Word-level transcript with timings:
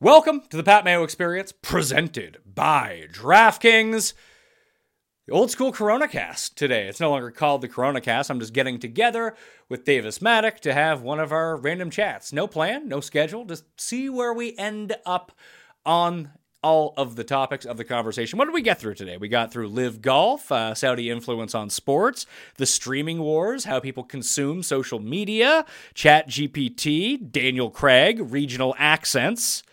Welcome 0.00 0.42
to 0.50 0.56
the 0.56 0.62
Pat 0.62 0.84
Mayo 0.84 1.02
Experience, 1.02 1.50
presented 1.50 2.38
by 2.46 3.08
DraftKings. 3.10 4.12
The 5.26 5.32
old 5.32 5.50
school 5.50 5.72
Corona 5.72 6.06
cast 6.06 6.56
today. 6.56 6.86
It's 6.86 7.00
no 7.00 7.10
longer 7.10 7.32
called 7.32 7.62
the 7.62 7.68
Corona 7.68 8.00
cast. 8.00 8.30
I'm 8.30 8.38
just 8.38 8.52
getting 8.52 8.78
together 8.78 9.34
with 9.68 9.84
Davis 9.84 10.20
Mattek 10.20 10.60
to 10.60 10.72
have 10.72 11.02
one 11.02 11.18
of 11.18 11.32
our 11.32 11.56
random 11.56 11.90
chats. 11.90 12.32
No 12.32 12.46
plan, 12.46 12.86
no 12.86 13.00
schedule, 13.00 13.44
just 13.44 13.64
see 13.76 14.08
where 14.08 14.32
we 14.32 14.56
end 14.56 14.94
up 15.04 15.32
on 15.84 16.30
all 16.62 16.94
of 16.96 17.16
the 17.16 17.24
topics 17.24 17.66
of 17.66 17.76
the 17.76 17.84
conversation. 17.84 18.38
What 18.38 18.44
did 18.44 18.54
we 18.54 18.62
get 18.62 18.78
through 18.78 18.94
today? 18.94 19.16
We 19.16 19.26
got 19.26 19.50
through 19.50 19.66
LIV 19.66 20.00
Golf, 20.00 20.52
uh, 20.52 20.76
Saudi 20.76 21.10
influence 21.10 21.56
on 21.56 21.70
sports, 21.70 22.24
the 22.56 22.66
streaming 22.66 23.18
wars, 23.18 23.64
how 23.64 23.80
people 23.80 24.04
consume 24.04 24.62
social 24.62 25.00
media, 25.00 25.66
Chat 25.94 26.28
GPT, 26.28 27.32
Daniel 27.32 27.68
Craig, 27.68 28.20
regional 28.30 28.76
accents 28.78 29.64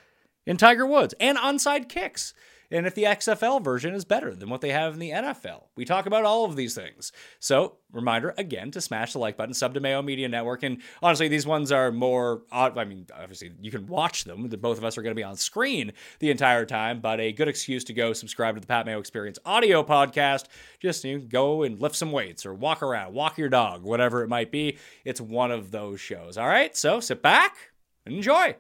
in 0.46 0.58
Tiger 0.58 0.86
Woods 0.86 1.14
and 1.20 1.38
onside 1.38 1.90
kicks. 1.90 2.34
And 2.72 2.88
if 2.88 2.96
the 2.96 3.04
XFL 3.04 3.64
version 3.64 3.94
is 3.94 4.06
better 4.06 4.34
than 4.34 4.50
what 4.50 4.62
they 4.62 4.72
have 4.72 4.94
in 4.94 5.00
the 5.00 5.12
NFL. 5.12 5.66
We 5.76 5.86
talk 5.86 6.08
about 6.08 6.26
all 6.26 6.46
of 6.46 6.56
these 6.56 6.74
things. 6.74 7.12
So, 7.40 7.78
reminder 7.92 8.34
again 8.38 8.72
to 8.72 8.82
smash 8.82 9.14
the 9.14 9.20
like 9.20 9.38
button, 9.38 9.54
sub 9.54 9.76
to 9.76 9.80
Mayo 9.80 10.02
Media 10.02 10.28
Network. 10.28 10.64
And 10.64 10.82
honestly, 11.02 11.28
these 11.28 11.46
ones 11.46 11.72
are 11.72 11.92
more, 11.92 12.42
I 12.52 12.84
mean, 12.86 13.06
obviously, 13.16 13.52
you 13.62 13.70
can 13.72 13.86
watch 13.86 14.24
them. 14.24 14.48
Both 14.48 14.80
of 14.80 14.84
us 14.84 14.98
are 14.98 15.04
going 15.04 15.16
to 15.16 15.20
be 15.20 15.24
on 15.24 15.36
screen 15.38 15.94
the 16.20 16.32
entire 16.32 16.66
time, 16.66 17.02
but 17.02 17.20
a 17.20 17.32
good 17.32 17.48
excuse 17.48 17.84
to 17.86 17.94
go 17.94 18.14
subscribe 18.14 18.56
to 18.56 18.62
the 18.62 18.68
Pat 18.68 18.86
Mayo 18.86 19.00
Experience 19.00 19.38
audio 19.46 19.84
podcast. 19.84 20.46
Just 20.80 21.04
you 21.04 21.20
know, 21.20 21.26
go 21.28 21.64
and 21.64 21.80
lift 21.80 21.96
some 21.96 22.12
weights 22.12 22.46
or 22.46 22.54
walk 22.54 22.82
around, 22.82 23.14
walk 23.14 23.38
your 23.38 23.50
dog, 23.50 23.84
whatever 23.84 24.24
it 24.24 24.28
might 24.28 24.52
be. 24.52 24.78
It's 25.04 25.22
one 25.22 25.52
of 25.52 25.70
those 25.70 26.02
shows. 26.02 26.38
All 26.38 26.48
right, 26.48 26.76
so 26.76 27.00
sit 27.00 27.22
back 27.22 27.56
and 28.06 28.16
enjoy. 28.16 28.56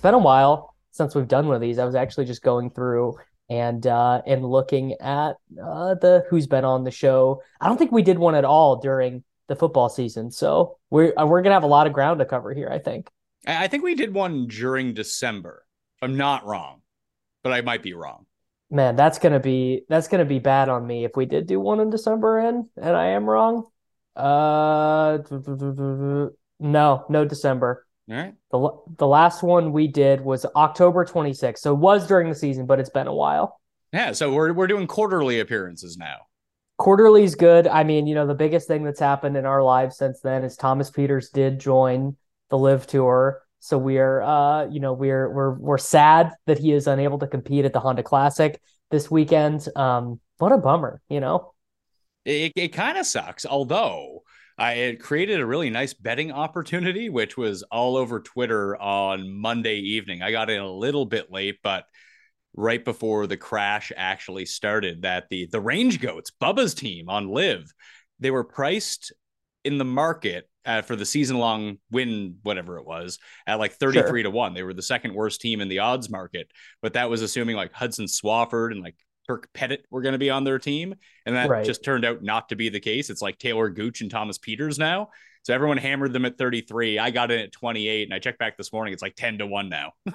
been 0.00 0.14
a 0.14 0.18
while 0.18 0.74
since 0.92 1.14
we've 1.14 1.28
done 1.28 1.46
one 1.46 1.56
of 1.56 1.60
these. 1.60 1.78
I 1.78 1.84
was 1.84 1.94
actually 1.94 2.24
just 2.24 2.42
going 2.42 2.70
through 2.70 3.16
and 3.50 3.86
uh, 3.86 4.22
and 4.26 4.44
looking 4.44 4.94
at 5.00 5.36
uh, 5.62 5.94
the 5.94 6.24
who's 6.30 6.46
been 6.46 6.64
on 6.64 6.84
the 6.84 6.90
show. 6.90 7.42
I 7.60 7.68
don't 7.68 7.76
think 7.76 7.92
we 7.92 8.02
did 8.02 8.18
one 8.18 8.34
at 8.34 8.44
all 8.44 8.76
during 8.76 9.24
the 9.48 9.56
football 9.56 9.88
season, 9.88 10.30
so 10.30 10.78
we're 10.88 11.12
uh, 11.18 11.26
we're 11.26 11.42
gonna 11.42 11.54
have 11.54 11.64
a 11.64 11.66
lot 11.68 11.86
of 11.86 11.92
ground 11.92 12.20
to 12.20 12.24
cover 12.24 12.54
here. 12.54 12.70
I 12.70 12.78
think. 12.78 13.10
I 13.46 13.68
think 13.68 13.82
we 13.82 13.94
did 13.94 14.14
one 14.14 14.46
during 14.46 14.94
December. 14.94 15.66
I'm 16.00 16.16
not 16.16 16.46
wrong, 16.46 16.80
but 17.42 17.52
I 17.52 17.60
might 17.60 17.82
be 17.82 17.94
wrong. 17.94 18.26
Man, 18.70 18.94
that's 18.96 19.18
gonna 19.18 19.40
be 19.40 19.84
that's 19.88 20.08
gonna 20.08 20.24
be 20.24 20.38
bad 20.38 20.68
on 20.68 20.86
me 20.86 21.04
if 21.04 21.16
we 21.16 21.26
did 21.26 21.46
do 21.46 21.58
one 21.58 21.80
in 21.80 21.90
December 21.90 22.38
and 22.38 22.66
and 22.76 22.96
I 22.96 23.06
am 23.06 23.28
wrong. 23.28 23.66
Uh, 24.14 25.18
no, 26.60 27.04
no 27.08 27.24
December. 27.24 27.86
All 28.10 28.16
right. 28.16 28.34
The 28.50 28.70
the 28.98 29.06
last 29.06 29.42
one 29.42 29.72
we 29.72 29.88
did 29.88 30.20
was 30.20 30.44
October 30.56 31.04
26th, 31.04 31.58
so 31.58 31.74
it 31.74 31.78
was 31.78 32.06
during 32.06 32.28
the 32.28 32.34
season, 32.34 32.66
but 32.66 32.80
it's 32.80 32.90
been 32.90 33.06
a 33.06 33.14
while. 33.14 33.60
Yeah, 33.92 34.12
so 34.12 34.32
we're 34.32 34.52
we're 34.52 34.66
doing 34.66 34.86
quarterly 34.86 35.40
appearances 35.40 35.96
now. 35.96 36.26
Quarterly's 36.78 37.34
good. 37.34 37.66
I 37.66 37.84
mean, 37.84 38.06
you 38.06 38.14
know, 38.14 38.26
the 38.26 38.34
biggest 38.34 38.66
thing 38.66 38.84
that's 38.84 39.00
happened 39.00 39.36
in 39.36 39.46
our 39.46 39.62
lives 39.62 39.96
since 39.96 40.20
then 40.20 40.44
is 40.44 40.56
Thomas 40.56 40.90
Pieters 40.90 41.30
did 41.30 41.58
join 41.58 42.16
the 42.48 42.58
LIV 42.58 42.86
Tour. 42.86 43.42
So 43.60 43.78
we're 43.78 44.22
uh, 44.22 44.66
you 44.68 44.80
know, 44.80 44.92
we're 44.92 45.30
we're 45.30 45.54
we're 45.54 45.78
sad 45.78 46.32
that 46.46 46.58
he 46.58 46.72
is 46.72 46.86
unable 46.86 47.18
to 47.18 47.26
compete 47.26 47.64
at 47.64 47.72
the 47.72 47.80
Honda 47.80 48.02
Classic 48.02 48.60
this 48.90 49.10
weekend. 49.10 49.68
Um, 49.76 50.20
what 50.38 50.52
a 50.52 50.58
bummer, 50.58 51.00
you 51.08 51.20
know. 51.20 51.52
It 52.24 52.52
it 52.56 52.68
kind 52.68 52.98
of 52.98 53.06
sucks, 53.06 53.46
although 53.46 54.22
I 54.58 54.98
created 55.00 55.40
a 55.40 55.46
really 55.46 55.70
nice 55.70 55.94
betting 55.94 56.32
opportunity, 56.32 57.08
which 57.08 57.36
was 57.36 57.62
all 57.64 57.96
over 57.96 58.20
Twitter 58.20 58.76
on 58.76 59.30
Monday 59.30 59.76
evening. 59.76 60.20
I 60.20 60.32
got 60.32 60.50
in 60.50 60.60
a 60.60 60.70
little 60.70 61.06
bit 61.06 61.32
late, 61.32 61.60
but 61.62 61.84
right 62.54 62.84
before 62.84 63.26
the 63.26 63.38
crash 63.38 63.90
actually 63.96 64.44
started, 64.44 65.02
that 65.02 65.28
the 65.30 65.46
the 65.50 65.60
Range 65.60 65.98
Goats, 65.98 66.30
Bubba's 66.30 66.74
team 66.74 67.08
on 67.08 67.28
LIV, 67.28 67.72
they 68.18 68.30
were 68.30 68.44
priced 68.44 69.14
in 69.64 69.78
the 69.78 69.84
market 69.84 70.49
uh, 70.66 70.82
for 70.82 70.96
the 70.96 71.06
season 71.06 71.38
long 71.38 71.78
win, 71.90 72.36
whatever 72.42 72.78
it 72.78 72.86
was, 72.86 73.18
at 73.46 73.58
like 73.58 73.72
33 73.72 74.02
Sure. 74.02 74.22
to 74.24 74.30
1. 74.30 74.54
They 74.54 74.62
were 74.62 74.74
the 74.74 74.82
second 74.82 75.14
worst 75.14 75.40
team 75.40 75.60
in 75.60 75.68
the 75.68 75.78
odds 75.80 76.10
market, 76.10 76.50
but 76.82 76.92
that 76.94 77.08
was 77.10 77.22
assuming 77.22 77.56
like 77.56 77.72
Hudson 77.72 78.06
Swafford 78.06 78.72
and 78.72 78.82
like 78.82 78.96
Kirk 79.26 79.48
Pettit 79.54 79.84
were 79.90 80.02
going 80.02 80.12
to 80.14 80.18
be 80.18 80.30
on 80.30 80.44
their 80.44 80.58
team. 80.58 80.94
And 81.24 81.36
that 81.36 81.48
Right. 81.48 81.64
just 81.64 81.84
turned 81.84 82.04
out 82.04 82.22
not 82.22 82.48
to 82.50 82.56
be 82.56 82.68
the 82.68 82.80
case. 82.80 83.10
It's 83.10 83.22
like 83.22 83.38
Talor 83.38 83.74
Gooch 83.74 84.00
and 84.00 84.10
Thomas 84.10 84.38
Pieters 84.38 84.78
now. 84.78 85.10
So 85.42 85.54
everyone 85.54 85.78
hammered 85.78 86.12
them 86.12 86.24
at 86.26 86.36
33. 86.36 86.98
I 86.98 87.10
got 87.10 87.30
in 87.30 87.38
at 87.40 87.52
28 87.52 88.08
and 88.08 88.14
I 88.14 88.18
checked 88.18 88.38
back 88.38 88.56
this 88.58 88.72
morning. 88.72 88.92
It's 88.92 89.02
like 89.02 89.16
10 89.16 89.38
to 89.38 89.46
1 89.46 89.68
now. 89.70 89.92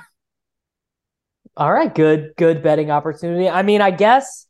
All 1.58 1.72
right, 1.72 1.94
good, 1.94 2.34
good 2.38 2.62
betting 2.62 2.92
opportunity. 2.92 3.48
I 3.48 3.64
mean, 3.64 3.82
I 3.82 3.92
guess 3.92 4.48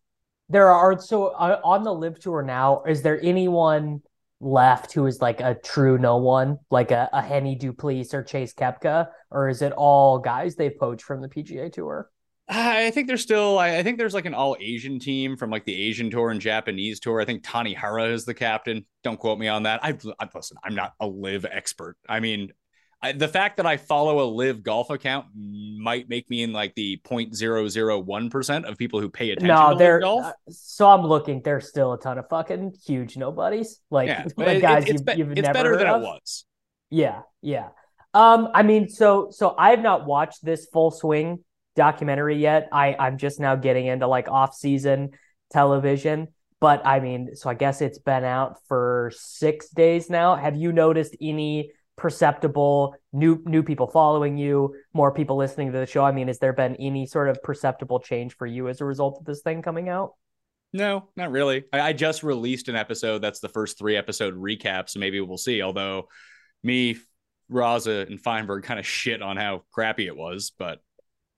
there 0.49 0.69
are 0.71 0.99
so 0.99 1.27
uh, 1.27 1.61
on 1.63 1.83
the 1.83 1.93
LIV 1.93 2.19
tour 2.19 2.41
now. 2.41 2.83
Is 2.83 3.03
there 3.03 3.19
anyone 3.21 4.01
left 4.39 4.93
who 4.93 5.05
is 5.05 5.21
like 5.21 5.41
a 5.41 5.55
true 5.55 5.97
no 5.97 6.17
one, 6.17 6.59
like 6.69 6.91
a, 6.91 7.09
a 7.13 7.21
Hennie 7.21 7.55
du 7.55 7.73
Plessis 7.73 8.13
or 8.13 8.23
Chase 8.23 8.53
Koepka, 8.53 9.07
or 9.31 9.49
is 9.49 9.61
it 9.61 9.71
all 9.73 10.19
guys 10.19 10.55
they've 10.55 10.77
poached 10.77 11.03
from 11.03 11.21
the 11.21 11.29
PGA 11.29 11.71
Tour? 11.71 12.09
I 12.47 12.91
think 12.91 13.07
there's 13.07 13.23
still, 13.23 13.57
I 13.57 13.81
think 13.81 13.97
there's 13.97 14.13
like 14.13 14.25
an 14.25 14.35
all 14.35 14.55
Asian 14.59 14.99
team 14.99 15.35
from 15.35 15.49
like 15.49 15.65
the 15.65 15.73
Asian 15.73 16.11
tour 16.11 16.29
and 16.29 16.39
Japanese 16.39 16.99
tour. 16.99 17.19
I 17.19 17.25
think 17.25 17.43
Tanihara 17.43 18.11
is 18.11 18.23
the 18.23 18.35
captain. 18.35 18.85
Don't 19.03 19.19
quote 19.19 19.39
me 19.39 19.47
on 19.47 19.63
that. 19.63 19.83
I, 19.83 19.97
I 20.19 20.29
listen, 20.33 20.57
I'm 20.63 20.75
not 20.75 20.93
a 20.99 21.07
LIV 21.07 21.45
expert. 21.49 21.97
I 22.07 22.19
mean, 22.19 22.51
I, 23.01 23.11
the 23.11 23.27
fact 23.27 23.57
that 23.57 23.65
I 23.65 23.77
follow 23.77 24.19
a 24.19 24.27
LIV 24.27 24.63
golf 24.63 24.89
account 24.89 25.27
might 25.35 26.09
make 26.09 26.29
me 26.29 26.41
in 26.43 26.53
like 26.53 26.73
the 26.75 26.99
0.001% 27.05 28.63
of 28.65 28.77
people 28.77 28.99
who 28.99 29.09
pay 29.09 29.31
attention 29.31 29.47
No, 29.47 29.71
to 29.71 29.77
they're 29.77 29.99
golf. 29.99 30.25
uh, 30.25 30.33
so 30.49 30.89
I'm 30.89 31.05
looking. 31.05 31.41
There's 31.43 31.67
still 31.69 31.93
a 31.93 31.99
ton 31.99 32.17
of 32.17 32.27
fucking 32.29 32.73
huge 32.85 33.17
nobodies. 33.17 33.79
Like, 33.91 34.07
yeah, 34.07 34.25
like 34.37 34.47
it- 34.57 34.61
guys 34.61 34.83
it's, 34.85 34.93
you've, 34.93 35.05
be- 35.05 35.13
you've 35.13 35.31
it's 35.33 35.41
never 35.41 35.53
better 35.53 35.69
heard 35.71 35.79
than 35.81 35.87
of. 35.87 36.01
it 36.01 36.05
was. 36.05 36.45
Yeah, 36.89 37.21
yeah. 37.41 37.69
Um, 38.13 38.49
I 38.53 38.63
mean, 38.63 38.87
so 38.89 39.27
so 39.31 39.53
I've 39.57 39.81
not 39.81 40.05
watched 40.05 40.43
this 40.43 40.67
full 40.71 40.89
swing 40.91 41.43
documentary 41.75 42.37
yet. 42.37 42.69
I 42.71 42.95
I'm 42.97 43.17
just 43.17 43.39
now 43.39 43.55
getting 43.55 43.87
into 43.87 44.07
like 44.07 44.29
off 44.29 44.55
season 44.55 45.11
television. 45.51 46.29
But 46.61 46.85
I 46.87 47.01
mean, 47.01 47.35
so 47.35 47.49
I 47.49 47.53
guess 47.53 47.81
it's 47.81 47.99
been 47.99 48.23
out 48.23 48.57
for 48.69 49.11
six 49.15 49.67
days 49.69 50.09
now. 50.09 50.35
Have 50.35 50.55
you 50.55 50.71
noticed 50.71 51.15
any 51.21 51.71
perceptible 52.05 52.95
new 53.13 53.41
new 53.45 53.63
people 53.63 53.87
following 53.87 54.37
you, 54.37 54.75
more 54.93 55.11
people 55.11 55.37
listening 55.37 55.71
to 55.71 55.79
the 55.79 55.87
show? 55.87 56.05
I 56.05 56.11
mean, 56.11 56.27
has 56.27 56.37
there 56.37 56.53
been 56.53 56.75
any 56.75 57.07
sort 57.07 57.29
of 57.29 57.41
perceptible 57.41 57.99
change 57.99 58.37
for 58.37 58.45
you 58.45 58.69
as 58.69 58.79
a 58.79 58.85
result 58.85 59.17
of 59.17 59.25
this 59.25 59.41
thing 59.41 59.63
coming 59.63 59.89
out? 59.89 60.11
No, 60.71 61.09
not 61.15 61.31
really. 61.31 61.63
I, 61.73 61.81
I 61.81 61.93
just 61.93 62.21
released 62.21 62.67
an 62.67 62.75
episode 62.75 63.23
that's 63.23 63.39
the 63.39 63.49
first 63.49 63.79
three 63.79 63.97
episode 63.97 64.35
recap, 64.35 64.87
so 64.87 64.99
maybe 64.99 65.19
we'll 65.19 65.39
see. 65.39 65.63
Although 65.63 66.09
me, 66.61 66.97
Raza, 67.51 68.05
and 68.05 68.21
Feinberg 68.21 68.61
kind 68.61 68.79
of 68.79 68.85
shit 68.85 69.23
on 69.23 69.35
how 69.35 69.63
crappy 69.71 70.05
it 70.05 70.15
was, 70.15 70.51
but 70.59 70.81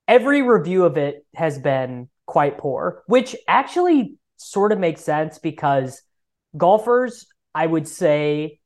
every 0.06 0.42
review 0.42 0.84
of 0.84 0.98
it 0.98 1.25
has 1.34 1.58
been 1.58 2.10
quite 2.25 2.58
poor, 2.58 3.04
which 3.08 3.38
actually 3.48 4.18
sort 4.36 4.74
of 4.74 4.80
makes 4.80 5.02
sense 5.02 5.40
because 5.40 6.02
golfers, 6.58 7.25
I 7.56 7.66
would 7.66 7.88
say, 7.88 8.60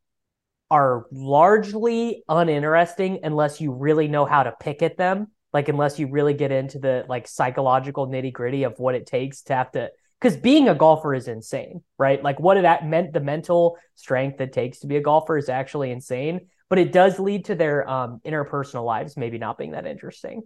are 0.71 1.05
largely 1.11 2.23
uninteresting 2.29 3.19
unless 3.23 3.59
you 3.59 3.73
really 3.73 4.07
know 4.07 4.25
how 4.25 4.41
to 4.41 4.53
pick 4.59 4.81
at 4.81 4.97
them. 4.97 5.27
Like 5.53 5.67
unless 5.67 5.99
you 5.99 6.07
really 6.07 6.33
get 6.33 6.51
into 6.53 6.79
the 6.79 7.05
like 7.09 7.27
psychological 7.27 8.07
nitty 8.07 8.31
gritty 8.31 8.63
of 8.63 8.79
what 8.79 8.95
it 8.95 9.05
takes 9.05 9.41
to 9.43 9.53
have 9.53 9.71
to 9.73 9.91
because 10.19 10.37
being 10.37 10.69
a 10.69 10.75
golfer 10.75 11.13
is 11.13 11.27
insane, 11.27 11.83
right? 11.97 12.23
Like 12.23 12.39
what 12.39 12.55
it 12.55 12.63
at 12.63 12.87
meant 12.87 13.11
the 13.11 13.19
mental 13.19 13.77
strength 13.95 14.39
it 14.39 14.53
takes 14.53 14.79
to 14.79 14.87
be 14.87 14.95
a 14.95 15.01
golfer 15.01 15.37
is 15.37 15.49
actually 15.49 15.91
insane. 15.91 16.47
But 16.69 16.79
it 16.79 16.93
does 16.93 17.19
lead 17.19 17.45
to 17.45 17.55
their 17.55 17.89
um, 17.89 18.21
interpersonal 18.25 18.85
lives 18.85 19.17
maybe 19.17 19.37
not 19.37 19.57
being 19.57 19.71
that 19.71 19.85
interesting. 19.85 20.43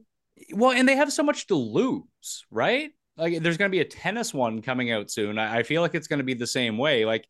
well, 0.54 0.72
and 0.72 0.90
they 0.90 0.96
have 0.96 1.14
so 1.14 1.22
much 1.22 1.46
to 1.48 1.56
lose, 1.56 2.46
right? 2.50 2.90
Like, 3.16 3.44
there's 3.44 3.58
going 3.58 3.70
to 3.70 3.76
be 3.76 3.82
a 3.82 3.86
tennis 3.86 4.34
one 4.34 4.64
coming 4.64 4.92
out 4.92 5.12
soon. 5.12 5.38
I, 5.38 5.60
I 5.60 5.64
feel 5.64 5.84
like 5.84 5.94
it's 5.94 6.08
going 6.08 6.18
to 6.18 6.26
be 6.26 6.34
the 6.34 6.48
same 6.48 6.80
way. 6.80 7.06
Like, 7.06 7.28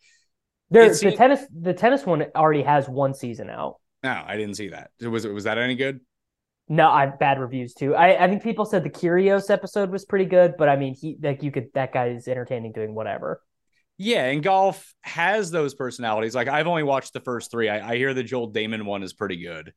There, 0.71 0.89
the 0.89 0.95
seemed- 0.95 1.15
tennis, 1.15 1.41
the 1.53 1.73
tennis 1.73 2.05
one 2.05 2.25
already 2.35 2.63
has 2.63 2.87
one 2.89 3.13
season 3.13 3.49
out. 3.49 3.77
no, 4.03 4.23
I 4.25 4.35
didn't 4.37 4.55
see 4.55 4.69
that. 4.69 4.91
Was 5.01 5.25
was 5.27 5.43
that 5.45 5.57
any 5.57 5.75
good? 5.75 5.99
No, 6.67 6.89
I 6.89 7.05
bad 7.05 7.39
reviews 7.39 7.75
too. 7.75 7.93
I, 7.93 8.23
I 8.23 8.27
think 8.27 8.41
people 8.41 8.65
said 8.65 8.83
the 8.83 8.89
Kyrgios 8.89 9.51
episode 9.51 9.91
was 9.91 10.03
pretty 10.05 10.25
good, 10.25 10.55
but 10.57 10.67
I 10.67 10.75
mean, 10.77 10.95
he 10.95 11.17
like 11.21 11.43
you 11.43 11.51
could 11.51 11.67
that 11.75 11.93
guy 11.93 12.07
is 12.07 12.27
entertaining 12.27 12.71
doing 12.71 12.95
whatever. 12.95 13.41
Yeah, 13.97 14.25
and 14.25 14.43
golf 14.43 14.93
has 15.01 15.51
those 15.51 15.75
personalities. 15.75 16.33
Like 16.35 16.47
I've 16.47 16.67
only 16.67 16.83
watched 16.83 17.13
the 17.13 17.19
first 17.21 17.51
three. 17.51 17.69
I, 17.69 17.91
I 17.91 17.97
hear 17.97 18.13
the 18.13 18.23
Joel 18.23 18.51
Dahmen 18.51 18.83
one 18.83 19.03
is 19.03 19.13
pretty 19.13 19.37
good 19.37 19.73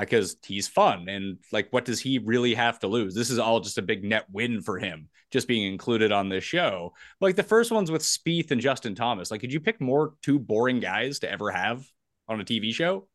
because 0.00 0.36
he's 0.44 0.68
fun 0.68 1.08
and 1.08 1.38
like, 1.52 1.68
what 1.70 1.84
does 1.84 2.00
he 2.00 2.18
really 2.18 2.54
have 2.54 2.78
to 2.80 2.86
lose? 2.86 3.14
This 3.14 3.30
is 3.30 3.38
all 3.38 3.60
just 3.60 3.78
a 3.78 3.82
big 3.82 4.04
net 4.04 4.26
win 4.30 4.62
for 4.62 4.78
him, 4.78 5.08
just 5.30 5.48
being 5.48 5.70
included 5.70 6.12
on 6.12 6.28
this 6.28 6.44
show. 6.44 6.94
Like 7.20 7.36
the 7.36 7.42
first 7.42 7.70
one's 7.70 7.90
with 7.90 8.02
Spieth 8.02 8.50
and 8.50 8.60
Justin 8.60 8.94
Thomas. 8.94 9.30
Like, 9.30 9.40
could 9.40 9.52
you 9.52 9.60
pick 9.60 9.80
more 9.80 10.14
two 10.22 10.38
boring 10.38 10.80
guys 10.80 11.18
to 11.20 11.30
ever 11.30 11.50
have 11.50 11.84
on 12.28 12.40
a 12.40 12.44
TV 12.44 12.72
show? 12.72 13.06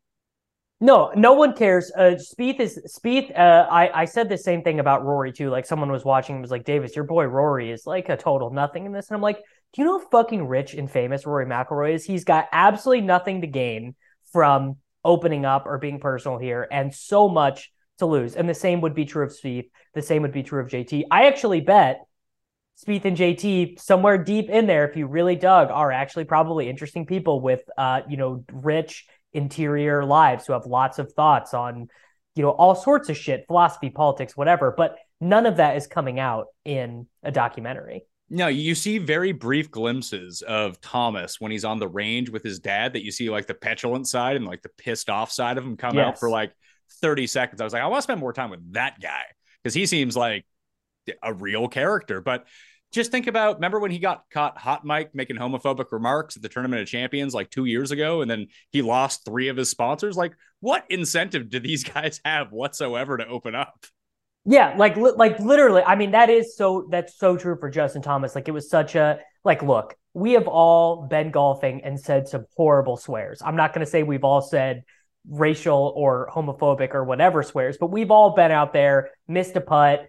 No, 0.80 1.12
no 1.16 1.34
one 1.34 1.56
cares. 1.56 1.92
Uh, 1.98 2.16
Spieth 2.18 2.60
is 2.60 2.80
Spieth. 2.88 3.36
Uh, 3.36 3.68
I 3.72 4.02
I 4.02 4.06
said 4.06 4.30
the 4.30 4.38
same 4.38 4.62
thing 4.62 4.80
about 4.80 5.04
Rory 5.04 5.32
too. 5.32 5.50
Like 5.50 5.66
someone 5.66 5.92
was 5.92 6.06
watching 6.06 6.36
and 6.36 6.42
was 6.44 6.52
like, 6.52 6.66
Davis, 6.66 6.96
your 6.96 7.06
boy 7.06 7.26
Rory 7.26 7.72
is 7.72 7.88
like 7.88 8.10
a 8.10 8.18
total 8.18 8.52
nothing 8.52 8.86
in 8.86 8.92
this, 8.92 9.10
and 9.10 9.16
I'm 9.16 9.22
like, 9.24 9.38
do 9.74 9.82
you 9.82 9.86
know 9.86 9.98
how 9.98 10.08
fucking 10.10 10.48
rich 10.48 10.76
and 10.76 10.90
famous 10.90 11.26
Rory 11.26 11.48
McIlroy 11.48 11.96
is? 11.96 12.06
He's 12.06 12.26
got 12.26 12.48
absolutely 12.52 13.06
nothing 13.06 13.42
to 13.42 13.48
gain 13.48 13.96
from 14.32 14.78
opening 15.08 15.46
up 15.46 15.66
or 15.66 15.80
being 15.80 16.00
personal 16.00 16.38
here, 16.38 16.68
and 16.70 16.94
so 16.94 17.28
much 17.28 17.72
to 18.00 18.06
lose. 18.06 18.36
And 18.36 18.48
the 18.48 18.54
same 18.54 18.82
would 18.82 18.94
be 18.94 19.06
true 19.06 19.24
of 19.24 19.32
Spieth. 19.32 19.70
The 19.94 20.02
same 20.02 20.22
would 20.22 20.32
be 20.32 20.44
true 20.44 20.62
of 20.62 20.68
JT. 20.68 21.06
I 21.10 21.28
actually 21.28 21.62
bet 21.62 22.02
Spieth 22.86 23.06
and 23.06 23.18
JT 23.18 23.80
somewhere 23.80 24.18
deep 24.20 24.50
in 24.50 24.68
there, 24.68 24.88
if 24.88 24.96
you 24.96 25.08
really 25.08 25.36
dug, 25.36 25.72
are 25.72 25.92
actually 25.92 26.26
probably 26.26 26.70
interesting 26.70 27.08
people 27.08 27.42
with, 27.42 27.62
uh, 27.78 28.02
you 28.08 28.18
know, 28.18 28.44
rich 28.52 29.08
interior 29.34 30.06
lives 30.06 30.46
who 30.46 30.54
have 30.54 30.66
lots 30.66 31.00
of 31.00 31.12
thoughts 31.14 31.54
on, 31.54 31.88
you 32.36 32.44
know, 32.44 32.52
all 32.52 32.76
sorts 32.76 33.10
of 33.10 33.18
shit, 33.18 33.46
philosophy, 33.48 33.90
politics, 33.90 34.38
whatever. 34.38 34.74
But 34.78 34.98
none 35.20 35.48
of 35.48 35.58
that 35.58 35.78
is 35.78 35.88
coming 35.88 36.20
out 36.20 36.48
in 36.66 37.08
a 37.24 37.32
documentary. 37.32 38.04
No, 38.30 38.48
you 38.48 38.76
see 38.76 38.98
very 38.98 39.32
brief 39.32 39.72
glimpses 39.72 40.42
of 40.42 40.82
Thomas 40.82 41.40
when 41.40 41.52
he's 41.52 41.64
on 41.64 41.80
the 41.80 41.88
range 41.88 42.30
with 42.30 42.44
his 42.44 42.60
dad 42.60 42.94
that 42.94 43.04
you 43.04 43.12
see 43.12 43.30
like 43.30 43.48
the 43.48 43.54
petulant 43.54 44.08
side 44.08 44.36
and 44.36 44.46
like 44.46 44.62
the 44.62 44.70
pissed 44.78 45.10
off 45.10 45.32
side 45.32 45.58
of 45.58 45.64
him 45.64 45.78
come 45.78 45.98
out 45.98 46.20
for 46.20 46.30
like 46.30 46.52
30 47.02 47.26
seconds. 47.28 47.62
I 47.62 47.64
was 47.64 47.72
like, 47.72 47.82
I 47.82 47.88
want 47.88 48.00
to 48.00 48.04
spend 48.04 48.20
more 48.20 48.34
time 48.34 48.50
with 48.50 48.74
that 48.74 49.00
guy 49.00 49.24
because 49.64 49.74
he 49.74 49.86
seems 49.86 50.18
like 50.18 50.46
a 51.24 51.34
real 51.34 51.70
character. 51.70 52.20
But 52.20 52.46
just 52.92 53.12
think 53.12 53.28
about 53.28 53.56
remember 53.56 53.80
when 53.80 53.92
he 53.92 54.00
got 54.00 54.24
caught 54.32 54.58
hot 54.58 54.86
mic 54.86 55.14
making 55.14 55.38
homophobic 55.38 55.92
remarks 55.92 56.36
at 56.36 56.42
the 56.42 56.50
Tournament 56.50 56.82
of 56.82 56.88
Champions 56.88 57.34
like 57.34 57.50
two 57.50 57.66
years 57.66 57.92
ago, 57.92 58.22
and 58.22 58.32
then 58.32 58.48
he 58.72 58.82
lost 58.82 59.26
three 59.26 59.50
of 59.50 59.58
his 59.58 59.70
sponsors. 59.70 60.16
Like, 60.16 60.34
what 60.60 60.86
incentive 60.90 61.50
do 61.50 61.60
these 61.60 61.84
guys 61.94 62.22
have 62.24 62.52
whatsoever 62.52 63.18
to 63.18 63.28
open 63.28 63.56
up? 63.56 63.86
Yeah, 64.50 64.76
like 64.78 64.96
li- 64.96 65.12
like 65.16 65.40
literally. 65.40 65.84
I 65.84 65.96
mean, 65.96 66.12
that 66.12 66.30
is 66.30 66.56
so 66.56 66.88
that's 66.90 67.18
so 67.18 67.36
true 67.36 67.58
for 67.60 67.70
Justin 67.70 68.02
Thomas. 68.02 68.34
Like 68.34 68.48
it 68.48 68.52
was 68.52 68.70
such 68.70 68.96
a 68.96 69.20
like 69.44 69.62
look, 69.62 69.96
we 70.14 70.32
have 70.34 70.48
all 70.48 71.06
been 71.08 71.32
golfing 71.32 71.84
and 71.84 72.00
said 72.00 72.30
some 72.30 72.46
horrible 72.56 72.96
swears. 72.96 73.42
I'm 73.44 73.58
not 73.58 73.74
going 73.74 73.86
to 73.86 73.92
say 73.92 74.04
we've 74.04 74.24
all 74.24 74.42
said 74.42 74.84
racial 75.30 75.92
or 75.98 76.30
homophobic 76.34 76.96
or 76.96 77.04
whatever 77.04 77.44
swears, 77.44 77.78
but 77.78 77.92
we've 77.92 78.10
all 78.10 78.36
been 78.36 78.52
out 78.52 78.72
there, 78.72 79.10
missed 79.28 79.58
a 79.58 79.62
putt, 79.62 80.08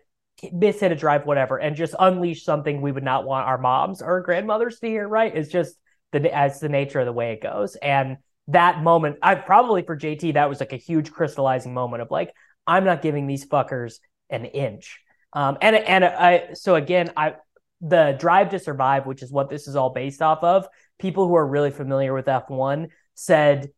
miss 0.53 0.79
hit 0.79 0.93
a 0.93 0.95
drive, 0.97 1.27
whatever, 1.27 1.59
and 1.59 1.75
just 1.75 1.97
unleash 1.99 2.45
something 2.45 2.81
we 2.81 2.93
would 2.93 3.03
not 3.03 3.25
want 3.25 3.49
our 3.49 3.59
moms 3.59 4.03
or 4.03 4.21
grandmothers 4.21 4.79
to 4.79 4.87
hear. 4.87 5.09
Right? 5.09 5.37
It's 5.37 5.51
just 5.51 5.75
the 6.13 6.33
as 6.33 6.61
the 6.61 6.69
nature 6.69 7.01
of 7.01 7.07
the 7.07 7.13
way 7.13 7.33
it 7.33 7.43
goes, 7.43 7.75
and 7.75 8.19
that 8.47 8.85
moment, 8.85 9.17
I 9.21 9.35
probably 9.35 9.83
for 9.83 9.97
JT, 9.97 10.35
that 10.35 10.49
was 10.49 10.61
like 10.61 10.73
a 10.73 10.77
huge 10.77 11.11
crystallizing 11.11 11.75
moment 11.75 12.03
of 12.03 12.11
like, 12.13 12.33
I'm 12.69 12.85
not 12.85 13.03
giving 13.03 13.27
these 13.27 13.45
fuckers 13.45 13.99
an 14.31 14.45
inch. 14.45 15.01
Um, 15.33 15.59
and 15.61 15.77
and 15.77 16.05
I 16.05 16.55
so 16.55 16.75
again, 16.75 17.13
I 17.17 17.35
the 17.81 18.17
Drive 18.19 18.51
to 18.51 18.59
Survive, 18.59 19.07
which 19.07 19.23
is 19.23 19.31
what 19.31 19.51
this 19.51 19.69
is 19.69 19.77
all 19.77 19.91
based 19.91 20.23
off 20.23 20.43
of. 20.43 20.67
People 20.99 21.29
who 21.29 21.37
are 21.37 21.47
really 21.47 21.71
familiar 21.71 22.13
with 22.13 22.27
F1 22.27 22.89
said, 23.15 23.71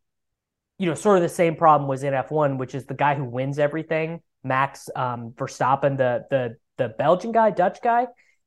you 0.78 0.86
know, 0.86 0.94
sort 0.94 1.16
of 1.16 1.22
the 1.22 1.28
same 1.28 1.56
problem 1.56 1.88
was 1.88 2.02
in 2.02 2.14
F1, 2.14 2.56
which 2.56 2.74
is 2.74 2.86
the 2.86 2.94
guy 2.94 3.14
who 3.14 3.24
wins 3.24 3.58
everything, 3.58 4.20
Max 4.42 4.88
um, 4.96 5.32
Verstappen, 5.32 5.96
the 5.96 6.24
the 6.30 6.56
the 6.78 6.88
Belgian 6.88 7.32
guy, 7.32 7.50
Dutch 7.50 7.82
guy. 7.82 8.06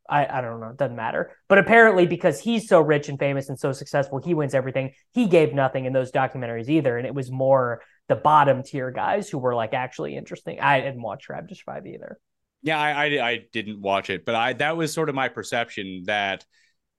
I, 0.09 0.25
I 0.25 0.41
don't 0.41 0.59
know, 0.59 0.69
it 0.69 0.77
doesn't 0.77 0.97
matter. 0.97 1.31
But 1.47 1.59
apparently, 1.59 2.07
because 2.07 2.39
he's 2.39 2.67
so 2.67 2.81
rich 2.81 3.07
and 3.07 3.17
famous 3.17 3.47
and 3.47 3.57
so 3.57 3.71
successful, 3.71 4.19
he 4.19 4.33
wins 4.33 4.53
everything. 4.53 4.93
He 5.13 5.27
gave 5.27 5.53
nothing 5.53 5.85
in 5.85 5.93
those 5.93 6.11
documentaries 6.11 6.67
either, 6.67 6.97
and 6.97 7.07
it 7.07 7.15
was 7.15 7.31
more 7.31 7.81
the 8.09 8.15
bottom 8.15 8.63
tier 8.63 8.91
guys 8.91 9.29
who 9.29 9.37
were 9.37 9.55
like 9.55 9.73
actually 9.73 10.15
interesting. 10.15 10.59
I 10.59 10.81
didn't 10.81 11.01
watch 11.01 11.25
Drive 11.25 11.45
Five 11.65 11.85
either. 11.87 12.19
Yeah, 12.61 12.79
I, 12.79 12.91
I 13.17 13.29
I 13.29 13.39
didn't 13.51 13.81
watch 13.81 14.09
it, 14.09 14.25
but 14.25 14.35
I 14.35 14.53
that 14.53 14.77
was 14.77 14.93
sort 14.93 15.09
of 15.09 15.15
my 15.15 15.29
perception 15.29 16.03
that 16.05 16.45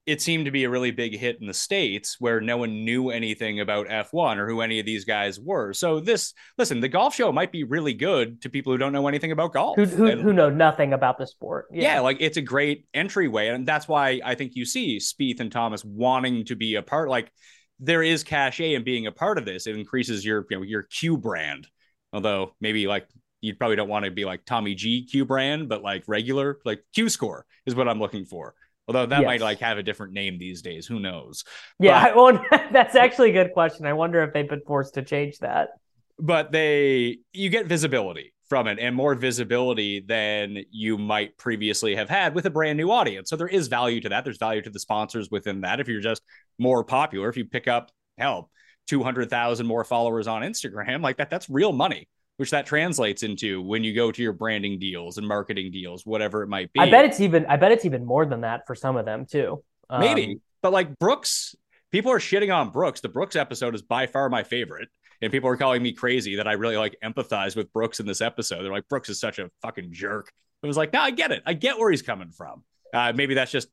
it 0.07 0.21
seemed 0.21 0.45
to 0.45 0.51
be 0.51 0.65
a 0.65 0.69
really 0.69 0.91
big 0.91 1.17
hit 1.17 1.39
in 1.41 1.47
the 1.47 1.55
states 1.55 2.17
where 2.21 2.39
no 2.39 2.59
one 2.59 2.85
knew 2.85 3.09
anything 3.09 3.61
about 3.61 3.89
F1 3.89 4.37
or 4.37 4.47
who 4.47 4.61
any 4.61 4.79
of 4.79 4.85
these 4.85 5.07
guys 5.07 5.41
were. 5.41 5.73
So 5.73 5.99
this, 5.99 6.35
listen, 6.59 6.81
the 6.81 6.91
golf 6.91 7.15
show 7.15 7.33
might 7.33 7.51
be 7.51 7.65
really 7.65 7.95
good 7.95 8.43
to 8.43 8.51
people 8.51 8.71
who 8.71 8.77
don't 8.77 8.93
know 8.93 9.09
anything 9.09 9.33
about 9.33 9.55
golf. 9.55 9.77
Who 9.77 9.87
who, 9.87 10.07
And- 10.07 10.21
who 10.21 10.35
know 10.35 10.51
nothing 10.51 10.93
about 10.93 11.17
the 11.17 11.27
sport? 11.27 11.69
yeah. 11.73 12.01
like 12.01 12.19
it's 12.21 12.37
a 12.37 12.43
great 12.43 12.87
entryway, 12.93 13.49
and 13.49 13.67
that's 13.67 13.89
why 13.89 14.21
I 14.23 14.35
think 14.35 14.57
you 14.57 14.67
see 14.67 14.99
Spieth 14.99 15.41
and 15.41 15.51
Thomas 15.51 15.83
wanting 15.83 16.45
to 16.47 16.55
be 16.55 16.75
a 16.75 16.83
part. 16.83 17.09
Like 17.09 17.33
there 17.81 18.02
is 18.02 18.23
cachet 18.25 18.75
in 18.75 18.85
being 18.85 19.07
a 19.07 19.12
part 19.12 19.38
of 19.38 19.45
this. 19.45 19.66
It 19.66 19.76
increases 19.76 20.25
your 20.25 20.47
you 20.50 20.57
know 20.57 20.62
your 20.62 20.83
Q 20.83 21.16
brand. 21.16 21.66
Although 22.12 22.54
maybe 22.61 22.87
like 22.87 23.09
you 23.40 23.54
probably 23.54 23.76
don't 23.76 23.88
want 23.88 24.04
to 24.04 24.11
be 24.11 24.25
like 24.25 24.45
Tommy 24.45 24.75
G 24.75 25.04
Q 25.04 25.25
brand, 25.25 25.69
but 25.69 25.83
like 25.83 26.04
regular 26.07 26.59
like 26.64 26.85
Q 26.95 27.09
score 27.09 27.47
is 27.66 27.75
what 27.75 27.88
I'm 27.88 27.99
looking 27.99 28.25
for. 28.25 28.54
Although 28.87 29.07
that 29.07 29.21
Yes. 29.23 29.26
might 29.26 29.40
like 29.40 29.61
have 29.61 29.78
a 29.78 29.83
different 29.83 30.12
name 30.12 30.37
these 30.38 30.61
days. 30.61 30.87
Who 30.87 31.00
knows? 31.00 31.45
Yeah, 31.81 32.02
But- 32.02 32.12
I 32.12 32.16
won't, 32.16 32.40
that's 32.73 32.95
actually 32.95 33.31
a 33.31 33.33
good 33.45 33.52
question. 33.54 33.87
I 33.87 33.95
wonder 33.95 34.23
if 34.23 34.35
they've 34.35 34.49
been 34.49 34.61
forced 34.66 34.95
to 34.95 35.02
change 35.02 35.38
that. 35.38 35.71
but 36.19 36.52
they 36.52 37.19
you 37.33 37.49
get 37.49 37.64
visibility 37.66 38.34
from 38.49 38.67
it 38.67 38.79
and 38.79 38.95
more 38.95 39.15
visibility 39.15 40.01
than 40.01 40.65
you 40.71 40.99
might 40.99 41.37
previously 41.39 41.97
have 41.97 42.09
had 42.09 42.35
with 42.35 42.47
a 42.47 42.51
brand 42.51 42.77
new 42.77 42.91
audience. 42.91 43.31
So 43.31 43.37
there 43.37 43.49
is 43.49 43.69
value 43.69 44.01
to 44.03 44.11
that. 44.11 44.25
There's 44.25 44.39
value 44.39 44.63
to 44.63 44.71
the 44.71 44.81
sponsors 44.81 45.31
within 45.31 45.63
that. 45.63 45.81
If 45.81 45.89
you're 45.89 46.01
just 46.01 46.23
more 46.59 46.85
popular, 46.85 47.29
if 47.29 47.37
you 47.37 47.45
pick 47.45 47.69
up 47.69 47.91
hell, 48.19 48.51
200,000 48.89 49.67
more 49.67 49.85
followers 49.85 50.27
on 50.27 50.43
Instagram, 50.43 51.03
like 51.03 51.17
that, 51.17 51.31
that's 51.31 51.49
real 51.49 51.73
money 51.73 52.09
which 52.37 52.51
that 52.51 52.67
translates 52.67 53.23
into 53.23 53.63
when 53.63 53.85
you 53.85 53.95
go 53.95 54.11
to 54.11 54.23
your 54.23 54.33
branding 54.33 54.79
deals 54.79 55.19
and 55.19 55.27
marketing 55.27 55.71
deals, 55.71 56.05
whatever 56.05 56.43
it 56.43 56.49
might 56.49 56.73
be. 56.73 56.81
I 56.81 56.91
bet 56.91 57.05
it's 57.05 57.21
even 57.21 57.47
I 57.47 57.57
bet 57.57 57.73
it's 57.73 57.85
even 57.85 58.05
more 58.05 58.27
than 58.27 58.41
that 58.43 58.67
for 58.67 58.75
some 58.75 58.97
of 58.97 59.05
them 59.05 59.27
too. 59.27 59.63
Um, 59.89 60.01
maybe, 60.01 60.41
but 60.63 60.73
like 60.73 60.99
Brooks, 60.99 61.55
people 61.93 62.11
are 62.11 62.19
shitting 62.19 62.55
on 62.55 62.71
Brooks. 62.71 63.01
The 63.01 63.09
Brooks 63.09 63.37
episode 63.37 63.75
is 63.75 63.83
by 63.83 64.07
far 64.07 64.29
my 64.29 64.43
favorite. 64.43 64.89
And 65.23 65.33
people 65.33 65.49
are 65.49 65.56
calling 65.56 65.83
me 65.83 65.92
crazy 65.92 66.37
that 66.37 66.47
I 66.47 66.52
really 66.52 66.76
like 66.76 66.97
empathize 67.02 67.56
with 67.56 67.73
Brooks 67.73 68.00
in 68.00 68.06
this 68.06 68.21
episode. 68.21 68.62
They're 68.62 68.73
like, 68.73 68.88
Brooks 68.88 69.09
is 69.09 69.21
such 69.21 69.38
a 69.38 69.50
fucking 69.62 69.92
jerk. 69.92 70.33
I 70.62 70.66
was 70.66 70.76
like, 70.76 70.92
no, 70.92 71.00
I 71.00 71.11
get 71.11 71.30
it. 71.30 71.42
I 71.44 71.52
get 71.52 71.78
where 71.78 71.90
he's 71.90 72.02
coming 72.02 72.30
from. 72.30 72.64
Uh, 72.92 73.12
maybe 73.14 73.35
that's 73.35 73.50
just. 73.52 73.68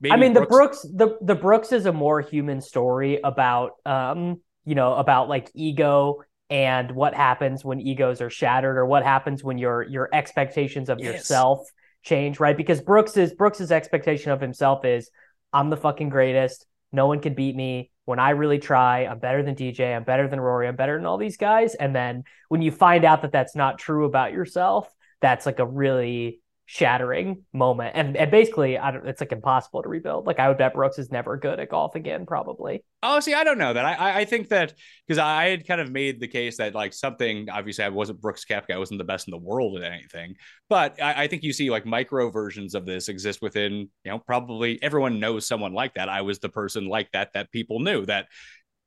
Maybe 0.00 0.12
I 0.12 0.16
mean, 0.16 0.32
the 0.32 0.46
Brooks, 0.46 0.82
the 0.82 1.18
the 1.20 1.34
Brooks 1.34 1.72
is 1.72 1.86
a 1.86 1.92
more 1.92 2.20
human 2.20 2.60
story 2.60 3.18
about, 3.24 3.72
um, 3.84 4.40
you 4.64 4.76
know, 4.76 4.94
about 4.94 5.28
like 5.28 5.50
ego 5.54 6.22
and 6.48 6.92
what 6.92 7.14
happens 7.14 7.64
when 7.64 7.80
egos 7.80 8.20
are 8.20 8.30
shattered, 8.30 8.76
or 8.76 8.86
what 8.86 9.02
happens 9.02 9.42
when 9.42 9.58
your 9.58 9.82
your 9.82 10.08
expectations 10.12 10.88
of 10.88 11.00
Yes. 11.00 11.14
yourself 11.14 11.68
change, 12.02 12.38
right? 12.38 12.56
Because 12.56 12.80
Brooks's 12.80 13.32
Brooks's 13.34 13.72
expectation 13.72 14.30
of 14.30 14.40
himself 14.40 14.84
is, 14.84 15.10
I'm 15.52 15.68
the 15.68 15.76
fucking 15.76 16.10
greatest. 16.10 16.64
No 16.92 17.08
one 17.08 17.20
can 17.20 17.34
beat 17.34 17.56
me. 17.56 17.90
When 18.08 18.18
I 18.18 18.30
really 18.30 18.58
try, 18.58 19.04
I'm 19.04 19.18
better 19.18 19.42
than 19.42 19.54
DJ. 19.54 19.94
I'm 19.94 20.02
better 20.02 20.28
than 20.28 20.40
Rory. 20.40 20.66
I'm 20.66 20.76
better 20.76 20.96
than 20.96 21.04
all 21.04 21.18
these 21.18 21.36
guys. 21.36 21.74
And 21.74 21.94
then 21.94 22.24
when 22.48 22.62
you 22.62 22.70
find 22.70 23.04
out 23.04 23.20
that 23.20 23.32
that's 23.32 23.54
not 23.54 23.78
true 23.78 24.06
about 24.06 24.32
yourself, 24.32 24.90
that's 25.20 25.44
like 25.44 25.58
a 25.58 25.66
really 25.66 26.40
shattering 26.70 27.44
moment. 27.54 27.92
And 27.94 28.14
and 28.14 28.30
basically, 28.30 28.76
I 28.76 28.90
don't, 28.90 29.08
it's 29.08 29.22
like 29.22 29.32
impossible 29.32 29.82
to 29.82 29.88
rebuild. 29.88 30.26
Like 30.26 30.38
I 30.38 30.48
would 30.48 30.58
bet 30.58 30.74
Brooks 30.74 30.98
is 30.98 31.10
never 31.10 31.38
good 31.38 31.58
at 31.58 31.70
golf 31.70 31.94
again, 31.94 32.26
probably. 32.26 32.84
Oh, 33.02 33.20
see, 33.20 33.32
I 33.32 33.42
don't 33.42 33.56
know 33.56 33.72
that. 33.72 33.86
I 33.86 34.20
I- 34.20 34.24
think 34.26 34.50
that 34.50 34.74
because 35.06 35.18
I 35.18 35.46
had 35.46 35.66
kind 35.66 35.80
of 35.80 35.90
made 35.90 36.20
the 36.20 36.28
case 36.28 36.58
that 36.58 36.74
like 36.74 36.92
something 36.92 37.48
obviously 37.48 37.84
I 37.84 37.88
wasn't 37.88 38.20
Brooks 38.20 38.44
Koepka, 38.44 38.74
I 38.74 38.78
wasn't 38.78 38.98
the 38.98 39.04
best 39.04 39.28
in 39.28 39.30
the 39.30 39.38
world 39.38 39.78
at 39.78 39.90
anything, 39.90 40.34
but 40.68 41.00
I, 41.00 41.22
I 41.24 41.26
think 41.26 41.42
you 41.42 41.54
see 41.54 41.70
like 41.70 41.86
micro 41.86 42.28
versions 42.30 42.74
of 42.74 42.84
this 42.84 43.08
exist 43.08 43.40
within 43.40 43.72
you 44.04 44.10
know 44.10 44.18
probably 44.18 44.78
everyone 44.82 45.20
knows 45.20 45.46
someone 45.48 45.72
like 45.72 45.94
that. 45.94 46.10
I 46.10 46.20
was 46.20 46.38
the 46.38 46.50
person 46.50 46.86
like 46.86 47.10
that 47.12 47.32
that 47.32 47.50
people 47.50 47.80
knew 47.80 48.04
that 48.06 48.26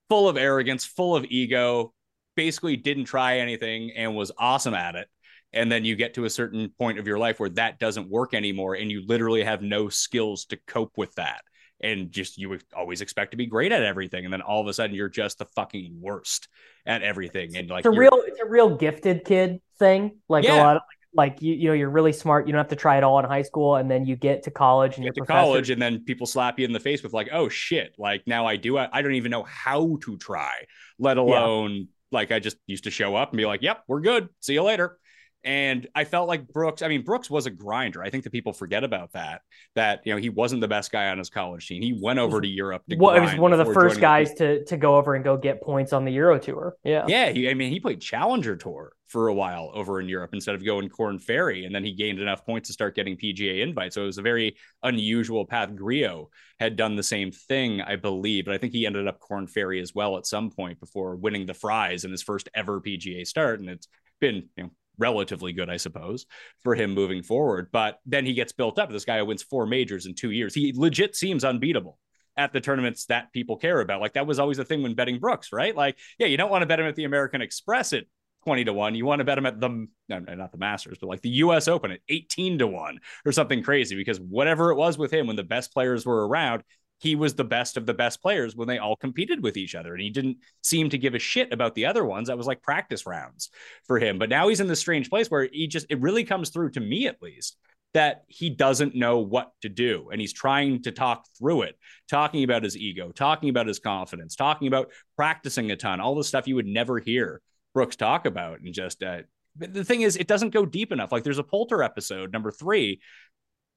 full 0.08 0.30
of 0.30 0.38
arrogance, 0.38 0.86
full 0.86 1.16
of 1.16 1.26
ego, 1.26 1.94
basically 2.36 2.78
didn't 2.78 3.06
try 3.06 3.40
anything 3.40 3.92
and 3.96 4.16
was 4.16 4.32
awesome 4.38 4.76
at 4.76 4.94
it. 4.96 5.08
And 5.54 5.72
then 5.72 5.84
you 5.84 5.96
get 5.96 6.14
to 6.14 6.26
a 6.26 6.30
certain 6.30 6.70
point 6.80 6.98
of 6.98 7.08
your 7.08 7.18
life 7.20 7.40
where 7.40 7.50
that 7.50 7.80
doesn't 7.80 8.10
work 8.10 8.34
anymore, 8.34 8.76
and 8.76 8.90
you 8.90 9.06
literally 9.06 9.44
have 9.44 9.62
no 9.62 9.90
skills 9.90 10.46
to 10.46 10.58
cope 10.68 10.98
with 10.98 11.14
that 11.16 11.42
and 11.84 12.12
just 12.12 12.38
you 12.38 12.58
always 12.76 13.02
expect 13.02 13.32
to 13.32 13.38
be 13.38 13.48
great 13.48 13.72
at 13.72 13.82
everything 13.82 14.24
and 14.24 14.32
then 14.32 14.42
all 14.42 14.62
of 14.62 14.68
a 14.68 14.74
sudden 14.74 14.96
you're 14.96 15.10
just 15.10 15.40
the 15.40 15.46
fucking 15.56 15.98
worst 16.00 16.48
at 16.86 17.02
everything 17.02 17.58
and 17.58 17.70
like 17.72 17.86
It's 17.86 17.96
a 17.96 18.00
real 18.00 18.22
it's 18.26 18.40
a 18.40 18.46
real 18.46 18.76
gifted 18.78 19.26
kid 19.26 19.60
thing. 19.80 20.20
Like 20.30 20.46
a 20.46 20.54
lot 20.54 20.78
of 20.78 20.84
like 21.14 21.42
you 21.42 21.54
you 21.54 21.68
know 21.68 21.74
you're 21.74 21.90
really 21.90 22.14
smart. 22.14 22.48
You 22.48 22.54
don't 22.54 22.60
have 22.60 22.70
to 22.70 22.76
try 22.76 22.98
it 22.98 23.04
all 23.04 23.20
in 23.20 23.26
high 23.26 23.42
school, 23.42 23.76
and 23.76 23.92
then 23.92 24.06
you 24.06 24.16
get 24.16 24.44
to 24.44 24.52
college 24.52 24.96
and 24.96 25.04
you 25.04 25.12
get 25.12 25.16
to 25.16 25.26
professor- 25.26 25.46
college 25.46 25.70
and 25.70 25.82
then 25.82 26.04
people 26.06 26.26
slap 26.26 26.58
you 26.58 26.66
in 26.66 26.72
the 26.72 26.80
face 26.80 27.04
with 27.04 27.14
like 27.14 27.30
oh 27.34 27.50
shit 27.50 27.94
like 27.98 28.24
now 28.26 28.46
i 28.46 28.56
do 28.56 28.78
i 28.78 29.02
don't 29.02 29.16
even 29.16 29.32
know 29.32 29.44
how 29.44 29.98
to 30.02 30.18
try 30.18 30.54
let 31.00 31.18
alone 31.18 31.88
like 32.12 32.32
i 32.32 32.40
just 32.40 32.58
used 32.66 32.86
to 32.86 32.92
show 32.92 33.16
up 33.16 33.32
and 33.32 33.38
be 33.38 33.46
like 33.46 33.62
yep 33.62 33.84
we're 33.88 34.00
good 34.00 34.30
see 34.40 34.54
you 34.54 34.64
later 34.64 34.98
and 35.44 35.88
i 35.96 36.04
felt 36.04 36.28
like 36.28 36.48
brooks 36.48 36.82
i 36.82 36.88
mean 36.88 37.04
brooks 37.04 37.30
was 37.30 37.46
a 37.46 37.50
grinder 37.50 38.04
i 38.04 38.10
think 38.10 38.24
that 38.24 38.32
people 38.32 38.54
forget 38.54 38.84
about 38.84 39.12
that 39.14 39.42
that 39.76 40.02
you 40.06 40.14
know 40.14 40.20
he 40.20 40.30
wasn't 40.30 40.60
the 40.62 40.68
best 40.68 40.92
guy 40.92 41.10
on 41.10 41.18
his 41.18 41.30
college 41.30 41.68
team 41.68 41.82
he 41.82 41.98
went 42.02 42.20
over 42.20 42.42
to 42.42 42.48
europe 42.48 42.84
to 42.90 42.96
Well, 42.96 43.16
it 43.16 43.22
was 43.22 43.36
one 43.36 43.54
of 43.54 43.66
the 43.66 43.74
first 43.74 44.00
guys 44.00 44.34
to 44.36 44.64
to 44.66 44.78
go 44.78 44.98
over 44.98 45.16
and 45.16 45.24
go 45.24 45.38
get 45.38 45.62
points 45.62 45.94
on 45.94 46.06
the 46.06 46.12
Euro 46.12 46.40
Tour. 46.40 46.76
Yeah. 46.84 47.06
Yeah, 47.08 47.30
he, 47.30 47.50
I 47.50 47.54
mean, 47.54 47.72
he 47.72 47.80
played 47.80 48.02
Challenger 48.02 48.56
Tour 48.56 48.94
for 49.08 49.28
a 49.28 49.34
while 49.34 49.72
over 49.74 50.00
in 50.00 50.08
Europe 50.08 50.32
instead 50.34 50.56
of 50.56 50.64
going 50.64 50.90
Korn 50.90 51.20
Ferry, 51.20 51.66
and 51.66 51.76
then 51.76 51.84
he 51.84 51.94
gained 51.94 52.20
enough 52.20 52.46
points 52.46 52.68
to 52.68 52.74
start 52.74 52.96
getting 52.96 53.18
PGA 53.18 53.62
invites. 53.62 53.96
So 53.96 54.04
it 54.04 54.06
was 54.06 54.18
a 54.18 54.22
very 54.22 54.56
unusual 54.84 55.46
path. 55.46 55.76
Grillo 55.76 56.30
had 56.60 56.76
done 56.76 56.96
the 56.96 57.04
same 57.04 57.32
thing, 57.32 57.82
I 57.82 57.96
believe, 57.96 58.46
but 58.46 58.54
I 58.54 58.58
think 58.58 58.74
he 58.74 58.86
ended 58.86 59.08
up 59.08 59.20
Korn 59.20 59.48
Ferry 59.48 59.82
as 59.82 59.94
well 59.94 60.18
at 60.18 60.26
some 60.26 60.50
point 60.50 60.80
before 60.80 61.16
winning 61.16 61.46
the 61.46 61.54
Frys 61.54 62.06
in 62.06 62.12
his 62.12 62.24
first 62.24 62.50
ever 62.54 62.80
PGA 62.80 63.26
start, 63.28 63.60
and 63.60 63.70
it's 63.70 63.88
been 64.20 64.50
you 64.56 64.64
know 64.64 64.72
relatively 64.98 65.54
good, 65.54 65.70
I 65.70 65.78
suppose, 65.78 66.26
for 66.64 66.76
him 66.76 66.94
moving 66.94 67.24
forward. 67.24 67.70
But 67.72 68.00
then 68.06 68.26
he 68.26 68.34
gets 68.34 68.52
built 68.52 68.80
up. 68.80 68.92
This 68.92 69.06
guy 69.06 69.18
who 69.20 69.26
wins 69.26 69.44
four 69.44 69.66
majors 69.66 70.06
in 70.06 70.16
two 70.16 70.32
years. 70.32 70.54
He 70.54 70.74
legit 70.76 71.16
seems 71.16 71.44
unbeatable 71.44 71.98
at 72.38 72.54
the 72.54 72.62
tournaments 72.62 73.06
that 73.06 73.34
people 73.34 73.58
care 73.58 73.82
about. 73.82 74.02
Like 74.02 74.14
that 74.14 74.28
was 74.28 74.40
always 74.40 74.58
the 74.58 74.66
thing 74.66 74.84
when 74.84 74.96
betting 74.96 75.20
Brooks, 75.20 75.52
right? 75.52 75.76
Like, 75.76 75.98
yeah, 76.18 76.28
you 76.28 76.38
don't 76.38 76.52
want 76.52 76.62
to 76.62 76.66
bet 76.66 76.80
him 76.80 76.86
at 76.86 76.96
the 76.96 77.04
American 77.04 77.42
Express 77.42 77.94
at 77.94 78.06
20 78.46 78.66
to 78.66 78.74
1. 78.74 78.96
You 78.96 79.06
want 79.06 79.20
to 79.20 79.26
bet 79.26 79.38
him 79.38 79.46
at 79.46 79.60
the 79.60 79.88
no, 80.10 80.20
not 80.20 80.52
the 80.52 80.58
Masters, 80.58 80.98
but 81.00 81.08
like 81.08 81.22
the 81.22 81.30
US 81.30 81.68
Open 81.68 81.92
at 81.92 82.00
18 82.10 82.60
to 82.60 82.68
1 82.68 83.00
or 83.26 83.32
something 83.32 83.64
crazy 83.64 83.96
because 83.96 84.20
whatever 84.20 84.72
it 84.72 84.76
was 84.76 84.98
with 84.98 85.14
him 85.14 85.28
when 85.28 85.36
the 85.36 85.44
best 85.44 85.74
players 85.74 86.06
were 86.06 86.28
around, 86.28 86.64
he 87.02 87.16
was 87.16 87.34
the 87.34 87.44
best 87.44 87.78
of 87.78 87.88
the 87.88 87.96
best 87.96 88.22
players 88.22 88.56
when 88.56 88.68
they 88.68 88.78
all 88.78 88.96
competed 88.96 89.42
with 89.42 89.58
each 89.58 89.74
other. 89.74 89.94
And 89.94 90.02
he 90.02 90.12
didn't 90.12 90.38
seem 90.62 90.90
to 90.90 91.00
give 91.00 91.16
a 91.16 91.20
shit 91.20 91.52
about 91.52 91.74
the 91.74 91.88
other 91.88 92.06
ones. 92.06 92.28
That 92.28 92.38
was 92.38 92.46
like 92.46 92.62
practice 92.62 93.08
rounds 93.08 93.50
for 93.86 93.98
him. 93.98 94.20
But 94.20 94.30
now 94.30 94.48
he's 94.48 94.60
in 94.60 94.68
this 94.68 94.80
strange 94.80 95.10
place 95.10 95.30
where 95.30 95.50
he 95.52 95.66
just, 95.66 95.88
it 95.90 96.00
really 96.00 96.24
comes 96.24 96.50
through 96.50 96.70
to 96.72 96.80
me 96.80 97.08
at 97.08 97.20
least 97.20 97.58
that 97.96 98.24
he 98.28 98.52
doesn't 98.52 98.96
know 98.96 99.18
what 99.18 99.52
to 99.64 99.70
do. 99.70 100.10
And 100.12 100.22
he's 100.22 100.32
trying 100.32 100.84
to 100.84 100.92
talk 100.92 101.26
through 101.40 101.64
it, 101.64 101.76
talking 102.08 102.44
about 102.44 102.64
his 102.64 102.78
ego, 102.78 103.12
talking 103.12 103.50
about 103.50 103.68
his 103.68 103.80
confidence, 103.80 104.36
talking 104.36 104.68
about 104.68 104.92
practicing 105.16 105.72
a 105.72 105.76
ton, 105.76 106.00
all 106.00 106.14
the 106.14 106.24
stuff 106.24 106.48
you 106.48 106.56
would 106.56 106.68
never 106.68 107.00
hear 107.00 107.42
Brooks 107.74 107.96
talk 107.96 108.28
about. 108.28 108.60
And 108.60 108.74
just, 108.76 109.02
uh, 109.02 109.22
the 109.58 109.84
thing 109.84 110.02
is, 110.02 110.18
it 110.18 110.28
doesn't 110.28 110.54
go 110.54 110.68
deep 110.68 110.92
enough. 110.92 111.12
Like 111.12 111.24
there's 111.24 111.40
a 111.40 111.44
Poulter 111.44 111.82
episode, 111.82 112.32
number 112.32 112.52
three, 112.52 113.02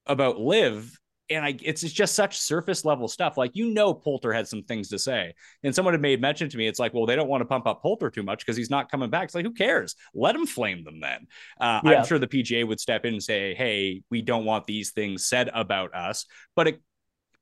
about 0.07 0.39
LIV. 0.39 0.97
And 1.31 1.45
I, 1.45 1.57
it's 1.63 1.81
just 1.81 2.15
such 2.15 2.37
surface 2.37 2.85
level 2.85 3.09
stuff. 3.09 3.39
Like, 3.39 3.53
you 3.55 3.71
know, 3.71 3.95
Poulter 3.95 4.33
had 4.33 4.47
some 4.47 4.63
things 4.63 4.89
to 4.91 4.99
say. 4.99 5.33
And 5.63 5.75
someone 5.75 5.95
had 5.95 6.03
made 6.03 6.21
mention 6.21 6.51
to 6.51 6.59
me, 6.59 6.67
it's 6.67 6.79
like, 6.79 6.93
well, 6.93 7.07
they 7.07 7.17
don't 7.17 7.29
want 7.29 7.41
to 7.41 7.47
pump 7.47 7.67
up 7.67 7.81
Poulter 7.81 8.11
too 8.11 8.23
much 8.23 8.41
because 8.41 8.59
he's 8.59 8.69
not 8.69 8.91
coming 8.91 9.09
back. 9.09 9.25
It's 9.25 9.35
like, 9.35 9.47
who 9.47 9.53
cares? 9.55 9.95
Let 10.15 10.37
him 10.37 10.47
flame 10.47 10.85
them 10.85 11.01
then. 11.01 11.27
Uh, 11.59 11.81
Yeah. 11.83 11.99
I'm 11.99 12.05
sure 12.05 12.19
the 12.19 12.27
PGA 12.27 12.65
would 12.65 12.79
step 12.79 13.07
in 13.07 13.15
and 13.15 13.23
say, 13.23 13.55
hey, 13.55 14.03
we 14.11 14.21
don't 14.21 14.45
want 14.45 14.67
these 14.67 14.91
things 14.93 15.27
said 15.27 15.49
about 15.55 15.95
us. 15.95 16.27
But 16.57 16.69
it, 16.69 16.81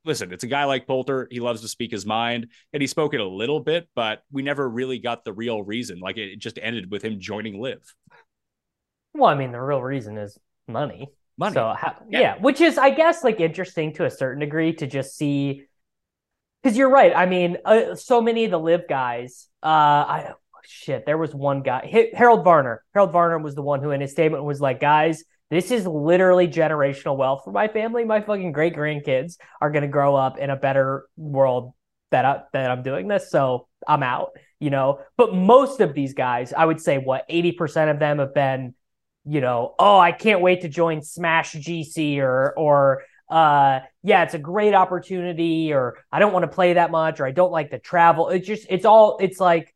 listen, 0.04 0.32
it's 0.32 0.44
a 0.44 0.48
guy 0.48 0.64
like 0.64 0.86
Poulter. 0.86 1.26
He 1.30 1.40
loves 1.40 1.60
to 1.62 1.68
speak 1.68 1.90
his 1.90 2.06
mind, 2.06 2.48
and 2.72 2.80
he 2.80 2.86
spoke 2.86 3.14
it 3.14 3.20
a 3.20 3.28
little 3.28 3.60
bit, 3.60 3.88
but 3.96 4.22
we 4.30 4.42
never 4.42 4.68
really 4.68 4.98
got 5.00 5.24
the 5.24 5.32
real 5.32 5.62
reason. 5.62 5.98
Like, 5.98 6.16
it 6.18 6.38
just 6.38 6.58
ended 6.62 6.90
with 6.90 7.02
him 7.04 7.18
joining 7.18 7.60
LIV. 7.60 7.80
Well, 9.14 9.30
I 9.30 9.34
mean, 9.34 9.52
the 9.52 9.60
real 9.60 9.82
reason 9.82 10.16
is 10.18 10.38
money. 10.66 11.10
Money. 11.42 11.54
So 11.54 11.74
how, 11.76 11.96
Yeah. 12.08 12.20
yeah. 12.20 12.34
which 12.38 12.60
is 12.60 12.78
I 12.78 12.90
guess 12.90 13.22
like 13.24 13.40
interesting 13.40 13.92
to 13.94 14.04
a 14.04 14.10
certain 14.10 14.40
degree 14.40 14.72
to 14.74 14.86
just 14.86 15.16
see 15.16 15.64
because 16.62 16.76
you're 16.78 16.90
right. 16.90 17.12
I 17.14 17.26
mean, 17.26 17.58
uh, 17.64 17.96
so 17.96 18.20
many 18.20 18.44
of 18.44 18.50
the 18.52 18.58
LIV 18.58 18.82
guys. 18.88 19.48
Uh, 19.62 19.66
I 19.66 20.32
shit. 20.64 21.04
There 21.06 21.18
was 21.18 21.34
one 21.34 21.62
guy, 21.62 22.10
Harold 22.14 22.44
Varner. 22.44 22.84
Harold 22.94 23.10
Varner 23.12 23.38
was 23.38 23.54
the 23.56 23.62
one 23.62 23.82
who, 23.82 23.90
in 23.90 24.00
his 24.00 24.12
statement, 24.12 24.44
was 24.44 24.60
like, 24.60 24.78
"Guys, 24.80 25.24
this 25.50 25.70
is 25.72 25.86
literally 25.86 26.46
generational 26.48 27.16
wealth 27.16 27.42
for 27.44 27.50
my 27.50 27.66
family. 27.68 28.04
My 28.04 28.20
fucking 28.20 28.52
great 28.52 28.74
grandkids 28.76 29.38
are 29.60 29.70
gonna 29.70 29.88
grow 29.88 30.14
up 30.14 30.38
in 30.38 30.50
a 30.50 30.56
better 30.56 31.06
world 31.16 31.74
that 32.12 32.24
I, 32.24 32.42
that 32.52 32.70
I'm 32.70 32.82
doing 32.84 33.08
this. 33.08 33.30
So 33.30 33.66
I'm 33.86 34.02
out." 34.04 34.30
You 34.60 34.70
know, 34.70 35.00
but 35.16 35.34
most 35.34 35.80
of 35.80 35.92
these 35.94 36.14
guys, 36.14 36.52
I 36.52 36.64
would 36.64 36.80
say, 36.80 36.98
what 36.98 37.24
eighty 37.28 37.50
percent 37.50 37.90
of 37.90 37.98
them 37.98 38.20
have 38.20 38.32
been 38.32 38.74
you 39.24 39.40
know, 39.40 39.74
oh, 39.78 39.98
I 39.98 40.12
can't 40.12 40.40
wait 40.40 40.62
to 40.62 40.68
join 40.68 41.02
Smash 41.02 41.52
GC 41.54 42.18
or 42.18 42.52
or 42.56 43.02
uh 43.28 43.80
yeah, 44.02 44.24
it's 44.24 44.34
a 44.34 44.38
great 44.38 44.74
opportunity 44.74 45.72
or 45.72 45.98
I 46.10 46.18
don't 46.18 46.32
want 46.32 46.42
to 46.42 46.48
play 46.48 46.74
that 46.74 46.90
much 46.90 47.20
or 47.20 47.26
I 47.26 47.30
don't 47.30 47.52
like 47.52 47.70
to 47.70 47.78
travel. 47.78 48.28
It's 48.30 48.46
just 48.46 48.66
it's 48.68 48.84
all 48.84 49.18
it's 49.20 49.40
like 49.40 49.74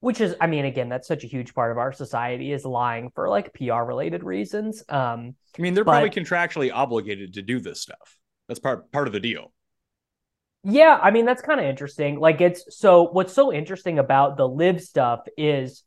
which 0.00 0.20
is 0.20 0.34
I 0.40 0.46
mean 0.46 0.64
again, 0.64 0.88
that's 0.88 1.08
such 1.08 1.24
a 1.24 1.26
huge 1.26 1.54
part 1.54 1.70
of 1.72 1.78
our 1.78 1.92
society 1.92 2.52
is 2.52 2.64
lying 2.64 3.10
for 3.14 3.28
like 3.28 3.54
PR 3.54 3.82
related 3.82 4.24
reasons. 4.24 4.82
Um 4.88 5.34
I 5.58 5.62
mean, 5.62 5.74
they're 5.74 5.84
But- 5.84 5.92
probably 5.92 6.10
contractually 6.10 6.70
obligated 6.72 7.34
to 7.34 7.42
do 7.42 7.60
this 7.60 7.80
stuff. 7.80 8.16
That's 8.48 8.60
part 8.60 8.90
part 8.92 9.06
of 9.06 9.12
the 9.12 9.20
deal. 9.20 9.52
Yeah, 10.64 10.98
I 11.00 11.12
mean 11.12 11.24
that's 11.24 11.40
kind 11.40 11.60
of 11.60 11.66
interesting. 11.66 12.18
Like 12.18 12.40
it's 12.40 12.76
so 12.76 13.04
what's 13.04 13.32
so 13.32 13.52
interesting 13.52 13.98
about 13.98 14.36
the 14.36 14.46
LIV 14.48 14.82
stuff 14.82 15.20
is 15.36 15.84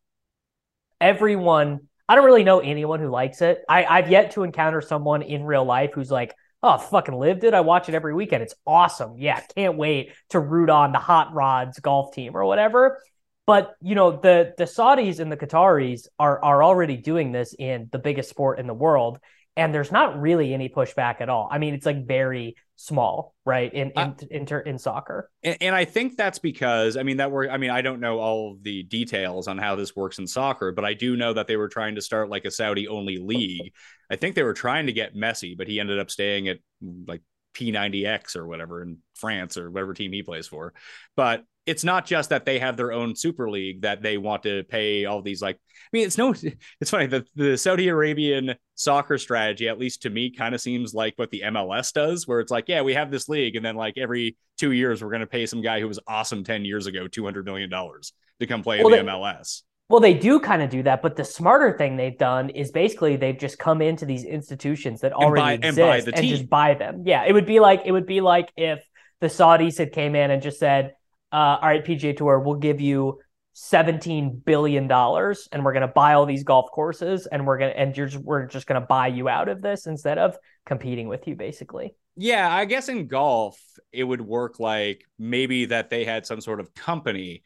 everyone 0.99 1.81
I 2.07 2.15
don't 2.15 2.25
really 2.25 2.43
know 2.43 2.59
anyone 2.59 2.99
who 2.99 3.09
likes 3.09 3.41
it. 3.41 3.63
I, 3.67 3.85
I've 3.85 4.09
yet 4.09 4.31
to 4.31 4.43
encounter 4.43 4.81
someone 4.81 5.21
in 5.21 5.43
real 5.43 5.65
life 5.65 5.91
who's 5.93 6.11
like, 6.11 6.33
oh 6.63 6.77
fucking 6.77 7.15
lived 7.15 7.43
it. 7.43 7.53
I 7.53 7.61
watch 7.61 7.89
it 7.89 7.95
every 7.95 8.13
weekend. 8.13 8.43
It's 8.43 8.55
awesome. 8.65 9.17
Yeah, 9.17 9.39
can't 9.55 9.77
wait 9.77 10.13
to 10.29 10.39
root 10.39 10.69
on 10.69 10.91
the 10.91 10.99
hot 10.99 11.33
rods 11.33 11.79
golf 11.79 12.13
team 12.13 12.35
or 12.35 12.45
whatever. 12.45 13.01
But 13.47 13.75
you 13.81 13.95
know, 13.95 14.11
the 14.11 14.53
the 14.57 14.65
Saudis 14.65 15.19
and 15.19 15.31
the 15.31 15.37
Qataris 15.37 16.07
are 16.19 16.43
are 16.43 16.63
already 16.63 16.97
doing 16.97 17.31
this 17.31 17.53
in 17.57 17.89
the 17.91 17.99
biggest 17.99 18.29
sport 18.29 18.59
in 18.59 18.67
the 18.67 18.73
world. 18.73 19.19
And 19.57 19.73
there's 19.73 19.91
not 19.91 20.19
really 20.19 20.53
any 20.53 20.69
pushback 20.69 21.19
at 21.19 21.29
all. 21.29 21.49
I 21.51 21.57
mean, 21.57 21.73
it's 21.73 21.85
like 21.85 22.07
very 22.07 22.55
small, 22.77 23.35
right? 23.45 23.71
In 23.73 23.91
in 23.91 24.15
in, 24.29 24.47
in, 24.47 24.61
in 24.65 24.77
soccer. 24.77 25.29
And, 25.43 25.57
and, 25.61 25.75
I 25.75 25.85
think 25.85 26.15
that's 26.17 26.39
because 26.39 26.95
I 26.97 27.03
mean 27.03 27.17
that 27.17 27.31
were 27.31 27.49
I 27.49 27.57
mean 27.57 27.69
I 27.69 27.81
don't 27.81 27.99
know 27.99 28.19
all 28.19 28.57
the 28.61 28.83
details 28.83 29.47
on 29.47 29.57
how 29.57 29.75
this 29.75 29.95
works 29.95 30.19
in 30.19 30.27
soccer, 30.27 30.71
but 30.71 30.85
I 30.85 30.93
do 30.93 31.17
know 31.17 31.33
that 31.33 31.47
they 31.47 31.57
were 31.57 31.67
trying 31.67 31.95
to 31.95 32.01
start 32.01 32.29
like 32.29 32.45
a 32.45 32.51
Saudi 32.51 32.87
only 32.87 33.17
league. 33.17 33.73
I 34.09 34.15
think 34.15 34.35
they 34.35 34.43
were 34.43 34.53
trying 34.53 34.87
to 34.87 34.93
get 34.93 35.15
Messi, 35.15 35.57
but 35.57 35.67
he 35.67 35.79
ended 35.79 35.99
up 35.99 36.09
staying 36.09 36.47
at 36.47 36.59
like 37.07 37.21
P90X 37.53 38.35
or 38.35 38.47
whatever 38.47 38.81
in 38.81 38.99
France 39.15 39.57
or 39.57 39.69
whatever 39.69 39.93
team 39.93 40.13
he 40.13 40.23
plays 40.23 40.47
for. 40.47 40.73
But 41.15 41.43
it's 41.65 41.83
not 41.83 42.05
just 42.05 42.29
that 42.29 42.45
they 42.45 42.59
have 42.59 42.75
their 42.75 42.91
own 42.91 43.15
super 43.15 43.49
league 43.49 43.81
that 43.81 44.01
they 44.01 44.17
want 44.17 44.43
to 44.43 44.63
pay 44.63 45.05
all 45.05 45.21
these 45.21 45.41
like 45.41 45.57
i 45.57 45.87
mean 45.93 46.05
it's 46.05 46.17
no 46.17 46.33
it's 46.81 46.89
funny 46.89 47.05
the, 47.07 47.25
the 47.35 47.57
saudi 47.57 47.87
arabian 47.89 48.55
soccer 48.75 49.17
strategy 49.17 49.67
at 49.67 49.79
least 49.79 50.01
to 50.03 50.09
me 50.09 50.31
kind 50.31 50.55
of 50.55 50.61
seems 50.61 50.93
like 50.93 51.13
what 51.17 51.29
the 51.31 51.41
mls 51.45 51.93
does 51.93 52.27
where 52.27 52.39
it's 52.39 52.51
like 52.51 52.67
yeah 52.67 52.81
we 52.81 52.93
have 52.93 53.11
this 53.11 53.29
league 53.29 53.55
and 53.55 53.65
then 53.65 53.75
like 53.75 53.97
every 53.97 54.35
two 54.57 54.71
years 54.71 55.03
we're 55.03 55.09
going 55.09 55.21
to 55.21 55.27
pay 55.27 55.45
some 55.45 55.61
guy 55.61 55.79
who 55.79 55.87
was 55.87 55.99
awesome 56.07 56.43
10 56.43 56.65
years 56.65 56.87
ago 56.87 57.07
200 57.07 57.45
million 57.45 57.69
dollars 57.69 58.13
to 58.39 58.47
come 58.47 58.63
play 58.63 58.83
well, 58.83 58.93
in 58.93 59.05
the 59.05 59.11
they, 59.11 59.17
mls 59.17 59.61
well 59.89 59.99
they 59.99 60.13
do 60.13 60.39
kind 60.39 60.61
of 60.61 60.69
do 60.69 60.81
that 60.81 61.01
but 61.01 61.15
the 61.15 61.25
smarter 61.25 61.77
thing 61.77 61.95
they've 61.95 62.17
done 62.17 62.49
is 62.49 62.71
basically 62.71 63.17
they've 63.17 63.37
just 63.37 63.59
come 63.59 63.81
into 63.81 64.05
these 64.05 64.23
institutions 64.23 65.01
that 65.01 65.13
already 65.13 65.63
and 65.63 65.75
buy, 65.75 65.97
exist 65.97 66.07
and, 66.07 66.17
and 66.17 66.27
just 66.27 66.49
buy 66.49 66.73
them. 66.73 67.03
Yeah 67.05 67.25
it 67.25 67.33
would 67.33 67.45
be 67.45 67.59
like 67.59 67.83
it 67.85 67.91
would 67.91 68.07
be 68.07 68.21
like 68.21 68.51
if 68.57 68.83
the 69.19 69.27
saudis 69.27 69.77
had 69.77 69.91
came 69.91 70.15
in 70.15 70.31
and 70.31 70.41
just 70.41 70.59
said 70.59 70.95
uh, 71.31 71.57
all 71.61 71.67
right, 71.67 71.83
PGA 71.83 72.15
Tour, 72.15 72.39
we'll 72.39 72.55
give 72.55 72.81
you 72.81 73.19
seventeen 73.53 74.41
billion 74.45 74.87
dollars, 74.87 75.47
and 75.51 75.63
we're 75.63 75.73
going 75.73 75.81
to 75.81 75.87
buy 75.87 76.13
all 76.13 76.25
these 76.25 76.43
golf 76.43 76.71
courses, 76.71 77.27
and 77.27 77.45
we're 77.45 77.57
going 77.57 77.71
to 77.71 77.79
and 77.79 77.95
you're 77.95 78.07
just, 78.07 78.23
we're 78.23 78.45
just 78.45 78.67
going 78.67 78.79
to 78.79 78.85
buy 78.85 79.07
you 79.07 79.29
out 79.29 79.49
of 79.49 79.61
this 79.61 79.87
instead 79.87 80.17
of 80.17 80.37
competing 80.65 81.07
with 81.07 81.27
you, 81.27 81.35
basically. 81.35 81.95
Yeah, 82.15 82.53
I 82.53 82.65
guess 82.65 82.89
in 82.89 83.07
golf 83.07 83.59
it 83.91 84.03
would 84.03 84.21
work 84.21 84.59
like 84.59 85.05
maybe 85.17 85.65
that 85.65 85.89
they 85.89 86.05
had 86.05 86.25
some 86.25 86.41
sort 86.41 86.59
of 86.59 86.73
company 86.73 87.43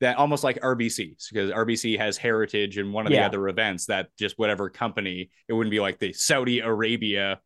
that 0.00 0.16
almost 0.16 0.44
like 0.44 0.60
RBC 0.60 1.16
because 1.32 1.50
RBC 1.50 1.98
has 1.98 2.16
heritage 2.16 2.78
in 2.78 2.92
one 2.92 3.06
of 3.06 3.12
yeah. 3.12 3.20
the 3.20 3.26
other 3.26 3.48
events 3.48 3.86
that 3.86 4.08
just 4.18 4.38
whatever 4.38 4.70
company 4.70 5.30
it 5.48 5.52
wouldn't 5.52 5.70
be 5.70 5.80
like 5.80 5.98
the 5.98 6.12
Saudi 6.12 6.60
Arabia 6.60 7.40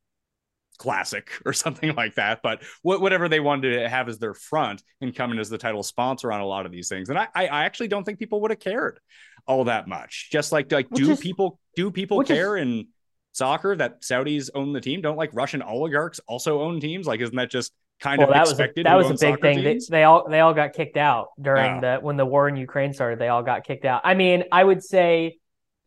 classic 0.83 1.31
or 1.47 1.53
something 1.53 1.95
like 1.95 2.17
that. 2.17 2.41
But 2.43 2.63
whatever 2.83 3.29
they 3.29 3.41
wanted 3.41 3.79
to 3.79 3.89
have 3.89 4.09
as 4.09 4.19
their 4.19 4.35
front 4.35 4.83
and 5.01 5.15
come 5.15 5.33
in 5.33 5.39
as 5.39 5.49
the 5.49 5.59
title 5.59 5.83
sponsor 5.83 6.33
on 6.33 6.41
a 6.41 6.47
lot 6.47 6.67
of 6.67 6.73
these 6.73 6.89
things. 6.89 7.09
And 7.09 7.19
I, 7.19 7.29
I 7.35 7.65
actually 7.65 7.89
don't 7.89 8.05
think 8.05 8.19
people 8.19 8.41
would 8.43 8.51
have 8.51 8.61
cared 8.61 8.99
all 9.47 9.65
that 9.65 9.87
much. 9.87 10.29
Just 10.33 10.51
like, 10.51 10.71
like, 10.73 10.91
which 10.91 11.05
do 11.05 11.13
is, 11.13 11.21
people, 11.21 11.61
do 11.77 11.91
people 11.91 12.23
care 12.25 12.57
is, 12.57 12.63
in 12.63 12.89
soccer 13.33 13.77
that 13.77 14.03
Saudis 14.03 14.51
own 14.55 14.73
the 14.73 14.81
team? 14.81 15.01
Don't 15.01 15.17
like 15.17 15.31
Russian 15.33 15.63
oligarchs 15.63 16.21
also 16.27 16.61
own 16.61 16.81
teams? 16.81 17.07
Like, 17.07 17.21
isn't 17.21 17.37
that 17.37 17.51
just 17.51 17.73
kind 18.01 18.19
well, 18.19 18.29
of 18.29 18.35
that 18.35 18.49
expected? 18.49 18.87
Was 18.87 19.07
a, 19.07 19.09
that 19.09 19.13
was 19.13 19.23
a 19.23 19.27
big 19.27 19.41
thing. 19.41 19.65
They, 19.65 19.79
they, 19.89 20.03
all, 20.03 20.29
they 20.29 20.41
all 20.41 20.55
got 20.55 20.73
kicked 20.73 20.97
out 20.97 21.29
during 21.41 21.81
the, 21.81 21.99
when 22.01 22.17
the 22.17 22.27
war 22.27 22.49
in 22.49 22.57
Ukraine 22.57 22.93
started, 22.93 23.21
they 23.21 23.29
all 23.29 23.45
got 23.45 23.65
kicked 23.65 23.85
out. 23.85 24.01
I 24.03 24.15
mean, 24.15 24.45
I 24.51 24.65
would 24.65 24.83
say 24.83 25.39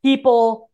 people, 0.01 0.69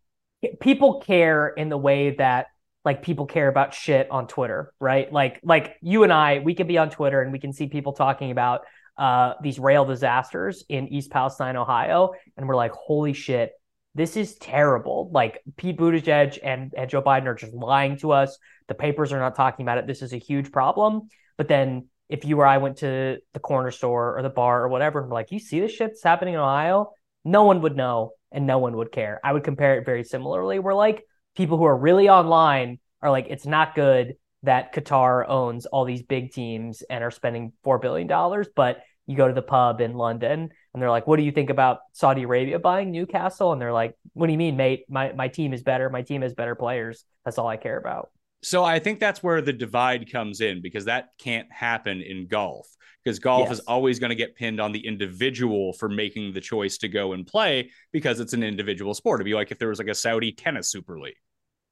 people 0.60 1.02
care 1.02 1.48
in 1.48 1.70
the 1.70 1.78
way 1.78 2.16
that 2.18 2.48
like 2.84 3.04
people 3.04 3.26
care 3.26 3.48
about 3.48 3.74
shit 3.74 4.10
on 4.10 4.28
Twitter, 4.28 4.74
right? 4.80 5.12
Like 5.12 5.40
like 5.44 5.76
you 5.82 6.04
and 6.04 6.12
I, 6.12 6.40
we 6.40 6.56
could 6.56 6.68
be 6.68 6.78
on 6.78 6.90
Twitter 6.90 7.22
and 7.22 7.32
we 7.32 7.40
can 7.40 7.54
see 7.54 7.68
people 7.68 7.94
talking 7.94 8.32
about 8.32 8.62
uh, 8.98 9.34
these 9.42 9.60
rail 9.60 9.86
disasters 9.86 10.64
in 10.70 10.88
East 10.88 11.12
Palestine, 11.12 11.56
Ohio, 11.56 12.12
and 12.38 12.48
we're 12.48 12.56
like, 12.56 12.72
holy 12.72 13.14
shit, 13.14 13.52
this 13.96 14.16
is 14.16 14.36
terrible. 14.36 15.10
Like 15.12 15.42
Pete 15.58 15.78
Buttigieg 15.78 16.40
and, 16.44 16.74
and 16.76 16.90
Joe 16.90 17.02
Biden 17.02 17.26
are 17.26 17.36
just 17.36 17.54
lying 17.54 17.98
to 17.98 18.12
us. 18.12 18.38
The 18.68 18.74
papers 18.74 19.12
are 19.12 19.20
not 19.20 19.36
talking 19.36 19.64
about 19.64 19.78
it. 19.78 19.88
This 19.88 20.02
is 20.02 20.14
a 20.14 20.18
huge 20.18 20.52
problem. 20.52 21.10
But 21.38 21.48
then 21.48 21.88
if 22.10 22.26
you 22.26 22.40
or 22.40 22.46
I 22.46 22.58
went 22.58 22.78
to 22.78 23.18
the 23.34 23.40
corner 23.40 23.72
store 23.72 24.18
or 24.18 24.22
the 24.22 24.30
bar 24.30 24.64
or 24.64 24.68
whatever, 24.70 25.00
and 25.00 25.10
we're 25.10 25.16
like, 25.16 25.32
you 25.32 25.40
see 25.40 25.60
this 25.60 25.72
shit 25.72 25.90
that's 25.90 26.04
happening 26.04 26.36
in 26.36 26.40
Ohio? 26.40 26.92
No 27.24 27.44
one 27.44 27.62
would 27.62 27.76
know 27.76 28.12
and 28.32 28.48
no 28.48 28.60
one 28.60 28.78
would 28.78 28.92
care. 28.92 29.20
I 29.24 29.34
would 29.34 29.44
compare 29.44 29.78
it 29.78 29.86
very 29.86 30.04
similarly. 30.04 30.60
We're 30.60 30.74
like, 30.74 31.06
people 31.36 31.58
who 31.58 31.66
are 31.66 31.78
really 31.78 32.10
online 32.10 32.80
are 33.02 33.12
like, 33.12 33.28
it's 33.30 33.46
not 33.46 33.76
good 33.76 34.16
that 34.44 34.74
Qatar 34.74 35.28
owns 35.28 35.66
all 35.66 35.86
these 35.86 36.02
big 36.04 36.32
teams 36.32 36.82
and 36.90 37.04
are 37.04 37.12
spending 37.12 37.54
four 37.64 37.80
billion 37.80 38.08
dollars, 38.08 38.48
but 38.56 38.82
you 39.08 39.16
go 39.16 39.28
to 39.28 39.34
the 39.34 39.42
pub 39.42 39.82
in 39.82 39.94
London 39.94 40.50
and 40.74 40.82
they're 40.82 40.90
like, 40.90 41.06
"What 41.06 41.18
do 41.18 41.24
you 41.24 41.32
think 41.32 41.50
about 41.50 41.80
Saudi 41.92 42.24
Arabia 42.24 42.60
buying 42.60 42.92
Newcastle?" 42.92 43.52
And 43.52 43.62
they're 43.62 43.74
like, 43.74 43.96
"What 44.14 44.28
do 44.28 44.32
you 44.32 44.38
mean, 44.38 44.56
mate? 44.58 44.86
My 44.90 45.12
my 45.14 45.28
team 45.28 45.54
is 45.54 45.64
better. 45.64 45.90
My 45.90 46.02
team 46.02 46.22
has 46.22 46.34
better 46.34 46.56
players. 46.56 47.04
That's 47.26 47.38
all 47.38 47.48
I 47.48 47.58
care 47.58 47.78
about." 47.78 48.10
So 48.44 48.64
I 48.64 48.80
think 48.80 49.00
that's 49.00 49.22
where 49.22 49.42
the 49.42 49.54
divide 49.54 50.12
comes 50.12 50.42
in 50.42 50.62
because 50.62 50.86
that 50.86 51.10
can't 51.20 51.52
happen 51.52 52.02
in 52.02 52.28
golf 52.28 52.68
because 53.04 53.20
golf 53.20 53.50
yes. 53.50 53.60
is 53.60 53.60
always 53.62 54.00
going 54.00 54.10
to 54.10 54.16
get 54.16 54.36
pinned 54.36 54.60
on 54.60 54.72
the 54.72 54.86
individual 54.86 55.74
for 55.74 55.90
making 55.90 56.34
the 56.34 56.42
choice 56.42 56.78
to 56.80 56.88
go 56.88 57.14
and 57.14 57.26
play 57.26 57.72
because 57.92 58.20
it's 58.20 58.34
an 58.34 58.44
individual 58.44 58.94
sport. 58.94 59.18
It'd 59.18 59.26
be 59.26 59.34
like 59.34 59.52
if 59.52 59.60
there 59.60 59.70
was 59.70 59.80
like 59.80 59.88
a 59.88 59.96
Saudi 59.96 60.32
tennis 60.32 60.70
super 60.70 61.00
league. 61.00 61.16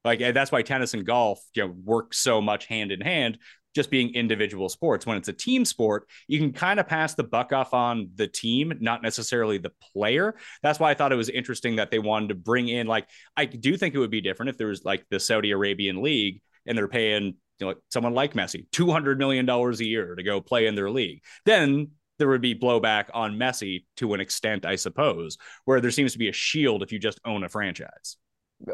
Like 0.04 0.18
that's 0.18 0.50
why 0.50 0.62
tennis 0.62 0.94
and 0.94 1.04
golf 1.04 1.40
you 1.54 1.66
know, 1.66 1.74
work 1.84 2.14
so 2.14 2.40
much 2.40 2.66
hand 2.66 2.90
in 2.90 3.02
hand, 3.02 3.38
just 3.74 3.90
being 3.90 4.14
individual 4.14 4.68
sports. 4.68 5.06
When 5.06 5.18
it's 5.18 5.28
a 5.28 5.32
team 5.32 5.64
sport, 5.64 6.08
you 6.26 6.38
can 6.38 6.52
kind 6.52 6.80
of 6.80 6.88
pass 6.88 7.14
the 7.14 7.24
buck 7.24 7.52
off 7.52 7.74
on 7.74 8.10
the 8.14 8.26
team, 8.26 8.72
not 8.80 9.02
necessarily 9.02 9.58
the 9.58 9.72
player. 9.92 10.36
That's 10.62 10.80
why 10.80 10.90
I 10.90 10.94
thought 10.94 11.12
it 11.12 11.16
was 11.16 11.28
interesting 11.28 11.76
that 11.76 11.90
they 11.90 11.98
wanted 11.98 12.30
to 12.30 12.34
bring 12.34 12.68
in, 12.68 12.86
like, 12.86 13.08
I 13.36 13.44
do 13.44 13.76
think 13.76 13.94
it 13.94 13.98
would 13.98 14.10
be 14.10 14.22
different 14.22 14.50
if 14.50 14.56
there 14.56 14.68
was 14.68 14.84
like 14.84 15.04
the 15.10 15.20
Saudi 15.20 15.50
Arabian 15.50 16.02
League 16.02 16.40
and 16.70 16.78
they're 16.78 16.88
paying 16.88 17.34
you 17.58 17.66
know, 17.66 17.74
someone 17.90 18.14
like 18.14 18.32
Messi 18.32 18.66
$200 18.70 19.18
million 19.18 19.48
a 19.48 19.72
year 19.84 20.14
to 20.14 20.22
go 20.22 20.40
play 20.40 20.66
in 20.66 20.76
their 20.76 20.88
league. 20.88 21.22
Then 21.44 21.88
there 22.18 22.28
would 22.28 22.40
be 22.40 22.54
blowback 22.54 23.06
on 23.12 23.34
Messi 23.36 23.84
to 23.96 24.14
an 24.14 24.20
extent, 24.20 24.64
I 24.64 24.76
suppose, 24.76 25.36
where 25.64 25.80
there 25.80 25.90
seems 25.90 26.12
to 26.12 26.18
be 26.18 26.28
a 26.28 26.32
shield 26.32 26.82
if 26.82 26.92
you 26.92 27.00
just 27.00 27.20
own 27.24 27.42
a 27.42 27.48
franchise. 27.48 28.16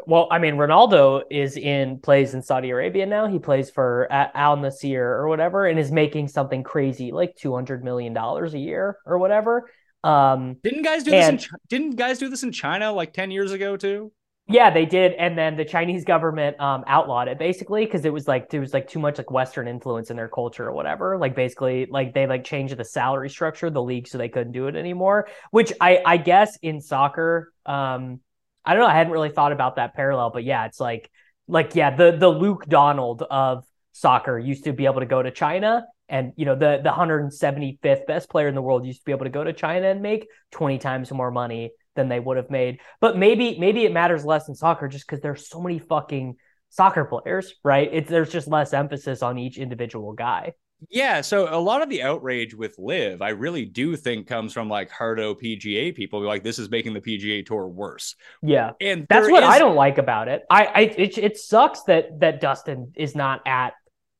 Well, 0.05 0.27
I 0.29 0.37
mean, 0.37 0.55
Ronaldo 0.55 1.23
is 1.31 1.57
in 1.57 1.99
plays 1.99 2.33
in 2.33 2.41
Saudi 2.41 2.69
Arabia 2.69 3.05
now. 3.05 3.25
He 3.25 3.39
plays 3.39 3.69
for 3.69 4.07
Al 4.11 4.57
Nassr 4.57 4.99
or 4.99 5.29
whatever, 5.29 5.65
and 5.65 5.79
is 5.79 5.91
making 5.91 6.27
something 6.27 6.61
crazy 6.61 7.13
like 7.13 7.37
two 7.37 7.55
hundred 7.55 7.85
million 7.85 8.13
dollars 8.13 8.53
a 8.53 8.59
year 8.59 8.97
or 9.05 9.17
whatever. 9.17 9.71
Um, 10.03 10.57
didn't 10.61 10.83
guys 10.83 11.05
do 11.05 11.13
and, 11.13 11.39
this? 11.39 11.45
In, 11.45 11.57
didn't 11.69 11.95
guys 11.95 12.19
do 12.19 12.27
this 12.27 12.43
in 12.43 12.51
China 12.51 12.91
like 12.91 13.13
ten 13.13 13.31
years 13.31 13.53
ago 13.53 13.77
too? 13.77 14.11
Yeah, 14.49 14.69
they 14.69 14.85
did, 14.85 15.11
and 15.13 15.37
then 15.37 15.57
the 15.57 15.65
Chinese 15.65 16.05
government 16.05 16.57
um, 16.61 16.85
outlawed 16.87 17.27
it 17.27 17.37
basically 17.37 17.83
because 17.83 18.05
it 18.05 18.13
was 18.13 18.29
like 18.29 18.49
there 18.49 18.61
was 18.61 18.73
like 18.73 18.87
too 18.87 18.99
much 18.99 19.17
like 19.17 19.29
Western 19.29 19.67
influence 19.67 20.09
in 20.09 20.15
their 20.15 20.29
culture 20.29 20.65
or 20.65 20.71
whatever. 20.71 21.17
Like 21.17 21.35
basically, 21.35 21.85
like 21.89 22.13
they 22.13 22.27
like 22.27 22.45
changed 22.45 22.77
the 22.77 22.85
salary 22.85 23.29
structure 23.29 23.67
of 23.67 23.73
the 23.73 23.83
league 23.83 24.07
so 24.07 24.17
they 24.17 24.29
couldn't 24.29 24.53
do 24.53 24.67
it 24.67 24.77
anymore. 24.77 25.27
Which 25.51 25.73
I 25.81 26.01
I 26.05 26.15
guess 26.15 26.57
in 26.61 26.79
soccer, 26.79 27.51
um, 27.65 28.21
I 28.63 28.73
don't 28.73 28.83
know. 28.83 28.87
I 28.87 28.95
hadn't 28.95 29.11
really 29.11 29.31
thought 29.31 29.51
about 29.51 29.75
that 29.75 29.95
parallel, 29.95 30.29
but 30.29 30.45
yeah, 30.45 30.65
it's 30.65 30.79
like 30.79 31.11
like 31.49 31.75
yeah, 31.75 31.93
the 31.93 32.15
the 32.17 32.29
Luke 32.29 32.67
Donald 32.69 33.23
of 33.23 33.65
soccer 33.91 34.39
used 34.39 34.63
to 34.63 34.71
be 34.71 34.85
able 34.85 35.01
to 35.01 35.05
go 35.05 35.21
to 35.21 35.31
China 35.31 35.85
and 36.07 36.33
you 36.35 36.45
know 36.45 36.55
the 36.55 36.79
the 36.83 36.89
175th 36.89 38.05
best 38.05 38.29
player 38.29 38.47
in 38.47 38.55
the 38.55 38.61
world 38.61 38.85
used 38.85 38.99
to 38.99 39.05
be 39.05 39.11
able 39.11 39.25
to 39.25 39.29
go 39.29 39.43
to 39.43 39.53
China 39.53 39.87
and 39.87 40.01
make 40.01 40.27
20 40.51 40.77
times 40.77 41.11
more 41.11 41.31
money 41.31 41.71
than 41.97 42.07
they 42.07 42.21
would 42.21 42.37
have 42.37 42.49
made. 42.49 42.79
But 43.01 43.17
maybe 43.17 43.59
maybe 43.59 43.83
it 43.83 43.91
matters 43.91 44.23
less 44.23 44.47
in 44.47 44.55
soccer 44.55 44.87
just 44.87 45.05
because 45.05 45.19
there's 45.19 45.49
so 45.49 45.61
many 45.61 45.79
fucking 45.79 46.37
soccer 46.69 47.03
players, 47.03 47.55
right? 47.65 47.89
It's 47.91 48.09
there's 48.09 48.31
just 48.31 48.47
less 48.47 48.73
emphasis 48.73 49.21
on 49.21 49.37
each 49.37 49.57
individual 49.57 50.13
guy. 50.13 50.53
Yeah, 50.89 51.21
so 51.21 51.47
a 51.49 51.57
lot 51.57 51.81
of 51.81 51.89
the 51.89 52.03
outrage 52.03 52.53
with 52.53 52.75
LIV, 52.77 53.23
I 53.23 53.29
really 53.29 53.65
do 53.65 53.95
think 53.95 54.27
comes 54.27 54.53
from 54.53 54.69
like 54.69 54.91
hardo 54.91 55.33
PGA 55.33 55.95
people. 55.95 56.21
Like 56.21 56.43
this 56.43 56.59
is 56.59 56.69
making 56.69 56.93
the 56.93 57.01
PGA 57.01 57.43
Tour 57.45 57.67
worse. 57.67 58.15
Yeah, 58.43 58.73
and 58.79 59.07
that's 59.09 59.29
what 59.29 59.41
is... 59.41 59.49
I 59.49 59.57
don't 59.57 59.75
like 59.75 59.97
about 59.97 60.27
it. 60.27 60.43
I, 60.51 60.65
I 60.65 60.79
it, 60.81 61.17
it 61.17 61.37
sucks 61.37 61.81
that 61.83 62.19
that 62.19 62.41
Dustin 62.41 62.93
is 62.95 63.15
not 63.15 63.41
at 63.47 63.73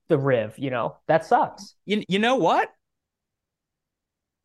the 0.08 0.18
Riv. 0.18 0.58
You 0.58 0.72
know 0.72 0.98
that 1.08 1.26
sucks. 1.26 1.76
You 1.86 2.04
you 2.08 2.18
know 2.18 2.38
what? 2.38 2.70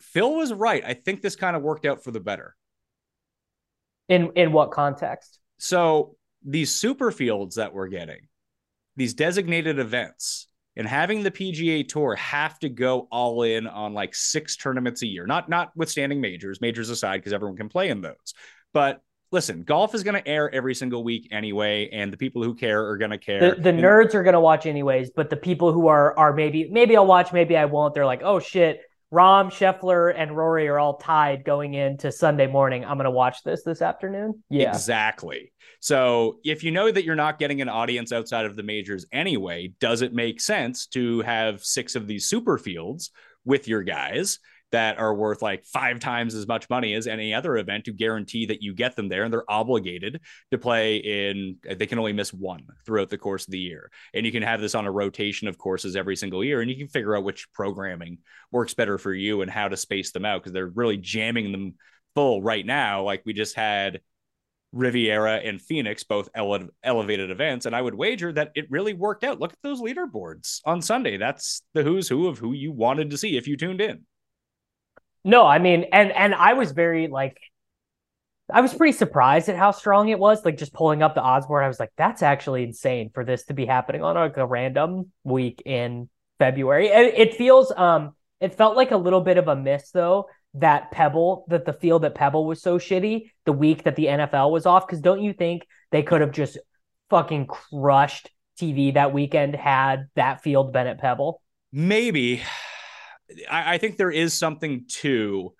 Phil 0.00 0.34
was 0.34 0.52
right. 0.52 0.82
I 0.84 0.92
think 0.92 1.22
this 1.22 1.36
kind 1.36 1.56
of 1.56 1.62
worked 1.62 1.86
out 1.86 2.04
for 2.04 2.10
the 2.10 2.20
better. 2.20 2.54
In 4.12 4.32
in 4.36 4.52
what 4.52 4.70
context? 4.72 5.38
So 5.58 6.16
these 6.44 6.74
super 6.74 7.10
fields 7.10 7.56
that 7.56 7.72
we're 7.72 7.88
getting, 7.88 8.28
these 8.96 9.14
designated 9.14 9.78
events 9.78 10.48
and 10.76 10.86
having 10.86 11.22
the 11.22 11.30
PGA 11.30 11.86
Tour 11.86 12.14
have 12.16 12.58
to 12.58 12.68
go 12.68 13.08
all 13.10 13.42
in 13.42 13.66
on 13.66 13.94
like 13.94 14.14
six 14.14 14.56
tournaments 14.56 15.02
a 15.02 15.06
year, 15.06 15.26
not 15.26 15.48
notwithstanding 15.48 16.20
majors, 16.20 16.60
majors 16.60 16.90
aside, 16.90 17.18
because 17.18 17.32
everyone 17.32 17.56
can 17.56 17.68
play 17.68 17.90
in 17.90 18.00
those. 18.00 18.34
But 18.72 19.02
listen, 19.30 19.64
golf 19.64 19.94
is 19.94 20.02
going 20.02 20.22
to 20.22 20.28
air 20.28 20.54
every 20.54 20.74
single 20.74 21.04
week 21.04 21.28
anyway, 21.30 21.88
and 21.90 22.12
the 22.12 22.16
people 22.16 22.42
who 22.42 22.54
care 22.54 22.86
are 22.88 22.96
going 22.96 23.10
to 23.10 23.18
care. 23.18 23.54
The, 23.54 23.62
the 23.62 23.72
nerds 23.72 24.14
are 24.14 24.22
going 24.22 24.34
to 24.34 24.40
watch 24.40 24.66
anyways, 24.66 25.10
but 25.10 25.30
the 25.30 25.36
people 25.36 25.72
who 25.72 25.88
are 25.88 26.18
are 26.18 26.32
maybe 26.32 26.68
maybe 26.70 26.96
I'll 26.96 27.06
watch, 27.06 27.32
maybe 27.32 27.56
I 27.56 27.66
won't. 27.66 27.94
They're 27.94 28.06
like, 28.06 28.22
oh 28.22 28.40
shit, 28.40 28.80
Rahm, 29.12 29.50
Scheffler, 29.50 30.14
and 30.16 30.34
Rory 30.34 30.68
are 30.68 30.78
all 30.78 30.96
tied 30.96 31.44
going 31.44 31.74
into 31.74 32.10
Sunday 32.10 32.46
morning. 32.46 32.84
I'm 32.84 32.96
going 32.96 33.04
to 33.04 33.10
watch 33.10 33.42
this 33.44 33.62
this 33.62 33.82
afternoon. 33.82 34.42
Yeah. 34.48 34.70
Exactly. 34.70 35.52
So 35.80 36.38
if 36.44 36.64
you 36.64 36.70
know 36.70 36.90
that 36.90 37.04
you're 37.04 37.14
not 37.14 37.38
getting 37.38 37.60
an 37.60 37.68
audience 37.68 38.10
outside 38.10 38.46
of 38.46 38.56
the 38.56 38.62
majors 38.62 39.04
anyway, 39.12 39.74
does 39.80 40.00
it 40.00 40.14
make 40.14 40.40
sense 40.40 40.86
to 40.88 41.20
have 41.20 41.62
six 41.62 41.94
of 41.94 42.06
these 42.06 42.26
super 42.26 42.56
fields 42.56 43.10
with 43.44 43.68
your 43.68 43.82
guys 43.82 44.38
that 44.72 44.98
are 44.98 45.14
worth 45.14 45.42
like 45.42 45.64
five 45.64 46.00
times 46.00 46.34
as 46.34 46.46
much 46.48 46.68
money 46.68 46.94
as 46.94 47.06
any 47.06 47.32
other 47.32 47.56
event 47.56 47.84
to 47.84 47.92
guarantee 47.92 48.46
that 48.46 48.62
you 48.62 48.74
get 48.74 48.96
them 48.96 49.08
there 49.08 49.22
and 49.22 49.32
they're 49.32 49.50
obligated 49.50 50.20
to 50.50 50.58
play 50.58 50.96
in 50.96 51.56
uh, 51.70 51.74
they 51.74 51.86
can 51.86 51.98
only 51.98 52.12
miss 52.12 52.32
one 52.32 52.66
throughout 52.84 53.10
the 53.10 53.18
course 53.18 53.46
of 53.46 53.52
the 53.52 53.58
year 53.58 53.90
and 54.14 54.26
you 54.26 54.32
can 54.32 54.42
have 54.42 54.60
this 54.60 54.74
on 54.74 54.86
a 54.86 54.90
rotation 54.90 55.46
of 55.46 55.58
courses 55.58 55.94
every 55.94 56.16
single 56.16 56.42
year 56.42 56.60
and 56.60 56.70
you 56.70 56.76
can 56.76 56.88
figure 56.88 57.16
out 57.16 57.24
which 57.24 57.52
programming 57.52 58.18
works 58.50 58.74
better 58.74 58.98
for 58.98 59.12
you 59.12 59.42
and 59.42 59.50
how 59.50 59.68
to 59.68 59.76
space 59.76 60.10
them 60.12 60.24
out 60.24 60.42
because 60.42 60.52
they're 60.52 60.66
really 60.66 60.96
jamming 60.96 61.52
them 61.52 61.74
full 62.14 62.42
right 62.42 62.66
now 62.66 63.02
like 63.02 63.22
we 63.24 63.32
just 63.32 63.54
had 63.54 64.00
Riviera 64.72 65.36
and 65.36 65.60
Phoenix, 65.60 66.02
both 66.02 66.30
ele- 66.34 66.70
elevated 66.82 67.30
events. 67.30 67.66
And 67.66 67.76
I 67.76 67.82
would 67.82 67.94
wager 67.94 68.32
that 68.32 68.52
it 68.54 68.70
really 68.70 68.94
worked 68.94 69.22
out. 69.22 69.38
Look 69.38 69.52
at 69.52 69.58
those 69.62 69.82
leaderboards 69.82 70.60
on 70.64 70.80
Sunday. 70.80 71.18
That's 71.18 71.62
the 71.74 71.82
who's 71.82 72.08
who 72.08 72.26
of 72.28 72.38
who 72.38 72.52
you 72.52 72.72
wanted 72.72 73.10
to 73.10 73.18
see 73.18 73.36
if 73.36 73.46
you 73.46 73.56
tuned 73.56 73.82
in. 73.82 74.06
No, 75.24 75.46
I 75.46 75.58
mean, 75.58 75.86
and 75.92 76.10
and 76.12 76.34
I 76.34 76.54
was 76.54 76.72
very 76.72 77.06
like, 77.08 77.38
I 78.52 78.60
was 78.60 78.74
pretty 78.74 78.92
surprised 78.92 79.48
at 79.48 79.56
how 79.56 79.70
strong 79.70 80.08
it 80.08 80.18
was. 80.18 80.44
Like 80.44 80.58
just 80.58 80.72
pulling 80.72 81.02
up 81.02 81.14
the 81.14 81.22
odds 81.22 81.46
board, 81.46 81.64
I 81.64 81.68
was 81.68 81.80
like, 81.80 81.92
that's 81.96 82.22
actually 82.22 82.64
insane 82.64 83.10
for 83.14 83.24
this 83.24 83.44
to 83.44 83.54
be 83.54 83.66
happening 83.66 84.02
on 84.02 84.16
like 84.16 84.36
a 84.36 84.46
random 84.46 85.12
week 85.24 85.62
in 85.64 86.08
February. 86.38 86.88
It, 86.88 87.14
it 87.16 87.34
feels, 87.36 87.72
um, 87.76 88.14
it 88.40 88.54
felt 88.54 88.76
like 88.76 88.90
a 88.90 88.96
little 88.96 89.20
bit 89.20 89.38
of 89.38 89.46
a 89.46 89.54
miss 89.54 89.90
though 89.90 90.26
that 90.54 90.90
Pebble, 90.90 91.46
that 91.48 91.64
the 91.64 91.72
field 91.72 92.04
at 92.04 92.14
Pebble 92.14 92.46
was 92.46 92.60
so 92.60 92.78
shitty 92.78 93.30
the 93.46 93.52
week 93.52 93.84
that 93.84 93.96
the 93.96 94.06
NFL 94.06 94.50
was 94.50 94.66
off. 94.66 94.86
Because 94.86 95.00
don't 95.00 95.22
you 95.22 95.32
think 95.32 95.66
they 95.90 96.02
could 96.02 96.20
have 96.20 96.32
just 96.32 96.58
fucking 97.10 97.46
crushed 97.46 98.30
TV 98.60 98.94
that 98.94 99.12
weekend 99.12 99.54
had 99.54 100.08
that 100.16 100.42
field 100.42 100.72
been 100.72 100.86
at 100.86 101.00
Pebble? 101.00 101.40
Maybe. 101.72 102.42
I, 103.50 103.74
I 103.74 103.78
think 103.78 103.96
there 103.96 104.10
is 104.10 104.34
something 104.34 104.84
to 105.00 105.52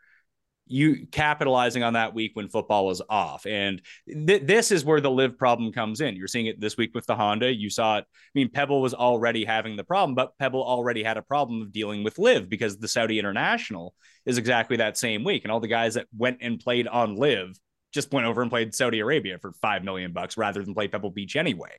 you 0.67 1.07
capitalizing 1.11 1.83
on 1.83 1.93
that 1.93 2.15
week 2.15 2.33
when 2.35 2.49
football 2.49 2.87
was 2.87 3.03
off. 3.09 3.45
And 3.47 3.83
th- 4.09 4.43
this 4.43 4.71
is 4.71 4.85
where 4.85 5.01
the 5.01 5.11
LIV 5.11 5.37
problem 5.37 5.73
comes 5.73 6.01
in. 6.01 6.17
You're 6.17 6.29
seeing 6.29 6.47
it 6.47 6.61
this 6.61 6.77
week 6.77 6.93
with 6.95 7.05
the 7.07 7.15
Honda. 7.15 7.53
You 7.53 7.69
saw 7.69 7.99
it. 7.99 8.07
I 8.09 8.31
mean, 8.35 8.49
Pebble 8.49 8.81
was 8.81 8.95
already 8.95 9.45
having 9.45 9.77
the 9.77 9.85
problem, 9.85 10.15
but 10.15 10.39
Pebble 10.39 10.63
already 10.63 11.03
had 11.03 11.19
a 11.19 11.23
problem 11.23 11.61
of 11.61 11.73
dealing 11.73 12.05
with 12.05 12.19
LIV 12.19 12.49
because 12.49 12.79
the 12.79 12.89
Saudi 12.89 13.19
International 13.19 13.95
is 14.25 14.39
exactly 14.39 14.79
that 14.79 14.97
same 14.97 15.25
week. 15.25 15.45
And 15.45 15.53
all 15.53 15.61
the 15.61 15.69
guys 15.69 15.95
that 15.95 16.07
went 16.17 16.39
and 16.41 16.59
played 16.59 16.89
on 16.89 17.17
LIV 17.17 17.59
just 17.93 18.13
went 18.13 18.27
over 18.27 18.43
and 18.43 18.51
played 18.51 18.75
Saudi 18.75 19.01
Arabia 19.01 19.39
for 19.39 19.53
five 19.61 19.85
million 19.85 20.13
bucks 20.13 20.37
rather 20.37 20.65
than 20.65 20.75
play 20.75 20.89
Pebble 20.89 21.11
Beach 21.11 21.37
anyway. 21.37 21.71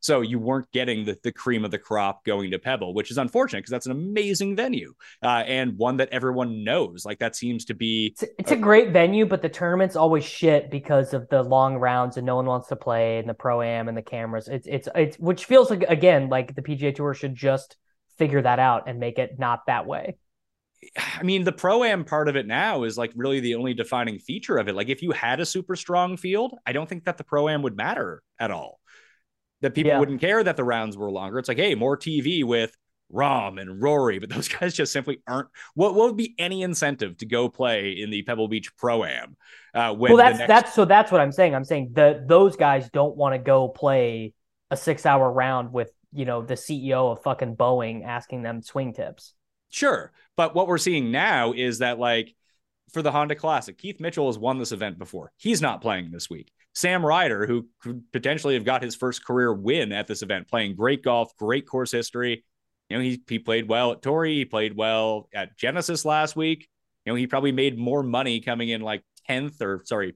So 0.00 0.20
you 0.20 0.38
weren't 0.38 0.70
getting 0.72 1.04
the, 1.04 1.18
the 1.22 1.32
cream 1.32 1.64
of 1.64 1.70
the 1.70 1.78
crop 1.78 2.24
going 2.24 2.50
to 2.50 2.58
Pebble, 2.58 2.94
which 2.94 3.10
is 3.10 3.18
unfortunate 3.18 3.60
because 3.60 3.70
that's 3.70 3.86
an 3.86 3.92
amazing 3.92 4.54
venue 4.54 4.94
uh, 5.22 5.44
and 5.46 5.76
one 5.78 5.96
that 5.96 6.10
everyone 6.10 6.64
knows. 6.64 7.04
Like 7.04 7.18
that 7.20 7.34
seems 7.34 7.64
to 7.66 7.74
be. 7.74 8.14
It's, 8.20 8.24
it's 8.38 8.52
a 8.52 8.56
great 8.56 8.90
venue, 8.90 9.26
but 9.26 9.42
the 9.42 9.48
tournament's 9.48 9.96
always 9.96 10.24
shit 10.24 10.70
because 10.70 11.14
of 11.14 11.28
the 11.28 11.42
long 11.42 11.76
rounds 11.76 12.16
and 12.16 12.26
no 12.26 12.36
one 12.36 12.46
wants 12.46 12.68
to 12.68 12.76
play 12.76 13.18
and 13.18 13.28
the 13.28 13.34
pro 13.34 13.62
am 13.62 13.88
and 13.88 13.96
the 13.96 14.02
cameras. 14.02 14.48
It's 14.48 14.66
it's 14.66 14.88
it's 14.94 15.18
which 15.18 15.46
feels 15.46 15.70
like 15.70 15.82
again 15.88 16.28
like 16.28 16.54
the 16.54 16.62
PGA 16.62 16.94
Tour 16.94 17.14
should 17.14 17.34
just 17.34 17.76
figure 18.18 18.42
that 18.42 18.58
out 18.58 18.88
and 18.88 19.00
make 19.00 19.18
it 19.18 19.38
not 19.38 19.66
that 19.66 19.86
way. 19.86 20.16
I 21.18 21.22
mean, 21.22 21.44
the 21.44 21.52
pro 21.52 21.84
am 21.84 22.04
part 22.04 22.28
of 22.28 22.36
it 22.36 22.46
now 22.46 22.84
is 22.84 22.98
like 22.98 23.12
really 23.14 23.40
the 23.40 23.54
only 23.54 23.74
defining 23.74 24.18
feature 24.18 24.58
of 24.58 24.68
it. 24.68 24.74
Like, 24.74 24.88
if 24.88 25.02
you 25.02 25.12
had 25.12 25.40
a 25.40 25.46
super 25.46 25.76
strong 25.76 26.16
field, 26.16 26.54
I 26.66 26.72
don't 26.72 26.88
think 26.88 27.04
that 27.04 27.18
the 27.18 27.24
pro 27.24 27.48
am 27.48 27.62
would 27.62 27.76
matter 27.76 28.22
at 28.38 28.50
all. 28.50 28.80
That 29.60 29.74
people 29.74 29.90
Yeah. 29.92 30.00
wouldn't 30.00 30.20
care 30.20 30.42
that 30.42 30.56
the 30.56 30.64
rounds 30.64 30.96
were 30.96 31.10
longer. 31.10 31.38
It's 31.38 31.48
like, 31.48 31.58
hey, 31.58 31.74
more 31.74 31.96
TV 31.96 32.42
with 32.42 32.76
Rahm 33.12 33.60
and 33.60 33.80
Rory, 33.80 34.18
but 34.18 34.28
those 34.34 34.48
guys 34.48 34.74
just 34.74 34.92
simply 34.92 35.20
aren't. 35.28 35.48
What, 35.74 35.94
what 35.94 36.08
would 36.08 36.16
be 36.16 36.34
any 36.38 36.62
incentive 36.62 37.16
to 37.18 37.26
go 37.26 37.48
play 37.48 37.92
in 37.92 38.10
the 38.10 38.22
Pebble 38.22 38.48
Beach 38.48 38.74
pro 38.76 39.04
am? 39.04 39.36
Uh, 39.74 39.94
well, 39.96 40.16
that's 40.16 40.38
next- 40.38 40.48
that's 40.48 40.74
so 40.74 40.84
that's 40.84 41.12
what 41.12 41.20
I'm 41.20 41.32
saying. 41.32 41.54
I'm 41.54 41.64
saying 41.64 41.90
that 41.92 42.26
those 42.26 42.56
guys 42.56 42.90
don't 42.90 43.16
want 43.16 43.34
to 43.34 43.38
go 43.38 43.68
play 43.68 44.34
a 44.70 44.76
six 44.76 45.06
hour 45.06 45.30
round 45.30 45.72
with 45.72 45.90
you 46.12 46.24
know 46.24 46.42
the 46.42 46.54
CEO 46.54 47.12
of 47.12 47.22
fucking 47.22 47.56
Boeing 47.56 48.04
asking 48.04 48.42
them 48.42 48.62
swing 48.62 48.92
tips. 48.94 49.34
Sure. 49.72 50.12
But 50.36 50.54
what 50.54 50.68
we're 50.68 50.78
seeing 50.78 51.10
now 51.10 51.52
is 51.52 51.78
that, 51.78 51.98
like, 51.98 52.34
for 52.92 53.02
the 53.02 53.10
Honda 53.10 53.34
Classic, 53.34 53.76
Keith 53.76 54.00
Mitchell 54.00 54.26
has 54.26 54.38
won 54.38 54.58
this 54.58 54.72
event 54.72 54.98
before. 54.98 55.32
He's 55.38 55.62
not 55.62 55.80
playing 55.80 56.10
this 56.12 56.30
week. 56.30 56.52
Sam 56.74 57.04
Ryder, 57.04 57.46
who 57.46 57.68
could 57.80 58.02
potentially 58.12 58.54
have 58.54 58.64
got 58.64 58.82
his 58.82 58.94
first 58.94 59.24
career 59.24 59.52
win 59.52 59.92
at 59.92 60.06
this 60.06 60.22
event, 60.22 60.48
playing 60.48 60.76
great 60.76 61.02
golf, 61.02 61.34
great 61.36 61.66
course 61.66 61.90
history. 61.90 62.44
You 62.88 62.98
know, 62.98 63.02
he, 63.02 63.22
he 63.26 63.38
played 63.38 63.68
well 63.68 63.92
at 63.92 64.02
Torrey. 64.02 64.34
He 64.34 64.44
played 64.44 64.76
well 64.76 65.28
at 65.34 65.56
Genesis 65.56 66.04
last 66.04 66.36
week. 66.36 66.68
You 67.04 67.12
know, 67.12 67.16
he 67.16 67.26
probably 67.26 67.52
made 67.52 67.78
more 67.78 68.02
money 68.02 68.40
coming 68.40 68.68
in 68.68 68.82
like 68.82 69.02
10th 69.28 69.60
or, 69.60 69.82
sorry, 69.84 70.14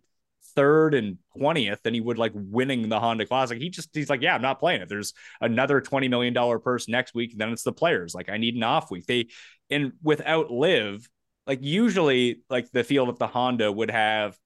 third 0.57 0.95
and 0.95 1.19
20th 1.39 1.83
than 1.83 1.95
he 1.95 2.01
would 2.01 2.19
like 2.19 2.33
winning 2.35 2.89
the 2.89 2.99
Honda 2.99 3.27
Classic. 3.27 3.59
He 3.59 3.69
just, 3.69 3.91
he's 3.93 4.11
like, 4.11 4.23
yeah, 4.23 4.35
I'm 4.35 4.43
not 4.43 4.59
playing 4.59 4.81
it. 4.81 4.89
There's 4.89 5.13
another 5.41 5.81
$20 5.81 6.11
million 6.11 6.35
purse 6.61 6.89
next 6.89 7.15
week. 7.15 7.37
Then 7.37 7.51
it's 7.51 7.63
the 7.63 7.73
players. 7.73 8.15
Like, 8.15 8.29
I 8.29 8.39
need 8.39 8.57
an 8.57 8.63
off 8.63 8.91
week. 8.91 9.07
They, 9.07 9.29
and 9.71 9.93
without 10.03 10.51
LIV, 10.51 11.09
like 11.47 11.63
usually, 11.63 12.41
like 12.51 12.71
the 12.73 12.83
field 12.83 13.09
of 13.09 13.19
the 13.19 13.29
Honda 13.29 13.71
would 13.71 13.91
have 13.91 14.37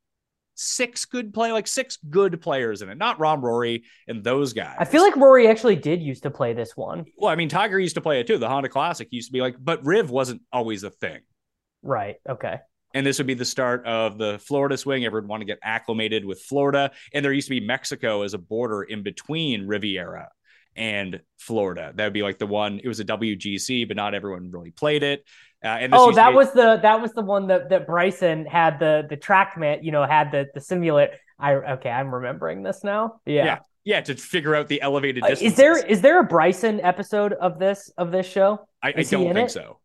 six 0.55 1.07
good 1.07 1.33
play, 1.33 1.53
like 1.53 1.66
six 1.66 1.96
good 2.09 2.40
players 2.42 2.83
in 2.83 2.90
it, 2.90 2.99
not 2.99 3.18
Rahm 3.18 3.40
Rory 3.40 3.85
and 4.07 4.23
those 4.23 4.53
guys. 4.53 4.77
I 4.79 4.85
feel 4.85 5.03
like 5.03 5.16
Rory 5.16 5.49
actually 5.49 5.77
did 5.77 6.03
used 6.03 6.23
to 6.25 6.31
play 6.31 6.53
this 6.53 6.77
one. 6.77 7.07
well, 7.16 7.31
I 7.31 7.37
mean, 7.37 7.49
Tiger 7.49 7.79
used 7.79 7.94
to 7.94 8.01
play 8.01 8.20
it 8.20 8.27
too. 8.27 8.37
The 8.38 8.49
Honda 8.49 8.68
Classic 8.68 9.09
used 9.11 9.29
to 9.29 9.33
be 9.33 9.40
like, 9.40 9.57
but 9.59 9.85
Riv 9.87 10.11
wasn't 10.11 10.42
always 10.53 10.83
a 10.83 10.90
thing. 10.90 11.20
Right. 11.83 12.16
Okay. 12.29 12.59
And 12.94 13.07
this 13.07 13.18
would 13.18 13.26
be 13.26 13.35
the 13.35 13.44
start 13.44 13.87
of 13.87 14.18
the 14.18 14.38
Florida 14.40 14.76
swing. 14.76 15.05
Everyone 15.05 15.29
want 15.29 15.40
to 15.42 15.44
get 15.44 15.59
acclimated 15.62 16.24
with 16.24 16.40
Florida. 16.42 16.90
And 17.14 17.24
there 17.24 17.33
used 17.33 17.46
to 17.48 17.50
be 17.50 17.61
Mexico 17.61 18.22
as 18.22 18.35
a 18.35 18.38
border 18.38 18.83
in 18.83 19.03
between 19.03 19.66
Riviera 19.66 20.29
and 20.76 21.20
Florida. 21.38 21.92
That 21.94 22.05
would 22.05 22.12
be 22.12 22.22
like 22.22 22.38
the 22.38 22.46
one, 22.46 22.81
it 22.83 22.88
was 22.88 23.00
a 23.00 23.05
WGC, 23.05 23.87
but 23.87 23.96
not 23.96 24.14
everyone 24.14 24.50
really 24.50 24.70
played 24.70 25.03
it. 25.03 25.24
Uh, 25.62 25.68
and 25.68 25.92
this 25.92 26.00
Oh, 26.00 26.11
that 26.12 26.31
be- 26.31 26.37
was 26.37 26.53
the 26.53 26.79
that 26.83 27.03
was 27.03 27.12
the 27.12 27.20
one 27.22 27.48
that 27.48 27.68
that 27.68 27.87
Bryson 27.87 28.46
had 28.46 28.79
the 28.79 29.05
the 29.11 29.16
TrackMan, 29.16 29.85
you 29.85 29.92
know, 29.92 30.05
had 30.07 30.33
the 30.33 30.46
the 30.55 30.61
simulate. 30.61 31.11
I 31.38 31.53
okay, 31.55 31.90
I'm 31.90 32.14
remembering 32.14 32.62
this 32.62 32.83
now. 32.83 33.20
Yeah. 33.26 33.44
yeah. 33.44 33.59
Yeah, 33.85 34.00
to 34.03 34.14
figure 34.14 34.55
out 34.55 34.68
the 34.68 34.81
elevated 34.81 35.22
Uh, 35.24 35.29
distance. 35.29 35.53
is 35.53 35.57
there 35.59 35.76
is 35.87 36.00
there 36.00 36.18
a 36.20 36.24
Bryson 36.24 36.81
episode 36.81 37.33
of 37.35 37.59
this 37.59 37.90
of 37.98 38.11
this 38.11 38.26
show? 38.26 38.66
I, 38.83 38.88
I 38.96 39.03
don't 39.03 39.35
think 39.35 39.50
so. 39.50 39.80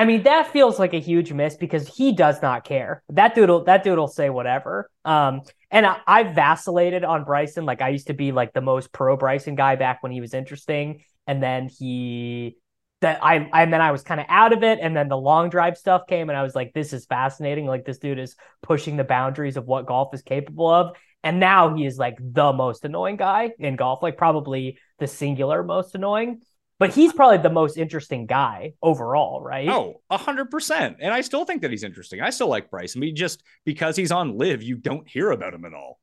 I 0.00 0.06
mean, 0.06 0.22
that 0.22 0.50
feels 0.50 0.78
like 0.78 0.94
a 0.94 0.98
huge 0.98 1.30
miss 1.30 1.56
because 1.56 1.86
he 1.86 2.12
does 2.12 2.40
not 2.40 2.64
care. 2.64 3.02
That 3.10 3.34
dude 3.34 3.66
that 3.66 3.84
dude 3.84 3.98
will 3.98 4.08
say 4.08 4.30
whatever. 4.30 4.90
Um, 5.04 5.42
and 5.70 5.84
I, 5.84 5.98
I 6.06 6.22
vacillated 6.22 7.04
on 7.04 7.24
Bryson. 7.24 7.66
Like 7.66 7.82
I 7.82 7.90
used 7.90 8.06
to 8.06 8.14
be 8.14 8.32
like 8.32 8.54
the 8.54 8.62
most 8.62 8.94
pro 8.94 9.18
Bryson 9.18 9.56
guy 9.56 9.76
back 9.76 10.02
when 10.02 10.10
he 10.10 10.22
was 10.22 10.32
interesting, 10.32 11.02
and 11.26 11.42
then 11.42 11.68
he 11.68 12.56
that 13.02 13.22
I 13.22 13.46
and 13.52 13.70
then 13.70 13.82
I 13.82 13.92
was 13.92 14.02
kind 14.02 14.22
of 14.22 14.26
out 14.30 14.54
of 14.54 14.62
it, 14.62 14.78
and 14.80 14.96
then 14.96 15.08
the 15.08 15.18
long 15.18 15.50
drive 15.50 15.76
stuff 15.76 16.06
came, 16.06 16.30
and 16.30 16.38
I 16.38 16.44
was 16.44 16.54
like, 16.54 16.72
this 16.72 16.94
is 16.94 17.04
fascinating. 17.04 17.66
Like 17.66 17.84
this 17.84 17.98
dude 17.98 18.18
is 18.18 18.36
pushing 18.62 18.96
the 18.96 19.04
boundaries 19.04 19.58
of 19.58 19.66
what 19.66 19.84
golf 19.84 20.14
is 20.14 20.22
capable 20.22 20.70
of. 20.70 20.96
And 21.22 21.38
now 21.38 21.74
he 21.74 21.84
is 21.84 21.98
like 21.98 22.16
the 22.18 22.54
most 22.54 22.86
annoying 22.86 23.16
guy 23.16 23.50
in 23.58 23.76
golf, 23.76 24.02
like 24.02 24.16
probably 24.16 24.78
the 24.98 25.06
singular 25.06 25.62
most 25.62 25.94
annoying. 25.94 26.40
But 26.80 26.94
he's 26.94 27.12
probably 27.12 27.36
the 27.36 27.50
most 27.50 27.76
interesting 27.76 28.24
guy 28.24 28.72
overall, 28.82 29.42
right? 29.42 29.68
Oh, 29.68 30.00
a 30.08 30.16
hundred 30.16 30.50
percent. 30.50 30.96
And 30.98 31.12
I 31.12 31.20
still 31.20 31.44
think 31.44 31.60
that 31.60 31.70
he's 31.70 31.84
interesting. 31.84 32.22
I 32.22 32.30
still 32.30 32.48
like 32.48 32.70
Bryce. 32.70 32.96
I 32.96 33.00
mean, 33.00 33.14
just 33.14 33.42
because 33.66 33.96
he's 33.96 34.10
on 34.10 34.38
LIV, 34.38 34.62
you 34.62 34.76
don't 34.76 35.06
hear 35.06 35.30
about 35.30 35.52
him 35.52 35.66
at 35.66 35.74
all. 35.74 36.00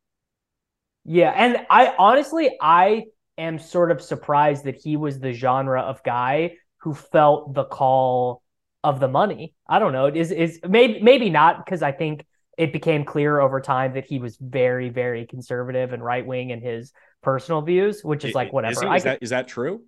Yeah, 1.03 1.33
and 1.35 1.65
I 1.71 1.95
honestly 1.97 2.55
I 2.61 3.05
am 3.39 3.57
sort 3.57 3.89
of 3.89 4.03
surprised 4.03 4.65
that 4.65 4.75
he 4.75 4.97
was 4.97 5.19
the 5.19 5.33
genre 5.33 5.81
of 5.81 6.03
guy 6.03 6.57
who 6.81 6.93
felt 6.93 7.55
the 7.55 7.65
call 7.65 8.43
of 8.83 8.99
the 8.99 9.07
money. 9.07 9.55
I 9.67 9.79
don't 9.79 9.93
know. 9.93 10.05
Is 10.05 10.29
is 10.29 10.59
maybe 10.67 11.01
maybe 11.01 11.31
not 11.31 11.65
because 11.65 11.81
I 11.81 11.91
think 11.91 12.23
it 12.55 12.71
became 12.71 13.03
clear 13.03 13.39
over 13.39 13.61
time 13.61 13.95
that 13.95 14.05
he 14.05 14.19
was 14.19 14.37
very 14.39 14.89
very 14.89 15.25
conservative 15.25 15.91
and 15.91 16.03
right 16.03 16.25
wing 16.25 16.51
in 16.51 16.61
his 16.61 16.93
personal 17.23 17.63
views, 17.63 18.03
which 18.03 18.23
is 18.25 18.35
like 18.35 18.53
whatever. 18.53 18.73
Is, 18.73 18.81
he? 18.81 18.95
Is 18.97 19.03
that 19.05 19.23
is 19.23 19.29
that 19.31 19.47
true? 19.47 19.81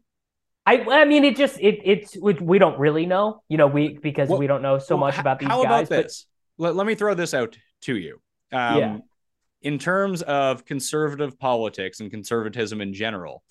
I 0.70 1.02
I 1.02 1.06
mean 1.06 1.24
it 1.24 1.36
just 1.36 1.60
it 1.60 1.80
it's 1.84 2.16
we, 2.22 2.34
we 2.34 2.60
don't 2.60 2.78
really 2.80 3.06
know, 3.06 3.42
you 3.50 3.58
know, 3.58 3.68
we 3.68 3.98
because 3.98 4.30
Well- 4.30 4.40
we 4.40 4.48
don't 4.48 4.62
know 4.62 4.78
so 4.78 4.96
Well, 4.96 5.06
much 5.08 5.18
about 5.18 5.40
these 5.40 5.48
How 5.50 5.64
guys. 5.64 5.88
about 5.88 6.04
this? 6.04 6.28
Let, 6.58 6.76
let 6.76 6.86
me 6.86 6.96
throw 6.96 7.14
this 7.14 7.34
out 7.34 7.58
to 7.82 7.98
you. 7.98 8.22
Um, 8.52 8.78
Yeah. 8.78 8.98
In 9.62 9.78
terms 9.78 10.22
of 10.22 10.64
conservative 10.64 11.38
politics 11.38 12.00
and 12.00 12.10
conservatism 12.10 12.80
in 12.80 12.94
general, 12.94 13.44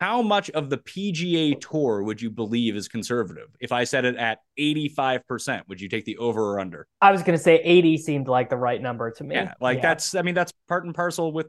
how 0.00 0.20
much 0.20 0.50
of 0.50 0.70
the 0.70 0.78
PGA 0.78 1.54
Tour 1.60 2.02
would 2.02 2.20
you 2.20 2.30
believe 2.30 2.74
is 2.74 2.88
conservative? 2.88 3.48
If 3.60 3.70
I 3.70 3.84
said 3.84 4.04
it 4.04 4.16
at 4.16 4.38
85%, 4.58 5.62
would 5.68 5.80
you 5.80 5.88
take 5.88 6.04
the 6.04 6.16
over 6.16 6.54
or 6.54 6.58
under? 6.60 6.88
I 7.00 7.12
was 7.12 7.22
going 7.22 7.38
to 7.38 7.42
say 7.42 7.60
80 7.62 7.98
seemed 7.98 8.26
like 8.26 8.50
the 8.50 8.56
right 8.56 8.82
number 8.82 9.12
to 9.12 9.22
me. 9.22 9.36
Yeah, 9.36 9.54
like 9.60 9.82
that's 9.82 10.14
I 10.16 10.22
mean 10.22 10.34
that's 10.34 10.52
part 10.68 10.84
and 10.84 10.94
parcel 10.94 11.32
with 11.32 11.46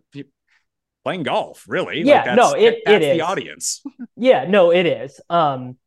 playing 1.03 1.23
golf, 1.23 1.65
really. 1.67 2.01
Yeah, 2.01 2.15
like 2.17 2.25
that's, 2.25 2.37
no, 2.37 2.53
it- 2.53 2.81
that's 2.85 2.95
it 2.95 3.01
the 3.01 3.21
is. 3.21 3.21
audience. 3.21 3.81
Yeah, 4.15 4.45
no, 4.45 4.71
it 4.71 4.85
is. 4.85 5.19
Um 5.29 5.77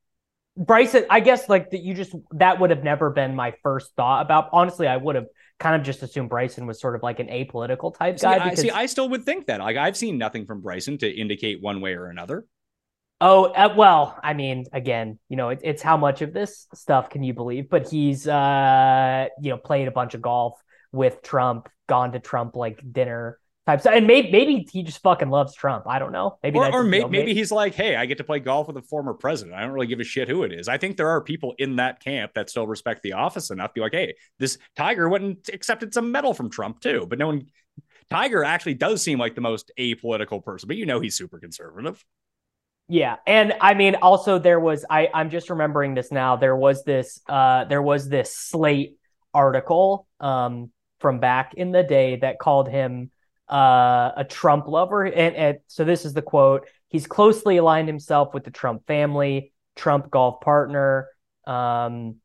Bryson, 0.56 1.04
I 1.10 1.20
guess 1.20 1.48
like 1.48 1.70
that 1.70 1.82
you 1.82 1.94
just 1.94 2.14
that 2.32 2.60
would 2.60 2.70
have 2.70 2.82
never 2.82 3.10
been 3.10 3.34
my 3.36 3.54
first 3.62 3.94
thought 3.96 4.22
about. 4.24 4.50
Honestly, 4.52 4.86
I 4.86 4.96
would 4.96 5.14
have 5.16 5.26
kind 5.58 5.76
of 5.76 5.82
just 5.82 6.02
assumed 6.02 6.30
Bryson 6.30 6.66
was 6.66 6.80
sort 6.80 6.96
of 6.96 7.02
like 7.02 7.20
an 7.20 7.28
apolitical 7.28 7.96
type 7.96 8.18
See, 8.18 8.26
guy 8.26 8.36
I, 8.36 8.44
because 8.44 8.60
see, 8.60 8.70
I 8.70 8.86
still 8.86 9.08
would 9.10 9.24
think 9.24 9.46
that. 9.46 9.60
Like 9.60 9.76
I've 9.76 9.96
seen 9.96 10.18
nothing 10.18 10.46
from 10.46 10.62
Bryson 10.62 10.98
to 10.98 11.08
indicate 11.10 11.62
one 11.62 11.80
way 11.80 11.94
or 11.94 12.06
another. 12.06 12.46
Oh, 13.20 13.46
uh, 13.46 13.72
well, 13.74 14.18
I 14.22 14.34
mean, 14.34 14.66
again, 14.72 15.18
you 15.28 15.36
know, 15.36 15.48
it, 15.48 15.60
it's 15.64 15.82
how 15.82 15.96
much 15.96 16.20
of 16.20 16.34
this 16.34 16.66
stuff 16.74 17.08
can 17.08 17.22
you 17.22 17.32
believe? 17.32 17.70
But 17.70 17.88
he's, 17.88 18.28
uh, 18.28 19.28
you 19.40 19.50
know, 19.50 19.56
played 19.56 19.88
a 19.88 19.90
bunch 19.90 20.14
of 20.14 20.20
golf 20.20 20.60
with 20.92 21.22
Trump, 21.22 21.68
gone 21.86 22.12
to 22.12 22.20
Trump 22.20 22.56
like 22.56 22.80
dinner 22.92 23.38
type 23.66 23.80
stuff, 23.80 23.94
and 23.94 24.06
maybe 24.06 24.30
maybe 24.30 24.66
he 24.70 24.82
just 24.82 25.02
fucking 25.02 25.28
loves 25.28 25.54
Trump. 25.54 25.86
I 25.86 25.98
don't 25.98 26.12
know. 26.12 26.38
Maybe 26.42 26.58
or 26.58 26.64
that's 26.64 26.74
or 26.74 26.84
you 26.84 26.90
may, 26.90 27.00
know, 27.00 27.08
maybe 27.08 27.34
he's 27.34 27.50
like, 27.50 27.74
hey, 27.74 27.96
I 27.96 28.06
get 28.06 28.18
to 28.18 28.24
play 28.24 28.38
golf 28.38 28.68
with 28.68 28.76
a 28.76 28.82
former 28.82 29.14
president. 29.14 29.56
I 29.56 29.62
don't 29.62 29.72
really 29.72 29.86
give 29.86 30.00
a 30.00 30.04
shit 30.04 30.28
who 30.28 30.44
it 30.44 30.52
is. 30.52 30.68
I 30.68 30.78
think 30.78 30.96
there 30.96 31.08
are 31.08 31.20
people 31.20 31.54
in 31.58 31.76
that 31.76 32.00
camp 32.00 32.34
that 32.34 32.48
still 32.48 32.66
respect 32.66 33.02
the 33.02 33.14
office 33.14 33.50
enough 33.50 33.70
to 33.70 33.74
be 33.74 33.80
like, 33.80 33.92
hey, 33.92 34.14
this 34.38 34.58
Tiger 34.76 35.08
went 35.08 35.24
and 35.24 35.36
accepted 35.52 35.92
some 35.92 36.12
medal 36.12 36.32
from 36.32 36.50
Trump 36.50 36.80
too. 36.80 37.06
But 37.08 37.18
no 37.18 37.26
one, 37.26 37.46
Tiger 38.08 38.44
actually 38.44 38.74
does 38.74 39.02
seem 39.02 39.18
like 39.18 39.34
the 39.34 39.40
most 39.40 39.72
apolitical 39.78 40.42
person, 40.44 40.68
but 40.68 40.76
you 40.76 40.86
know 40.86 41.00
he's 41.00 41.16
super 41.16 41.40
conservative. 41.40 42.04
Yeah, 42.88 43.16
and 43.26 43.54
I 43.60 43.74
mean, 43.74 43.96
also 43.96 44.38
there 44.38 44.60
was 44.60 44.84
I 44.88 45.10
I'm 45.12 45.28
just 45.30 45.50
remembering 45.50 45.94
this 45.94 46.12
now. 46.12 46.36
There 46.36 46.54
was 46.54 46.84
this 46.84 47.20
uh 47.28 47.64
there 47.64 47.82
was 47.82 48.08
this 48.08 48.36
Slate 48.36 48.96
article 49.34 50.06
um 50.20 50.70
from 51.00 51.18
back 51.18 51.54
in 51.54 51.72
the 51.72 51.82
day 51.82 52.16
that 52.16 52.38
called 52.38 52.68
him 52.68 53.10
uh 53.48 54.12
a 54.16 54.26
Trump 54.28 54.66
lover, 54.66 55.04
and, 55.04 55.36
and 55.36 55.58
so 55.66 55.84
this 55.84 56.04
is 56.04 56.14
the 56.14 56.22
quote: 56.22 56.66
"He's 56.88 57.06
closely 57.06 57.56
aligned 57.56 57.88
himself 57.88 58.34
with 58.34 58.44
the 58.44 58.50
Trump 58.50 58.86
family, 58.86 59.52
Trump 59.74 60.10
golf 60.10 60.40
partner, 60.40 61.08
um, 61.46 62.16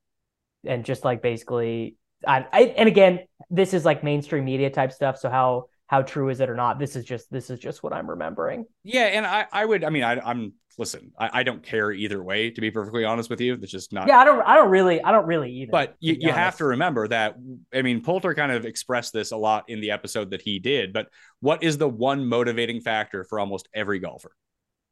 and 0.66 0.86
just 0.86 1.04
like 1.04 1.22
basically, 1.22 1.98
I, 2.28 2.46
I 2.52 2.62
and 2.78 2.88
again, 2.88 3.20
this 3.50 3.74
is 3.74 3.86
like 3.86 4.04
mainstream 4.04 4.46
media 4.46 4.70
type 4.70 4.92
stuff. 4.92 5.18
So 5.18 5.30
how 5.30 5.68
how 5.88 6.02
true 6.02 6.30
is 6.30 6.40
it 6.40 6.50
or 6.50 6.56
not? 6.56 6.80
This 6.80 6.96
is 6.96 7.04
just 7.04 7.30
this 7.32 7.50
is 7.50 7.60
just 7.60 7.84
what 7.84 7.94
I'm 7.94 8.10
remembering. 8.10 8.66
Yeah, 8.84 9.06
and 9.08 9.26
I, 9.26 9.46
I 9.52 9.66
would, 9.66 9.84
I 9.84 9.90
mean, 9.90 10.04
I, 10.04 10.20
I'm 10.20 10.54
listen, 10.78 11.12
I, 11.18 11.30
I 11.34 11.44
don't 11.44 11.64
care 11.64 11.92
either 11.92 12.22
way, 12.22 12.50
to 12.50 12.62
be 12.62 12.72
perfectly 12.72 13.06
honest 13.06 13.30
with 13.30 13.42
you. 13.42 13.54
It's 13.62 13.72
just 13.72 13.94
not. 13.94 14.08
Yeah, 14.08 14.20
I 14.20 14.26
don't 14.26 14.42
I 14.42 14.56
don't 14.56 14.70
really 14.70 15.02
I 15.04 15.12
don't 15.12 15.26
really 15.26 15.52
either. 15.52 15.72
But 15.72 15.96
you, 16.00 16.18
you 16.20 16.32
have 16.32 16.58
to 16.58 16.66
remember 16.66 17.08
that, 17.08 17.36
I 17.74 17.82
mean, 17.82 18.02
Poulter 18.02 18.34
kind 18.34 18.52
of 18.52 18.66
expressed 18.66 19.14
this 19.14 19.32
a 19.32 19.38
lot 19.38 19.66
in 19.68 19.82
the 19.82 19.92
episode 19.92 20.32
that 20.32 20.42
he 20.42 20.60
did. 20.60 20.94
But 20.94 21.08
what 21.40 21.64
is 21.64 21.78
the 21.78 21.90
one 21.90 22.26
motivating 22.26 22.82
factor 22.82 23.24
for 23.24 23.40
almost 23.40 23.68
every 23.74 24.00
golfer? 24.00 24.36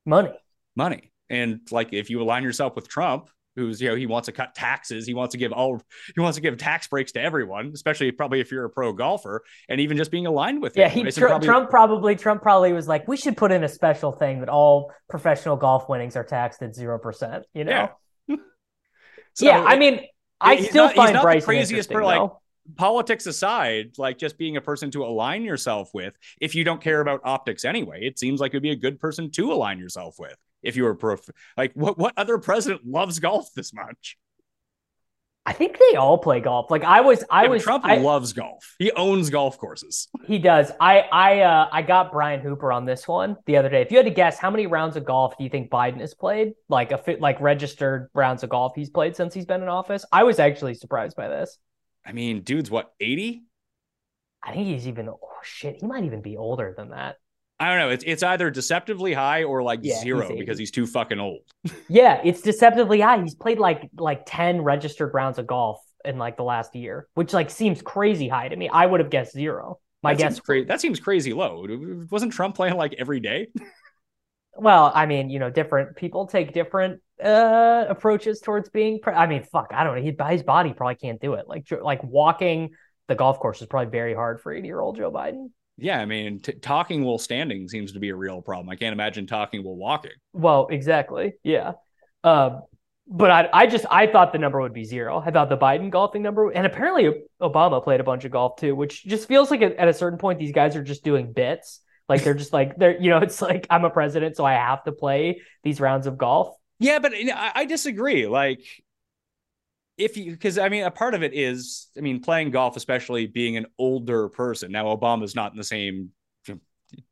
money. 0.05 0.31
Money. 0.75 1.11
And 1.29 1.61
like, 1.71 1.93
if 1.93 2.09
you 2.09 2.21
align 2.21 2.43
yourself 2.43 2.75
with 2.75 2.87
Trump, 2.87 3.29
who's 3.59 3.79
you 3.81 3.89
know 3.89 3.95
he 3.95 4.07
wants 4.07 4.25
to 4.25 4.31
cut 4.31 4.55
taxes, 4.55 5.05
he 5.05 5.13
wants 5.13 5.33
to 5.33 5.37
give 5.37 5.51
all 5.51 5.81
he 6.15 6.21
wants 6.21 6.37
to 6.37 6.41
give 6.41 6.57
tax 6.57 6.87
breaks 6.87 7.11
to 7.11 7.21
everyone, 7.21 7.71
especially 7.73 8.11
probably 8.11 8.39
if 8.39 8.51
you're 8.51 8.65
a 8.65 8.69
pro 8.69 8.93
golfer, 8.93 9.43
and 9.67 9.79
even 9.81 9.97
just 9.97 10.09
being 10.11 10.25
aligned 10.25 10.61
with 10.61 10.75
Yeah, 10.77 10.89
him. 10.89 11.05
he 11.05 11.11
Tr- 11.11 11.27
probably- 11.27 11.45
Trump 11.47 11.69
probably 11.69 12.15
Trump 12.15 12.41
probably 12.41 12.73
was 12.73 12.87
like, 12.87 13.07
we 13.07 13.17
should 13.17 13.37
put 13.37 13.51
in 13.51 13.63
a 13.63 13.69
special 13.69 14.11
thing 14.11 14.39
that 14.39 14.49
all 14.49 14.91
professional 15.09 15.55
golf 15.57 15.87
winnings 15.89 16.15
are 16.15 16.23
taxed 16.23 16.61
at 16.63 16.73
zero 16.73 16.97
percent. 16.97 17.45
You 17.53 17.65
know? 17.65 17.89
Yeah. 18.27 18.35
So 19.35 19.45
yeah, 19.45 19.63
I 19.63 19.77
mean, 19.77 20.01
I 20.41 20.55
he's 20.55 20.69
still 20.69 20.85
not- 20.85 20.93
he's 20.93 20.97
find 20.97 21.13
not 21.13 21.33
the 21.33 21.41
craziest 21.41 21.91
for, 21.91 22.03
like, 22.03 22.29
politics 22.75 23.25
aside, 23.25 23.91
like 23.97 24.17
just 24.17 24.37
being 24.37 24.57
a 24.57 24.61
person 24.61 24.91
to 24.91 25.03
align 25.05 25.43
yourself 25.43 25.89
with, 25.93 26.13
if 26.41 26.55
you 26.55 26.63
don't 26.63 26.81
care 26.81 26.99
about 26.99 27.21
optics 27.23 27.63
anyway, 27.65 27.99
it 28.01 28.19
seems 28.19 28.39
like 28.41 28.51
it'd 28.51 28.63
be 28.63 28.71
a 28.71 28.75
good 28.75 28.99
person 28.99 29.31
to 29.31 29.51
align 29.53 29.79
yourself 29.79 30.15
with. 30.19 30.35
If 30.61 30.75
you 30.75 30.83
were 30.83 30.95
pro, 30.95 31.17
like 31.57 31.73
what 31.73 31.97
what 31.97 32.13
other 32.17 32.37
president 32.37 32.85
loves 32.85 33.19
golf 33.19 33.49
this 33.55 33.73
much? 33.73 34.17
I 35.45 35.53
think 35.53 35.79
they 35.79 35.95
all 35.95 36.17
play 36.19 36.41
golf. 36.41 36.69
Like 36.69 36.83
I 36.83 37.01
was, 37.01 37.23
I 37.29 37.43
Yeah, 37.43 37.49
was. 37.49 37.63
Trump 37.63 37.83
I- 37.85 37.97
loves 37.97 38.33
golf. 38.33 38.75
He 38.77 38.91
owns 38.91 39.29
golf 39.29 39.57
courses. 39.57 40.07
He 40.27 40.37
does. 40.37 40.71
I 40.79 40.99
I 41.11 41.39
uh 41.41 41.69
I 41.71 41.81
got 41.81 42.11
Brian 42.11 42.39
Hooper 42.41 42.71
on 42.71 42.85
this 42.85 43.07
one 43.07 43.35
the 43.47 43.57
other 43.57 43.69
day. 43.69 43.81
If 43.81 43.89
you 43.89 43.97
had 43.97 44.05
to 44.05 44.11
guess, 44.11 44.37
how 44.37 44.51
many 44.51 44.67
rounds 44.67 44.95
of 44.95 45.05
golf 45.05 45.35
do 45.37 45.43
you 45.43 45.49
think 45.49 45.71
Biden 45.71 46.01
has 46.01 46.13
played? 46.13 46.53
Like 46.67 46.91
a 46.91 46.99
fit, 46.99 47.19
like 47.19 47.41
registered 47.41 48.09
rounds 48.13 48.43
of 48.43 48.49
golf 48.51 48.73
he's 48.75 48.91
played 48.91 49.15
since 49.15 49.33
he's 49.33 49.45
been 49.47 49.63
in 49.63 49.69
office. 49.69 50.05
I 50.11 50.23
was 50.23 50.37
actually 50.37 50.75
surprised 50.75 51.15
by 51.15 51.29
this. 51.29 51.57
I 52.05 52.11
mean, 52.11 52.41
dude's 52.41 52.69
what 52.69 52.91
eighty? 52.99 53.43
I 54.43 54.53
think 54.53 54.67
he's 54.67 54.87
even 54.87 55.09
oh 55.09 55.19
shit, 55.41 55.77
he 55.81 55.87
might 55.87 56.03
even 56.03 56.21
be 56.21 56.37
older 56.37 56.75
than 56.77 56.89
that. 56.89 57.15
I 57.59 57.69
don't 57.69 57.79
know. 57.79 57.89
It's 57.89 58.03
it's 58.07 58.23
either 58.23 58.49
deceptively 58.49 59.13
high 59.13 59.43
or 59.43 59.61
like 59.61 59.79
Yeah, 59.83 59.99
zero 59.99 60.31
80. 60.31 60.39
because 60.39 60.57
he's 60.57 60.71
too 60.71 60.87
fucking 60.87 61.19
old. 61.19 61.41
Yeah, 61.89 62.21
it's 62.23 62.41
deceptively 62.41 63.01
high. 63.01 63.21
He's 63.21 63.35
played 63.35 63.59
like 63.59 63.89
like 63.97 64.23
10 64.25 64.61
registered 64.61 65.13
rounds 65.13 65.39
of 65.39 65.47
golf 65.47 65.81
in 66.05 66.17
like 66.17 66.37
the 66.37 66.43
last 66.43 66.75
year, 66.75 67.07
which 67.15 67.33
like 67.33 67.49
seems 67.49 67.81
crazy 67.81 68.27
high 68.29 68.47
to 68.47 68.55
me. 68.55 68.69
I 68.69 68.85
would 68.85 68.99
have 68.99 69.09
guessed 69.09 69.33
zero. 69.33 69.79
My 70.01 70.13
that 70.13 70.17
guess 70.17 70.33
seems 70.35 70.39
crazy. 70.39 70.65
That 70.65 70.79
seems 70.81 70.99
crazy 70.99 71.33
low. 71.33 71.65
Wasn't 72.09 72.31
Trump 72.31 72.55
playing 72.55 72.77
like 72.77 72.95
every 72.97 73.19
day? 73.19 73.47
Well, 74.55 74.91
I 74.93 75.05
mean, 75.05 75.29
you 75.29 75.39
know, 75.39 75.49
different 75.49 75.95
people 75.95 76.27
take 76.27 76.53
different 76.53 77.01
uh 77.23 77.85
approaches 77.87 78.41
towards 78.41 78.69
being. 78.69 78.99
Pre- 78.99 79.13
I 79.13 79.25
mean, 79.27 79.43
fuck, 79.43 79.71
I 79.73 79.83
don't 79.83 79.95
know. 79.95 80.01
He, 80.01 80.15
his 80.33 80.43
body 80.43 80.73
probably 80.73 80.95
can't 80.95 81.21
do 81.21 81.33
it. 81.35 81.47
Like, 81.47 81.65
like 81.81 82.03
walking 82.03 82.71
the 83.07 83.15
golf 83.15 83.39
course 83.39 83.61
is 83.61 83.67
probably 83.67 83.89
very 83.89 84.13
hard 84.13 84.41
for 84.41 84.51
80 84.53 84.67
year 84.67 84.79
old 84.79 84.97
Joe 84.97 85.11
Biden. 85.11 85.51
Yeah, 85.81 85.99
I 85.99 86.05
mean, 86.05 86.39
t- 86.39 86.53
talking 86.53 87.03
while 87.03 87.17
standing 87.17 87.67
seems 87.67 87.93
to 87.93 87.99
be 87.99 88.09
a 88.09 88.15
real 88.15 88.41
problem. 88.41 88.69
I 88.69 88.75
can't 88.75 88.93
imagine 88.93 89.27
talking 89.27 89.63
while 89.63 89.75
walking. 89.75 90.11
Well, 90.33 90.67
exactly. 90.69 91.33
Yeah. 91.43 91.73
Um, 92.23 92.61
but 93.07 93.31
I, 93.31 93.49
I 93.51 93.67
just, 93.67 93.85
I 93.89 94.05
thought 94.07 94.33
the 94.33 94.39
number 94.39 94.61
would 94.61 94.73
be 94.73 94.83
zero. 94.83 95.23
I 95.25 95.31
thought 95.31 95.49
the 95.49 95.57
Biden 95.57 95.89
golfing 95.89 96.21
number, 96.21 96.51
and 96.51 96.67
apparently 96.67 97.23
Obama 97.41 97.83
played 97.83 97.99
a 97.99 98.03
bunch 98.03 98.25
of 98.25 98.31
golf 98.31 98.57
too, 98.57 98.75
which 98.75 99.03
just 99.03 99.27
feels 99.27 99.49
like 99.49 99.61
at, 99.61 99.75
at 99.77 99.87
a 99.87 99.93
certain 99.93 100.19
point 100.19 100.37
these 100.37 100.51
guys 100.51 100.75
are 100.75 100.83
just 100.83 101.03
doing 101.03 101.33
bits. 101.33 101.81
Like 102.07 102.23
they're 102.23 102.33
just 102.33 102.53
like 102.53 102.75
they're, 102.77 102.99
you 102.99 103.09
know, 103.09 103.19
it's 103.19 103.41
like 103.41 103.67
I'm 103.69 103.85
a 103.85 103.89
president, 103.89 104.35
so 104.35 104.43
I 104.43 104.53
have 104.53 104.83
to 104.83 104.91
play 104.91 105.41
these 105.63 105.79
rounds 105.79 106.07
of 106.07 106.17
golf. 106.17 106.55
Yeah, 106.79 106.99
but 106.99 107.13
I, 107.13 107.51
I 107.55 107.65
disagree. 107.65 108.27
Like, 108.27 108.61
if 109.99 110.17
you, 110.17 110.31
because 110.31 110.57
I 110.57 110.69
mean, 110.69 110.83
a 110.85 110.91
part 110.91 111.13
of 111.13 111.21
it 111.21 111.33
is, 111.33 111.89
I 111.97 112.01
mean, 112.01 112.21
playing 112.21 112.51
golf, 112.51 112.77
especially 112.77 113.27
being 113.27 113.57
an 113.57 113.67
older 113.77 114.29
person. 114.29 114.71
Now, 114.71 114.85
Obama's 114.85 115.35
not 115.35 115.51
in 115.51 115.57
the 115.57 115.63
same, 115.63 116.09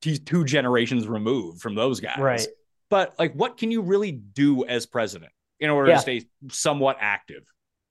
he's 0.01 0.19
two 0.19 0.43
generations 0.45 1.07
removed 1.07 1.61
from 1.61 1.75
those 1.75 1.99
guys. 1.99 2.17
Right. 2.17 2.47
But 2.89 3.13
like, 3.19 3.33
what 3.33 3.57
can 3.57 3.69
you 3.69 3.81
really 3.81 4.13
do 4.13 4.65
as 4.65 4.85
president 4.85 5.31
in 5.59 5.69
order 5.69 5.89
Yeah. 5.89 5.95
to 5.97 6.01
stay 6.01 6.21
somewhat 6.49 6.97
active? 6.99 7.43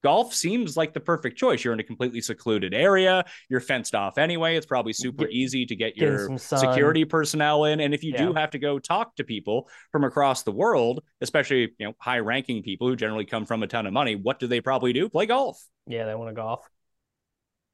Golf 0.03 0.33
seems 0.33 0.77
like 0.77 0.93
the 0.93 0.99
perfect 0.99 1.37
choice. 1.37 1.63
You're 1.63 1.73
in 1.73 1.79
a 1.79 1.83
completely 1.83 2.21
secluded 2.21 2.73
area. 2.73 3.25
You're 3.49 3.59
fenced 3.59 3.95
off 3.95 4.17
anyway. 4.17 4.55
It's 4.55 4.65
probably 4.65 4.93
super 4.93 5.25
Get- 5.25 5.33
easy 5.33 5.65
to 5.65 5.75
get 5.75 5.95
getting 5.95 6.13
your 6.29 6.37
security 6.37 7.03
personnel 7.03 7.65
in. 7.65 7.79
And 7.79 7.93
if 7.93 8.03
you 8.03 8.13
do 8.15 8.31
have 8.33 8.51
to 8.51 8.59
go 8.59 8.77
talk 8.79 9.15
to 9.15 9.23
people 9.23 9.67
from 9.91 10.03
across 10.03 10.43
the 10.43 10.51
world, 10.51 11.01
especially 11.21 11.73
you 11.79 11.87
know 11.87 11.93
high-ranking 11.99 12.61
people 12.61 12.87
who 12.87 12.95
generally 12.95 13.25
come 13.25 13.45
from 13.45 13.63
a 13.63 13.67
ton 13.67 13.87
of 13.87 13.93
money, 13.93 14.15
what 14.15 14.39
do 14.39 14.45
they 14.47 14.61
probably 14.61 14.93
do? 14.93 15.09
Play 15.09 15.25
golf. 15.25 15.59
Yeah, 15.87 16.05
they 16.05 16.13
want 16.15 16.29
to 16.29 16.35
golf. 16.35 16.67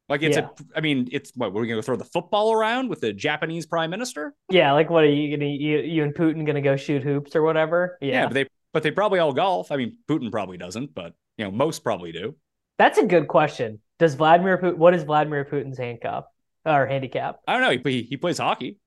Like 0.09 0.21
it's 0.21 0.37
Yeah. 0.37 0.47
a, 0.75 0.77
I 0.77 0.81
mean, 0.81 1.09
it's 1.11 1.31
what 1.35 1.53
we're 1.53 1.65
gonna 1.65 1.81
throw 1.81 1.95
the 1.95 2.05
football 2.05 2.53
around 2.53 2.89
with 2.89 3.01
the 3.01 3.11
Japanese 3.13 3.65
prime 3.65 3.89
minister. 3.89 4.33
Yeah, 4.49 4.71
like 4.73 4.89
what 4.89 5.03
are 5.03 5.09
you 5.09 5.35
gonna 5.35 5.49
you, 5.49 5.79
you 5.79 6.03
and 6.03 6.13
Putin 6.13 6.45
gonna 6.45 6.61
go 6.61 6.75
shoot 6.77 7.03
hoops 7.03 7.35
or 7.35 7.41
whatever? 7.41 7.97
Yeah, 8.01 8.11
Yeah, 8.11 8.25
but 8.27 8.33
they 8.33 8.47
but 8.73 8.83
they 8.83 8.91
probably 8.91 9.19
all 9.19 9.33
golf. 9.33 9.71
I 9.71 9.77
mean, 9.77 9.97
Putin 10.09 10.31
probably 10.31 10.57
doesn't, 10.57 10.93
but 10.93 11.13
you 11.37 11.45
know, 11.45 11.51
most 11.51 11.83
probably 11.83 12.11
do. 12.11 12.35
that's 12.77 12.97
a 12.97 13.05
good 13.05 13.27
question. 13.27 13.79
Does 13.99 14.15
Vladimir 14.15 14.57
Putin? 14.57 14.77
What 14.77 14.93
is 14.93 15.03
Vladimir 15.03 15.45
Putin's 15.45 15.77
handcuff 15.77 16.25
or 16.65 16.85
handicap? 16.87 17.37
I 17.47 17.53
don't 17.53 17.61
know. 17.61 17.89
He, 17.91 18.03
he 18.03 18.17
plays 18.17 18.37
hockey. 18.37 18.77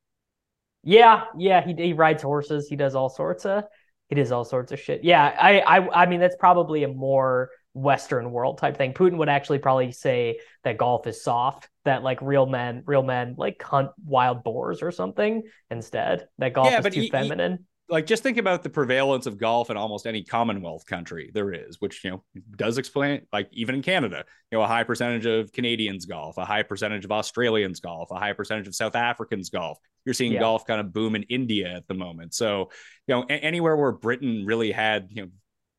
Yeah, 0.82 1.24
yeah, 1.36 1.64
he 1.64 1.74
he 1.74 1.92
rides 1.92 2.22
horses. 2.22 2.68
He 2.68 2.76
does 2.76 2.94
all 2.94 3.08
sorts 3.08 3.44
of 3.46 3.64
he 4.08 4.14
does 4.14 4.30
all 4.30 4.44
sorts 4.44 4.70
of 4.72 4.78
shit. 4.80 5.02
Yeah, 5.04 5.24
I 5.24 5.60
I 5.60 6.02
I 6.02 6.06
mean 6.06 6.20
that's 6.20 6.36
probably 6.36 6.84
a 6.84 6.88
more 6.88 7.50
Western 7.74 8.30
world 8.30 8.58
type 8.58 8.76
thing. 8.76 8.92
Putin 8.94 9.16
would 9.18 9.28
actually 9.28 9.58
probably 9.58 9.90
say 9.92 10.38
that 10.64 10.78
golf 10.78 11.06
is 11.06 11.22
soft, 11.22 11.68
that 11.84 12.02
like 12.02 12.22
real 12.22 12.46
men, 12.46 12.82
real 12.86 13.02
men 13.02 13.34
like 13.36 13.60
hunt 13.62 13.90
wild 14.04 14.44
boars 14.44 14.80
or 14.82 14.90
something 14.92 15.42
instead. 15.70 16.28
That 16.38 16.52
golf 16.52 16.70
Yeah, 16.70 16.78
is 16.78 16.84
too 16.84 16.90
he- 16.92 17.00
he- 17.06 17.10
feminine. 17.10 17.66
Like 17.88 18.06
just 18.06 18.22
think 18.22 18.36
about 18.36 18.62
the 18.62 18.68
prevalence 18.70 19.26
of 19.26 19.38
golf 19.38 19.70
in 19.70 19.76
almost 19.76 20.06
any 20.06 20.24
commonwealth 20.24 20.84
country 20.86 21.30
there 21.34 21.52
is 21.52 21.80
which 21.80 22.02
you 22.04 22.10
know 22.10 22.24
does 22.56 22.78
explain 22.78 23.22
like 23.32 23.48
even 23.52 23.74
in 23.76 23.82
canada 23.82 24.24
you 24.50 24.58
know 24.58 24.64
a 24.64 24.66
high 24.66 24.82
percentage 24.84 25.26
of 25.26 25.52
canadians 25.52 26.04
golf 26.04 26.36
a 26.38 26.44
high 26.44 26.62
percentage 26.62 27.04
of 27.04 27.12
australians 27.12 27.80
golf 27.80 28.10
a 28.10 28.16
high 28.18 28.32
percentage 28.32 28.66
of 28.66 28.74
south 28.74 28.96
africans 28.96 29.50
golf 29.50 29.78
you're 30.04 30.14
seeing 30.14 30.32
Yeah. 30.32 30.40
golf 30.40 30.66
kind 30.66 30.80
of 30.80 30.92
boom 30.92 31.14
in 31.14 31.22
india 31.24 31.68
at 31.76 31.86
the 31.86 31.94
moment 31.94 32.34
so 32.34 32.70
you 33.06 33.14
know 33.14 33.24
a- 33.28 33.32
anywhere 33.32 33.76
where 33.76 33.92
britain 33.92 34.44
really 34.46 34.72
had 34.72 35.08
you 35.10 35.22
know 35.22 35.28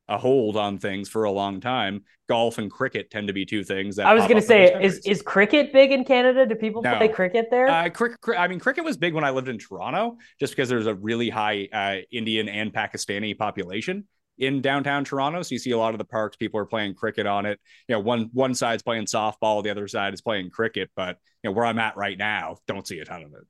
a 0.08 0.18
hold 0.18 0.56
on 0.56 0.78
things 0.78 1.08
for 1.08 1.24
a 1.24 1.30
long 1.30 1.60
time 1.60 2.02
golf 2.28 2.58
and 2.58 2.70
cricket 2.70 3.10
tend 3.10 3.26
to 3.26 3.32
be 3.32 3.44
two 3.46 3.64
things 3.64 3.96
that 3.96 4.06
I 4.06 4.14
was 4.14 4.24
in 4.24 4.34
those 4.34 4.46
say, 4.46 4.82
is 4.82 4.98
is 5.06 5.22
cricket 5.22 5.72
big 5.72 5.92
in 5.92 6.04
Canada? 6.04 6.46
Do 6.46 6.54
people 6.54 6.82
No. 6.82 6.96
play 6.96 7.08
cricket 7.08 7.48
there? 7.50 7.68
Uh, 7.68 7.88
cricket, 7.88 8.18
I 8.38 8.48
mean, 8.48 8.60
cricket 8.60 8.84
was 8.84 8.96
big 8.96 9.14
when 9.14 9.24
I 9.24 9.30
lived 9.30 9.48
in 9.48 9.58
Toronto, 9.58 10.18
just 10.38 10.54
because 10.54 10.68
there's 10.68 10.86
a 10.86 10.94
really 10.94 11.30
high 11.30 11.68
uh, 11.72 11.96
Indian 12.10 12.48
and 12.48 12.72
Pakistani 12.72 13.36
population 13.36 14.04
in 14.38 14.60
downtown 14.60 15.04
Toronto. 15.04 15.42
So 15.42 15.54
you 15.54 15.58
see 15.58 15.72
a 15.72 15.78
lot 15.78 15.94
of 15.94 15.98
the 15.98 16.04
parks, 16.04 16.36
people 16.36 16.60
are 16.60 16.66
playing 16.66 16.94
cricket 16.94 17.26
on 17.26 17.46
it. 17.46 17.58
You 17.88 17.94
know, 17.94 18.00
one 18.00 18.30
one 18.32 18.54
side's 18.54 18.82
playing 18.82 19.06
softball, 19.06 19.62
the 19.62 19.70
other 19.70 19.88
side 19.88 20.14
is 20.14 20.20
playing 20.20 20.50
cricket. 20.50 20.90
But 20.94 21.18
you 21.42 21.50
know, 21.50 21.52
where 21.54 21.64
I'm 21.64 21.78
at 21.78 21.96
right 21.96 22.16
now, 22.16 22.58
don't 22.66 22.86
see 22.86 22.98
a 23.00 23.04
ton 23.04 23.22
of 23.22 23.32
it. 23.32 23.46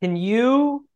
Can 0.00 0.16
you 0.16 0.86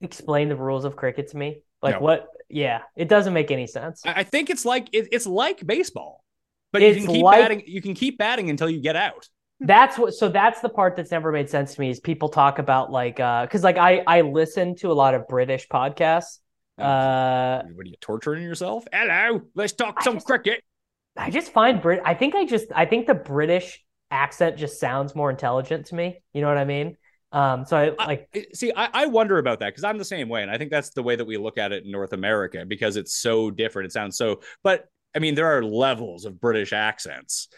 explain 0.00 0.48
the 0.48 0.56
rules 0.56 0.84
of 0.84 0.96
cricket 0.96 1.28
to 1.28 1.36
me? 1.36 1.62
Like 1.82 1.96
No. 1.96 2.00
what? 2.00 2.28
Yeah, 2.50 2.82
it 2.96 3.08
doesn't 3.08 3.32
make 3.32 3.50
any 3.50 3.66
sense. 3.66 4.02
I 4.04 4.24
think 4.24 4.50
it's 4.50 4.64
like 4.64 4.88
it, 4.92 5.08
it's 5.12 5.26
like 5.26 5.64
baseball, 5.66 6.24
but 6.72 6.82
It's 6.82 6.98
you 6.98 7.04
can 7.06 7.14
keep 7.14 7.24
like- 7.24 7.40
batting. 7.40 7.62
You 7.66 7.80
can 7.80 7.94
keep 7.94 8.18
batting 8.18 8.50
until 8.50 8.68
you 8.68 8.80
get 8.80 8.96
out. 8.96 9.28
That's 9.60 9.98
what. 9.98 10.14
So 10.14 10.28
that's 10.28 10.60
the 10.60 10.68
part 10.68 10.96
that's 10.96 11.10
never 11.10 11.30
made 11.32 11.50
sense 11.50 11.74
to 11.74 11.80
me 11.80 11.90
is 11.90 12.00
people 12.00 12.28
talk 12.30 12.58
about 12.58 12.90
like, 12.90 13.20
uh, 13.20 13.42
because 13.44 13.62
like 13.62 13.76
I 13.76 14.02
I 14.06 14.22
listen 14.22 14.74
to 14.76 14.90
a 14.90 14.94
lot 14.94 15.14
of 15.14 15.28
British 15.28 15.68
podcasts. 15.68 16.38
Uh, 16.78 17.62
what 17.74 17.86
are 17.86 17.88
you 17.90 17.96
torturing 18.00 18.42
yourself? 18.42 18.84
Hello, 18.92 19.42
let's 19.54 19.74
talk 19.74 19.96
I 19.98 20.02
some 20.04 20.14
just- 20.14 20.26
cricket. 20.26 20.62
I 21.16 21.30
just 21.30 21.52
find 21.52 21.82
Brit. 21.82 22.00
I 22.04 22.14
think 22.14 22.34
I 22.34 22.46
just 22.46 22.66
I 22.74 22.86
think 22.86 23.06
the 23.06 23.14
British 23.14 23.84
accent 24.10 24.56
just 24.56 24.80
sounds 24.80 25.14
more 25.14 25.28
intelligent 25.30 25.86
to 25.86 25.94
me. 25.94 26.20
You 26.32 26.40
know 26.40 26.48
what 26.48 26.56
I 26.58 26.64
mean? 26.64 26.96
Um, 27.32 27.64
so 27.64 27.76
I 27.76 28.06
like 28.06 28.28
I- 28.34 28.46
see, 28.54 28.72
I, 28.76 28.88
I 28.92 29.06
wonder 29.06 29.38
about 29.38 29.60
that 29.60 29.68
because 29.68 29.84
I'm 29.84 29.98
the 29.98 30.04
same 30.04 30.28
way, 30.28 30.42
and 30.42 30.50
I 30.50 30.58
think 30.58 30.70
that's 30.70 30.90
the 30.90 31.02
way 31.02 31.14
that 31.16 31.24
we 31.24 31.36
look 31.36 31.58
at 31.58 31.72
it 31.72 31.84
in 31.84 31.90
North 31.90 32.12
America 32.12 32.64
because 32.66 32.96
it's 32.96 33.14
so 33.14 33.50
different. 33.50 33.86
It 33.86 33.92
sounds 33.92 34.16
so, 34.16 34.40
but 34.64 34.86
I 35.14 35.18
mean, 35.20 35.34
there 35.34 35.46
are 35.56 35.62
levels 35.62 36.24
of 36.24 36.40
British 36.40 36.72
accents. 36.72 37.48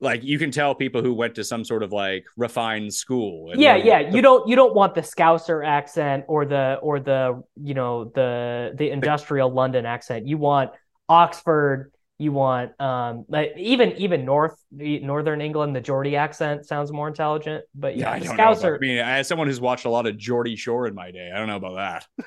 Like 0.00 0.22
you 0.22 0.38
can 0.38 0.50
tell 0.52 0.74
people 0.76 1.02
who 1.02 1.12
went 1.12 1.34
to 1.34 1.44
some 1.44 1.64
sort 1.64 1.82
of 1.82 1.92
like 1.92 2.24
refined 2.36 2.94
school. 2.94 3.50
and 3.50 3.60
yeah 3.60 3.72
learned 3.74 3.84
yeah 3.86 4.02
the- 4.10 4.16
you 4.16 4.22
don't 4.22 4.48
you 4.48 4.54
don't 4.54 4.74
want 4.74 4.94
the 4.94 5.00
Scouser 5.02 5.66
accent 5.66 6.24
or 6.28 6.44
the 6.46 6.78
or 6.80 7.00
the 7.00 7.42
you 7.60 7.74
know 7.74 8.04
the 8.14 8.72
the 8.76 8.90
industrial 8.90 9.50
London 9.52 9.84
accent. 9.86 10.26
You 10.26 10.38
want 10.38 10.70
Oxford. 11.08 11.92
You 12.20 12.32
want 12.32 12.78
um 12.80 13.24
like 13.28 13.52
even 13.56 13.92
even 13.92 14.24
North 14.24 14.56
Northern 14.72 15.40
England. 15.40 15.76
The 15.76 15.80
Geordie 15.80 16.16
accent 16.16 16.66
sounds 16.66 16.92
more 16.92 17.06
intelligent. 17.08 17.64
But 17.74 17.96
Yeah, 17.96 18.06
yeah, 18.06 18.10
I 18.10 18.18
don't 18.18 18.36
know. 18.36 18.52
about-. 18.52 18.74
I 18.74 18.78
mean, 18.78 18.98
as 18.98 19.28
someone 19.28 19.46
who's 19.46 19.60
watched 19.60 19.84
a 19.84 19.90
lot 19.90 20.06
of 20.06 20.16
Geordie 20.18 20.56
Shore 20.56 20.86
in 20.88 20.94
my 20.94 21.10
day, 21.12 21.30
I 21.32 21.38
don't 21.38 21.46
know 21.46 21.56
about 21.56 21.76
that. 21.76 22.06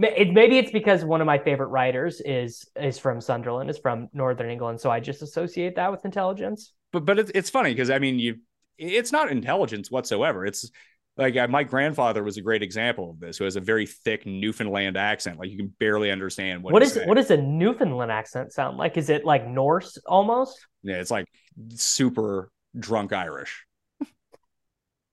It, 0.00 0.32
maybe 0.32 0.58
it's 0.58 0.70
because 0.70 1.04
one 1.04 1.20
of 1.20 1.26
my 1.26 1.38
favorite 1.38 1.68
writers 1.68 2.20
is 2.24 2.68
is 2.76 2.98
from 2.98 3.20
Sunderland, 3.20 3.68
is 3.68 3.78
from 3.78 4.08
Northern 4.12 4.48
England, 4.48 4.80
so 4.80 4.90
I 4.90 5.00
just 5.00 5.22
associate 5.22 5.74
that 5.74 5.90
with 5.90 6.04
intelligence. 6.04 6.72
but 6.92 7.04
but 7.04 7.18
it's 7.18 7.30
it's 7.34 7.50
funny 7.50 7.70
because 7.70 7.90
I 7.90 7.98
mean 7.98 8.18
you 8.18 8.38
it's 8.78 9.10
not 9.10 9.30
intelligence 9.30 9.90
whatsoever. 9.90 10.46
It's 10.46 10.70
like 11.18 11.36
uh, 11.36 11.48
my 11.48 11.64
grandfather 11.64 12.22
was 12.22 12.36
a 12.36 12.40
great 12.40 12.62
example 12.62 13.10
of 13.10 13.18
this, 13.18 13.36
who 13.36 13.44
has 13.44 13.56
a 13.56 13.60
very 13.60 13.86
thick 13.86 14.24
Newfoundland 14.24 14.96
accent, 14.96 15.38
like 15.38 15.50
you 15.50 15.56
can 15.56 15.74
barely 15.80 16.12
understand 16.12 16.62
what. 16.62 16.72
what 16.72 16.86
saying. 16.86 17.08
what 17.08 17.16
does 17.16 17.30
a 17.32 17.36
Newfoundland 17.36 18.12
accent 18.12 18.52
sound 18.52 18.78
like? 18.78 18.96
Is 18.96 19.10
it 19.10 19.24
like 19.24 19.46
Norse 19.46 19.98
almost? 20.06 20.64
Yeah, 20.84 20.96
it's 20.96 21.10
like 21.10 21.26
super 21.74 22.50
drunk 22.78 23.12
Irish. 23.12 23.64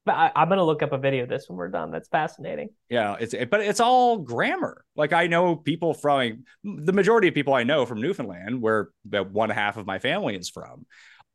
But 0.06 0.14
I, 0.14 0.32
I'm 0.36 0.50
gonna 0.50 0.64
look 0.64 0.84
up 0.84 0.94
a 0.94 1.00
video 1.00 1.24
of 1.24 1.30
this 1.30 1.50
when 1.50 1.58
we're 1.58 1.70
done. 1.70 1.90
That's 1.90 2.08
fascinating. 2.08 2.70
Yeah, 2.90 3.16
it's 3.20 3.34
but 3.50 3.62
it's 3.62 3.80
all 3.80 4.20
grammar. 4.20 4.86
Like 4.96 5.12
I 5.12 5.26
know 5.26 5.56
people 5.56 5.96
from 5.96 6.44
the 6.64 6.94
majority 6.94 7.28
of 7.28 7.34
people 7.34 7.56
I 7.56 7.64
know 7.64 7.88
from 7.88 8.00
Newfoundland, 8.00 8.62
where 8.62 8.90
about 9.04 9.32
one 9.32 9.50
half 9.50 9.78
of 9.78 9.88
my 9.88 9.98
family 9.98 10.36
is 10.36 10.52
from, 10.52 10.86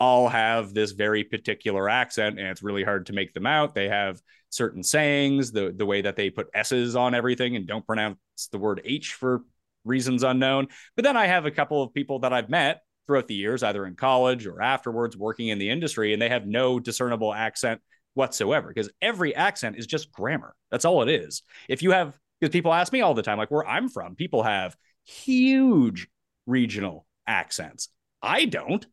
all 0.00 0.28
have 0.28 0.72
this 0.72 0.92
very 0.92 1.22
particular 1.22 1.88
accent, 1.88 2.38
and 2.38 2.48
it's 2.48 2.62
really 2.62 2.82
hard 2.82 3.06
to 3.06 3.12
make 3.12 3.34
them 3.34 3.46
out. 3.46 3.74
They 3.74 3.88
have 3.88 4.20
certain 4.48 4.82
sayings, 4.82 5.52
the 5.52 5.72
the 5.76 5.86
way 5.86 6.02
that 6.02 6.16
they 6.16 6.30
put 6.30 6.48
s's 6.54 6.96
on 6.96 7.14
everything 7.14 7.54
and 7.54 7.66
don't 7.66 7.86
pronounce 7.86 8.18
the 8.50 8.58
word 8.58 8.80
h 8.84 9.12
for 9.12 9.42
reasons 9.84 10.22
unknown. 10.22 10.68
But 10.96 11.04
then 11.04 11.16
I 11.16 11.26
have 11.26 11.46
a 11.46 11.50
couple 11.50 11.82
of 11.82 11.94
people 11.94 12.20
that 12.20 12.32
I've 12.32 12.48
met 12.48 12.82
throughout 13.06 13.28
the 13.28 13.34
years, 13.34 13.62
either 13.62 13.86
in 13.86 13.94
college 13.94 14.46
or 14.46 14.62
afterwards, 14.62 15.16
working 15.16 15.48
in 15.48 15.58
the 15.58 15.70
industry, 15.70 16.12
and 16.12 16.20
they 16.20 16.28
have 16.28 16.46
no 16.46 16.80
discernible 16.80 17.34
accent 17.34 17.80
whatsoever 18.14 18.68
because 18.68 18.90
every 19.00 19.34
accent 19.34 19.76
is 19.76 19.86
just 19.86 20.12
grammar. 20.12 20.54
That's 20.70 20.84
all 20.84 21.02
it 21.02 21.08
is. 21.08 21.42
If 21.68 21.82
you 21.82 21.92
have, 21.92 22.14
because 22.40 22.52
people 22.52 22.72
ask 22.72 22.92
me 22.92 23.02
all 23.02 23.14
the 23.14 23.22
time, 23.22 23.38
like 23.38 23.50
where 23.50 23.66
I'm 23.66 23.88
from, 23.88 24.14
people 24.14 24.42
have 24.42 24.76
huge 25.04 26.08
regional 26.46 27.06
accents. 27.26 27.88
I 28.22 28.44
don't. 28.46 28.84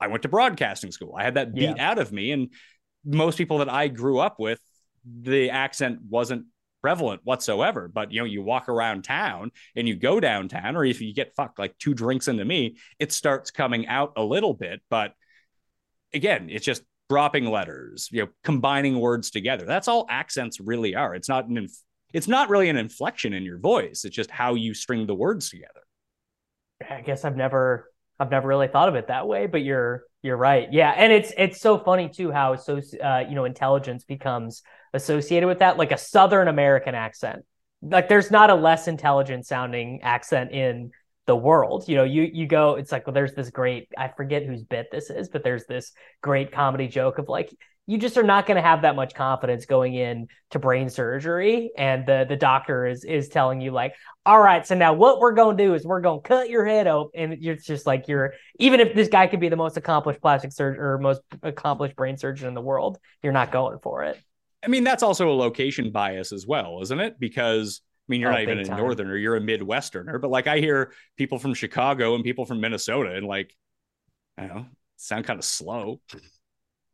I 0.00 0.06
went 0.08 0.22
to 0.22 0.28
broadcasting 0.28 0.92
school. 0.92 1.14
I 1.18 1.24
had 1.24 1.34
that 1.34 1.54
beat 1.54 1.76
Yeah. 1.76 1.90
out 1.90 1.98
of 1.98 2.12
me. 2.12 2.32
And 2.32 2.50
most 3.04 3.38
people 3.38 3.58
that 3.58 3.68
I 3.68 3.88
grew 3.88 4.18
up 4.18 4.38
with, 4.38 4.60
the 5.04 5.50
accent 5.50 6.00
wasn't 6.08 6.46
prevalent 6.82 7.20
whatsoever. 7.24 7.88
But 7.88 8.12
you 8.12 8.20
know, 8.20 8.24
you 8.24 8.42
walk 8.42 8.68
around 8.68 9.02
town 9.04 9.50
and 9.74 9.88
you 9.88 9.96
go 9.96 10.20
downtown, 10.20 10.76
or 10.76 10.84
if 10.84 11.00
you 11.00 11.12
get 11.12 11.34
fucked 11.34 11.58
like 11.58 11.76
two 11.78 11.94
drinks 11.94 12.28
into 12.28 12.44
me, 12.44 12.76
it 12.98 13.10
starts 13.12 13.50
coming 13.50 13.86
out 13.88 14.12
a 14.16 14.22
little 14.22 14.54
bit. 14.54 14.80
But 14.88 15.14
again, 16.14 16.48
it's 16.50 16.64
just 16.64 16.82
dropping 17.08 17.46
letters, 17.46 18.08
you 18.12 18.22
know, 18.24 18.28
combining 18.44 19.00
words 19.00 19.30
together. 19.30 19.64
That's 19.64 19.88
all 19.88 20.06
accents 20.10 20.60
really 20.60 20.94
are. 20.94 21.14
It's 21.14 21.28
not 21.28 21.46
an 21.48 21.56
inf- 21.58 21.82
it's 22.14 22.28
not 22.28 22.48
really 22.48 22.68
an 22.68 22.76
inflection 22.76 23.32
in 23.32 23.42
your 23.42 23.58
voice. 23.58 24.04
It's 24.04 24.14
just 24.16 24.30
how 24.30 24.54
you 24.54 24.72
string 24.72 25.06
the 25.06 25.14
words 25.14 25.50
together. 25.50 25.80
I 26.88 27.00
guess 27.02 27.24
I've 27.24 27.36
never 27.36 27.90
I've 28.18 28.30
never 28.30 28.48
really 28.48 28.68
thought 28.68 28.88
of 28.88 28.94
it 28.94 29.08
that 29.08 29.28
way, 29.28 29.46
but 29.46 29.62
you're 29.62 30.04
you're 30.22 30.36
right. 30.36 30.68
Yeah, 30.72 30.92
and 30.96 31.12
it's 31.12 31.32
it's 31.36 31.60
so 31.60 31.78
funny 31.78 32.08
too 32.08 32.30
how 32.30 32.56
so 32.56 32.80
uh, 33.02 33.24
you 33.28 33.34
know 33.34 33.44
intelligence 33.44 34.04
becomes 34.04 34.62
associated 34.92 35.46
with 35.46 35.60
that, 35.60 35.76
like 35.76 35.92
a 35.92 35.98
Southern 35.98 36.48
American 36.48 36.94
accent. 36.94 37.44
Like 37.82 38.08
there's 38.08 38.30
not 38.30 38.50
a 38.50 38.54
less 38.54 38.88
intelligent 38.88 39.46
sounding 39.46 40.02
accent 40.02 40.50
in 40.50 40.90
the 41.26 41.36
world. 41.36 41.84
You 41.88 41.96
know, 41.96 42.04
you 42.04 42.22
you 42.22 42.46
go, 42.46 42.74
it's 42.74 42.90
like 42.90 43.06
well, 43.06 43.14
there's 43.14 43.34
this 43.34 43.50
great 43.50 43.88
I 43.96 44.08
forget 44.08 44.44
whose 44.44 44.64
bit 44.64 44.88
this 44.90 45.10
is, 45.10 45.28
but 45.28 45.44
there's 45.44 45.66
this 45.66 45.92
great 46.20 46.50
comedy 46.50 46.88
joke 46.88 47.18
of 47.18 47.28
like 47.28 47.54
you 47.88 47.98
just 47.98 48.16
are 48.16 48.22
not 48.22 48.46
going 48.46 48.56
to 48.56 48.62
have 48.62 48.82
that 48.82 48.94
much 48.94 49.14
confidence 49.14 49.66
going 49.66 49.94
in 49.94 50.28
to 50.50 50.58
brain 50.60 50.88
surgery 50.88 51.72
and 51.76 52.06
the 52.06 52.26
the 52.28 52.36
doctor 52.36 52.86
is 52.86 53.04
is 53.04 53.28
telling 53.28 53.60
you 53.60 53.70
like 53.72 53.94
all 54.24 54.38
right 54.40 54.66
so 54.66 54.74
now 54.76 54.92
what 54.92 55.18
we're 55.20 55.32
going 55.32 55.56
to 55.56 55.64
do 55.64 55.74
is 55.74 55.84
we're 55.84 56.00
going 56.00 56.22
to 56.22 56.28
cut 56.28 56.48
your 56.50 56.64
head 56.66 56.86
open 56.86 57.10
and 57.32 57.44
it's 57.44 57.64
just 57.66 57.86
like 57.86 58.06
you're 58.06 58.34
even 58.60 58.78
if 58.80 58.94
this 58.94 59.08
guy 59.08 59.26
could 59.26 59.40
be 59.40 59.48
the 59.48 59.56
most 59.56 59.76
accomplished 59.76 60.20
plastic 60.20 60.52
surgeon 60.52 60.80
or 60.80 60.98
most 60.98 61.22
accomplished 61.42 61.96
brain 61.96 62.16
surgeon 62.16 62.46
in 62.48 62.54
the 62.54 62.60
world 62.62 62.98
you're 63.22 63.32
not 63.32 63.50
going 63.50 63.78
for 63.82 64.04
it 64.04 64.18
I 64.64 64.66
mean, 64.68 64.82
that's 64.82 65.04
also 65.04 65.30
a 65.30 65.36
location 65.36 65.92
bias 65.92 66.32
as 66.32 66.46
well, 66.46 66.80
isn't 66.82 66.98
it? 67.00 67.20
Because 67.20 67.80
I 67.80 68.10
mean, 68.10 68.20
you're 68.20 68.30
Oh, 68.30 68.32
not 68.32 68.42
even 68.42 68.58
a 68.58 68.64
time. 68.64 68.76
northerner, 68.76 69.16
you're 69.16 69.36
a 69.36 69.40
midwesterner, 69.40 70.20
but 70.20 70.30
like 70.30 70.48
I 70.48 70.58
hear 70.58 70.92
people 71.16 71.38
from 71.38 71.54
Chicago 71.54 72.14
and 72.16 72.24
people 72.24 72.44
from 72.44 72.60
Minnesota 72.60 73.14
and 73.14 73.26
like 73.26 73.54
I 74.36 74.46
don't 74.46 74.56
know, 74.56 74.66
sound 74.96 75.26
kind 75.26 75.38
of 75.38 75.44
slow. 75.44 76.00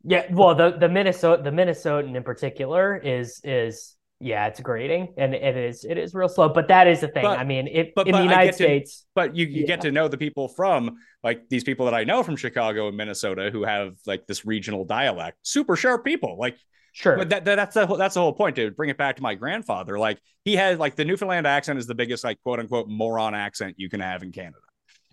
Yeah 0.05 0.25
well 0.31 0.53
the 0.55 0.71
the 0.77 0.87
minnesota 0.89 1.41
the 1.43 1.49
minnesotan 1.49 2.15
in 2.15 2.23
particular 2.23 2.95
is 2.97 3.41
is 3.43 3.95
yeah 4.19 4.47
it's 4.47 4.59
grating 4.61 5.13
and 5.17 5.33
it 5.33 5.57
is 5.57 5.83
it 5.83 5.97
is 5.97 6.13
real 6.13 6.29
slow 6.29 6.47
but 6.47 6.67
that 6.69 6.87
is 6.87 7.01
the 7.01 7.07
thing 7.09 7.23
But- 7.23 7.37
i 7.39 7.43
mean 7.43 7.67
it, 7.67 7.93
but- 7.95 8.07
in 8.07 8.13
but 8.13 8.17
the 8.19 8.23
united 8.23 8.51
to- 8.51 8.63
states 8.63 9.05
But 9.15 9.35
you, 9.35 9.45
you 9.45 9.61
Yeah. 9.61 9.67
get 9.67 9.81
to 9.81 9.91
know 9.91 10.07
the 10.07 10.17
people 10.17 10.47
from 10.47 10.97
like 11.23 11.49
these 11.49 11.63
people 11.63 11.85
that 11.85 11.95
I 11.95 12.03
know 12.03 12.21
from 12.21 12.35
Chicago 12.35 12.87
and 12.87 12.95
Minnesota 12.95 13.49
who 13.51 13.63
have 13.63 13.95
like 14.05 14.27
this 14.27 14.45
regional 14.45 14.85
dialect, 14.85 15.37
super 15.41 15.75
sharp 15.75 16.05
people. 16.05 16.37
Like 16.37 16.55
sure 16.93 17.17
But 17.17 17.29
that, 17.29 17.45
that, 17.45 17.55
that's 17.55 17.73
the 17.73 17.87
whole- 17.87 17.97
that's 17.97 18.13
the 18.13 18.21
whole 18.21 18.33
point 18.33 18.55
to 18.57 18.69
bring 18.71 18.89
it 18.91 18.97
back 18.97 19.15
to 19.15 19.23
my 19.23 19.33
grandfather. 19.33 19.97
Like 19.97 20.19
he 20.43 20.55
had 20.55 20.77
like 20.77 20.95
the 20.95 21.03
Newfoundland 21.03 21.47
accent 21.47 21.79
is 21.79 21.87
the 21.87 21.95
biggest 21.95 22.23
like 22.23 22.39
quote 22.43 22.59
unquote 22.59 22.87
moron 22.87 23.33
accent 23.33 23.75
you 23.79 23.89
can 23.89 24.01
have 24.01 24.21
in 24.21 24.31
Canada, 24.31 24.59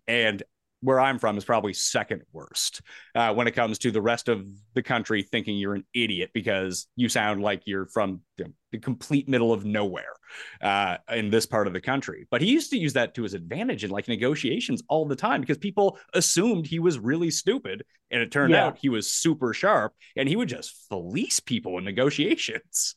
and 0.06 0.42
where 0.82 1.00
I'm 1.00 1.18
from 1.18 1.38
is 1.38 1.44
probably 1.44 1.72
second 1.72 2.22
worst 2.32 2.82
uh, 3.14 3.32
when 3.34 3.46
it 3.46 3.52
comes 3.52 3.78
to 3.80 3.90
the 3.90 4.02
rest 4.02 4.28
of 4.28 4.44
the 4.74 4.82
country 4.82 5.22
thinking 5.22 5.56
you're 5.56 5.74
an 5.74 5.84
idiot 5.94 6.30
because 6.34 6.88
you 6.96 7.08
sound 7.08 7.42
like 7.42 7.62
you're 7.66 7.86
from 7.86 8.20
know, 8.38 8.52
the 8.72 8.78
complete 8.78 9.28
middle 9.28 9.52
of 9.52 9.64
nowhere 9.64 10.14
uh, 10.60 10.96
in 11.10 11.30
this 11.30 11.46
part 11.46 11.66
of 11.66 11.72
the 11.72 11.80
country. 11.80 12.26
But 12.30 12.40
he 12.40 12.50
used 12.50 12.70
to 12.70 12.78
use 12.78 12.92
that 12.94 13.14
to 13.14 13.22
his 13.22 13.34
advantage 13.34 13.84
in 13.84 13.90
like 13.90 14.08
negotiations 14.08 14.82
all 14.88 15.06
the 15.06 15.16
time 15.16 15.40
because 15.40 15.58
people 15.58 15.98
assumed 16.14 16.66
he 16.66 16.78
was 16.78 16.98
really 16.98 17.30
stupid, 17.30 17.84
and 18.10 18.22
it 18.22 18.30
turned 18.30 18.54
Yeah. 18.54 18.56
out 18.56 18.78
he 18.78 18.88
was 18.88 19.12
super 19.12 19.52
sharp, 19.54 19.94
and 20.16 20.28
he 20.28 20.36
would 20.36 20.48
just 20.48 20.88
fleece 20.88 21.40
people 21.40 21.78
in 21.78 21.84
negotiations. 21.84 22.96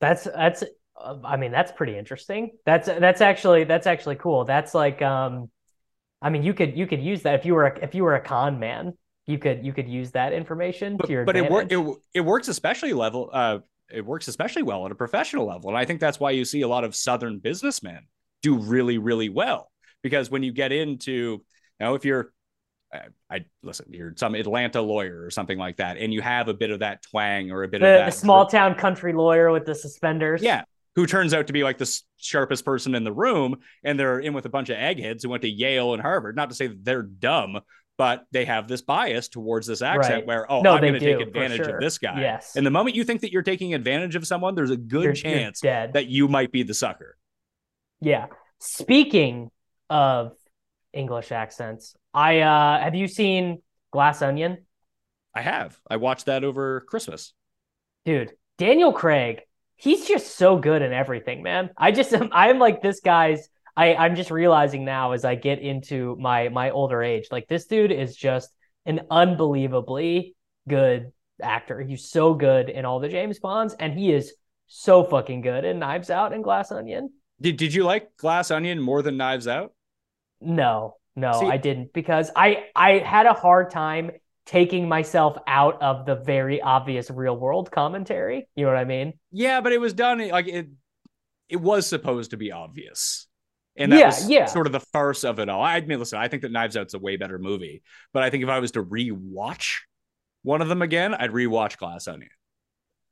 That's 0.00 0.24
that's 0.24 0.64
Uh, 0.96 1.18
I 1.24 1.36
mean, 1.36 1.52
that's 1.52 1.72
pretty 1.72 1.96
interesting. 1.96 2.50
That's 2.66 2.86
that's 2.86 3.20
actually 3.20 3.64
that's 3.64 3.86
actually 3.86 4.16
cool. 4.16 4.44
That's 4.44 4.74
like, 4.74 5.00
um, 5.02 5.50
I 6.22 6.30
mean, 6.30 6.42
you 6.42 6.54
could 6.54 6.76
you 6.76 6.86
could 6.86 7.02
use 7.02 7.22
that 7.22 7.34
if 7.34 7.44
you 7.44 7.54
were 7.54 7.66
a, 7.66 7.78
if 7.80 7.94
you 7.94 8.04
were 8.04 8.14
a 8.14 8.20
con 8.20 8.58
man, 8.58 8.94
you 9.26 9.38
could 9.38 9.64
you 9.64 9.72
could 9.72 9.88
use 9.88 10.10
that 10.12 10.32
information 10.32 10.96
but, 10.96 11.06
to 11.06 11.12
your 11.12 11.24
but 11.24 11.36
it, 11.36 11.44
advantage. 11.44 11.76
wor- 11.76 11.96
it 12.14 12.18
it 12.18 12.20
works 12.20 12.48
especially 12.48 12.92
level 12.92 13.30
uh 13.32 13.58
it 13.90 14.04
works 14.04 14.28
especially 14.28 14.62
well 14.62 14.84
at 14.86 14.92
a 14.92 14.94
professional 14.94 15.46
level 15.46 15.68
and 15.70 15.78
i 15.78 15.84
think 15.84 16.00
that's 16.00 16.18
why 16.18 16.30
you 16.30 16.44
see 16.44 16.62
a 16.62 16.68
lot 16.68 16.84
of 16.84 16.94
southern 16.94 17.38
businessmen 17.38 18.00
do 18.42 18.56
really 18.58 18.98
really 18.98 19.28
well 19.28 19.70
because 20.02 20.30
when 20.30 20.42
you 20.42 20.52
get 20.52 20.72
into 20.72 21.12
you 21.12 21.42
know 21.80 21.94
if 21.94 22.04
you're 22.04 22.32
I, 22.92 23.00
I 23.30 23.44
listen 23.62 23.86
you're 23.90 24.12
some 24.16 24.34
atlanta 24.34 24.82
lawyer 24.82 25.24
or 25.24 25.30
something 25.30 25.58
like 25.58 25.76
that 25.76 25.98
and 25.98 26.12
you 26.12 26.20
have 26.20 26.48
a 26.48 26.54
bit 26.54 26.70
of 26.70 26.80
that 26.80 27.02
twang 27.02 27.52
or 27.52 27.62
a 27.62 27.68
bit 27.68 27.82
of 27.82 27.86
the, 27.86 27.98
that 27.98 28.06
the 28.06 28.12
small 28.12 28.46
town 28.46 28.74
country 28.74 29.12
lawyer 29.12 29.50
with 29.50 29.64
the 29.64 29.74
suspenders. 29.74 30.42
yeah 30.42 30.64
who 30.94 31.06
turns 31.06 31.32
out 31.34 31.46
to 31.46 31.52
be 31.52 31.64
like 31.64 31.78
the 31.78 32.00
sharpest 32.18 32.64
person 32.64 32.94
in 32.94 33.04
the 33.04 33.12
room 33.12 33.56
and 33.84 33.98
they're 33.98 34.18
in 34.20 34.34
with 34.34 34.44
a 34.46 34.48
bunch 34.50 34.68
of 34.68 34.76
eggheads 34.76 35.22
who 35.24 35.30
went 35.30 35.42
to 35.42 35.48
yale 35.48 35.92
and 35.94 36.02
harvard 36.02 36.36
not 36.36 36.48
to 36.50 36.54
say 36.54 36.66
that 36.68 36.84
they're 36.84 37.02
dumb 37.02 37.60
but 37.98 38.24
they 38.32 38.44
have 38.46 38.68
this 38.68 38.80
bias 38.82 39.28
towards 39.28 39.66
this 39.66 39.82
accent 39.82 40.14
Right. 40.20 40.26
where 40.26 40.50
oh 40.50 40.62
No, 40.62 40.72
i'm 40.74 40.80
going 40.80 40.94
to 40.94 41.00
take 41.00 41.20
advantage 41.20 41.64
sure. 41.64 41.76
of 41.76 41.80
this 41.80 41.98
guy 41.98 42.20
Yes. 42.20 42.56
and 42.56 42.64
the 42.66 42.70
moment 42.70 42.96
you 42.96 43.04
think 43.04 43.20
that 43.22 43.32
you're 43.32 43.42
taking 43.42 43.74
advantage 43.74 44.16
of 44.16 44.26
someone 44.26 44.54
there's 44.54 44.70
a 44.70 44.76
good 44.76 45.02
You're- 45.02 45.06
you're 45.06 45.14
chance 45.14 45.60
that 45.60 46.06
you 46.06 46.28
might 46.28 46.52
be 46.52 46.62
the 46.62 46.74
sucker 46.74 47.16
Yeah. 48.00 48.26
Speaking 48.60 49.50
of 49.90 50.32
English 50.92 51.32
accents, 51.32 51.96
I 52.14 52.40
uh 52.40 52.80
have 52.80 52.94
you 52.94 53.08
seen 53.08 53.62
Glass 53.92 54.22
Onion? 54.22 54.58
i 55.34 55.40
have 55.40 55.78
i 55.90 55.96
watched 55.96 56.26
that 56.26 56.44
over 56.44 56.80
christmas 56.82 57.32
Dude, 58.04 58.32
Daniel 58.58 58.92
Craig, 58.92 59.42
he's 59.82 60.06
just 60.06 60.36
so 60.36 60.56
good 60.56 60.80
in 60.80 60.92
everything, 60.92 61.42
man. 61.42 61.70
I 61.76 61.90
just 61.90 62.12
am 62.14 62.28
I'm 62.32 62.58
like 62.58 62.80
this 62.82 63.00
guy's 63.00 63.48
I 63.76 63.94
I'm 63.94 64.14
just 64.16 64.30
realizing 64.30 64.84
now 64.84 65.12
as 65.12 65.24
I 65.24 65.34
get 65.34 65.58
into 65.58 66.16
my 66.20 66.48
my 66.48 66.70
older 66.70 67.02
age, 67.02 67.26
like 67.30 67.48
this 67.48 67.66
dude 67.66 67.90
is 67.92 68.14
just 68.16 68.50
an 68.86 69.00
unbelievably 69.10 70.34
good 70.68 71.12
actor. 71.42 71.80
He's 71.80 72.08
so 72.08 72.34
good 72.34 72.68
in 72.68 72.84
all 72.84 73.00
the 73.00 73.08
James 73.08 73.38
Bonds 73.40 73.74
and 73.78 73.92
he 73.92 74.12
is 74.12 74.32
so 74.68 75.04
fucking 75.04 75.40
good 75.42 75.64
in 75.64 75.78
Knives 75.78 76.10
Out 76.10 76.32
and 76.32 76.42
Glass 76.44 76.70
Onion. 76.72 77.10
did, 77.40 77.56
did 77.56 77.74
you 77.74 77.84
like 77.84 78.16
glass 78.16 78.50
onion 78.50 78.80
more 78.80 79.02
than 79.02 79.16
knives 79.16 79.46
out 79.48 79.72
No, 80.40 80.96
no, 81.16 81.32
See- 81.40 81.46
I 81.46 81.56
didn't 81.56 81.92
because 81.92 82.30
I 82.36 82.64
I 82.74 82.98
had 82.98 83.26
a 83.26 83.34
hard 83.34 83.70
time 83.70 84.12
taking 84.46 84.88
myself 84.88 85.36
out 85.46 85.80
of 85.82 86.06
the 86.06 86.16
very 86.16 86.60
obvious 86.60 87.10
real 87.10 87.36
world 87.36 87.70
commentary. 87.70 88.48
You 88.56 88.64
know 88.66 88.72
what 88.72 88.78
I 88.78 88.84
mean? 88.84 89.14
yeah 89.30 89.60
but 89.60 89.72
it 89.72 89.80
was 89.80 89.92
done 89.92 90.26
like 90.28 90.46
it 90.48 90.68
it 91.48 91.56
was 91.56 91.86
supposed 91.86 92.32
to 92.32 92.36
be 92.38 92.52
obvious 92.52 93.28
and 93.76 93.92
that 93.92 93.98
Yeah, 93.98 94.06
was 94.06 94.28
yeah. 94.28 94.46
sort 94.46 94.66
of 94.66 94.72
the 94.72 94.80
farce 94.80 95.24
of 95.24 95.38
it 95.40 95.48
all 95.48 95.62
i 95.62 95.76
admit 95.76 95.98
listen 95.98 96.18
i 96.18 96.28
think 96.28 96.42
that 96.42 96.52
knives 96.52 96.76
out's 96.76 96.94
a 96.94 96.98
way 96.98 97.16
better 97.16 97.38
movie 97.38 97.82
but 98.12 98.22
i 98.22 98.30
think 98.30 98.42
if 98.44 98.50
i 98.50 98.60
was 98.60 98.72
to 98.72 98.84
rewatch 98.84 99.78
one 100.42 100.62
of 100.62 100.68
them 100.68 100.82
again 100.82 101.14
i'd 101.14 101.32
rewatch 101.32 101.78
glass 101.78 102.08
onion 102.08 102.30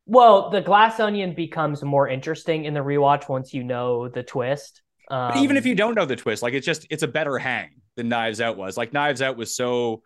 Well, 0.07 0.51
the 0.51 0.61
Glass 0.61 0.99
Onion 1.01 1.35
becomes 1.35 1.83
more 1.83 2.09
interesting 2.09 2.65
in 2.65 2.75
the 2.75 2.81
rewatch 2.81 3.29
once 3.29 3.55
you 3.55 3.63
know 3.65 4.09
the 4.09 4.23
twist. 4.23 4.83
Um, 5.11 5.33
even 5.35 5.57
if 5.57 5.67
you 5.67 5.75
don't 5.75 5.95
know 5.95 6.05
the 6.07 6.17
twist, 6.17 6.43
like 6.43 6.55
it's 6.55 6.67
just 6.67 6.87
it's 6.91 7.03
a 7.03 7.09
better 7.09 7.39
hang 7.39 7.71
than 7.97 8.09
Knives 8.09 8.41
Out 8.41 8.57
was. 8.57 8.77
Like 8.77 8.93
Knives 8.93 9.23
Out 9.23 9.37
was 9.37 9.55
so 9.55 10.03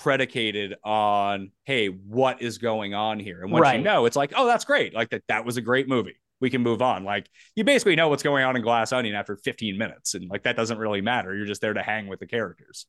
predicated 0.00 0.76
on, 0.82 1.52
hey, 1.64 1.88
what 1.88 2.40
is 2.40 2.58
going 2.58 2.94
on 2.94 3.20
here? 3.20 3.42
And 3.42 3.52
once 3.52 3.72
you 3.74 3.82
know, 3.82 4.06
it's 4.06 4.16
like, 4.16 4.32
oh, 4.34 4.46
that's 4.46 4.64
great. 4.64 4.94
Like 4.94 5.10
that 5.10 5.22
that 5.28 5.44
was 5.44 5.58
a 5.58 5.60
great 5.60 5.88
movie. 5.88 6.16
We 6.40 6.48
can 6.48 6.62
move 6.62 6.80
on. 6.80 7.04
Like 7.04 7.28
you 7.54 7.64
basically 7.64 7.96
know 7.96 8.08
what's 8.08 8.22
going 8.22 8.42
on 8.44 8.56
in 8.56 8.62
Glass 8.62 8.92
Onion 8.92 9.14
after 9.14 9.36
15 9.36 9.76
minutes. 9.76 10.14
And 10.14 10.28
like 10.30 10.44
that 10.44 10.56
doesn't 10.56 10.78
really 10.78 11.02
matter. 11.02 11.36
You're 11.36 11.46
just 11.46 11.60
there 11.60 11.74
to 11.74 11.82
hang 11.82 12.06
with 12.06 12.18
the 12.18 12.26
characters. 12.26 12.86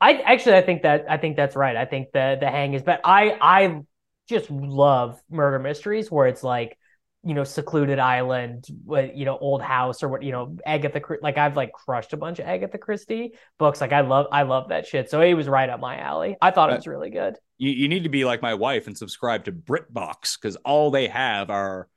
I 0.00 0.14
actually 0.14 0.56
I 0.56 0.62
think 0.62 0.82
that 0.82 1.04
I 1.08 1.18
think 1.18 1.36
that's 1.36 1.56
right. 1.56 1.76
I 1.76 1.84
think 1.84 2.08
the 2.12 2.38
the 2.40 2.50
hang 2.50 2.72
is 2.72 2.82
but 2.82 3.00
I 3.04 3.36
I 3.40 3.82
just 4.28 4.50
love 4.50 5.22
murder 5.30 5.58
mysteries 5.58 6.10
where 6.10 6.26
it's 6.26 6.42
like 6.42 6.78
you 7.24 7.34
know 7.34 7.44
secluded 7.44 7.98
island, 7.98 8.66
what 8.84 9.16
you 9.16 9.24
know 9.24 9.38
old 9.38 9.62
house 9.62 10.02
or 10.02 10.08
what 10.08 10.22
you 10.22 10.32
know 10.32 10.56
Agatha 10.66 11.00
like 11.22 11.38
I've 11.38 11.56
like 11.56 11.72
crushed 11.72 12.12
a 12.12 12.16
bunch 12.16 12.38
of 12.38 12.46
Agatha 12.46 12.78
Christie 12.78 13.32
books. 13.58 13.80
Like 13.80 13.92
I 13.92 14.00
love 14.02 14.26
I 14.32 14.42
love 14.42 14.68
that 14.68 14.86
shit. 14.86 15.10
So 15.10 15.20
it 15.20 15.34
was 15.34 15.48
right 15.48 15.68
up 15.70 15.80
my 15.80 15.98
alley. 15.98 16.36
I 16.42 16.50
thought 16.50 16.70
it 16.70 16.74
Uh, 16.74 16.76
was 16.76 16.86
really 16.86 17.10
good. 17.10 17.36
You, 17.58 17.70
you 17.70 17.88
need 17.88 18.02
to 18.02 18.08
be 18.08 18.24
like 18.24 18.42
my 18.42 18.54
wife 18.54 18.86
and 18.86 18.96
subscribe 18.98 19.44
to 19.44 19.52
BritBox 19.52 20.38
because 20.40 20.56
all 20.64 20.90
they 20.90 21.08
have 21.08 21.50
are 21.50 21.88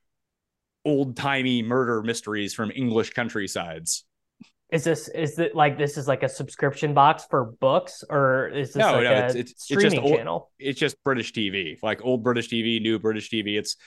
old 0.86 1.18
timey 1.18 1.62
murder 1.64 2.02
mysteries 2.02 2.54
from 2.54 2.72
English 2.76 3.12
countrysides. 3.14 4.06
Is 4.70 4.84
this 4.84 5.08
is 5.08 5.40
it 5.40 5.56
like 5.56 5.78
this 5.78 5.98
is 5.98 6.08
like 6.10 6.24
a 6.24 6.30
subscription 6.30 6.94
box 6.94 7.26
for 7.30 7.54
books 7.62 8.04
or 8.10 8.50
is 8.50 8.74
this 8.74 8.76
No, 8.82 8.94
like 8.94 9.04
no, 9.04 9.10
a 9.12 9.16
it's- 9.16 9.36
it's- 9.36 9.52
it's 9.52 9.68
just 9.68 9.80
streaming 9.82 10.00
old- 10.00 10.18
channel? 10.18 10.52
it's 10.60 10.78
just 10.80 11.02
British 11.04 11.32
TV, 11.32 11.78
like 11.82 12.04
old 12.04 12.22
British 12.22 12.50
TV, 12.50 12.82
new 12.82 13.00
British 13.00 13.30
TV. 13.30 13.58
It's 13.58 13.78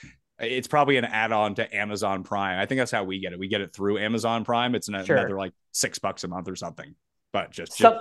it's 0.41 0.67
probably 0.67 0.97
an 0.97 1.05
add-on 1.05 1.55
to 1.55 1.75
Amazon 1.75 2.23
Prime. 2.23 2.59
I 2.59 2.65
think 2.65 2.79
that's 2.79 2.91
how 2.91 3.03
we 3.03 3.19
get 3.19 3.33
it. 3.33 3.39
We 3.39 3.47
get 3.47 3.61
it 3.61 3.73
through 3.73 3.97
Amazon 3.99 4.43
Prime. 4.43 4.75
It's 4.75 4.87
an- 4.87 5.05
Sure. 5.05 5.17
another 5.17 5.37
like 5.37 5.53
six 5.71 5.99
bucks 5.99 6.23
a 6.23 6.27
month 6.27 6.47
or 6.49 6.55
something. 6.55 6.95
But 7.33 7.51
just, 7.51 7.77
just 7.77 7.95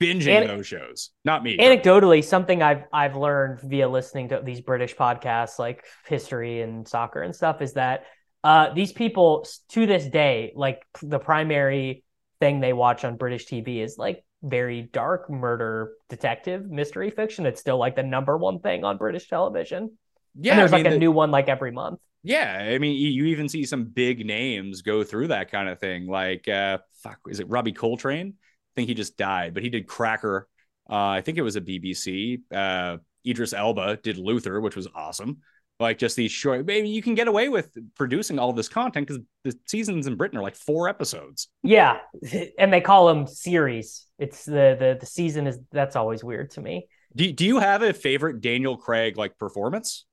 binging 0.00 0.28
and- 0.28 0.48
those 0.48 0.66
shows, 0.66 1.10
not 1.24 1.42
me. 1.42 1.56
anecdotally 1.58 2.22
something 2.22 2.62
i've 2.62 2.84
i've 2.92 3.16
learned 3.16 3.60
via 3.62 3.88
listening 3.88 4.28
to 4.28 4.40
these 4.44 4.60
british 4.60 4.94
podcasts 4.94 5.58
like 5.58 5.84
history 6.06 6.60
and 6.60 6.86
soccer 6.86 7.20
and 7.22 7.34
stuff 7.34 7.60
is 7.62 7.72
that 7.72 8.04
uh 8.44 8.72
these 8.74 8.92
people 8.92 9.44
to 9.70 9.86
this 9.86 10.06
day 10.06 10.52
like 10.54 10.84
the 11.02 11.18
primary 11.18 12.04
thing 12.38 12.60
they 12.60 12.72
watch 12.72 13.04
on 13.04 13.16
british 13.16 13.46
tv 13.48 13.82
is 13.82 13.96
like 13.98 14.24
very 14.44 14.82
dark 14.82 15.28
murder 15.28 15.94
detective 16.08 16.64
mystery 16.70 17.10
fiction 17.10 17.44
it's 17.44 17.60
still 17.60 17.76
like 17.78 17.96
the 17.96 18.02
number 18.04 18.36
one 18.36 18.60
thing 18.60 18.84
on 18.84 18.98
british 18.98 19.26
television 19.28 19.90
yeah, 20.38 20.52
and 20.52 20.60
there's 20.60 20.72
I 20.72 20.76
mean, 20.76 20.84
like 20.84 20.90
a 20.92 20.94
the- 20.94 20.98
new 21.00 21.12
one 21.12 21.30
like 21.30 21.48
every 21.48 21.70
month 21.72 22.00
yeah. 22.24 22.68
I 22.72 22.78
mean, 22.78 22.96
you, 22.96 23.26
even 23.26 23.48
see 23.48 23.64
some 23.64 23.84
big 23.84 24.26
names 24.26 24.82
go 24.82 25.04
through 25.04 25.28
that 25.28 25.50
kind 25.52 25.68
of 25.68 25.78
thing. 25.78 26.06
Like, 26.08 26.48
uh, 26.48 26.78
fuck, 27.02 27.20
is 27.28 27.38
it 27.38 27.48
Robbie 27.48 27.72
Coltrane? 27.72 28.34
I 28.36 28.70
think 28.74 28.88
he 28.88 28.94
just 28.94 29.16
died, 29.16 29.54
but 29.54 29.62
he 29.62 29.70
did 29.70 29.86
Cracker. 29.86 30.48
Uh, 30.90 30.96
I 30.96 31.20
think 31.20 31.38
it 31.38 31.42
was 31.42 31.54
a 31.56 31.60
BBC. 31.60 32.40
Uh, 32.52 32.98
Idris 33.26 33.52
Elba 33.52 33.98
did 34.02 34.18
Luther, 34.18 34.60
which 34.60 34.74
was 34.76 34.88
awesome. 34.94 35.38
Like 35.80 35.96
just 35.96 36.16
these 36.16 36.32
short, 36.32 36.66
maybe 36.66 36.88
you 36.88 37.02
can 37.02 37.14
get 37.14 37.28
away 37.28 37.48
with 37.48 37.70
producing 37.94 38.40
all 38.40 38.52
this 38.52 38.68
content 38.68 39.06
because 39.06 39.22
the 39.44 39.56
seasons 39.66 40.08
in 40.08 40.16
Britain 40.16 40.38
are 40.38 40.42
like 40.42 40.56
four 40.56 40.88
episodes. 40.88 41.48
yeah 41.62 41.98
and 42.58 42.72
they 42.72 42.80
call 42.80 43.06
them 43.06 43.26
series 43.28 44.06
it's 44.18 44.44
the 44.44 44.76
the 44.78 44.96
the 45.00 45.06
season 45.06 45.46
is 45.46 45.60
that's 45.70 45.94
always 45.94 46.24
weird 46.24 46.50
to 46.50 46.60
me 46.60 46.88
Do, 47.14 47.30
do 47.32 47.46
you 47.46 47.58
have 47.60 47.82
a 47.82 47.92
favorite 47.92 48.40
Daniel 48.40 48.76
Craig 48.76 49.16
like 49.16 49.38
performance 49.38 50.04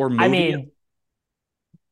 or 0.00 0.08
movie? 0.08 0.24
I 0.24 0.28
mean, 0.28 0.70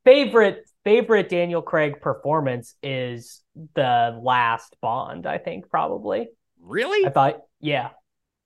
favorite 0.03 0.67
favorite 0.83 1.29
Daniel 1.29 1.61
Craig 1.61 2.01
performance 2.01 2.73
is 2.81 3.41
the 3.75 4.19
last 4.23 4.75
Bond. 4.81 5.27
I 5.27 5.37
think 5.37 5.69
probably. 5.69 6.29
really? 6.59 7.05
I 7.05 7.11
thought, 7.11 7.41
yeah, 7.59 7.89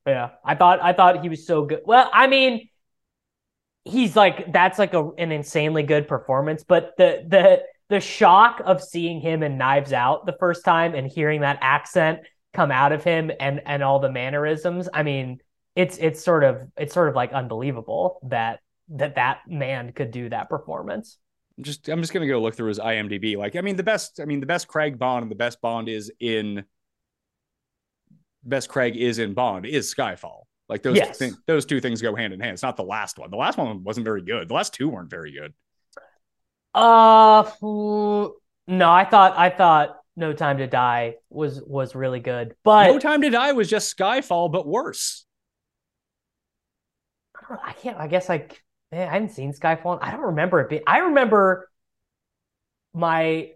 yeah. 0.05 0.31
I 0.43 0.55
thought 0.55 0.81
I 0.81 0.93
thought 0.93 1.21
he 1.21 1.29
was 1.29 1.47
so 1.47 1.65
good. 1.65 1.81
Well, 1.85 2.09
I 2.13 2.27
mean, 2.27 2.67
he's 3.85 4.15
like 4.15 4.51
that's 4.51 4.77
like 4.77 4.93
a, 4.93 5.09
an 5.17 5.31
insanely 5.31 5.83
good 5.83 6.07
performance. 6.07 6.63
But 6.63 6.93
the 6.97 7.23
the 7.27 7.63
the 7.89 7.99
shock 8.01 8.61
of 8.65 8.81
seeing 8.83 9.21
him 9.21 9.43
in 9.43 9.57
Knives 9.57 9.93
Out 9.93 10.25
the 10.25 10.35
first 10.39 10.65
time 10.65 10.95
and 10.95 11.07
hearing 11.07 11.41
that 11.41 11.59
accent 11.61 12.19
come 12.53 12.71
out 12.71 12.91
of 12.91 13.03
him 13.03 13.31
and 13.39 13.61
and 13.65 13.83
all 13.83 13.99
the 13.99 14.11
mannerisms. 14.11 14.89
I 14.93 15.03
mean, 15.03 15.39
it's 15.75 15.97
it's 15.97 16.23
sort 16.23 16.43
of 16.43 16.57
it's 16.77 16.93
sort 16.93 17.07
of 17.07 17.15
like 17.15 17.31
unbelievable 17.31 18.19
that 18.29 18.59
that 18.89 19.15
that 19.15 19.39
man 19.47 19.91
could 19.93 20.11
do 20.11 20.29
that 20.29 20.49
performance. 20.49 21.17
just 21.61 21.87
I'm 21.89 22.01
just 22.01 22.13
gonna 22.13 22.27
go 22.27 22.41
look 22.41 22.55
through 22.55 22.69
his 22.69 22.79
IMDb. 22.79 23.37
Like, 23.37 23.55
I 23.55 23.61
mean, 23.61 23.75
the 23.75 23.83
best, 23.83 24.19
I 24.19 24.25
mean, 24.25 24.39
the 24.39 24.45
best 24.45 24.67
Craig 24.67 24.97
Bond 24.99 25.23
and 25.23 25.31
the 25.31 25.35
best 25.35 25.61
Bond 25.61 25.87
is 25.89 26.11
in 26.19 26.65
best 28.43 28.69
Craig 28.69 28.97
is 28.97 29.19
in 29.19 29.33
Bond 29.33 29.65
is 29.65 29.93
Skyfall. 29.93 30.41
Like 30.69 30.81
those 30.81 30.97
Yes. 30.97 31.17
thi- 31.17 31.31
those 31.45 31.65
two 31.65 31.79
things 31.79 32.01
go 32.01 32.15
hand 32.15 32.33
in 32.33 32.39
hand. 32.39 32.53
It's 32.53 32.63
not 32.63 32.77
the 32.77 32.83
last 32.83 33.19
one. 33.19 33.29
The 33.29 33.37
last 33.37 33.57
one 33.57 33.83
wasn't 33.83 34.05
very 34.05 34.21
good. 34.21 34.47
The 34.49 34.53
last 34.53 34.73
two 34.73 34.89
weren't 34.89 35.09
very 35.09 35.31
good. 35.31 35.53
Uh, 36.73 37.43
no, 37.61 38.91
I 38.91 39.05
thought 39.05 39.37
I 39.37 39.49
thought 39.49 39.99
No 40.15 40.33
Time 40.33 40.57
to 40.57 40.67
Die 40.67 41.15
was 41.29 41.61
was 41.61 41.93
really 41.95 42.19
good, 42.19 42.55
but 42.63 42.87
no 42.87 42.97
Time 42.99 43.21
to 43.21 43.29
Die 43.29 43.51
was 43.51 43.69
just 43.69 43.95
Skyfall, 43.95 44.51
but 44.51 44.65
worse. 44.67 45.25
I, 47.35 47.57
I 47.69 47.73
can't. 47.73 47.97
I 47.97 48.07
guess 48.07 48.29
I 48.29 48.47
man, 48.93 49.09
I 49.09 49.13
haven't 49.13 49.31
seen 49.31 49.53
Skyfall. 49.53 49.99
I 50.01 50.11
don't 50.11 50.21
remember 50.21 50.61
it. 50.61 50.69
Being, 50.69 50.83
I 50.87 50.99
remember 50.99 51.69
my. 52.93 53.51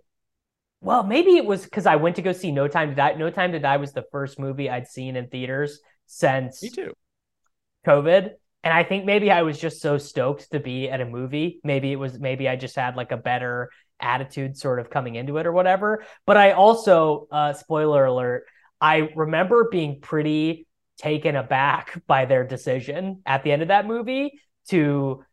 Well, 0.81 1.03
maybe 1.03 1.37
it 1.37 1.45
was 1.45 1.63
because 1.63 1.85
I 1.85 1.95
went 1.95 2.17
to 2.17 2.21
go 2.21 2.33
see 2.33 2.51
No 2.51 2.67
Time 2.67 2.89
to 2.89 2.95
Die. 2.95 3.13
No 3.13 3.29
Time 3.29 3.51
to 3.51 3.59
Die 3.59 3.77
was 3.77 3.93
the 3.93 4.05
first 4.11 4.39
movie 4.39 4.69
I'd 4.69 4.87
seen 4.87 5.15
in 5.15 5.27
theaters 5.27 5.79
since 6.05 6.61
Me 6.61 6.69
too. 6.69 6.93
COVID, 7.85 8.31
And 8.63 8.73
I 8.73 8.83
think 8.83 9.05
maybe 9.05 9.31
I 9.31 9.41
was 9.41 9.59
just 9.59 9.81
so 9.81 9.97
stoked 9.97 10.51
to 10.51 10.59
be 10.59 10.89
at 10.89 11.01
a 11.01 11.05
movie. 11.05 11.59
Maybe 11.63 11.91
it 11.91 11.95
was 11.95 12.19
maybe 12.19 12.47
I 12.47 12.55
just 12.55 12.75
had 12.75 12.95
like 12.95 13.11
a 13.11 13.17
better 13.17 13.69
attitude 13.99 14.57
sort 14.57 14.79
of 14.79 14.89
coming 14.89 15.15
into 15.15 15.37
it 15.37 15.47
or 15.47 15.51
whatever. 15.51 16.03
But 16.25 16.37
I 16.37 16.51
also, 16.51 17.27
uh, 17.31 17.53
spoiler 17.53 18.05
alert, 18.05 18.45
I 18.79 19.09
remember 19.15 19.69
being 19.71 19.99
pretty 19.99 20.67
taken 20.97 21.35
aback 21.35 22.01
by 22.07 22.25
their 22.25 22.43
decision 22.43 23.21
at 23.25 23.43
the 23.43 23.51
end 23.51 23.61
of 23.61 23.69
that 23.69 23.87
movie 23.87 24.39
to 24.69 25.23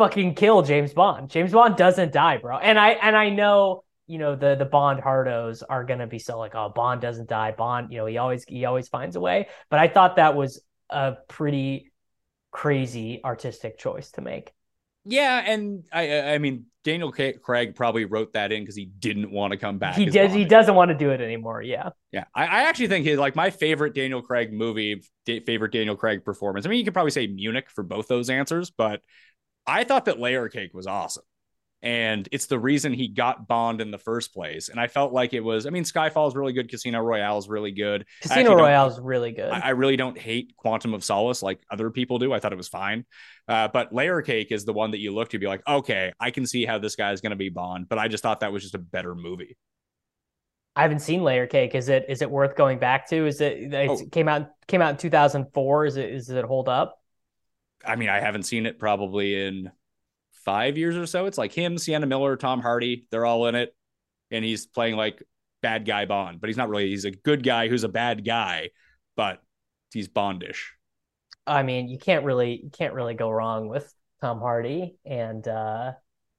fucking 0.00 0.34
kill 0.34 0.62
James 0.62 0.94
Bond. 0.94 1.28
James 1.28 1.52
Bond 1.52 1.76
doesn't 1.76 2.10
die, 2.10 2.38
bro. 2.38 2.56
And 2.56 2.78
I 2.78 2.92
and 2.92 3.14
I 3.14 3.28
know 3.28 3.84
you 4.06 4.18
know 4.18 4.34
the 4.34 4.56
the 4.56 4.64
Bond 4.64 5.02
hardos 5.02 5.62
are 5.68 5.84
gonna 5.84 6.06
be 6.06 6.18
so 6.18 6.38
like, 6.38 6.54
oh, 6.54 6.72
Bond 6.74 7.02
doesn't 7.02 7.28
die. 7.28 7.52
Bond, 7.52 7.92
you 7.92 7.98
know, 7.98 8.06
he 8.06 8.16
always 8.16 8.44
he 8.48 8.64
always 8.64 8.88
finds 8.88 9.14
a 9.14 9.20
way. 9.20 9.48
But 9.68 9.78
I 9.78 9.88
thought 9.88 10.16
that 10.16 10.34
was 10.34 10.62
a 10.88 11.16
pretty 11.28 11.92
crazy 12.50 13.20
artistic 13.22 13.78
choice 13.78 14.10
to 14.12 14.22
make. 14.22 14.52
Yeah, 15.04 15.42
and 15.46 15.84
I 15.92 16.32
I 16.32 16.38
mean 16.38 16.64
Daniel 16.82 17.12
Craig 17.12 17.74
probably 17.74 18.06
wrote 18.06 18.32
that 18.32 18.52
in 18.52 18.62
because 18.62 18.76
he 18.76 18.86
didn't 18.86 19.30
want 19.30 19.50
to 19.50 19.58
come 19.58 19.78
back. 19.78 19.96
He 19.96 20.06
does. 20.06 20.32
He 20.32 20.46
doesn't 20.46 20.74
want 20.74 20.90
to 20.90 20.96
do 20.96 21.10
it 21.10 21.20
anymore. 21.20 21.60
Yeah. 21.60 21.90
Yeah, 22.10 22.24
I, 22.34 22.46
I 22.46 22.62
actually 22.62 22.88
think 22.88 23.04
his 23.04 23.18
like 23.18 23.36
my 23.36 23.50
favorite 23.50 23.94
Daniel 23.94 24.22
Craig 24.22 24.50
movie, 24.52 25.02
favorite 25.26 25.72
Daniel 25.72 25.94
Craig 25.94 26.24
performance. 26.24 26.64
I 26.64 26.70
mean, 26.70 26.78
you 26.78 26.84
could 26.84 26.94
probably 26.94 27.10
say 27.10 27.26
Munich 27.26 27.68
for 27.70 27.84
both 27.84 28.08
those 28.08 28.30
answers, 28.30 28.70
but 28.70 29.02
I 29.66 29.84
thought 29.84 30.06
that 30.06 30.18
Layer 30.18 30.48
Cake 30.48 30.74
was 30.74 30.86
awesome. 30.86 31.24
And 31.82 32.28
it's 32.30 32.44
the 32.44 32.58
reason 32.58 32.92
he 32.92 33.08
got 33.08 33.48
Bond 33.48 33.80
in 33.80 33.90
the 33.90 33.96
first 33.98 34.34
place. 34.34 34.68
And 34.68 34.78
I 34.78 34.86
felt 34.86 35.14
like 35.14 35.32
it 35.32 35.40
was, 35.40 35.64
I 35.66 35.70
mean, 35.70 35.84
Skyfall 35.84 36.28
is 36.28 36.34
really 36.36 36.52
good. 36.52 36.68
Casino 36.68 37.00
Royale 37.00 37.38
is 37.38 37.48
really 37.48 37.72
good. 37.72 38.04
Casino 38.20 38.54
Royale 38.54 38.88
is 38.88 39.00
really 39.00 39.32
good. 39.32 39.50
I, 39.50 39.60
I 39.60 39.70
really 39.70 39.96
don't 39.96 40.18
hate 40.18 40.54
Quantum 40.58 40.92
of 40.92 41.02
Solace 41.02 41.42
like 41.42 41.60
other 41.70 41.90
people 41.90 42.18
do. 42.18 42.34
I 42.34 42.38
thought 42.38 42.52
it 42.52 42.56
was 42.56 42.68
fine. 42.68 43.06
Uh, 43.48 43.68
but 43.68 43.94
Layer 43.94 44.20
Cake 44.20 44.52
is 44.52 44.66
the 44.66 44.74
one 44.74 44.90
that 44.90 44.98
you 44.98 45.14
look 45.14 45.30
to 45.30 45.38
be 45.38 45.46
like, 45.46 45.62
okay, 45.66 46.12
I 46.20 46.30
can 46.30 46.44
see 46.46 46.66
how 46.66 46.78
this 46.78 46.96
guy 46.96 47.12
is 47.12 47.22
going 47.22 47.30
to 47.30 47.36
be 47.36 47.48
Bond. 47.48 47.88
But 47.88 47.98
I 47.98 48.08
just 48.08 48.22
thought 48.22 48.40
that 48.40 48.52
was 48.52 48.62
just 48.62 48.74
a 48.74 48.78
better 48.78 49.14
movie. 49.14 49.56
I 50.76 50.82
haven't 50.82 51.00
seen 51.00 51.22
Layer 51.22 51.46
Cake. 51.46 51.74
Is 51.74 51.88
it 51.88 52.04
is 52.08 52.22
it 52.22 52.30
worth 52.30 52.56
going 52.56 52.78
back 52.78 53.08
to? 53.08 53.26
Is 53.26 53.40
it 53.40 53.72
it 53.72 53.90
Oh. 53.90 54.00
came 54.12 54.28
out 54.28 54.50
came 54.68 54.82
out 54.82 54.90
in 54.90 54.96
2004? 54.98 55.86
Is 55.86 55.96
it 55.96 56.10
is 56.10 56.28
it 56.28 56.44
hold 56.44 56.68
up? 56.68 56.99
I 57.84 57.96
mean, 57.96 58.08
I 58.08 58.20
haven't 58.20 58.44
seen 58.44 58.66
it 58.66 58.78
probably 58.78 59.46
in 59.46 59.70
five 60.44 60.76
years 60.78 60.96
or 60.96 61.06
so. 61.06 61.26
It's 61.26 61.38
like 61.38 61.52
him, 61.52 61.78
Sienna 61.78 62.06
Miller, 62.06 62.36
Tom 62.36 62.60
Hardy, 62.60 63.06
they're 63.10 63.26
all 63.26 63.46
in 63.46 63.54
it. 63.54 63.74
And 64.30 64.44
he's 64.44 64.66
playing 64.66 64.96
like 64.96 65.22
bad 65.62 65.84
guy 65.84 66.06
Bond, 66.06 66.40
but 66.40 66.48
he's 66.48 66.56
not 66.56 66.68
really, 66.68 66.88
he's 66.88 67.04
a 67.04 67.10
good 67.10 67.42
guy 67.42 67.68
who's 67.68 67.84
a 67.84 67.88
bad 67.88 68.24
guy, 68.24 68.70
but 69.16 69.42
he's 69.92 70.08
Bondish. 70.08 70.58
I 71.46 71.62
mean, 71.62 71.88
you 71.88 71.98
can't 71.98 72.24
really 72.24 72.60
you 72.62 72.70
can't 72.70 72.94
really 72.94 73.14
go 73.14 73.30
wrong 73.30 73.68
with 73.68 73.92
Tom 74.20 74.40
Hardy 74.40 74.96
and 75.04 75.46
uh 75.48 75.92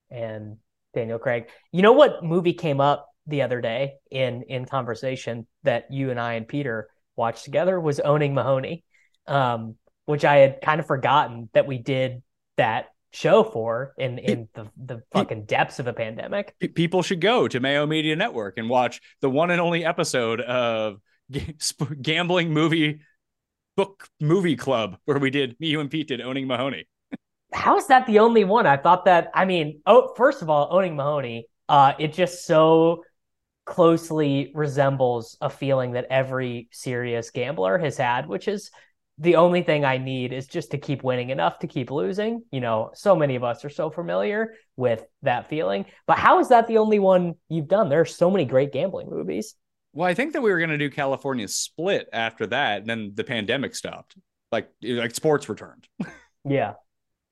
and 0.09 0.57
Daniel 0.93 1.19
Craig. 1.19 1.49
You 1.71 1.81
know 1.81 1.93
what 1.93 2.23
movie 2.23 2.53
came 2.53 2.79
up 2.79 3.07
the 3.27 3.41
other 3.41 3.61
day 3.61 3.95
in 4.09 4.43
in 4.43 4.65
conversation 4.65 5.47
that 5.63 5.91
you 5.91 6.11
and 6.11 6.19
I 6.19 6.33
and 6.33 6.47
Peter 6.47 6.89
watched 7.15 7.43
together 7.43 7.79
was 7.79 7.99
Owning 7.99 8.33
Mahoney, 8.33 8.83
um, 9.27 9.75
which 10.11 10.25
I 10.25 10.37
had 10.37 10.61
kind 10.61 10.79
of 10.79 10.85
forgotten 10.85 11.49
that 11.53 11.65
we 11.65 11.77
did 11.77 12.21
that 12.57 12.89
show 13.13 13.43
for 13.43 13.93
in 13.97 14.19
in 14.19 14.47
the 14.53 14.69
the 14.77 15.01
fucking 15.11 15.45
depths 15.45 15.79
of 15.79 15.87
a 15.87 15.93
pandemic. 15.93 16.55
People 16.75 17.01
should 17.01 17.19
go 17.21 17.47
to 17.47 17.59
Mayo 17.59 17.85
Media 17.85 18.15
Network 18.15 18.57
and 18.57 18.69
watch 18.69 19.01
the 19.21 19.29
one 19.29 19.51
and 19.51 19.59
only 19.59 19.83
episode 19.83 20.41
of 20.41 21.01
G- 21.29 21.55
Sp- 21.59 21.97
Gambling 22.01 22.53
Movie 22.53 23.01
Book 23.75 24.07
Movie 24.19 24.55
Club, 24.55 24.97
where 25.05 25.19
we 25.19 25.29
did, 25.29 25.59
me, 25.59 25.67
you, 25.67 25.79
and 25.79 25.89
Pete 25.89 26.07
did 26.07 26.21
Owning 26.21 26.47
Mahoney. 26.47 26.87
How 27.53 27.77
is 27.77 27.87
that 27.87 28.05
the 28.05 28.19
only 28.19 28.43
one? 28.43 28.65
I 28.65 28.77
thought 28.77 29.05
that. 29.05 29.31
I 29.33 29.45
mean, 29.45 29.81
oh, 29.85 30.13
first 30.15 30.41
of 30.41 30.49
all, 30.49 30.69
owning 30.71 30.95
Mahoney, 30.95 31.47
uh, 31.67 31.93
it 31.99 32.13
just 32.13 32.45
so 32.45 33.03
closely 33.65 34.51
resembles 34.55 35.37
a 35.41 35.49
feeling 35.49 35.93
that 35.93 36.07
every 36.09 36.67
serious 36.71 37.29
gambler 37.29 37.77
has 37.77 37.97
had, 37.97 38.27
which 38.27 38.47
is 38.47 38.71
the 39.21 39.35
only 39.35 39.61
thing 39.61 39.85
I 39.85 39.97
need 39.99 40.33
is 40.33 40.47
just 40.47 40.71
to 40.71 40.77
keep 40.77 41.03
winning 41.03 41.29
enough 41.29 41.59
to 41.59 41.67
keep 41.67 41.91
losing. 41.91 42.43
You 42.51 42.59
know, 42.59 42.89
so 42.95 43.15
many 43.15 43.35
of 43.35 43.43
us 43.43 43.63
are 43.63 43.69
so 43.69 43.89
familiar 43.91 44.55
with 44.75 45.05
that 45.21 45.47
feeling. 45.47 45.85
But 46.07 46.17
how 46.17 46.39
is 46.39 46.49
that 46.49 46.67
the 46.67 46.79
only 46.79 46.97
one 46.99 47.35
you've 47.47 47.67
done? 47.67 47.87
There 47.87 48.01
are 48.01 48.05
so 48.05 48.31
many 48.31 48.45
great 48.45 48.73
gambling 48.73 49.09
movies. 49.09 49.53
Well, 49.93 50.07
I 50.07 50.13
think 50.15 50.33
that 50.33 50.41
we 50.41 50.51
were 50.51 50.57
going 50.57 50.71
to 50.71 50.77
do 50.77 50.89
California 50.89 51.47
Split 51.47 52.09
after 52.11 52.47
that, 52.47 52.79
and 52.81 52.89
then 52.89 53.11
the 53.13 53.23
pandemic 53.23 53.75
stopped. 53.75 54.15
Like, 54.51 54.69
like 54.81 55.13
sports 55.15 55.47
returned. 55.47 55.87
Yeah. 56.43 56.73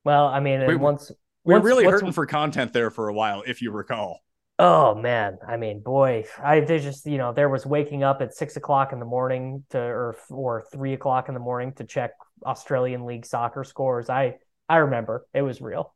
Well, 0.04 0.26
I 0.26 0.40
mean, 0.40 0.64
We- 0.66 0.76
once 0.76 1.10
we're 1.44 1.54
once- 1.54 1.64
really 1.64 1.84
once- 1.84 1.94
hurting 1.94 2.12
for 2.12 2.24
content 2.26 2.72
there 2.72 2.90
for 2.90 3.08
a 3.08 3.12
while, 3.12 3.42
if 3.46 3.62
you 3.62 3.72
recall. 3.72 4.20
Oh 4.62 4.94
man, 4.94 5.38
I 5.48 5.56
mean, 5.56 5.80
boy, 5.80 6.26
I 6.38 6.60
just 6.60 7.06
you 7.06 7.16
know 7.16 7.32
there 7.32 7.48
was 7.48 7.64
waking 7.64 8.02
up 8.02 8.20
at 8.20 8.34
six 8.34 8.56
o'clock 8.56 8.92
in 8.92 8.98
the 8.98 9.06
morning 9.06 9.64
to 9.70 9.78
or 9.78 10.18
or 10.28 10.66
three 10.70 10.92
o'clock 10.92 11.28
in 11.28 11.34
the 11.34 11.40
morning 11.40 11.72
to 11.76 11.84
check 11.84 12.10
Australian 12.44 13.06
League 13.06 13.24
soccer 13.24 13.64
scores. 13.64 14.10
I 14.10 14.36
I 14.68 14.76
remember 14.76 15.26
it 15.32 15.40
was 15.40 15.62
real. 15.62 15.94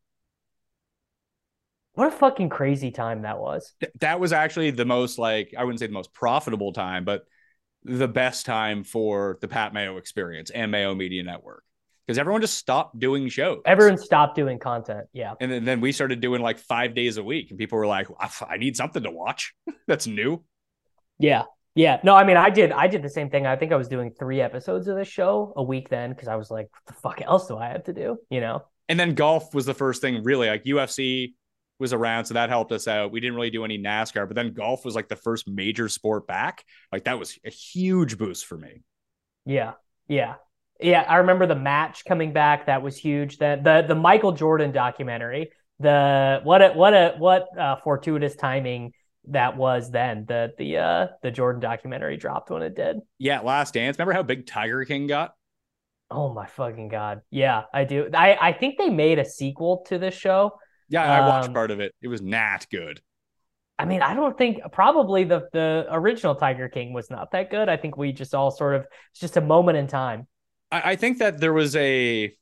What 1.92 2.08
a 2.08 2.10
fucking 2.10 2.48
crazy 2.48 2.90
time 2.90 3.20
that 3.22 3.38
was. 3.38 3.74
That 4.00 4.18
was 4.18 4.32
actually 4.32 4.70
the 4.70 4.86
most 4.86 5.18
like 5.18 5.52
I 5.58 5.64
wouldn't 5.64 5.80
say 5.80 5.86
the 5.86 5.92
most 5.92 6.14
profitable 6.14 6.72
time, 6.72 7.04
but 7.04 7.24
the 7.82 8.08
best 8.08 8.46
time 8.46 8.82
for 8.82 9.36
the 9.42 9.48
Pat 9.48 9.74
Mayo 9.74 9.98
experience 9.98 10.48
and 10.48 10.70
Mayo 10.70 10.94
Media 10.94 11.22
Network 11.22 11.64
because 12.06 12.18
everyone 12.18 12.40
just 12.40 12.58
stopped 12.58 12.98
doing 12.98 13.28
shows. 13.28 13.62
Everyone 13.64 13.98
stopped 13.98 14.36
doing 14.36 14.58
content. 14.58 15.06
Yeah, 15.12 15.34
and 15.40 15.50
then, 15.50 15.64
then 15.64 15.80
we 15.80 15.92
started 15.92 16.20
doing 16.20 16.42
like 16.42 16.58
five 16.58 16.94
days 16.94 17.16
a 17.16 17.22
week, 17.22 17.50
and 17.50 17.58
people 17.58 17.78
were 17.78 17.86
like, 17.86 18.08
"I 18.18 18.30
I 18.48 18.56
need 18.56 18.76
something 18.76 19.02
to 19.02 19.10
watch 19.10 19.54
that's 19.86 20.06
new." 20.06 20.44
yeah, 21.18 21.44
yeah. 21.74 22.00
No, 22.02 22.14
I 22.14 22.24
mean, 22.24 22.36
I 22.36 22.50
did 22.50 22.72
I 22.72 22.86
did 22.86 23.02
the 23.02 23.08
same 23.08 23.30
thing. 23.30 23.46
I 23.46 23.56
think 23.56 23.72
I 23.72 23.76
was 23.76 23.88
doing 23.88 24.10
three 24.10 24.40
episodes 24.40 24.88
of 24.88 24.96
this 24.96 25.08
show 25.08 25.52
a 25.56 25.62
week 25.62 25.88
then 25.88 26.10
because 26.10 26.28
I 26.28 26.36
was 26.36 26.50
like, 26.50 26.68
what 26.72 26.86
the 26.86 27.00
fuck 27.00 27.22
else 27.22 27.48
do 27.48 27.56
I 27.56 27.68
have 27.68 27.84
to 27.84 27.92
do? 27.92 28.18
You 28.30 28.40
know? 28.40 28.64
And 28.88 29.00
then 29.00 29.14
golf 29.14 29.54
was 29.54 29.66
the 29.66 29.74
first 29.74 30.00
thing 30.00 30.22
really 30.22 30.48
like 30.48 30.64
UFC 30.64 31.34
was 31.80 31.92
around, 31.92 32.26
so 32.26 32.34
that 32.34 32.50
helped 32.50 32.70
us 32.72 32.86
out. 32.86 33.10
We 33.10 33.20
didn't 33.20 33.34
really 33.34 33.50
do 33.50 33.64
any 33.64 33.78
NASCAR, 33.78 34.28
but 34.28 34.36
then 34.36 34.52
golf 34.52 34.84
was 34.84 34.94
like 34.94 35.08
the 35.08 35.16
first 35.16 35.48
major 35.48 35.88
sport 35.88 36.26
back. 36.26 36.64
Like 36.92 37.04
that 37.04 37.18
was 37.18 37.38
a 37.44 37.50
huge 37.50 38.18
boost 38.18 38.46
for 38.46 38.56
me. 38.56 38.82
Yeah, 39.44 39.72
yeah, 40.06 40.34
yeah. 40.80 41.02
I 41.08 41.16
remember 41.16 41.46
the 41.46 41.54
match 41.54 42.04
coming 42.04 42.32
back. 42.32 42.66
That 42.66 42.82
was 42.82 42.96
huge. 42.96 43.38
That 43.38 43.64
the 43.64 43.84
the 43.86 43.94
Michael 43.94 44.32
Jordan 44.32 44.72
documentary. 44.72 45.50
The 45.80 46.40
what 46.44 46.62
a 46.62 46.70
what 46.70 46.94
a 46.94 47.14
what 47.18 47.46
uh, 47.58 47.76
fortuitous 47.76 48.36
timing 48.36 48.92
that 49.28 49.56
was. 49.56 49.90
Then 49.90 50.24
the 50.26 50.52
the 50.58 50.78
uh 50.78 51.06
the 51.22 51.30
Jordan 51.30 51.60
documentary 51.60 52.16
dropped 52.16 52.50
when 52.50 52.62
it 52.62 52.74
did. 52.76 52.98
Yeah, 53.18 53.40
Last 53.40 53.74
Dance. 53.74 53.98
Remember 53.98 54.12
how 54.12 54.22
big 54.22 54.46
Tiger 54.46 54.84
King 54.84 55.06
got? 55.06 55.34
Oh 56.10 56.32
my 56.32 56.46
fucking 56.46 56.88
god! 56.88 57.22
Yeah, 57.30 57.64
I 57.72 57.84
do. 57.84 58.08
I 58.14 58.36
I 58.40 58.52
think 58.52 58.78
they 58.78 58.88
made 58.90 59.18
a 59.18 59.24
sequel 59.24 59.84
to 59.88 59.98
this 59.98 60.14
show. 60.14 60.58
Yeah, 60.88 61.04
I 61.10 61.20
watched 61.20 61.48
Um, 61.48 61.54
part 61.54 61.70
of 61.70 61.80
it. 61.80 61.94
It 62.02 62.08
was 62.08 62.22
not 62.22 62.68
good. 62.70 63.00
I 63.78 63.86
mean, 63.86 64.02
I 64.02 64.14
don't 64.14 64.38
think 64.38 64.60
probably 64.72 65.24
the 65.24 65.48
the 65.52 65.86
original 65.90 66.34
Tiger 66.36 66.68
King 66.68 66.92
was 66.92 67.10
not 67.10 67.32
that 67.32 67.50
good. 67.50 67.68
I 67.68 67.76
think 67.76 67.96
we 67.96 68.12
just 68.12 68.34
all 68.34 68.50
sort 68.50 68.76
of 68.76 68.86
it's 69.10 69.20
just 69.20 69.36
a 69.36 69.40
moment 69.40 69.78
in 69.78 69.86
time. 69.88 70.28
I, 70.74 70.90
I 70.92 70.96
think 70.96 71.18
that 71.18 71.38
there 71.38 71.52
was 71.52 71.76
a 71.76 72.34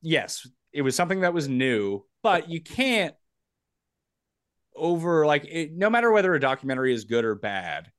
yes, 0.00 0.46
it 0.72 0.82
was 0.82 0.94
something 0.94 1.22
that 1.22 1.34
was 1.34 1.48
new, 1.48 2.04
but 2.22 2.48
you 2.48 2.60
can't 2.60 3.14
over 4.76 5.26
like 5.26 5.44
it, 5.44 5.72
no 5.72 5.90
matter 5.90 6.10
whether 6.12 6.32
a 6.34 6.40
documentary 6.40 6.94
is 6.94 7.04
good 7.04 7.24
or 7.24 7.34
bad. 7.34 7.90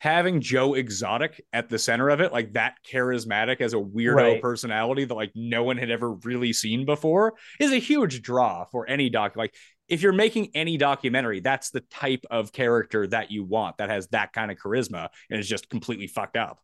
Having 0.00 0.40
Joe 0.40 0.72
Exotic 0.74 1.44
at 1.52 1.68
the 1.68 1.78
center 1.78 2.08
of 2.08 2.20
it, 2.20 2.32
like 2.32 2.54
that 2.54 2.76
charismatic 2.90 3.60
as 3.60 3.74
a 3.74 3.76
weirdo 3.76 4.14
Right. 4.14 4.42
personality 4.42 5.04
that 5.04 5.14
like 5.14 5.32
no 5.34 5.62
one 5.62 5.76
had 5.76 5.90
ever 5.90 6.12
really 6.12 6.54
seen 6.54 6.86
before, 6.86 7.34
is 7.58 7.70
a 7.72 7.76
huge 7.76 8.22
draw 8.22 8.64
for 8.64 8.88
any 8.88 9.10
doc. 9.10 9.36
Like 9.36 9.54
if 9.88 10.00
you're 10.00 10.12
making 10.14 10.52
any 10.54 10.78
documentary, 10.78 11.40
that's 11.40 11.68
the 11.68 11.80
type 11.80 12.24
of 12.30 12.50
character 12.50 13.06
that 13.08 13.30
you 13.30 13.44
want 13.44 13.76
that 13.76 13.90
has 13.90 14.06
that 14.08 14.32
kind 14.32 14.50
of 14.50 14.56
charisma 14.56 15.08
and 15.30 15.38
is 15.38 15.48
just 15.48 15.68
completely 15.68 16.06
fucked 16.06 16.36
up. 16.36 16.60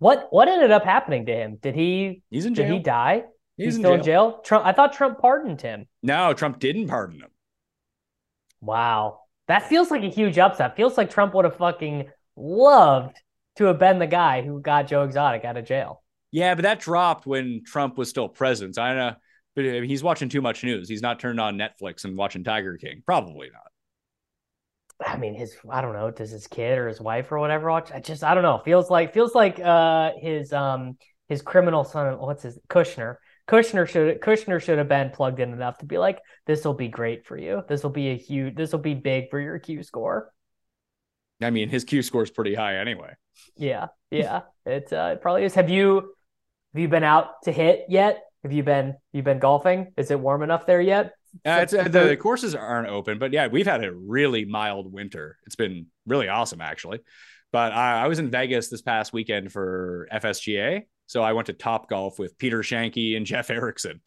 What 0.00 0.28
what 0.30 0.48
ended 0.48 0.70
up 0.70 0.82
happening 0.82 1.26
to 1.26 1.32
him? 1.32 1.58
Did 1.60 1.74
he 1.74 2.22
He's 2.30 2.46
in 2.46 2.54
did 2.54 2.70
he 2.70 2.78
die? 2.80 3.24
He's, 3.56 3.76
in 3.76 3.82
still 3.82 3.90
jail. 3.92 3.98
in 3.98 4.04
jail. 4.04 4.40
Trump. 4.42 4.66
I 4.66 4.72
thought 4.72 4.94
Trump 4.94 5.18
pardoned 5.18 5.60
him. 5.60 5.86
No, 6.02 6.32
Trump 6.32 6.58
didn't 6.58 6.88
pardon 6.88 7.20
him. 7.20 7.28
Wow, 8.62 9.20
that 9.48 9.68
feels 9.68 9.90
like 9.90 10.02
a 10.02 10.08
huge 10.08 10.38
upset. 10.38 10.74
Feels 10.76 10.96
like 10.96 11.10
Trump 11.10 11.34
would 11.34 11.44
have 11.44 11.56
fucking 11.56 12.08
loved 12.34 13.18
to 13.56 13.64
have 13.64 13.78
been 13.78 13.98
the 13.98 14.06
guy 14.06 14.40
who 14.42 14.60
got 14.60 14.86
Joe 14.86 15.04
Exotic 15.04 15.44
out 15.44 15.58
of 15.58 15.66
jail. 15.66 16.02
Yeah, 16.32 16.54
but 16.54 16.62
that 16.62 16.80
dropped 16.80 17.26
when 17.26 17.62
Trump 17.66 17.98
was 17.98 18.08
still 18.08 18.28
president. 18.28 18.78
I 18.78 18.88
don't 18.88 18.96
know, 18.96 19.14
but 19.54 19.64
he's 19.84 20.02
watching 20.02 20.30
too 20.30 20.40
much 20.40 20.64
news. 20.64 20.88
He's 20.88 21.02
not 21.02 21.20
turned 21.20 21.40
on 21.40 21.58
Netflix 21.58 22.04
and 22.04 22.16
watching 22.16 22.42
Tiger 22.44 22.78
King. 22.78 23.02
Probably 23.04 23.50
not. 23.52 23.69
I 25.04 25.16
mean, 25.16 25.34
his 25.34 25.56
I 25.70 25.80
don't 25.80 25.94
know. 25.94 26.10
Does 26.10 26.30
his 26.30 26.46
kid 26.46 26.78
or 26.78 26.88
his 26.88 27.00
wife 27.00 27.32
or 27.32 27.38
whatever 27.38 27.70
watch? 27.70 27.90
I 27.92 28.00
just 28.00 28.22
I 28.22 28.34
don't 28.34 28.42
know. 28.42 28.60
Feels 28.64 28.90
like 28.90 29.14
feels 29.14 29.34
like 29.34 29.58
uh 29.58 30.12
his 30.20 30.52
um 30.52 30.98
his 31.28 31.42
criminal 31.42 31.84
son. 31.84 32.18
What's 32.18 32.42
his 32.42 32.58
Kushner? 32.68 33.16
Kushner 33.48 33.88
should 33.88 34.20
Kushner 34.20 34.62
should 34.62 34.78
have 34.78 34.88
been 34.88 35.10
plugged 35.10 35.40
in 35.40 35.52
enough 35.52 35.78
to 35.78 35.86
be 35.86 35.98
like, 35.98 36.20
this 36.46 36.64
will 36.64 36.74
be 36.74 36.88
great 36.88 37.26
for 37.26 37.36
you. 37.36 37.62
This 37.68 37.82
will 37.82 37.90
be 37.90 38.08
a 38.08 38.16
huge. 38.16 38.54
This 38.54 38.72
will 38.72 38.80
be 38.80 38.94
big 38.94 39.30
for 39.30 39.40
your 39.40 39.58
Q 39.58 39.82
score. 39.82 40.32
I 41.42 41.50
mean, 41.50 41.68
his 41.68 41.84
Q 41.84 42.02
score 42.02 42.22
is 42.22 42.30
pretty 42.30 42.54
high 42.54 42.76
anyway. 42.76 43.14
Yeah, 43.56 43.88
yeah, 44.10 44.42
it, 44.66 44.92
uh, 44.92 45.12
it 45.14 45.22
probably 45.22 45.44
is. 45.44 45.54
Have 45.54 45.70
you 45.70 46.14
have 46.74 46.80
you 46.80 46.88
been 46.88 47.04
out 47.04 47.42
to 47.44 47.52
hit 47.52 47.86
yet? 47.88 48.22
Have 48.42 48.52
you 48.52 48.62
been 48.62 48.96
you 49.12 49.22
been 49.22 49.38
golfing? 49.38 49.92
Is 49.96 50.10
it 50.10 50.20
warm 50.20 50.42
enough 50.42 50.66
there 50.66 50.80
yet? 50.80 51.14
Uh, 51.46 51.60
it's, 51.62 51.72
uh, 51.72 51.84
the, 51.84 52.06
the 52.06 52.16
courses 52.16 52.54
aren't 52.54 52.88
open, 52.88 53.18
but 53.18 53.32
yeah, 53.32 53.46
we've 53.46 53.66
had 53.66 53.84
a 53.84 53.92
really 53.92 54.44
mild 54.44 54.92
winter. 54.92 55.38
It's 55.46 55.56
been 55.56 55.86
really 56.06 56.28
awesome, 56.28 56.60
actually. 56.60 57.00
But 57.52 57.72
I, 57.72 58.04
I 58.04 58.08
was 58.08 58.18
in 58.18 58.30
Vegas 58.30 58.68
this 58.68 58.82
past 58.82 59.12
weekend 59.12 59.52
for 59.52 60.08
FSGA, 60.12 60.82
so 61.06 61.22
I 61.22 61.32
went 61.32 61.46
to 61.46 61.52
Top 61.52 61.88
Golf 61.88 62.18
with 62.18 62.38
Peter 62.38 62.60
Schoenke 62.60 63.16
and 63.16 63.26
Jeff 63.26 63.50
Erickson. 63.50 64.00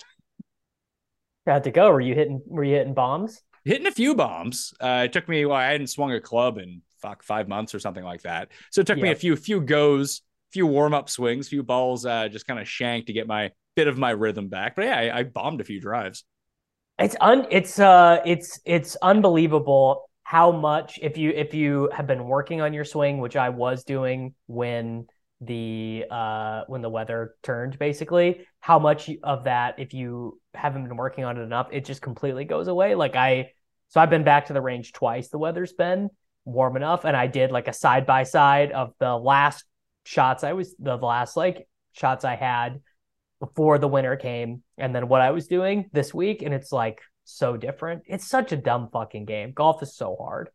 Had 1.45 1.65
to 1.65 1.71
go. 1.71 1.91
Were 1.91 1.99
you 1.99 2.15
hitting? 2.15 2.41
Were 2.45 2.63
you 2.63 2.75
hitting 2.75 2.93
bombs? 2.93 3.41
Hitting 3.65 3.87
a 3.87 3.91
few 3.91 4.15
bombs. 4.15 4.73
Uh, 4.79 5.03
it 5.05 5.13
took 5.13 5.27
me. 5.27 5.45
Well, 5.45 5.57
I 5.57 5.65
hadn't 5.65 5.87
swung 5.87 6.13
a 6.13 6.21
club 6.21 6.57
in 6.57 6.81
fuck 7.01 7.21
five 7.21 7.49
months 7.49 7.75
or 7.75 7.79
something 7.79 8.03
like 8.03 8.21
that. 8.21 8.49
So 8.71 8.81
it 8.81 8.87
took 8.87 8.97
me 8.97 9.11
a 9.11 9.15
few 9.15 9.35
few 9.35 9.59
goes, 9.59 10.21
a 10.49 10.53
few 10.53 10.65
warm 10.65 10.93
up 10.93 11.09
swings, 11.09 11.47
a 11.47 11.49
few 11.49 11.63
balls, 11.63 12.05
uh, 12.05 12.29
just 12.29 12.47
kind 12.47 12.59
of 12.59 12.67
shanked 12.67 13.07
to 13.07 13.13
get 13.13 13.27
my 13.27 13.51
bit 13.75 13.87
of 13.87 13.97
my 13.97 14.11
rhythm 14.11 14.47
back. 14.47 14.75
But 14.75 14.85
yeah, 14.85 14.97
I, 14.97 15.19
I 15.19 15.23
bombed 15.23 15.59
a 15.59 15.65
few 15.65 15.81
drives. 15.81 16.23
It's 16.99 17.15
un 17.19 17.47
it's 17.49 17.79
uh 17.79 18.21
it's 18.25 18.59
it's 18.65 18.95
unbelievable 19.01 20.09
how 20.23 20.51
much 20.51 20.99
if 21.01 21.17
you 21.17 21.31
if 21.31 21.53
you 21.53 21.89
have 21.93 22.07
been 22.07 22.25
working 22.25 22.61
on 22.61 22.73
your 22.73 22.85
swing, 22.85 23.19
which 23.19 23.35
I 23.35 23.49
was 23.49 23.83
doing 23.83 24.35
when 24.47 25.07
the 25.41 26.05
uh 26.09 26.63
when 26.67 26.81
the 26.81 26.89
weather 26.89 27.35
turned 27.41 27.79
basically, 27.79 28.45
how 28.59 28.79
much 28.79 29.09
of 29.23 29.45
that 29.45 29.79
if 29.79 29.93
you 29.93 30.39
haven't 30.53 30.87
been 30.87 30.97
working 30.97 31.23
on 31.23 31.37
it 31.37 31.41
enough, 31.41 31.67
it 31.71 31.83
just 31.85 32.01
completely 32.01 32.45
goes 32.45 32.67
away. 32.67 32.95
Like 32.95 33.15
I 33.15 33.51
so 33.89 33.99
I've 33.99 34.09
been 34.11 34.23
back 34.23 34.47
to 34.47 34.53
the 34.53 34.61
range 34.61 34.93
twice 34.93 35.29
the 35.29 35.39
weather's 35.39 35.73
been 35.73 36.09
warm 36.45 36.75
enough 36.75 37.05
and 37.05 37.17
I 37.17 37.27
did 37.27 37.51
like 37.51 37.67
a 37.67 37.73
side 37.73 38.05
by 38.05 38.23
side 38.23 38.71
of 38.71 38.93
the 38.99 39.15
last 39.17 39.65
shots 40.05 40.43
I 40.43 40.53
was 40.53 40.75
the 40.77 40.97
last 40.97 41.37
like 41.37 41.67
shots 41.93 42.25
I 42.25 42.35
had 42.35 42.81
before 43.43 43.77
the 43.77 43.89
winter 43.89 44.15
came 44.15 44.63
and 44.77 44.95
then 44.95 45.09
what 45.09 45.19
I 45.19 45.31
was 45.31 45.47
doing 45.47 45.89
this 45.91 46.13
week 46.13 46.43
and 46.43 46.53
it's 46.53 46.71
like 46.71 47.01
so 47.25 47.57
different. 47.57 48.03
It's 48.05 48.25
such 48.25 48.53
a 48.53 48.57
dumb 48.57 48.87
fucking 48.93 49.25
game. 49.25 49.51
Golf 49.51 49.83
is 49.83 49.93
so 49.93 50.15
hard. 50.17 50.49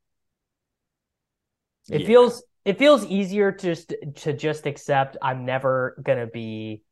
It 1.90 2.00
yeah. 2.00 2.06
feels 2.06 2.42
it 2.64 2.78
feels 2.78 3.04
easier 3.04 3.52
to 3.52 3.66
just 3.66 3.92
to 4.16 4.32
just 4.32 4.64
accept 4.64 5.18
I'm 5.20 5.44
never 5.44 6.02
to 6.06 6.26
be 6.32 6.82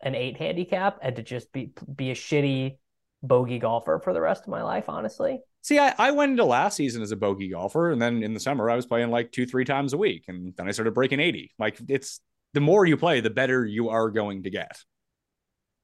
an 0.00 0.14
8 0.14 0.36
handicap 0.36 0.98
and 1.02 1.16
to 1.16 1.22
just 1.24 1.52
be 1.52 1.72
be 1.92 2.12
a 2.12 2.14
shitty 2.14 2.78
bogey 3.20 3.58
golfer 3.58 3.98
for 3.98 4.12
the 4.12 4.20
rest 4.20 4.44
of 4.44 4.48
my 4.48 4.62
life, 4.62 4.88
honestly. 4.88 5.40
See, 5.62 5.80
I, 5.80 5.92
I 5.98 6.12
went 6.12 6.30
into 6.30 6.44
last 6.44 6.76
season 6.76 7.02
as 7.02 7.10
a 7.10 7.16
bogey 7.16 7.48
golfer, 7.48 7.90
and 7.90 8.00
then 8.00 8.22
in 8.22 8.32
the 8.32 8.40
summer 8.40 8.70
I 8.70 8.76
was 8.76 8.86
playing 8.86 9.10
like 9.10 9.32
two, 9.32 9.46
three 9.46 9.64
times 9.64 9.92
a 9.92 9.98
week, 9.98 10.26
and 10.28 10.54
then 10.56 10.68
I 10.68 10.70
started 10.70 10.94
breaking 10.94 11.18
80. 11.18 11.52
Like 11.58 11.78
it's 11.88 12.20
the 12.54 12.60
more 12.60 12.86
you 12.86 12.96
play, 12.96 13.20
the 13.20 13.30
better 13.30 13.66
you 13.66 13.88
are 13.88 14.08
going 14.08 14.44
to 14.44 14.50
get. 14.50 14.76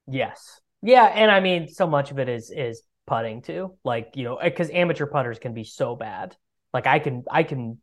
Yes. 0.09 0.59
Yeah, 0.81 1.05
and 1.05 1.29
I 1.29 1.39
mean, 1.39 1.67
so 1.67 1.87
much 1.87 2.11
of 2.11 2.19
it 2.19 2.29
is 2.29 2.51
is 2.51 2.83
putting 3.05 3.41
too. 3.41 3.75
Like 3.83 4.11
you 4.15 4.23
know, 4.23 4.37
eh, 4.37 4.49
because 4.49 4.69
amateur 4.69 5.05
putters 5.05 5.39
can 5.39 5.53
be 5.53 5.63
so 5.63 5.95
bad. 5.95 6.35
Like 6.73 6.87
I 6.87 6.99
can 6.99 7.23
I 7.29 7.43
can 7.43 7.79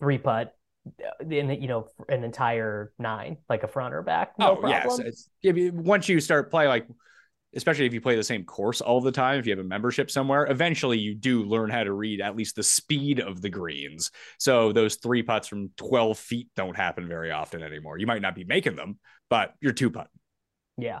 three 0.00 0.18
putt 0.18 0.54
uh, 0.86 1.24
in 1.28 1.50
you 1.62 1.68
know 1.68 1.86
an 2.08 2.24
entire 2.24 2.92
nine, 2.98 3.38
like 3.48 3.62
a 3.62 3.68
front 3.68 3.94
or 3.94 4.02
back. 4.02 4.32
No 4.38 4.52
oh 4.52 4.56
problem. 4.56 5.02
yes, 5.04 5.28
it's, 5.42 5.72
once 5.72 6.08
you 6.08 6.20
start 6.20 6.50
play 6.50 6.68
like. 6.68 6.86
Especially 7.54 7.84
if 7.84 7.92
you 7.92 8.00
play 8.00 8.16
the 8.16 8.24
same 8.24 8.44
course 8.44 8.80
all 8.80 9.02
the 9.02 9.12
time, 9.12 9.38
if 9.38 9.44
you 9.44 9.52
have 9.52 9.62
a 9.62 9.68
membership 9.68 10.10
somewhere, 10.10 10.46
eventually 10.46 10.96
you 10.96 11.14
do 11.14 11.42
learn 11.42 11.68
how 11.68 11.84
to 11.84 11.92
read 11.92 12.22
at 12.22 12.34
least 12.34 12.56
the 12.56 12.62
speed 12.62 13.20
of 13.20 13.42
the 13.42 13.50
greens. 13.50 14.10
So 14.38 14.72
those 14.72 14.96
three 14.96 15.22
putts 15.22 15.48
from 15.48 15.68
12 15.76 16.16
feet 16.16 16.48
don't 16.56 16.74
happen 16.74 17.06
very 17.06 17.30
often 17.30 17.62
anymore. 17.62 17.98
You 17.98 18.06
might 18.06 18.22
not 18.22 18.34
be 18.34 18.44
making 18.44 18.76
them, 18.76 18.98
but 19.28 19.52
you're 19.60 19.74
two 19.74 19.90
putting. 19.90 20.08
Yeah. 20.78 21.00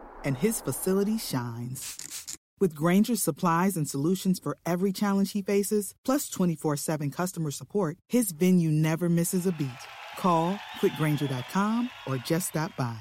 and 0.23 0.37
his 0.37 0.61
facility 0.61 1.17
shines. 1.17 2.37
With 2.59 2.75
Grainger's 2.75 3.23
supplies 3.23 3.75
and 3.75 3.89
solutions 3.89 4.39
for 4.39 4.57
every 4.67 4.93
challenge 4.93 5.31
he 5.31 5.41
faces, 5.41 5.93
plus 6.05 6.29
24 6.29 6.77
7 6.77 7.09
customer 7.11 7.51
support, 7.51 7.97
his 8.07 8.31
venue 8.31 8.69
never 8.71 9.09
misses 9.09 9.47
a 9.47 9.51
beat. 9.51 9.69
Call 10.17 10.59
click 10.79 10.93
grainger.com 10.97 11.89
or 12.05 12.17
just 12.17 12.49
stop 12.49 12.75
by. 12.77 12.99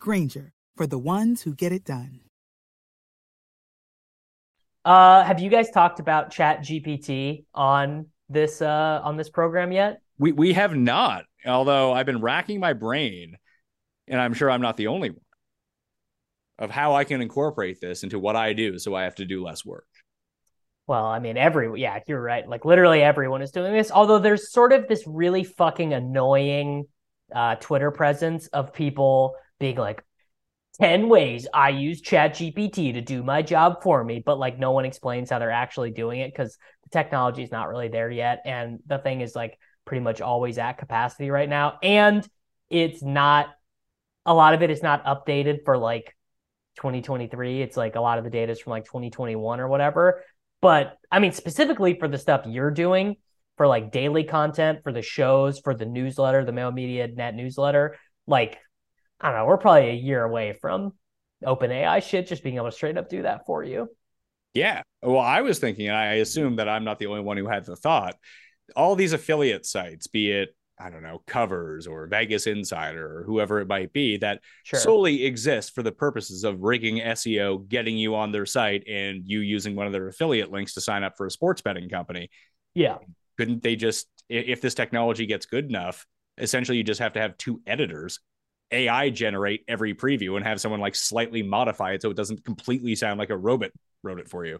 Grainger, 0.00 0.52
for 0.76 0.86
the 0.86 0.98
ones 0.98 1.42
who 1.42 1.54
get 1.54 1.72
it 1.72 1.84
done. 1.84 2.20
Uh, 4.84 5.22
have 5.22 5.38
you 5.38 5.50
guys 5.50 5.70
talked 5.70 6.00
about 6.00 6.30
Chat 6.30 6.60
GPT 6.60 7.44
on 7.54 8.06
this 8.28 8.62
uh, 8.62 9.00
on 9.04 9.16
this 9.16 9.28
program 9.28 9.70
yet? 9.70 10.00
We 10.18 10.32
we 10.32 10.54
have 10.54 10.74
not. 10.74 11.24
Although 11.46 11.92
I've 11.92 12.06
been 12.06 12.20
racking 12.20 12.58
my 12.58 12.72
brain, 12.72 13.36
and 14.08 14.20
I'm 14.20 14.34
sure 14.34 14.50
I'm 14.50 14.62
not 14.62 14.76
the 14.76 14.88
only 14.88 15.10
one 15.10 15.20
of 16.58 16.70
how 16.70 16.94
I 16.94 17.04
can 17.04 17.20
incorporate 17.20 17.80
this 17.80 18.02
into 18.02 18.18
what 18.18 18.36
I 18.36 18.52
do 18.52 18.78
so 18.78 18.94
I 18.94 19.04
have 19.04 19.16
to 19.16 19.24
do 19.24 19.44
less 19.44 19.64
work. 19.64 19.86
Well, 20.86 21.04
I 21.04 21.18
mean, 21.18 21.36
every 21.36 21.80
yeah, 21.80 22.00
you're 22.06 22.20
right. 22.20 22.48
Like 22.48 22.64
literally 22.64 23.02
everyone 23.02 23.42
is 23.42 23.50
doing 23.50 23.72
this. 23.72 23.90
Although 23.90 24.18
there's 24.18 24.50
sort 24.50 24.72
of 24.72 24.88
this 24.88 25.06
really 25.06 25.44
fucking 25.44 25.92
annoying 25.92 26.86
uh, 27.34 27.56
Twitter 27.56 27.90
presence 27.90 28.46
of 28.48 28.72
people 28.72 29.34
being 29.60 29.76
like, 29.76 30.02
10 30.80 31.08
ways 31.08 31.48
I 31.52 31.70
use 31.70 32.00
Chat 32.00 32.34
GPT 32.34 32.94
to 32.94 33.00
do 33.00 33.22
my 33.22 33.42
job 33.42 33.82
for 33.82 34.02
me, 34.02 34.22
but 34.24 34.38
like 34.38 34.58
no 34.58 34.70
one 34.72 34.84
explains 34.84 35.28
how 35.28 35.38
they're 35.38 35.50
actually 35.50 35.90
doing 35.90 36.20
it 36.20 36.32
because 36.32 36.56
the 36.84 36.90
technology 36.90 37.42
is 37.42 37.50
not 37.50 37.68
really 37.68 37.88
there 37.88 38.10
yet. 38.10 38.42
And 38.44 38.78
the 38.86 38.98
thing 38.98 39.20
is 39.20 39.34
like 39.34 39.58
pretty 39.84 40.02
much 40.02 40.20
always 40.20 40.56
at 40.56 40.78
capacity 40.78 41.30
right 41.30 41.48
now. 41.48 41.78
And 41.82 42.26
it's 42.70 43.02
not 43.02 43.48
a 44.24 44.34
lot 44.34 44.54
of 44.54 44.62
it 44.62 44.70
is 44.70 44.82
not 44.82 45.04
updated 45.04 45.64
for 45.64 45.76
like 45.76 46.14
2023. 46.78 47.60
It's 47.60 47.76
like 47.76 47.96
a 47.96 48.00
lot 48.00 48.18
of 48.18 48.24
the 48.24 48.30
data 48.30 48.52
is 48.52 48.60
from 48.60 48.70
like 48.70 48.84
2021 48.84 49.60
or 49.60 49.68
whatever. 49.68 50.24
But 50.62 50.96
I 51.10 51.18
mean, 51.18 51.32
specifically 51.32 51.98
for 51.98 52.08
the 52.08 52.18
stuff 52.18 52.46
you're 52.46 52.70
doing 52.70 53.16
for 53.56 53.66
like 53.66 53.92
daily 53.92 54.24
content, 54.24 54.80
for 54.82 54.92
the 54.92 55.02
shows, 55.02 55.58
for 55.58 55.74
the 55.74 55.84
newsletter, 55.84 56.44
the 56.44 56.52
Mayo 56.52 56.70
Media 56.70 57.08
Net 57.08 57.34
newsletter, 57.34 57.96
like, 58.26 58.58
I 59.20 59.28
don't 59.28 59.38
know, 59.38 59.46
we're 59.46 59.58
probably 59.58 59.90
a 59.90 59.94
year 59.94 60.24
away 60.24 60.56
from 60.60 60.92
OpenAI 61.44 62.02
shit, 62.02 62.28
just 62.28 62.42
being 62.42 62.56
able 62.56 62.66
to 62.66 62.72
straight 62.72 62.96
up 62.96 63.08
do 63.08 63.22
that 63.22 63.44
for 63.46 63.64
you. 63.64 63.88
Yeah. 64.54 64.82
Well, 65.02 65.20
I 65.20 65.42
was 65.42 65.58
thinking, 65.58 65.88
and 65.88 65.96
I 65.96 66.14
assume 66.14 66.56
that 66.56 66.68
I'm 66.68 66.84
not 66.84 66.98
the 66.98 67.06
only 67.06 67.20
one 67.20 67.36
who 67.36 67.46
had 67.46 67.64
the 67.64 67.76
thought. 67.76 68.16
All 68.76 68.96
these 68.96 69.12
affiliate 69.12 69.66
sites, 69.66 70.06
be 70.06 70.30
it 70.30 70.54
I 70.80 70.90
don't 70.90 71.02
know, 71.02 71.22
covers 71.26 71.86
or 71.86 72.06
Vegas 72.06 72.46
Insider 72.46 73.18
or 73.18 73.22
whoever 73.24 73.60
it 73.60 73.68
might 73.68 73.92
be 73.92 74.16
that 74.18 74.40
Sure. 74.62 74.78
solely 74.78 75.24
exists 75.24 75.70
for 75.70 75.82
the 75.82 75.90
purposes 75.92 76.44
of 76.44 76.60
rigging 76.60 77.00
SEO, 77.00 77.68
getting 77.68 77.96
you 77.96 78.14
on 78.14 78.30
their 78.32 78.46
site, 78.46 78.84
and 78.86 79.22
you 79.26 79.40
using 79.40 79.74
one 79.74 79.86
of 79.86 79.92
their 79.92 80.08
affiliate 80.08 80.52
links 80.52 80.74
to 80.74 80.80
sign 80.80 81.02
up 81.02 81.16
for 81.16 81.26
a 81.26 81.30
sports 81.30 81.60
betting 81.62 81.88
company. 81.88 82.30
yeah. 82.74 82.98
Couldn't 83.36 83.62
they 83.62 83.76
just, 83.76 84.08
if 84.28 84.60
this 84.60 84.74
technology 84.74 85.24
gets 85.26 85.46
good 85.46 85.66
enough, 85.66 86.06
essentially 86.38 86.76
you 86.76 86.84
just 86.84 87.00
have 87.00 87.12
to 87.12 87.20
have 87.20 87.36
two 87.38 87.60
editors, 87.66 88.18
AI 88.72 89.10
generate 89.10 89.64
every 89.68 89.94
preview 89.94 90.36
and 90.36 90.44
have 90.44 90.60
someone 90.60 90.80
like 90.80 90.94
slightly 90.96 91.42
modify 91.42 91.92
it 91.92 92.02
so 92.02 92.10
it 92.10 92.16
doesn't 92.16 92.44
completely 92.44 92.94
sound 92.96 93.18
like 93.18 93.30
a 93.30 93.36
robot 93.36 93.70
wrote 94.02 94.18
it 94.18 94.28
for 94.28 94.44
you. 94.44 94.58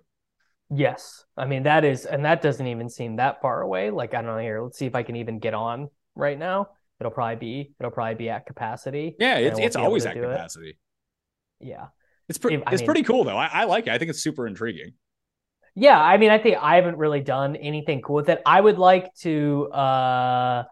Yes. 0.70 1.24
I 1.36 1.46
mean, 1.46 1.64
that 1.64 1.84
is, 1.84 2.06
and 2.06 2.24
that 2.24 2.40
doesn't 2.40 2.66
even 2.66 2.88
seem 2.88 3.16
that 3.16 3.40
far 3.40 3.62
away. 3.62 3.90
Like, 3.90 4.14
I 4.14 4.22
don't 4.22 4.36
know 4.36 4.38
here. 4.38 4.62
Let's 4.62 4.78
see 4.78 4.86
if 4.86 4.94
I 4.94 5.02
can 5.02 5.16
even 5.16 5.38
get 5.38 5.54
on 5.54 5.88
right 6.18 6.38
now. 6.38 6.68
It'll 7.00 7.12
probably 7.12 7.36
be, 7.36 7.72
it'll 7.78 7.92
probably 7.92 8.16
be 8.16 8.28
at 8.28 8.44
capacity. 8.44 9.14
Yeah, 9.18 9.38
it's 9.38 9.58
it's 9.58 9.76
always 9.76 10.04
at 10.04 10.14
do 10.14 10.24
it. 10.24 10.32
capacity. 10.32 10.78
Yeah. 11.60 11.86
It's 12.28 12.38
pretty 12.38 12.62
it's 12.66 12.82
mean- 12.82 12.86
pretty 12.86 13.02
cool 13.04 13.24
though. 13.24 13.36
I, 13.36 13.46
I 13.46 13.64
like 13.64 13.86
it. 13.86 13.90
I 13.92 13.98
think 13.98 14.10
it's 14.10 14.20
super 14.20 14.46
intriguing. 14.46 14.92
Yeah, 15.74 15.98
I 15.98 16.16
mean, 16.18 16.30
I 16.30 16.38
think 16.38 16.56
I 16.60 16.74
haven't 16.74 16.98
really 16.98 17.20
done 17.20 17.54
anything 17.54 18.02
cool 18.02 18.16
with 18.16 18.28
it. 18.28 18.42
I 18.44 18.60
would 18.60 18.78
like 18.78 19.14
to 19.20 19.68
uh 19.72 20.64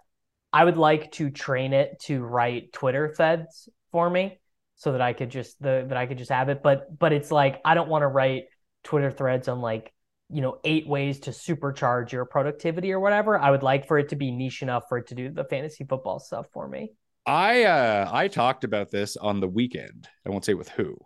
I 0.53 0.65
would 0.65 0.77
like 0.77 1.13
to 1.13 1.31
train 1.31 1.73
it 1.73 2.01
to 2.07 2.23
write 2.23 2.73
Twitter 2.73 3.15
threads 3.15 3.69
for 3.93 4.11
me 4.11 4.41
so 4.75 4.93
that 4.93 5.01
I 5.01 5.13
could 5.13 5.31
just 5.31 5.63
the 5.63 5.87
that 5.89 5.97
I 5.97 6.07
could 6.07 6.19
just 6.19 6.31
have 6.31 6.49
it. 6.49 6.61
But 6.63 6.99
but 6.99 7.13
it's 7.13 7.31
like 7.31 7.61
I 7.65 7.75
don't 7.75 7.89
want 7.89 8.03
to 8.03 8.09
write 8.09 8.47
Twitter 8.83 9.11
threads 9.13 9.49
on 9.49 9.61
like, 9.61 9.93
you 10.29 10.41
know, 10.41 10.59
eight 10.65 10.87
ways 10.89 11.21
to 11.21 11.31
supercharge 11.31 12.13
your 12.13 12.25
productivity 12.25 12.93
or 12.93 13.01
whatever. 13.01 13.39
I 13.39 13.51
would 13.51 13.63
like 13.63 13.87
for 13.87 13.99
it 13.99 14.09
to 14.11 14.17
be 14.17 14.31
niche 14.31 14.63
enough 14.63 14.85
for 14.89 14.99
it 14.99 15.09
to 15.09 15.15
do 15.15 15.31
the 15.31 15.45
fantasy 15.45 15.85
football 15.85 16.19
stuff 16.19 16.47
for 16.53 16.67
me. 16.69 16.93
I 17.25 17.65
uh 17.65 18.09
I 18.13 18.29
talked 18.29 18.65
about 18.65 18.91
this 18.91 19.17
on 19.17 19.41
the 19.41 19.49
weekend. 19.49 20.09
I 20.25 20.31
won't 20.31 20.45
say 20.45 20.55
with 20.55 20.69
who. 20.69 20.97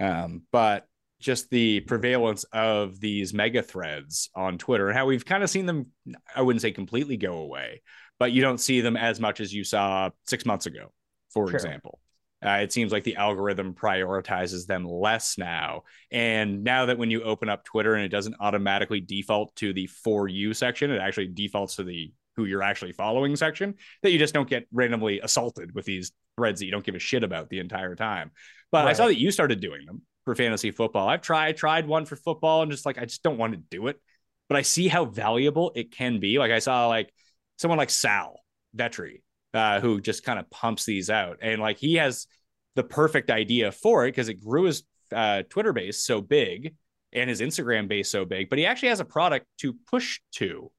Um, 0.00 0.42
but 0.50 0.86
just 1.20 1.48
the 1.50 1.80
prevalence 1.80 2.44
of 2.52 3.00
these 3.00 3.32
mega 3.32 3.62
threads 3.62 4.30
on 4.34 4.58
Twitter 4.58 4.88
and 4.88 4.98
how 4.98 5.06
we've 5.06 5.24
kind 5.24 5.42
of 5.42 5.50
seen 5.50 5.66
them, 5.66 5.86
I 6.34 6.42
wouldn't 6.42 6.60
say 6.62 6.72
completely 6.72 7.16
go 7.16 7.38
away, 7.38 7.82
but 8.18 8.32
you 8.32 8.42
don't 8.42 8.58
see 8.58 8.80
them 8.80 8.96
as 8.96 9.20
much 9.20 9.40
as 9.40 9.52
you 9.52 9.64
saw 9.64 10.10
six 10.26 10.44
months 10.44 10.66
ago, 10.66 10.92
for 11.30 11.48
Sure. 11.48 11.54
example. 11.54 12.00
Uh, 12.44 12.58
it 12.62 12.72
seems 12.72 12.92
like 12.92 13.04
the 13.04 13.16
algorithm 13.16 13.74
prioritizes 13.74 14.66
them 14.66 14.84
less 14.84 15.38
now. 15.38 15.82
And 16.10 16.62
now 16.62 16.86
that 16.86 16.98
when 16.98 17.10
you 17.10 17.22
open 17.22 17.48
up 17.48 17.64
Twitter 17.64 17.94
and 17.94 18.04
it 18.04 18.10
doesn't 18.10 18.36
automatically 18.38 19.00
default 19.00 19.56
to 19.56 19.72
the 19.72 19.86
for 19.86 20.28
you 20.28 20.52
section, 20.52 20.90
it 20.90 21.00
actually 21.00 21.28
defaults 21.28 21.76
to 21.76 21.84
the 21.84 22.12
who 22.36 22.44
you're 22.44 22.62
actually 22.62 22.92
following 22.92 23.36
section, 23.36 23.74
that 24.02 24.10
you 24.10 24.18
just 24.18 24.34
don't 24.34 24.48
get 24.48 24.66
randomly 24.72 25.20
assaulted 25.20 25.74
with 25.74 25.84
these 25.84 26.12
threads 26.36 26.60
that 26.60 26.66
you 26.66 26.72
don't 26.72 26.84
give 26.84 26.96
a 26.96 27.00
shit 27.00 27.22
about 27.22 27.48
the 27.48 27.60
entire 27.60 27.94
time. 27.94 28.30
But 28.72 28.88
I 28.88 28.92
saw 28.92 29.06
that 29.06 29.20
you 29.20 29.30
started 29.30 29.60
doing 29.60 29.86
them 29.86 30.02
for 30.24 30.34
fantasy 30.34 30.70
football. 30.70 31.08
I've 31.08 31.22
tried 31.22 31.56
tried 31.56 31.86
one 31.86 32.06
for 32.06 32.16
football 32.16 32.62
and 32.62 32.70
just 32.70 32.86
like 32.86 32.98
I 32.98 33.04
just 33.04 33.22
don't 33.22 33.38
want 33.38 33.52
to 33.52 33.60
do 33.70 33.86
it. 33.86 34.00
But 34.48 34.56
I 34.56 34.62
see 34.62 34.88
how 34.88 35.04
valuable 35.04 35.72
it 35.74 35.92
can 35.92 36.18
be. 36.18 36.38
Like 36.38 36.50
I 36.50 36.58
saw 36.58 36.88
like 36.88 37.12
someone 37.56 37.78
like 37.78 37.90
Sal 37.90 38.40
Vetri, 38.76 39.22
uh, 39.54 39.80
who 39.80 40.00
just 40.00 40.24
kind 40.24 40.38
of 40.38 40.50
pumps 40.50 40.84
these 40.84 41.08
out. 41.08 41.38
And 41.40 41.60
like 41.60 41.78
he 41.78 41.94
has 41.94 42.26
the 42.74 42.84
perfect 42.84 43.30
idea 43.30 43.72
for 43.72 44.04
it 44.04 44.08
because 44.08 44.28
it 44.28 44.44
grew 44.44 44.64
his 44.64 44.82
uh, 45.14 45.42
Twitter 45.48 45.72
base 45.72 46.02
so 46.02 46.20
big 46.20 46.74
and 47.12 47.30
his 47.30 47.40
Instagram 47.40 47.88
base 47.88 48.10
so 48.10 48.24
big, 48.24 48.50
but 48.50 48.58
he 48.58 48.66
actually 48.66 48.88
has 48.88 49.00
a 49.00 49.04
product 49.04 49.46
to 49.58 49.74
push 49.88 50.20
to 50.32 50.70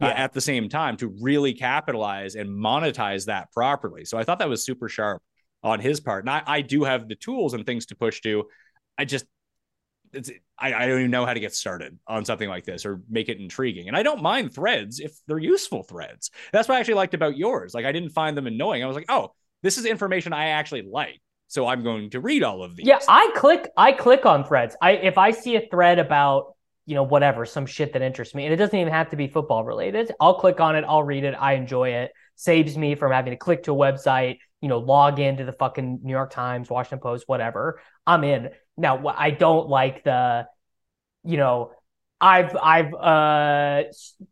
uh, 0.00 0.06
at 0.06 0.32
the 0.32 0.40
same 0.40 0.68
time 0.68 0.96
to 0.96 1.14
really 1.20 1.54
capitalize 1.54 2.34
and 2.34 2.50
monetize 2.50 3.26
that 3.26 3.52
properly. 3.52 4.04
So 4.04 4.18
I 4.18 4.24
thought 4.24 4.40
that 4.40 4.48
was 4.48 4.64
super 4.64 4.88
sharp 4.88 5.22
on 5.62 5.78
his 5.78 6.00
part. 6.00 6.24
And 6.24 6.30
I, 6.30 6.42
I 6.44 6.60
do 6.62 6.82
have 6.82 7.08
the 7.08 7.14
tools 7.14 7.54
and 7.54 7.64
things 7.64 7.86
to 7.86 7.96
push 7.96 8.20
to. 8.22 8.44
I 8.98 9.04
just, 9.04 9.24
it's, 10.12 10.30
I, 10.58 10.72
I 10.72 10.86
don't 10.86 11.00
even 11.00 11.10
know 11.10 11.26
how 11.26 11.34
to 11.34 11.40
get 11.40 11.54
started 11.54 11.98
on 12.06 12.24
something 12.24 12.48
like 12.48 12.64
this 12.64 12.86
or 12.86 13.00
make 13.08 13.28
it 13.28 13.40
intriguing. 13.40 13.88
And 13.88 13.96
I 13.96 14.02
don't 14.02 14.22
mind 14.22 14.54
threads 14.54 15.00
if 15.00 15.12
they're 15.26 15.38
useful 15.38 15.82
threads. 15.82 16.30
That's 16.52 16.68
what 16.68 16.76
I 16.76 16.80
actually 16.80 16.94
liked 16.94 17.14
about 17.14 17.36
yours. 17.36 17.74
Like 17.74 17.84
I 17.84 17.92
didn't 17.92 18.10
find 18.10 18.36
them 18.36 18.46
annoying. 18.46 18.84
I 18.84 18.86
was 18.86 18.94
like, 18.94 19.06
oh, 19.08 19.32
this 19.62 19.78
is 19.78 19.84
information 19.84 20.32
I 20.32 20.48
actually 20.48 20.82
like. 20.82 21.20
So 21.48 21.66
I'm 21.66 21.82
going 21.82 22.10
to 22.10 22.20
read 22.20 22.42
all 22.42 22.62
of 22.62 22.76
these. 22.76 22.86
Yeah, 22.86 22.98
I 23.08 23.30
click 23.36 23.68
I 23.76 23.92
click 23.92 24.26
on 24.26 24.44
threads. 24.44 24.76
I 24.80 24.92
if 24.92 25.18
I 25.18 25.30
see 25.30 25.56
a 25.56 25.68
thread 25.68 25.98
about, 25.98 26.54
you 26.86 26.94
know, 26.94 27.02
whatever, 27.02 27.46
some 27.46 27.66
shit 27.66 27.92
that 27.92 28.02
interests 28.02 28.34
me, 28.34 28.44
and 28.44 28.52
it 28.52 28.56
doesn't 28.56 28.78
even 28.78 28.92
have 28.92 29.10
to 29.10 29.16
be 29.16 29.28
football 29.28 29.64
related, 29.64 30.12
I'll 30.20 30.34
click 30.34 30.60
on 30.60 30.76
it, 30.76 30.84
I'll 30.86 31.02
read 31.02 31.24
it, 31.24 31.34
I 31.38 31.54
enjoy 31.54 31.90
it. 31.90 32.12
Saves 32.36 32.76
me 32.76 32.94
from 32.94 33.12
having 33.12 33.30
to 33.32 33.36
click 33.36 33.64
to 33.64 33.72
a 33.72 33.76
website, 33.76 34.38
you 34.60 34.68
know, 34.68 34.78
log 34.78 35.20
into 35.20 35.44
the 35.44 35.52
fucking 35.52 36.00
New 36.02 36.12
York 36.12 36.30
Times, 36.30 36.68
Washington 36.68 37.00
Post, 37.00 37.24
whatever. 37.26 37.80
I'm 38.06 38.24
in. 38.24 38.50
Now, 38.76 39.06
I 39.08 39.30
don't 39.30 39.68
like 39.68 40.04
the, 40.04 40.46
you 41.22 41.36
know, 41.36 41.72
I've 42.20 42.56
I've 42.56 42.94
uh 42.94 43.82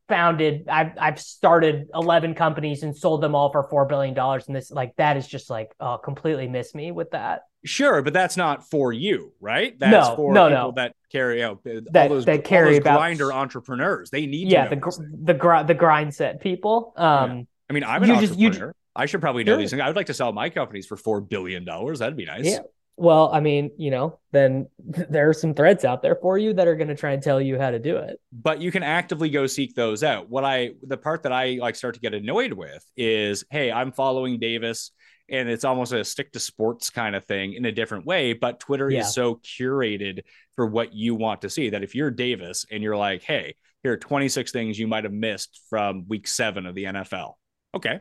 founded 0.08 0.66
I've 0.68 0.92
I've 0.98 1.20
started 1.20 1.88
11 1.94 2.34
companies 2.34 2.82
and 2.84 2.96
sold 2.96 3.20
them 3.20 3.34
all 3.34 3.50
for 3.52 3.64
4 3.64 3.84
billion 3.86 4.14
dollars 4.14 4.46
and 4.46 4.56
this 4.56 4.70
like 4.70 4.94
that 4.96 5.16
is 5.18 5.26
just 5.26 5.50
like 5.50 5.72
uh 5.78 5.98
completely 5.98 6.48
miss 6.48 6.74
me 6.74 6.90
with 6.92 7.10
that. 7.10 7.42
Sure, 7.64 8.00
but 8.00 8.12
that's 8.12 8.36
not 8.36 8.68
for 8.70 8.92
you, 8.92 9.32
right? 9.40 9.78
That's 9.78 10.08
No, 10.08 10.16
for 10.16 10.32
no, 10.32 10.48
people 10.48 10.62
no. 10.68 10.72
that 10.76 10.94
carry 11.10 11.42
out 11.42 11.60
all 11.66 11.80
That- 11.92 12.08
those, 12.08 12.24
that 12.24 12.44
carry 12.44 12.78
about- 12.78 12.98
grinder 12.98 13.32
entrepreneurs. 13.32 14.10
They 14.10 14.26
need 14.26 14.48
yeah, 14.48 14.64
to 14.64 14.70
the 14.70 14.76
gr- 14.76 14.90
the 15.24 15.34
gr- 15.34 15.62
the 15.66 15.74
grind 15.74 16.14
set 16.14 16.40
people. 16.40 16.94
Um, 16.96 17.46
I 17.68 17.72
mean, 17.74 17.84
I'm 17.84 18.02
an 18.02 18.08
you 18.10 18.20
just- 18.20 18.38
you. 18.38 18.72
I 18.94 19.06
should 19.06 19.20
probably 19.20 19.44
know 19.44 19.52
Sure. 19.52 19.58
these 19.58 19.70
things. 19.70 19.80
I 19.82 19.86
would 19.86 19.96
like 19.96 20.06
to 20.06 20.14
sell 20.14 20.32
my 20.32 20.50
companies 20.50 20.86
for 20.86 20.96
four 20.96 21.20
billion 21.20 21.64
dollars. 21.64 21.98
That'd 22.00 22.16
be 22.16 22.26
nice. 22.26 22.44
yeah. 22.46 22.58
Well, 22.96 23.30
I 23.32 23.40
mean, 23.40 23.70
you 23.78 23.90
know, 23.90 24.18
then 24.32 24.68
there 25.10 25.28
are 25.28 25.32
some 25.34 25.54
threads 25.54 25.84
out 25.84 26.02
there 26.02 26.16
for 26.16 26.38
you 26.38 26.52
that 26.54 26.68
are 26.68 26.76
going 26.76 26.88
to 26.88 26.94
try 26.94 27.12
and 27.12 27.22
tell 27.22 27.40
you 27.40 27.58
how 27.58 27.70
to 27.70 27.78
do 27.78 27.96
it. 27.96 28.20
but 28.32 28.60
you 28.60 28.70
can 28.70 28.82
actively 28.82 29.28
go 29.30 29.46
seek 29.46 29.74
those 29.74 30.02
out. 30.04 30.28
What 30.28 30.44
I 30.44 30.72
the 30.82 30.96
part 30.96 31.22
that 31.24 31.32
I 31.32 31.58
like 31.60 31.76
start 31.76 31.94
to 31.94 32.00
get 32.00 32.14
annoyed 32.14 32.52
with 32.52 32.84
is, 32.96 33.44
hey, 33.50 33.72
I'm 33.72 33.92
following 33.92 34.38
Davis 34.38 34.90
and 35.30 35.48
it's 35.48 35.64
almost 35.64 35.92
a 35.92 36.04
stick 36.04 36.32
to 36.32 36.38
sports 36.40 36.90
kind 36.90 37.16
of 37.16 37.24
thing 37.24 37.54
in 37.54 37.64
a 37.64 37.72
different 37.72 38.04
way, 38.04 38.34
but 38.34 38.60
Twitter 38.60 38.90
Yeah. 38.90 39.00
is 39.00 39.14
so 39.14 39.36
curated 39.36 40.22
for 40.56 40.66
what 40.66 40.92
you 40.92 41.14
want 41.14 41.42
to 41.42 41.48
see 41.50 41.70
that 41.70 41.82
if 41.82 41.94
you're 41.94 42.10
Davis 42.10 42.66
and 42.70 42.82
you're 42.82 42.96
like, 42.96 43.22
hey, 43.22 43.54
here 43.82 43.92
are 43.92 43.96
26 43.96 44.52
things 44.52 44.78
you 44.78 44.86
might 44.86 45.04
have 45.04 45.12
missed 45.12 45.60
from 45.70 46.04
week 46.08 46.28
7 46.28 46.66
of 46.66 46.74
the 46.74 46.84
NFL. 46.84 47.34
Okay. 47.74 48.00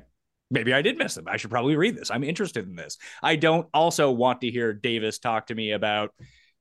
Maybe 0.51 0.73
I 0.73 0.81
did 0.81 0.97
miss 0.97 1.15
them. 1.15 1.25
I 1.27 1.37
should 1.37 1.49
probably 1.49 1.75
read 1.75 1.95
this. 1.95 2.11
I'm 2.11 2.23
interested 2.23 2.67
in 2.67 2.75
this. 2.75 2.97
I 3.23 3.37
don't 3.37 3.67
also 3.73 4.11
want 4.11 4.41
to 4.41 4.51
hear 4.51 4.73
Davis 4.73 5.17
talk 5.17 5.47
to 5.47 5.55
me 5.55 5.71
about 5.71 6.13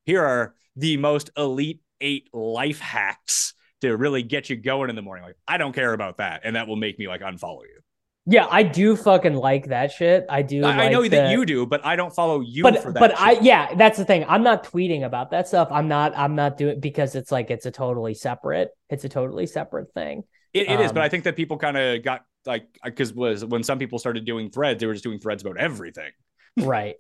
here 0.05 0.25
are 0.25 0.55
the 0.77 0.97
most 0.97 1.31
elite 1.37 1.81
eight 2.01 2.29
life 2.33 2.81
hacks 2.81 3.53
to 3.81 3.97
really 3.97 4.23
get 4.23 4.49
you 4.49 4.57
going 4.57 4.91
in 4.91 4.97
the 4.97 5.03
morning. 5.03 5.25
Like, 5.25 5.37
I 5.47 5.59
don't 5.59 5.75
care 5.75 5.93
about 5.93 6.19
that. 6.19 6.43
And 6.45 6.57
that 6.57 6.69
will 6.69 6.77
make 6.77 6.99
me 6.99 7.09
like 7.09 7.21
unfollow 7.21 7.63
you. 7.63 7.81
Yeah, 8.27 8.47
I 8.51 8.63
do 8.63 8.97
fucking 8.97 9.35
like 9.35 9.69
that 9.69 9.91
shit. 9.91 10.27
I 10.29 10.43
do. 10.43 10.63
I, 10.65 10.73
I 10.73 10.77
like 10.77 10.93
know 10.93 11.09
that 11.09 11.33
you 11.33 11.47
do, 11.47 11.67
but 11.67 11.85
I 11.85 11.97
don't 11.97 12.15
follow 12.15 12.41
you 12.41 12.63
but 12.63 12.83
for 12.83 12.93
that. 12.93 13.01
but 13.01 13.19
I 13.19 13.33
yeah, 13.41 13.75
that's 13.75 13.99
the 13.99 14.05
thing. 14.05 14.25
I'm 14.29 14.43
not 14.43 14.63
tweeting 14.63 15.05
about 15.05 15.31
that 15.31 15.49
stuff. 15.49 15.69
I'm 15.73 15.89
not. 15.89 16.17
I'm 16.17 16.37
not 16.37 16.59
doing 16.59 16.79
because 16.79 17.15
it's 17.15 17.33
like 17.33 17.51
it's 17.51 17.67
a 17.67 17.71
totally 17.71 18.15
separate. 18.15 18.71
It's 18.91 19.05
a 19.05 19.09
totally 19.09 19.47
separate 19.47 19.93
thing. 19.95 20.25
It, 20.53 20.69
it 20.69 20.81
is, 20.81 20.93
but 20.93 21.01
Um, 21.01 21.07
I 21.07 21.09
think 21.09 21.25
that 21.25 21.35
people 21.35 21.57
kind 21.57 21.77
of 21.77 22.05
got 22.05 22.25
like 22.47 22.67
because 22.85 23.13
was 23.13 23.45
when 23.45 23.63
some 23.63 23.79
people 23.79 23.99
started 23.99 24.25
doing 24.25 24.51
threads, 24.51 24.81
they 24.81 24.87
were 24.87 24.95
just 24.95 25.05
doing 25.05 25.19
threads 25.19 25.43
about 25.43 25.57
everything. 25.57 26.11
right. 26.59 26.97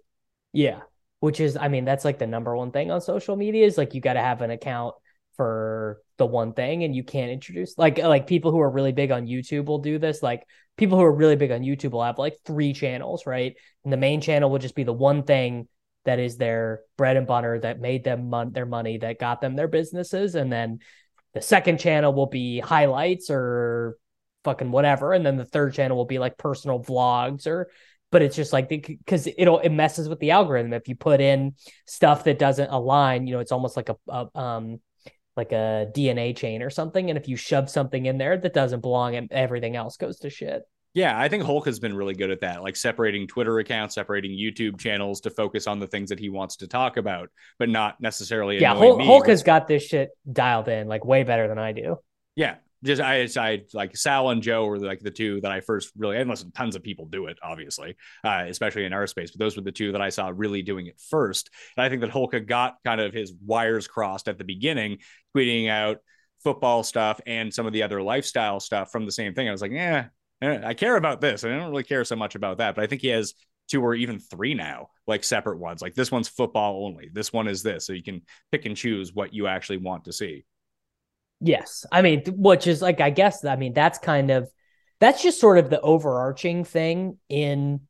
Yeah. 0.52 0.80
Which 1.20 1.40
is, 1.40 1.56
I 1.56 1.68
mean, 1.68 1.84
that's 1.84 2.04
like 2.04 2.18
the 2.18 2.26
number 2.26 2.56
one 2.56 2.72
thing 2.72 2.90
on 2.90 3.00
social 3.00 3.36
media 3.36 3.66
is 3.66 3.76
like 3.76 3.94
you 3.94 4.00
got 4.00 4.14
to 4.14 4.20
have 4.20 4.40
an 4.42 4.50
account 4.50 4.94
for 5.36 6.00
the 6.16 6.26
one 6.26 6.52
thing 6.52 6.84
and 6.84 6.94
you 6.94 7.02
can't 7.02 7.30
introduce 7.30 7.78
like 7.78 7.96
like 7.98 8.26
people 8.26 8.50
who 8.50 8.60
are 8.60 8.70
really 8.70 8.92
big 8.92 9.10
on 9.10 9.26
YouTube 9.26 9.66
will 9.66 9.78
do 9.78 9.98
this. 9.98 10.22
Like 10.22 10.44
people 10.76 10.98
who 10.98 11.04
are 11.04 11.14
really 11.14 11.36
big 11.36 11.50
on 11.50 11.60
YouTube 11.60 11.90
will 11.90 12.04
have 12.04 12.18
like 12.18 12.36
three 12.44 12.72
channels, 12.72 13.26
right? 13.26 13.54
And 13.84 13.92
the 13.92 13.98
main 13.98 14.20
channel 14.20 14.50
will 14.50 14.58
just 14.58 14.74
be 14.74 14.84
the 14.84 14.92
one 14.92 15.22
thing 15.22 15.68
that 16.04 16.18
is 16.18 16.36
their 16.36 16.80
bread 16.96 17.16
and 17.16 17.26
butter 17.26 17.58
that 17.60 17.80
made 17.80 18.04
them 18.04 18.30
mon- 18.30 18.52
their 18.52 18.66
money 18.66 18.98
that 18.98 19.18
got 19.18 19.40
them 19.40 19.56
their 19.56 19.68
businesses 19.68 20.34
and 20.34 20.52
then 20.52 20.78
the 21.34 21.42
second 21.42 21.78
channel 21.78 22.12
will 22.12 22.26
be 22.26 22.58
highlights 22.58 23.30
or 23.30 23.96
fucking 24.44 24.70
whatever 24.70 25.12
and 25.12 25.24
then 25.24 25.36
the 25.36 25.44
third 25.44 25.74
channel 25.74 25.96
will 25.96 26.06
be 26.06 26.18
like 26.18 26.38
personal 26.38 26.82
vlogs 26.82 27.46
or 27.46 27.70
but 28.10 28.22
it's 28.22 28.36
just 28.36 28.52
like 28.52 28.68
because 28.68 29.28
it'll 29.38 29.58
it 29.58 29.70
messes 29.70 30.08
with 30.08 30.18
the 30.18 30.30
algorithm 30.30 30.72
if 30.72 30.88
you 30.88 30.96
put 30.96 31.20
in 31.20 31.54
stuff 31.86 32.24
that 32.24 32.38
doesn't 32.38 32.70
align 32.70 33.26
you 33.26 33.34
know 33.34 33.40
it's 33.40 33.52
almost 33.52 33.76
like 33.76 33.88
a, 33.88 33.96
a 34.08 34.38
um 34.38 34.80
like 35.36 35.52
a 35.52 35.86
dna 35.94 36.34
chain 36.36 36.62
or 36.62 36.70
something 36.70 37.10
and 37.10 37.18
if 37.18 37.28
you 37.28 37.36
shove 37.36 37.68
something 37.70 38.06
in 38.06 38.18
there 38.18 38.36
that 38.36 38.54
doesn't 38.54 38.80
belong 38.80 39.14
and 39.14 39.30
everything 39.30 39.76
else 39.76 39.96
goes 39.96 40.18
to 40.18 40.30
shit 40.30 40.62
Yeah, 40.92 41.16
I 41.16 41.28
think 41.28 41.44
Hulk 41.44 41.66
has 41.66 41.78
been 41.78 41.94
really 41.94 42.14
good 42.14 42.32
at 42.32 42.40
that, 42.40 42.64
like 42.64 42.74
separating 42.74 43.28
Twitter 43.28 43.60
accounts, 43.60 43.94
separating 43.94 44.32
YouTube 44.32 44.80
channels 44.80 45.20
to 45.20 45.30
focus 45.30 45.68
on 45.68 45.78
the 45.78 45.86
things 45.86 46.08
that 46.08 46.18
he 46.18 46.28
wants 46.28 46.56
to 46.56 46.66
talk 46.66 46.96
about, 46.96 47.28
but 47.60 47.68
not 47.68 48.00
necessarily. 48.00 48.58
Yeah, 48.58 48.74
Hulk, 48.74 48.98
me 48.98 49.06
Hulk 49.06 49.28
has 49.28 49.44
got 49.44 49.68
this 49.68 49.84
shit 49.84 50.10
dialed 50.30 50.66
in 50.66 50.88
like 50.88 51.04
way 51.04 51.22
better 51.22 51.46
than 51.46 51.60
I 51.60 51.70
do. 51.70 51.98
Yeah, 52.34 52.56
just 52.84 53.02
I, 53.02 53.28
I 53.36 53.62
like 53.74 53.96
Sal 53.96 54.30
and 54.30 54.42
Joe 54.42 54.66
were 54.66 54.78
like 54.78 55.00
the 55.00 55.10
two 55.10 55.40
that 55.42 55.52
I 55.52 55.60
first 55.60 55.92
really, 55.96 56.22
listen, 56.24 56.50
tons 56.52 56.76
of 56.76 56.82
people 56.82 57.06
do 57.06 57.26
it, 57.26 57.38
obviously, 57.42 57.96
uh, 58.24 58.44
especially 58.48 58.84
in 58.84 58.92
our 58.92 59.06
space, 59.06 59.30
but 59.30 59.38
those 59.38 59.56
were 59.56 59.62
the 59.62 59.72
two 59.72 59.92
that 59.92 60.00
I 60.00 60.08
saw 60.08 60.32
really 60.34 60.62
doing 60.62 60.86
it 60.86 61.00
first. 61.10 61.50
And 61.76 61.84
I 61.84 61.88
think 61.88 62.00
that 62.00 62.10
Holka 62.10 62.46
got 62.46 62.76
kind 62.84 63.00
of 63.00 63.12
his 63.12 63.32
wires 63.44 63.86
crossed 63.86 64.28
at 64.28 64.38
the 64.38 64.44
beginning, 64.44 64.98
tweeting 65.36 65.68
out 65.68 65.98
football 66.42 66.82
stuff 66.82 67.20
and 67.26 67.52
some 67.52 67.66
of 67.66 67.72
the 67.72 67.82
other 67.82 68.02
lifestyle 68.02 68.60
stuff 68.60 68.90
from 68.90 69.04
the 69.04 69.12
same 69.12 69.34
thing. 69.34 69.48
I 69.48 69.52
was 69.52 69.62
like, 69.62 69.72
yeah, 69.72 70.06
I 70.40 70.74
care 70.74 70.96
about 70.96 71.20
this. 71.20 71.44
and 71.44 71.52
I 71.52 71.58
don't 71.58 71.70
really 71.70 71.84
care 71.84 72.04
so 72.04 72.16
much 72.16 72.34
about 72.34 72.58
that, 72.58 72.74
but 72.74 72.82
I 72.82 72.86
think 72.86 73.02
he 73.02 73.08
has 73.08 73.34
two 73.68 73.82
or 73.82 73.94
even 73.94 74.18
three 74.18 74.54
now, 74.54 74.88
like 75.06 75.22
separate 75.22 75.58
ones. 75.58 75.82
Like 75.82 75.94
this 75.94 76.10
one's 76.10 76.28
football 76.28 76.86
only. 76.86 77.10
This 77.12 77.32
one 77.32 77.46
is 77.46 77.62
this, 77.62 77.86
so 77.86 77.92
you 77.92 78.02
can 78.02 78.22
pick 78.50 78.66
and 78.66 78.76
choose 78.76 79.14
what 79.14 79.32
you 79.32 79.46
actually 79.46 79.78
want 79.78 80.06
to 80.06 80.12
see. 80.12 80.44
Yes. 81.40 81.86
I 81.90 82.02
mean, 82.02 82.22
which 82.26 82.66
is 82.66 82.82
like, 82.82 83.00
I 83.00 83.10
guess, 83.10 83.44
I 83.44 83.56
mean, 83.56 83.72
that's 83.72 83.98
kind 83.98 84.30
of, 84.30 84.50
that's 84.98 85.22
just 85.22 85.40
sort 85.40 85.58
of 85.58 85.70
the 85.70 85.80
overarching 85.80 86.64
thing 86.64 87.18
in, 87.28 87.80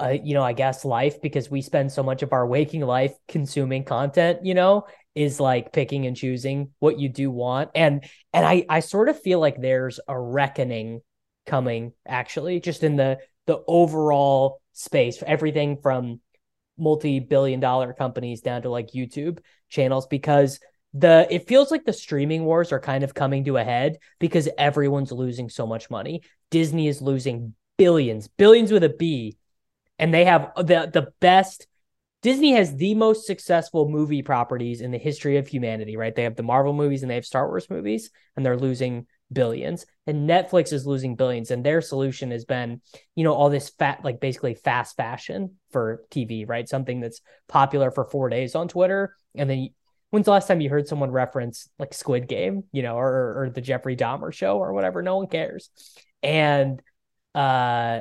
uh, 0.00 0.16
you 0.22 0.34
know, 0.34 0.42
I 0.42 0.52
guess 0.52 0.84
life 0.84 1.20
because 1.20 1.50
we 1.50 1.62
spend 1.62 1.92
so 1.92 2.02
much 2.02 2.22
of 2.22 2.32
our 2.32 2.46
waking 2.46 2.80
life 2.80 3.14
consuming 3.28 3.84
content, 3.84 4.44
you 4.44 4.54
know, 4.54 4.86
is 5.14 5.38
like 5.38 5.72
picking 5.72 6.06
and 6.06 6.16
choosing 6.16 6.70
what 6.78 6.98
you 6.98 7.08
do 7.08 7.30
want. 7.30 7.70
And, 7.74 8.04
and 8.32 8.46
I, 8.46 8.64
I 8.68 8.80
sort 8.80 9.08
of 9.08 9.20
feel 9.20 9.38
like 9.38 9.60
there's 9.60 10.00
a 10.08 10.18
reckoning 10.18 11.02
coming 11.46 11.92
actually 12.06 12.60
just 12.60 12.82
in 12.82 12.96
the, 12.96 13.18
the 13.46 13.62
overall 13.66 14.60
space, 14.72 15.22
everything 15.26 15.78
from 15.82 16.20
multi-billion 16.78 17.60
dollar 17.60 17.92
companies 17.92 18.40
down 18.40 18.62
to 18.62 18.70
like 18.70 18.92
YouTube 18.92 19.38
channels 19.68 20.06
because 20.06 20.58
the 20.92 21.26
it 21.30 21.46
feels 21.46 21.70
like 21.70 21.84
the 21.84 21.92
streaming 21.92 22.44
wars 22.44 22.72
are 22.72 22.80
kind 22.80 23.04
of 23.04 23.14
coming 23.14 23.44
to 23.44 23.56
a 23.56 23.64
head 23.64 23.98
because 24.18 24.48
everyone's 24.58 25.12
losing 25.12 25.48
so 25.48 25.66
much 25.66 25.90
money. 25.90 26.22
Disney 26.50 26.88
is 26.88 27.00
losing 27.00 27.54
billions, 27.78 28.28
billions 28.28 28.72
with 28.72 28.84
a 28.84 28.88
B, 28.88 29.36
and 29.98 30.12
they 30.12 30.24
have 30.24 30.52
the 30.56 30.90
the 30.92 31.12
best 31.20 31.66
Disney 32.22 32.52
has 32.52 32.76
the 32.76 32.94
most 32.94 33.26
successful 33.26 33.88
movie 33.88 34.22
properties 34.22 34.82
in 34.82 34.90
the 34.90 34.98
history 34.98 35.38
of 35.38 35.48
humanity, 35.48 35.96
right? 35.96 36.14
They 36.14 36.24
have 36.24 36.36
the 36.36 36.42
Marvel 36.42 36.74
movies 36.74 37.02
and 37.02 37.10
they 37.10 37.14
have 37.14 37.24
Star 37.24 37.48
Wars 37.48 37.70
movies, 37.70 38.10
and 38.36 38.44
they're 38.44 38.58
losing 38.58 39.06
billions. 39.32 39.86
And 40.06 40.28
Netflix 40.28 40.72
is 40.72 40.86
losing 40.86 41.16
billions. 41.16 41.50
And 41.50 41.64
their 41.64 41.80
solution 41.80 42.30
has 42.30 42.44
been, 42.44 42.82
you 43.14 43.24
know, 43.24 43.32
all 43.32 43.48
this 43.48 43.70
fat, 43.70 44.04
like 44.04 44.20
basically 44.20 44.54
fast 44.54 44.96
fashion 44.96 45.56
for 45.70 46.02
TV, 46.10 46.44
right? 46.46 46.68
Something 46.68 47.00
that's 47.00 47.22
popular 47.48 47.90
for 47.90 48.04
four 48.04 48.28
days 48.28 48.54
on 48.54 48.68
Twitter. 48.68 49.14
And 49.34 49.48
then 49.48 49.70
when's 50.10 50.26
the 50.26 50.30
last 50.32 50.46
time 50.48 50.60
you 50.60 50.68
heard 50.70 50.86
someone 50.88 51.10
reference 51.10 51.68
like 51.78 51.94
Squid 51.94 52.28
Game, 52.28 52.64
you 52.72 52.82
know, 52.82 52.96
or 52.96 53.42
or 53.42 53.50
the 53.50 53.60
Jeffrey 53.60 53.96
Dahmer 53.96 54.32
show 54.32 54.58
or 54.58 54.72
whatever? 54.72 55.02
No 55.02 55.16
one 55.18 55.26
cares. 55.28 55.70
And 56.22 56.82
uh 57.34 58.00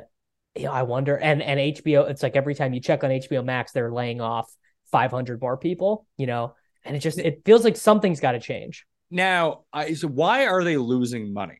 you 0.55 0.63
know, 0.65 0.71
I 0.71 0.83
wonder 0.83 1.15
and 1.17 1.41
and 1.41 1.59
HBO, 1.59 2.09
it's 2.09 2.23
like 2.23 2.35
every 2.35 2.55
time 2.55 2.73
you 2.73 2.81
check 2.81 3.03
on 3.03 3.11
HBO 3.11 3.45
Max, 3.45 3.71
they're 3.71 3.91
laying 3.91 4.19
off 4.21 4.51
500 4.91 5.39
more 5.39 5.57
people, 5.57 6.07
you 6.17 6.25
know, 6.25 6.55
and 6.83 6.95
it 6.95 6.99
just 6.99 7.19
it 7.19 7.43
feels 7.45 7.63
like 7.63 7.77
something's 7.77 8.19
got 8.19 8.31
to 8.33 8.39
change. 8.39 8.85
Now, 9.11 9.61
I, 9.73 9.93
so 9.93 10.07
why 10.07 10.47
are 10.47 10.63
they 10.63 10.77
losing 10.77 11.33
money? 11.33 11.59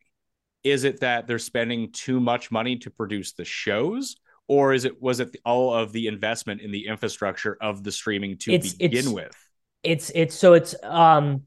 Is 0.62 0.84
it 0.84 1.00
that 1.00 1.26
they're 1.26 1.38
spending 1.38 1.90
too 1.92 2.20
much 2.20 2.50
money 2.50 2.76
to 2.78 2.90
produce 2.90 3.32
the 3.32 3.44
shows, 3.44 4.16
or 4.46 4.72
is 4.74 4.84
it 4.84 5.00
was 5.00 5.20
it 5.20 5.34
all 5.44 5.72
of 5.72 5.92
the 5.92 6.06
investment 6.08 6.60
in 6.60 6.70
the 6.70 6.86
infrastructure 6.86 7.56
of 7.60 7.82
the 7.82 7.92
streaming 7.92 8.36
to 8.38 8.52
It's- 8.52 8.74
begin 8.74 8.98
it's- 8.98 9.14
with? 9.14 9.49
It's 9.82 10.10
it's 10.14 10.34
so 10.34 10.52
it's 10.54 10.74
um 10.82 11.42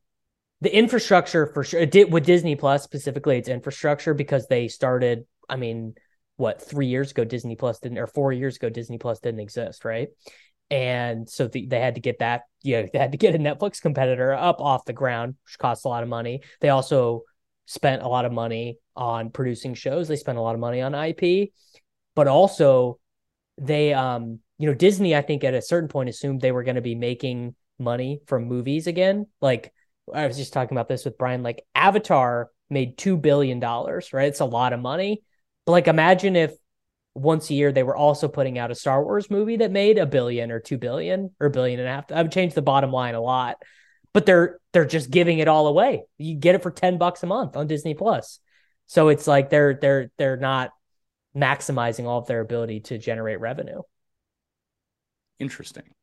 the 0.62 0.76
infrastructure 0.76 1.48
for 1.48 1.64
sure. 1.64 1.82
It 1.82 1.92
did 1.92 2.12
with 2.12 2.26
Disney 2.26 2.56
Plus 2.56 2.84
specifically. 2.84 3.38
It's 3.38 3.50
infrastructure 3.50 4.14
because 4.14 4.48
they 4.48 4.68
started. 4.68 5.26
I 5.50 5.58
mean, 5.58 5.96
what 6.38 6.62
three 6.62 6.88
years 6.88 7.12
ago 7.12 7.26
Disney 7.26 7.56
Plus 7.56 7.80
didn't, 7.80 7.98
or 7.98 8.08
four 8.08 8.32
years 8.32 8.56
ago 8.56 8.70
Disney 8.70 8.98
Plus 8.98 9.20
didn't 9.20 9.42
exist, 9.42 9.86
right? 9.86 10.08
And 10.72 11.30
so 11.30 11.48
the, 11.48 11.68
they 11.68 11.80
had 11.80 11.96
to 11.96 12.02
get 12.02 12.20
that. 12.20 12.44
Yeah, 12.64 12.86
they 12.92 12.98
had 12.98 13.12
to 13.12 13.18
get 13.18 13.36
a 13.36 13.40
Netflix 13.40 13.82
competitor 13.82 14.34
up 14.34 14.62
off 14.62 14.86
the 14.86 14.94
ground, 14.94 15.36
which 15.46 15.60
costs 15.60 15.86
a 15.86 15.90
lot 15.90 16.02
of 16.02 16.10
money. 16.10 16.42
They 16.62 16.70
also 16.70 17.24
spent 17.66 18.02
a 18.02 18.08
lot 18.08 18.26
of 18.26 18.32
money 18.32 18.78
on 18.96 19.30
producing 19.30 19.74
shows. 19.74 20.08
They 20.08 20.16
spent 20.16 20.38
a 20.38 20.42
lot 20.42 20.56
of 20.56 20.62
money 20.62 20.82
on 20.82 20.96
IP, 20.96 21.52
but 22.16 22.28
also 22.28 23.00
they 23.58 23.94
um 23.94 24.40
you 24.58 24.68
know 24.68 24.74
Disney 24.74 25.16
I 25.16 25.22
think 25.22 25.44
at 25.44 25.54
a 25.54 25.62
certain 25.62 25.90
point 25.90 26.10
assumed 26.10 26.42
they 26.42 26.52
were 26.52 26.64
going 26.64 26.76
to 26.76 26.82
be 26.82 26.96
making 26.96 27.56
money 27.84 28.22
from 28.28 28.46
movies 28.46 28.88
again. 28.88 29.28
Like 29.42 29.74
I 30.14 30.28
was 30.28 30.38
just 30.38 30.54
talking 30.54 30.76
about 30.76 30.88
this 30.88 31.06
with 31.06 31.18
Brian 31.18 31.44
like 31.44 31.66
Avatar 31.76 32.50
made 32.70 32.98
2 32.98 33.18
billion 33.18 33.60
dollars, 33.60 34.14
right? 34.14 34.28
It's 34.28 34.40
a 34.40 34.46
lot 34.46 34.74
of 34.74 34.80
money. 34.80 35.22
But 35.66 35.74
like 35.74 35.88
imagine 35.88 36.36
if 36.36 36.54
once 37.16 37.50
a 37.50 37.54
year 37.54 37.72
they 37.72 37.84
were 37.84 37.96
also 37.96 38.28
putting 38.28 38.58
out 38.58 38.72
a 38.72 38.76
Star 38.76 39.04
Wars 39.04 39.30
movie 39.30 39.58
that 39.58 39.72
made 39.72 39.98
a 39.98 40.06
billion 40.06 40.52
or 40.52 40.60
2 40.60 40.78
billion 40.78 41.32
or 41.40 41.48
a 41.48 41.52
billion 41.52 41.80
and 41.80 41.88
a 41.88 41.92
half. 41.92 42.12
I 42.12 42.22
would 42.22 42.32
change 42.32 42.54
the 42.54 42.62
bottom 42.62 42.92
line 42.92 43.16
a 43.16 43.22
lot. 43.22 43.58
But 44.14 44.28
they're 44.28 44.60
they're 44.74 44.86
just 44.86 45.10
giving 45.10 45.40
it 45.40 45.48
all 45.48 45.68
away. 45.68 46.04
You 46.18 46.36
get 46.36 46.56
it 46.56 46.62
for 46.62 46.70
10 46.70 46.98
bucks 47.00 47.24
a 47.24 47.28
month 47.28 47.56
on 47.58 47.68
Disney 47.68 47.96
Plus. 47.96 48.40
So 48.86 49.08
it's 49.08 49.28
like 49.28 49.50
they're 49.50 49.74
they're 49.74 50.12
they're 50.18 50.38
not 50.38 50.72
maximizing 51.36 52.06
all 52.06 52.20
of 52.20 52.28
their 52.28 52.42
ability 52.42 52.82
to 52.82 52.98
generate 52.98 53.40
revenue. 53.40 53.82
Interesting. 55.40 55.96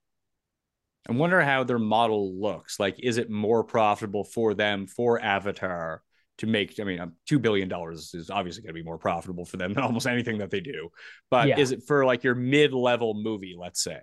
I 1.09 1.13
wonder 1.13 1.41
how 1.41 1.65
their 1.65 1.79
model 1.79 2.39
looks. 2.41 2.79
Like, 2.79 2.97
is 3.03 3.19
it 3.19 3.31
more 3.31 3.65
profitable 3.65 4.25
for 4.25 4.55
them 4.55 4.87
for 4.87 5.21
Avatar 5.21 6.03
to 6.39 6.47
make? 6.47 6.79
I 6.79 6.85
mean, 6.85 7.01
um, 7.01 7.13
two 7.27 7.39
billion 7.39 7.69
dollars 7.69 8.13
is 8.15 8.31
obviously 8.31 8.63
going 8.63 8.75
to 8.75 8.81
be 8.81 8.85
more 8.85 8.99
profitable 8.99 9.45
for 9.45 9.57
them 9.57 9.73
than 9.73 9.83
almost 9.85 10.07
anything 10.07 10.39
that 10.39 10.51
they 10.51 10.61
do. 10.61 10.91
But 11.31 11.49
Yeah. 11.49 11.59
is 11.59 11.73
it 11.73 11.83
for 11.87 12.05
like 12.05 12.23
your 12.23 12.35
mid-level 12.35 13.15
movie? 13.15 13.57
Let's 13.59 13.83
say 13.83 14.01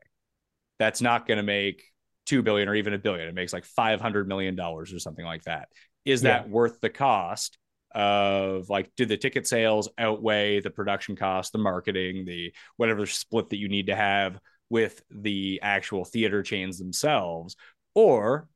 that's 0.80 1.02
not 1.02 1.28
going 1.28 1.38
to 1.38 1.44
make 1.44 1.84
two 2.26 2.42
billion 2.42 2.68
or 2.68 2.76
even 2.76 2.94
a 2.94 2.98
billion. 2.98 3.28
It 3.28 3.36
makes 3.36 3.54
like 3.54 3.66
five 3.66 4.02
hundred 4.02 4.28
million 4.28 4.56
dollars 4.56 4.94
or 4.94 5.00
something 5.00 5.26
like 5.26 5.44
that. 5.44 5.70
Is 6.04 6.24
Yeah. 6.24 6.30
that 6.40 6.50
worth 6.50 6.80
the 6.82 6.90
cost? 6.90 7.58
Of 7.96 8.70
like, 8.70 8.92
do 8.96 9.06
the 9.06 9.18
ticket 9.18 9.48
sales 9.48 9.90
outweigh 9.98 10.60
the 10.60 10.70
production 10.70 11.16
cost, 11.16 11.52
the 11.52 11.58
marketing, 11.58 12.26
the 12.26 12.54
whatever 12.76 13.08
split 13.08 13.50
that 13.50 13.58
you 13.58 13.70
need 13.70 13.88
to 13.88 13.96
have 13.96 14.38
with 14.70 15.02
the 15.10 15.60
actual 15.64 16.06
theater 16.06 16.44
chains 16.44 16.78
themselves 16.78 17.56
or 17.96 18.48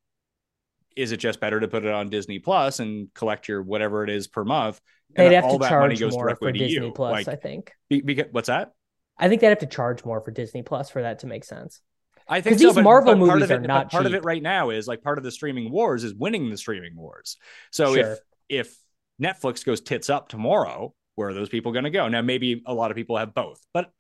is 0.96 1.12
it 1.14 1.18
just 1.18 1.40
better 1.40 1.60
to 1.60 1.68
put 1.68 1.86
it 1.86 1.92
on 1.92 2.10
Disney 2.10 2.40
Plus 2.40 2.80
and 2.80 3.14
collect 3.14 3.48
your 3.48 3.62
whatever 3.62 4.04
it 4.04 4.10
is 4.10 4.28
per 4.28 4.44
month 4.44 4.82
and 5.16 5.28
They'd 5.28 5.36
have 5.36 5.46
all 5.46 5.58
to 5.58 5.64
that 5.64 5.72
money 5.80 5.96
charge 5.96 6.00
goes 6.00 6.14
more 6.14 6.26
directly 6.26 6.48
for 6.50 6.58
Disney 6.58 6.86
you 6.88 6.92
Plus, 6.92 7.12
like 7.12 7.28
I 7.28 7.36
think. 7.36 7.72
be, 7.90 8.02
because, 8.02 8.28
what's 8.32 8.48
that 8.48 8.72
I 9.18 9.30
think 9.30 9.42
they'd 9.42 9.48
have 9.48 9.60
to 9.60 9.66
charge 9.68 10.04
more 10.04 10.22
for 10.22 10.32
Disney 10.32 10.64
Plus 10.64 10.90
for 10.90 11.02
that 11.02 11.20
to 11.20 11.28
make 11.28 11.44
sense. 11.44 11.82
I 12.28 12.42
think 12.42 12.60
so, 12.60 12.68
these 12.68 12.76
but, 12.76 12.84
Marvel 12.84 13.14
but 13.14 13.20
part 13.20 13.40
movies 13.40 13.44
of 13.44 13.52
it, 13.52 13.64
are 13.66 13.68
not 13.68 13.92
part 13.92 14.06
of 14.06 14.14
it 14.14 14.24
right 14.24 14.42
now 14.42 14.70
is 14.70 14.88
like 14.88 15.02
part 15.02 15.18
of 15.18 15.24
the 15.24 15.32
streaming 15.32 15.72
wars 15.72 16.04
is 16.04 16.14
winning 16.14 16.50
the 16.50 16.58
streaming 16.58 16.96
wars. 16.96 17.38
So 17.72 17.96
Sure. 17.96 18.14
if 18.14 18.20
if 18.50 18.78
Netflix 19.22 19.66
goes 19.66 19.82
tits 19.82 20.10
up 20.10 20.30
tomorrow, 20.30 20.94
where 21.16 21.30
are 21.30 21.34
those 21.34 21.50
people 21.50 21.72
going 21.72 21.84
to 21.84 21.90
go? 21.90 22.08
Now 22.08 22.22
maybe 22.22 22.64
a 22.66 22.74
lot 22.74 22.92
of 22.92 22.96
people 22.98 23.18
have 23.18 23.34
both, 23.34 23.60
but 23.74 23.92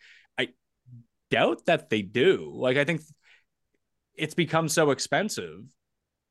doubt 1.32 1.66
that 1.66 1.90
they 1.90 2.04
do. 2.04 2.52
Like 2.54 2.78
I 2.78 2.86
think 2.86 3.02
it's 4.16 4.36
become 4.36 4.70
so 4.70 4.92
expensive 4.92 5.64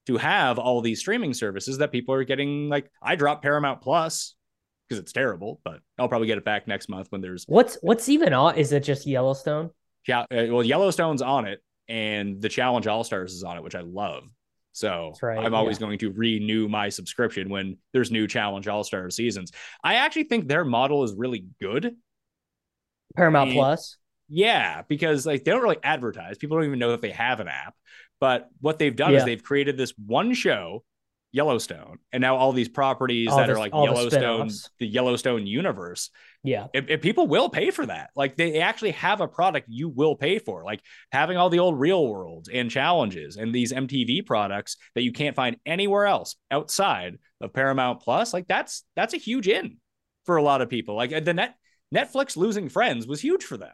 to 0.06 0.16
have 0.16 0.58
all 0.58 0.80
these 0.80 1.00
streaming 1.00 1.34
services 1.34 1.78
that 1.78 1.92
people 1.92 2.14
are 2.14 2.24
getting 2.24 2.68
like 2.68 2.90
I 3.02 3.16
drop 3.16 3.42
Paramount 3.42 3.80
Plus 3.80 4.34
because 4.88 5.00
it's 5.00 5.12
terrible, 5.12 5.60
but 5.64 5.80
I'll 5.98 6.08
probably 6.08 6.26
get 6.26 6.38
it 6.38 6.44
back 6.44 6.68
next 6.68 6.88
month 6.88 7.08
when 7.10 7.20
there's 7.20 7.44
What's 7.48 7.78
what's 7.82 8.08
even 8.08 8.32
on? 8.32 8.56
Is 8.56 8.72
it 8.72 8.84
just 8.84 9.06
Yellowstone? 9.06 9.70
yeah, 10.06 10.20
uh, 10.20 10.46
well, 10.48 10.62
Yellowstone's 10.62 11.22
on 11.22 11.46
it, 11.46 11.62
and 11.88 12.40
the 12.40 12.48
Challenge 12.48 12.86
All 12.86 13.04
Stars 13.04 13.32
is 13.32 13.42
on 13.42 13.56
it, 13.56 13.62
which 13.62 13.74
I 13.74 13.82
love. 13.82 14.24
So 14.72 15.14
right, 15.22 15.38
I'm 15.38 15.54
always 15.54 15.78
yeah. 15.78 15.86
going 15.86 15.98
to 15.98 16.12
renew 16.12 16.68
my 16.68 16.88
subscription 16.88 17.48
when 17.48 17.76
there's 17.92 18.10
new 18.10 18.26
Challenge 18.26 18.66
All 18.68 18.84
Star 18.84 19.10
seasons. 19.10 19.52
I 19.82 19.96
actually 19.96 20.24
think 20.24 20.48
their 20.48 20.64
model 20.64 21.04
is 21.04 21.14
really 21.14 21.46
good. 21.60 21.96
Paramount 23.16 23.50
And- 23.50 23.56
Plus. 23.56 23.96
Yeah, 24.30 24.82
because 24.88 25.26
like 25.26 25.44
they 25.44 25.50
don't 25.50 25.62
really 25.62 25.78
advertise. 25.82 26.38
People 26.38 26.56
don't 26.56 26.66
even 26.66 26.78
know 26.78 26.92
that 26.92 27.02
they 27.02 27.10
have 27.10 27.40
an 27.40 27.48
app. 27.48 27.74
But 28.20 28.48
what 28.60 28.78
they've 28.78 28.94
done 28.94 29.14
is 29.14 29.24
they've 29.24 29.42
created 29.42 29.76
this 29.78 29.94
one 29.96 30.34
show, 30.34 30.84
Yellowstone, 31.32 31.98
and 32.12 32.20
now 32.20 32.36
all 32.36 32.52
these 32.52 32.68
properties 32.68 33.28
All 33.30 33.38
that 33.38 33.46
the- 33.46 33.54
are 33.54 33.58
like 33.58 33.72
all 33.72 33.86
the 33.86 33.92
Yellowstone, 33.92 34.50
the 34.78 34.86
Yellowstone 34.86 35.46
universe 35.46 36.10
Yeah. 36.44 36.66
if, 36.74 36.88
if 36.90 37.00
people 37.00 37.26
will 37.28 37.48
pay 37.48 37.70
for 37.70 37.86
that 37.86 38.10
like 38.14 38.36
they 38.36 38.60
actually 38.60 38.90
have 38.92 39.20
a 39.20 39.28
product 39.28 39.68
you 39.70 39.88
will 39.88 40.16
pay 40.16 40.38
for 40.38 40.64
like 40.64 40.80
having 41.12 41.36
all 41.36 41.48
the 41.50 41.60
old 41.60 41.78
real 41.78 42.06
worlds 42.06 42.48
and 42.52 42.70
challenges 42.70 43.36
and 43.36 43.54
these 43.54 43.72
mtv 43.72 44.26
products 44.26 44.76
that 44.94 45.02
you 45.02 45.12
can't 45.12 45.36
find 45.36 45.56
anywhere 45.64 46.06
else 46.06 46.36
outside 46.50 47.16
of 47.40 47.52
paramount 47.52 48.00
plus 48.00 48.32
like 48.34 48.48
that's 48.48 48.84
that's 48.96 49.14
a 49.14 49.18
huge 49.18 49.48
in 49.48 49.76
for 50.26 50.36
a 50.36 50.42
lot 50.42 50.62
of 50.62 50.68
people 50.68 50.94
like 50.96 51.10
the 51.24 51.34
net 51.34 51.54
Netflix 51.94 52.36
losing 52.36 52.68
Friends 52.68 53.06
was 53.06 53.20
huge 53.20 53.44
for 53.44 53.56
them. 53.56 53.72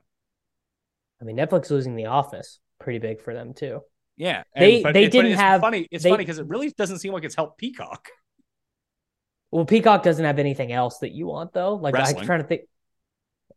I 1.20 1.24
mean, 1.24 1.36
Netflix 1.36 1.70
losing 1.70 1.96
The 1.96 2.06
Office, 2.06 2.58
pretty 2.78 2.98
big 2.98 3.20
for 3.20 3.32
them 3.34 3.54
too. 3.54 3.80
Yeah, 4.16 4.44
They- 4.54 4.82
they 4.82 5.08
didn't 5.08 5.32
it's 5.32 5.40
have- 5.40 5.60
funny. 5.60 5.86
It's 5.90 6.04
they- 6.04 6.10
funny 6.10 6.22
because 6.24 6.38
it 6.38 6.46
really 6.46 6.70
doesn't 6.70 6.98
seem 6.98 7.12
like 7.12 7.24
it's 7.24 7.34
helped 7.34 7.58
Peacock. 7.58 8.08
Well, 9.50 9.64
Peacock 9.64 10.02
doesn't 10.02 10.24
have 10.24 10.38
anything 10.38 10.72
else 10.72 10.98
that 10.98 11.12
you 11.12 11.26
want 11.26 11.52
though. 11.52 11.74
Like 11.76 11.94
I'm 11.96 12.24
trying 12.24 12.40
to 12.42 12.46
think. 12.46 12.62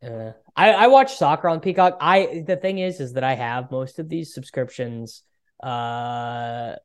Uh, 0.02 0.32
I 0.56 0.72
I 0.72 0.88
watch 0.88 1.16
soccer 1.16 1.50
on 1.50 1.60
Peacock. 1.60 1.98
I 2.00 2.44
the 2.46 2.56
thing 2.56 2.78
is, 2.78 3.00
is 3.02 3.14
that 3.14 3.24
I 3.24 3.34
have 3.34 3.72
most 3.72 4.00
of 4.00 4.08
these 4.08 4.34
subscriptions. 4.34 5.24
Uh, 5.62 6.76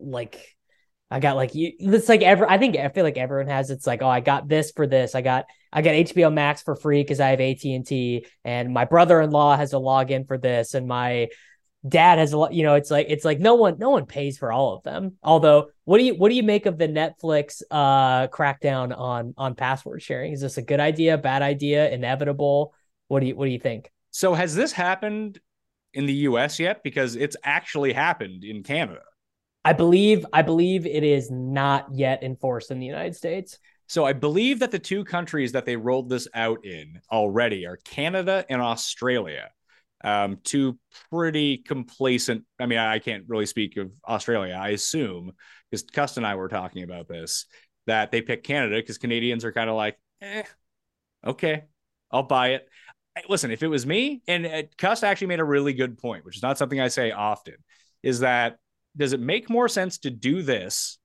like 0.00 0.57
I 1.10 1.20
got 1.20 1.36
like 1.36 1.54
you. 1.54 1.72
It's 1.78 2.08
like 2.08 2.22
ever. 2.22 2.48
I 2.48 2.58
think 2.58 2.76
I 2.76 2.88
feel 2.88 3.04
like 3.04 3.16
everyone 3.16 3.48
has. 3.48 3.70
It's 3.70 3.86
like 3.86 4.02
oh, 4.02 4.08
I 4.08 4.20
got 4.20 4.48
this 4.48 4.72
for 4.72 4.86
this. 4.86 5.14
I 5.14 5.22
got 5.22 5.46
I 5.72 5.82
got 5.82 5.94
HBO 5.94 6.32
Max 6.32 6.62
for 6.62 6.76
free 6.76 7.02
because 7.02 7.20
I 7.20 7.30
have 7.30 7.40
AT 7.40 7.64
and 8.44 8.72
my 8.72 8.84
brother 8.84 9.20
in 9.20 9.30
law 9.30 9.56
has 9.56 9.72
a 9.72 9.76
login 9.76 10.26
for 10.26 10.38
this, 10.38 10.74
and 10.74 10.86
my 10.86 11.28
dad 11.86 12.18
has 12.18 12.32
a 12.32 12.36
lot 12.36 12.52
you 12.52 12.64
know 12.64 12.74
it's 12.74 12.90
like 12.90 13.06
it's 13.08 13.24
like 13.24 13.38
no 13.38 13.54
one 13.54 13.78
no 13.78 13.88
one 13.88 14.04
pays 14.04 14.36
for 14.36 14.50
all 14.50 14.74
of 14.74 14.82
them 14.82 15.16
although 15.22 15.68
what 15.84 15.98
do 15.98 16.04
you 16.04 16.14
what 16.16 16.28
do 16.28 16.34
you 16.34 16.42
make 16.42 16.66
of 16.66 16.76
the 16.76 16.88
netflix 16.88 17.62
uh 17.70 18.26
crackdown 18.26 18.92
on 18.98 19.32
on 19.38 19.54
password 19.54 20.02
sharing 20.02 20.32
is 20.32 20.40
this 20.40 20.58
a 20.58 20.62
good 20.62 20.80
idea 20.80 21.16
bad 21.16 21.40
idea 21.40 21.88
inevitable 21.88 22.74
what 23.06 23.20
do 23.20 23.26
you 23.26 23.36
what 23.36 23.44
do 23.44 23.52
you 23.52 23.60
think 23.60 23.92
So 24.10 24.34
has 24.34 24.56
this 24.56 24.72
happened 24.72 25.38
in 25.94 26.06
the 26.06 26.14
U.S. 26.14 26.58
yet? 26.58 26.82
Because 26.82 27.16
it's 27.16 27.36
actually 27.44 27.92
happened 27.92 28.44
in 28.44 28.62
Canada. 28.62 29.02
I 29.68 29.72
believe 29.72 30.24
i 30.32 30.42
believe 30.42 30.86
it 30.86 31.04
is 31.04 31.30
not 31.30 31.86
yet 31.92 32.22
enforced 32.22 32.70
in 32.70 32.78
the 32.78 32.86
united 32.86 33.14
states 33.14 33.58
So 33.90 34.04
I 34.04 34.12
believe 34.12 34.58
that 34.58 34.70
the 34.70 34.78
two 34.78 35.02
countries 35.04 35.52
that 35.52 35.64
they 35.64 35.76
rolled 35.76 36.10
this 36.10 36.28
out 36.34 36.64
in 36.64 37.00
already 37.10 37.66
are 37.66 37.78
Canada 37.84 38.44
and 38.50 38.60
Australia. 38.60 39.50
Um, 40.04 40.38
two 40.44 40.78
pretty 41.10 41.58
complacent. 41.58 42.44
I 42.60 42.66
mean, 42.66 42.78
I 42.78 42.98
can't 42.98 43.24
really 43.28 43.46
speak 43.46 43.78
of 43.78 43.90
Australia. 44.06 44.54
I 44.60 44.70
assume 44.70 45.32
because 45.70 45.84
Cust 45.84 46.18
and 46.18 46.26
I 46.26 46.34
were 46.34 46.48
talking 46.48 46.82
about 46.82 47.08
this 47.08 47.46
that 47.86 48.10
they 48.10 48.20
picked 48.20 48.46
Canada 48.46 48.76
because 48.76 48.98
Canadians 48.98 49.44
are 49.46 49.52
kind 49.52 49.70
of 49.70 49.76
like, 49.76 49.98
eh, 50.20 50.42
okay, 51.24 51.64
I'll 52.10 52.22
buy 52.22 52.48
it. 52.60 52.68
Listen, 53.28 53.50
if 53.50 53.62
it 53.62 53.68
was 53.68 53.86
me, 53.86 54.22
and 54.28 54.46
uh, 54.46 54.62
Cust 54.76 55.02
actually 55.02 55.28
made 55.28 55.40
a 55.40 55.44
really 55.44 55.72
good 55.72 55.98
point, 55.98 56.24
which 56.24 56.36
is 56.36 56.42
not 56.42 56.58
something 56.58 56.80
I 56.80 56.88
say 56.88 57.10
often, 57.10 57.56
is 58.02 58.20
that 58.20 58.58
does 58.98 59.12
it 59.14 59.20
make 59.20 59.48
more 59.48 59.68
sense 59.68 59.98
to 59.98 60.10
do 60.10 60.42
this 60.42 60.98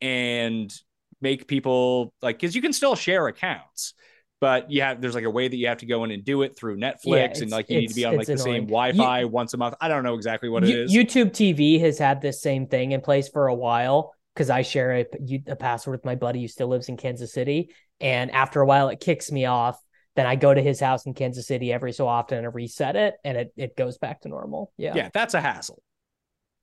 and 0.00 0.74
make 1.20 1.46
people 1.46 2.12
like 2.22 2.36
because 2.38 2.54
you 2.54 2.62
can 2.62 2.72
still 2.72 2.94
share 2.94 3.26
accounts 3.26 3.94
but 4.40 4.70
you 4.70 4.82
have 4.82 5.00
there's 5.00 5.14
like 5.14 5.24
a 5.24 5.30
way 5.30 5.48
that 5.48 5.56
you 5.56 5.68
have 5.68 5.78
to 5.78 5.86
go 5.86 6.04
in 6.04 6.10
and 6.10 6.24
do 6.24 6.42
it 6.42 6.56
through 6.56 6.76
netflix 6.76 7.24
it's- 7.24 7.40
and 7.40 7.50
like 7.50 7.70
you 7.70 7.78
need 7.80 7.88
to 7.88 7.94
be 7.94 8.04
on 8.04 8.16
like 8.16 8.26
the 8.26 8.36
same 8.36 8.64
wi-fi 8.66 9.20
You- 9.20 9.28
once 9.28 9.54
a 9.54 9.56
month. 9.56 9.74
I 9.80 9.88
don't 9.88 10.02
know 10.02 10.14
exactly 10.14 10.48
what 10.48 10.64
it 10.64 10.70
You- 10.70 10.82
is. 10.82 10.92
Youtube 10.92 11.30
tv 11.30 11.80
has 11.80 11.98
had 11.98 12.20
this 12.20 12.42
same 12.42 12.66
thing 12.66 12.92
in 12.92 13.00
place 13.00 13.28
for 13.28 13.46
a 13.46 13.54
while 13.54 14.12
because 14.34 14.50
i 14.50 14.62
share 14.62 14.92
a, 14.98 15.06
a 15.46 15.56
password 15.56 15.96
with 15.98 16.04
my 16.04 16.14
buddy 16.16 16.40
who 16.42 16.48
still 16.48 16.68
lives 16.68 16.88
in 16.88 16.96
kansas 16.96 17.32
city 17.32 17.70
and 18.00 18.30
after 18.32 18.60
a 18.60 18.66
while 18.66 18.88
it 18.88 19.00
kicks 19.00 19.30
me 19.32 19.46
off. 19.46 19.78
Then 20.16 20.26
i 20.26 20.36
go 20.36 20.52
to 20.52 20.60
his 20.60 20.78
house 20.80 21.06
in 21.06 21.14
kansas 21.14 21.46
city 21.46 21.72
every 21.72 21.92
so 21.92 22.06
often 22.06 22.44
and 22.44 22.54
reset 22.54 22.96
it 22.96 23.14
and 23.24 23.36
it, 23.38 23.52
it 23.56 23.76
goes 23.76 23.96
back 23.98 24.20
to 24.22 24.28
normal. 24.28 24.72
Yeah. 24.76 24.92
Yeah 24.94 25.08
that's 25.14 25.34
a 25.34 25.40
hassle 25.40 25.80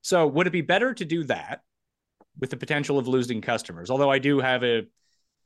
so 0.02 0.28
would 0.28 0.48
it 0.48 0.52
be 0.52 0.62
better 0.62 0.94
to 0.94 1.06
do 1.06 1.24
that 1.26 1.62
with 2.40 2.50
the 2.50 2.58
potential 2.58 2.98
of 2.98 3.08
losing 3.08 3.42
customers 3.42 3.90
although 3.90 4.10
i 4.12 4.20
do 4.20 4.40
have 4.40 4.64
a 4.64 4.84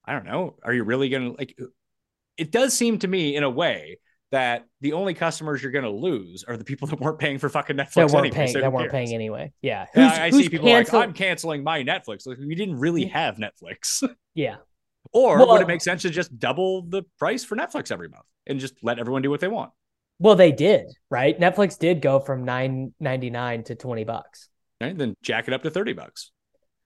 i 0.05 0.13
don't 0.13 0.25
know 0.25 0.55
are 0.63 0.73
you 0.73 0.83
really 0.83 1.09
gonna 1.09 1.31
like 1.37 1.57
it 2.37 2.51
does 2.51 2.73
seem 2.73 2.99
to 2.99 3.07
me 3.07 3.35
in 3.35 3.43
a 3.43 3.49
way 3.49 3.97
that 4.31 4.65
the 4.81 4.93
only 4.93 5.13
customers 5.13 5.61
you're 5.63 5.71
going 5.71 5.85
to 5.85 5.89
lose 5.89 6.43
are 6.43 6.57
the 6.57 6.63
people 6.63 6.87
that 6.89 6.99
weren't 6.99 7.19
paying 7.19 7.37
for 7.39 7.47
fucking 7.47 7.77
Netflix 7.77 7.93
that 7.93 8.07
weren't 8.07 8.15
anyway, 8.25 8.35
paying 8.35 8.47
so 8.49 8.59
that 8.61 8.73
weren't 8.73 8.91
paying 8.91 9.13
anyway 9.13 9.51
yeah 9.61 9.85
Who's- 9.93 10.11
I 10.11 10.29
who's 10.29 10.43
see 10.43 10.49
people 10.49 10.67
cancel- 10.67 10.99
like, 10.99 11.07
I'm 11.07 11.13
canceling 11.13 11.63
my 11.63 11.83
Netflix. 11.83 12.27
Like, 12.27 12.37
we 12.39 12.55
didn't 12.55 12.77
really 12.79 13.05
have 13.05 13.37
Netflix. 13.37 14.03
yeah 14.33 14.57
or 15.13 15.37
Well- 15.37 15.53
would 15.53 15.61
it 15.61 15.67
make 15.67 15.81
sense 15.81 16.01
to 16.01 16.09
just 16.09 16.37
double 16.37 16.81
the 16.81 17.03
price 17.17 17.43
for 17.43 17.55
Netflix 17.55 17.91
every 17.91 18.09
month 18.09 18.25
and 18.47 18.59
just 18.59 18.73
let 18.81 18.99
everyone 18.99 19.21
do 19.21 19.29
what 19.29 19.39
they 19.39 19.47
want? 19.47 19.71
Well 20.19 20.35
they 20.35 20.51
did 20.51 20.85
right 21.09 21.39
netflix 21.39 21.77
did 21.77 22.01
go 22.01 22.19
from 22.19 22.45
9.99 22.45 23.65
to 23.65 23.75
20 23.75 24.03
bucks 24.03 24.49
Right? 24.81 24.97
Then 24.97 25.15
jack 25.23 25.47
it 25.47 25.53
up 25.53 25.63
to 25.63 25.69
30 25.69 25.93
bucks. 25.93 26.31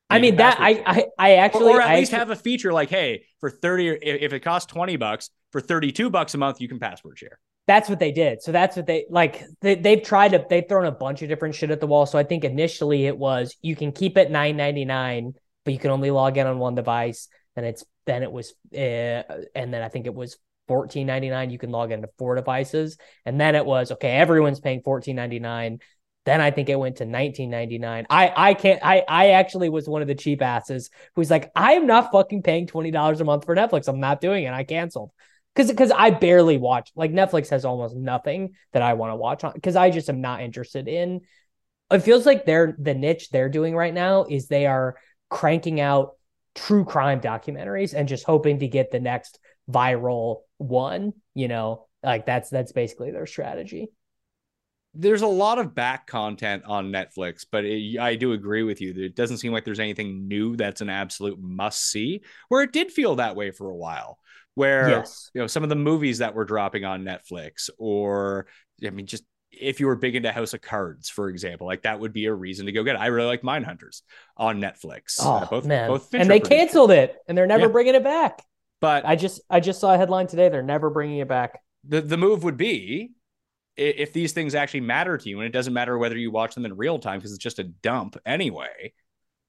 i 0.09 0.19
mean 0.19 0.35
that 0.37 0.57
i 0.59 0.83
i, 0.85 1.05
I 1.17 1.35
actually 1.37 1.73
or, 1.73 1.77
or 1.77 1.81
at 1.81 1.89
I 1.89 1.95
least 1.97 2.13
actu- 2.13 2.19
have 2.19 2.29
a 2.29 2.35
feature 2.35 2.71
like, 2.71 2.89
hey, 2.89 3.23
for 3.39 3.49
30 3.49 3.89
or 3.89 3.97
if 4.01 4.31
it 4.33 4.41
costs 4.41 4.71
20 4.71 4.95
bucks, 4.97 5.29
for 5.51 5.59
32 5.61 6.09
bucks 6.11 6.35
a 6.35 6.37
month, 6.37 6.61
you 6.61 6.67
can 6.67 6.77
password 6.79 7.17
share. 7.17 7.39
That's 7.65 7.89
what 7.89 7.99
they 7.99 8.11
did. 8.11 8.41
So 8.41 8.51
that's 8.51 8.75
what 8.75 8.85
they 8.85 9.05
like. 9.09 9.43
They, 9.61 9.75
they've 9.75 10.01
tried 10.01 10.29
to. 10.29 10.43
They've 10.49 10.63
thrown 10.67 10.85
a 10.85 10.91
bunch 10.91 11.21
of 11.21 11.29
different 11.29 11.53
shit 11.55 11.69
at 11.71 11.79
the 11.79 11.87
wall. 11.87 12.05
So 12.07 12.17
I 12.17 12.23
think 12.23 12.43
initially 12.43 13.05
it 13.05 13.17
was 13.17 13.55
you 13.61 13.75
can 13.75 13.91
keep 13.91 14.17
it 14.17 14.31
nine 14.31 14.57
ninety 14.57 14.85
nine, 14.85 15.33
but 15.65 15.73
you 15.73 15.79
can 15.79 15.91
only 15.91 16.09
log 16.11 16.37
in 16.37 16.47
on 16.47 16.57
one 16.59 16.75
device. 16.75 17.27
And 17.55 17.65
it's 17.65 17.83
then 18.05 18.23
it 18.23 18.31
was, 18.31 18.53
uh, 18.73 18.77
and 19.55 19.73
then 19.73 19.81
I 19.81 19.89
think 19.89 20.05
it 20.07 20.13
was 20.15 20.37
fourteen 20.69 21.05
ninety 21.05 21.29
nine. 21.29 21.49
You 21.49 21.57
can 21.57 21.71
log 21.71 21.91
into 21.91 22.07
four 22.17 22.35
devices, 22.35 22.97
and 23.25 23.41
then 23.41 23.55
it 23.55 23.65
was 23.65 23.91
okay. 23.91 24.11
Everyone's 24.11 24.61
paying 24.61 24.81
fourteen 24.81 25.17
ninety 25.17 25.39
nine. 25.39 25.79
Then 26.25 26.39
I 26.39 26.51
think 26.51 26.69
it 26.69 26.79
went 26.79 26.97
to 26.97 27.05
nineteen 27.05 27.49
ninety 27.49 27.77
nine. 27.79 28.05
I 28.09 28.31
I 28.33 28.53
can't. 28.53 28.79
I 28.83 29.03
I 29.07 29.31
actually 29.31 29.67
was 29.69 29.89
one 29.89 30.01
of 30.01 30.07
the 30.07 30.15
cheap 30.15 30.41
asses 30.41 30.89
who's 31.15 31.29
like, 31.31 31.51
I 31.55 31.73
am 31.73 31.87
not 31.87 32.11
fucking 32.13 32.43
paying 32.43 32.67
twenty 32.67 32.91
dollars 32.91 33.19
a 33.19 33.25
month 33.25 33.45
for 33.45 33.55
Netflix. 33.55 33.89
I'm 33.89 33.99
not 33.99 34.21
doing 34.21 34.45
it. 34.45 34.53
I 34.53 34.63
canceled 34.63 35.11
because 35.55 35.69
because 35.71 35.91
I 35.91 36.11
barely 36.11 36.57
watch. 36.57 36.91
Like 36.95 37.11
Netflix 37.11 37.49
has 37.49 37.65
almost 37.65 37.95
nothing 37.95 38.53
that 38.71 38.81
I 38.81 38.93
want 38.93 39.11
to 39.11 39.17
watch 39.17 39.43
on 39.43 39.53
because 39.53 39.75
I 39.75 39.89
just 39.89 40.09
am 40.09 40.21
not 40.21 40.41
interested 40.41 40.87
in. 40.87 41.21
It 41.91 41.99
feels 41.99 42.25
like 42.25 42.45
they're 42.45 42.75
the 42.77 42.93
niche 42.93 43.29
they're 43.31 43.49
doing 43.49 43.75
right 43.75 43.93
now 43.93 44.25
is 44.29 44.47
they 44.47 44.67
are 44.67 44.95
cranking 45.29 45.81
out 45.81 46.11
true 46.55 46.83
crime 46.83 47.21
documentaries 47.21 47.93
and 47.93 48.07
just 48.07 48.25
hoping 48.25 48.59
to 48.59 48.67
get 48.67 48.91
the 48.91 48.99
next 48.99 49.39
viral 49.69 50.41
one. 50.57 51.13
You 51.35 51.47
know, 51.47 51.87
like 52.03 52.25
that's 52.25 52.49
that's 52.49 52.71
basically 52.71 53.11
their 53.11 53.25
strategy. 53.25 53.89
There's 54.95 55.21
a 55.21 55.27
lot 55.27 55.59
of 55.59 55.75
back 55.75 56.07
content 56.07 56.63
on 56.65 56.91
Netflix, 56.91 57.45
but 57.49 57.63
it, 57.63 57.99
I 57.99 58.15
do 58.15 58.33
agree 58.33 58.63
with 58.63 58.81
you. 58.81 58.93
that 58.93 59.03
It 59.03 59.15
doesn't 59.15 59.37
seem 59.37 59.51
like 59.53 59.63
there's 59.63 59.79
anything 59.79 60.27
new 60.27 60.55
that's 60.55 60.81
an 60.81 60.89
absolute 60.89 61.39
must 61.39 61.91
see. 61.91 62.21
Where 62.47 62.63
it 62.63 62.73
did 62.73 62.91
feel 62.91 63.15
that 63.17 63.35
way 63.35 63.51
for 63.51 63.69
a 63.69 63.75
while, 63.75 64.17
where 64.55 64.89
Yes. 64.89 65.29
you 65.33 65.41
know 65.41 65.47
some 65.47 65.61
of 65.63 65.69
the 65.69 65.75
movies 65.75 66.17
that 66.17 66.33
were 66.33 66.43
dropping 66.45 66.85
on 66.85 67.03
Netflix, 67.03 67.69
or 67.77 68.47
I 68.85 68.89
mean, 68.89 69.05
just 69.05 69.23
if 69.51 69.79
you 69.79 69.85
were 69.87 69.95
big 69.95 70.15
into 70.15 70.31
House 70.31 70.53
of 70.55 70.61
Cards, 70.61 71.07
for 71.09 71.29
example, 71.29 71.67
like 71.67 71.83
that 71.83 71.99
would 71.99 72.13
be 72.13 72.25
a 72.25 72.33
reason 72.33 72.65
to 72.65 72.71
go 72.71 72.83
get 72.83 72.95
it. 72.95 72.99
I 73.01 73.07
really 73.07 73.27
like 73.27 73.41
Mindhunters 73.43 74.01
on 74.37 74.59
Netflix. 74.59 75.15
Oh 75.19 75.37
Uh, 75.37 75.45
both, 75.45 75.65
man, 75.65 75.87
both 75.87 76.09
Fincher 76.09 76.21
and 76.23 76.31
they 76.31 76.39
produced 76.39 76.49
canceled 76.49 76.91
it, 76.91 77.15
and 77.27 77.37
they're 77.37 77.47
never 77.47 77.67
Yeah. 77.67 77.71
bringing 77.71 77.95
it 77.95 78.03
back. 78.03 78.43
But 78.81 79.05
I 79.05 79.15
just 79.15 79.41
I 79.49 79.59
just 79.59 79.79
saw 79.79 79.93
a 79.93 79.97
headline 79.97 80.27
today. 80.27 80.49
They're 80.49 80.61
never 80.63 80.89
bringing 80.89 81.19
it 81.19 81.27
back. 81.27 81.59
the 81.83 82.01
the 82.01 82.17
move 82.17 82.43
would 82.43 82.57
be 82.57 83.11
if 83.77 84.11
these 84.11 84.33
things 84.33 84.55
actually 84.55 84.81
matter 84.81 85.17
to 85.17 85.29
you 85.29 85.39
and 85.39 85.45
it 85.47 85.53
doesn't 85.53 85.73
matter 85.73 85.97
whether 85.97 86.17
you 86.17 86.31
watch 86.31 86.53
them 86.53 86.65
in 86.65 86.75
real 86.75 86.99
time 86.99 87.17
because 87.19 87.31
it's 87.31 87.41
just 87.43 87.59
a 87.59 87.63
dump 87.63 88.17
anyway 88.25 88.91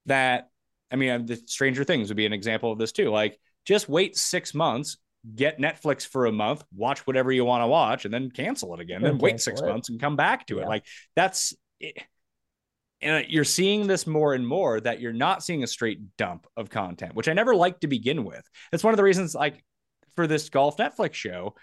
that 0.05 0.49
i 0.89 0.95
mean 0.95 1.09
uh, 1.09 1.17
the 1.17 1.35
stranger 1.47 1.83
things 1.83 2.07
would 2.07 2.15
be 2.15 2.25
an 2.25 2.31
example 2.31 2.71
of 2.71 2.79
this 2.79 2.93
too 2.93 3.09
like 3.09 3.37
just 3.65 3.89
wait 3.89 4.15
six 4.15 4.53
months 4.53 4.95
get 5.35 5.59
netflix 5.59 6.07
for 6.07 6.27
a 6.27 6.31
month 6.31 6.63
watch 6.73 7.05
whatever 7.05 7.29
you 7.29 7.43
want 7.43 7.61
to 7.61 7.67
watch 7.67 8.05
and 8.05 8.13
then 8.13 8.31
cancel 8.31 8.73
it 8.73 8.79
again 8.79 9.01
then 9.01 9.11
And 9.13 9.21
wait 9.21 9.41
six 9.41 9.59
it. 9.59 9.67
months 9.67 9.89
and 9.89 9.99
come 9.99 10.15
back 10.15 10.47
to 10.47 10.55
Yeah. 10.57 10.61
it 10.63 10.67
like 10.69 10.85
that's 11.13 11.53
it. 11.81 11.97
And 13.01 13.25
you're 13.29 13.43
seeing 13.43 13.87
this 13.87 14.05
more 14.05 14.33
and 14.33 14.47
more 14.47 14.79
that 14.79 14.99
you're 14.99 15.13
not 15.13 15.43
seeing 15.43 15.63
a 15.63 15.67
straight 15.67 15.99
dump 16.17 16.47
of 16.57 16.69
content 16.69 17.15
which 17.15 17.27
i 17.27 17.33
never 17.33 17.55
liked 17.55 17.81
to 17.81 17.87
begin 17.87 18.23
with 18.23 18.47
that's 18.71 18.83
one 18.83 18.93
of 18.93 18.97
the 18.97 19.03
reasons 19.03 19.33
like 19.35 19.63
for 20.15 20.27
this 20.27 20.49
golf 20.49 20.77
netflix 20.77 21.13
show 21.13 21.55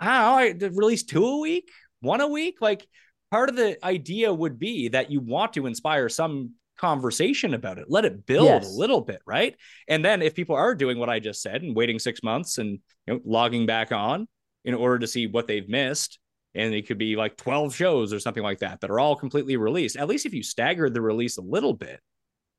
I 0.00 0.48
don't 0.48 0.58
know, 0.58 0.66
I 0.66 0.68
release 0.70 1.04
two 1.04 1.24
a 1.24 1.38
week, 1.38 1.70
one 2.00 2.20
a 2.20 2.26
week. 2.26 2.56
Like 2.60 2.86
part 3.30 3.48
of 3.48 3.54
the 3.56 3.82
idea 3.86 4.34
would 4.34 4.58
be 4.58 4.88
that 4.88 5.10
you 5.10 5.20
want 5.20 5.52
to 5.54 5.66
inspire 5.66 6.08
some 6.08 6.54
conversation 6.76 7.54
about 7.54 7.78
it. 7.78 7.86
Let 7.88 8.04
it 8.04 8.26
build 8.26 8.46
Yes. 8.46 8.66
a 8.74 8.78
little 8.78 9.00
bit, 9.00 9.22
right? 9.24 9.54
And 9.88 10.04
then 10.04 10.20
if 10.20 10.34
people 10.34 10.56
are 10.56 10.74
doing 10.74 10.98
what 10.98 11.08
I 11.08 11.20
just 11.20 11.42
said 11.42 11.62
and 11.62 11.76
waiting 11.76 12.00
six 12.00 12.22
months 12.24 12.58
and 12.58 12.80
you 13.06 13.14
know 13.14 13.20
logging 13.24 13.66
back 13.66 13.92
on 13.92 14.26
in 14.64 14.74
order 14.74 14.98
to 14.98 15.06
see 15.06 15.28
what 15.28 15.46
they've 15.46 15.68
missed, 15.68 16.18
and 16.54 16.74
it 16.74 16.86
could 16.86 16.98
be 16.98 17.16
like 17.16 17.36
12 17.36 17.74
shows 17.74 18.12
or 18.12 18.20
something 18.20 18.42
like 18.42 18.60
that 18.60 18.80
that 18.80 18.90
are 18.90 19.00
all 19.00 19.16
completely 19.16 19.56
released. 19.56 19.96
At 19.96 20.08
least 20.08 20.26
if 20.26 20.34
you 20.34 20.42
staggered 20.42 20.94
the 20.94 21.00
release 21.00 21.36
a 21.36 21.42
little 21.42 21.72
bit, 21.72 22.00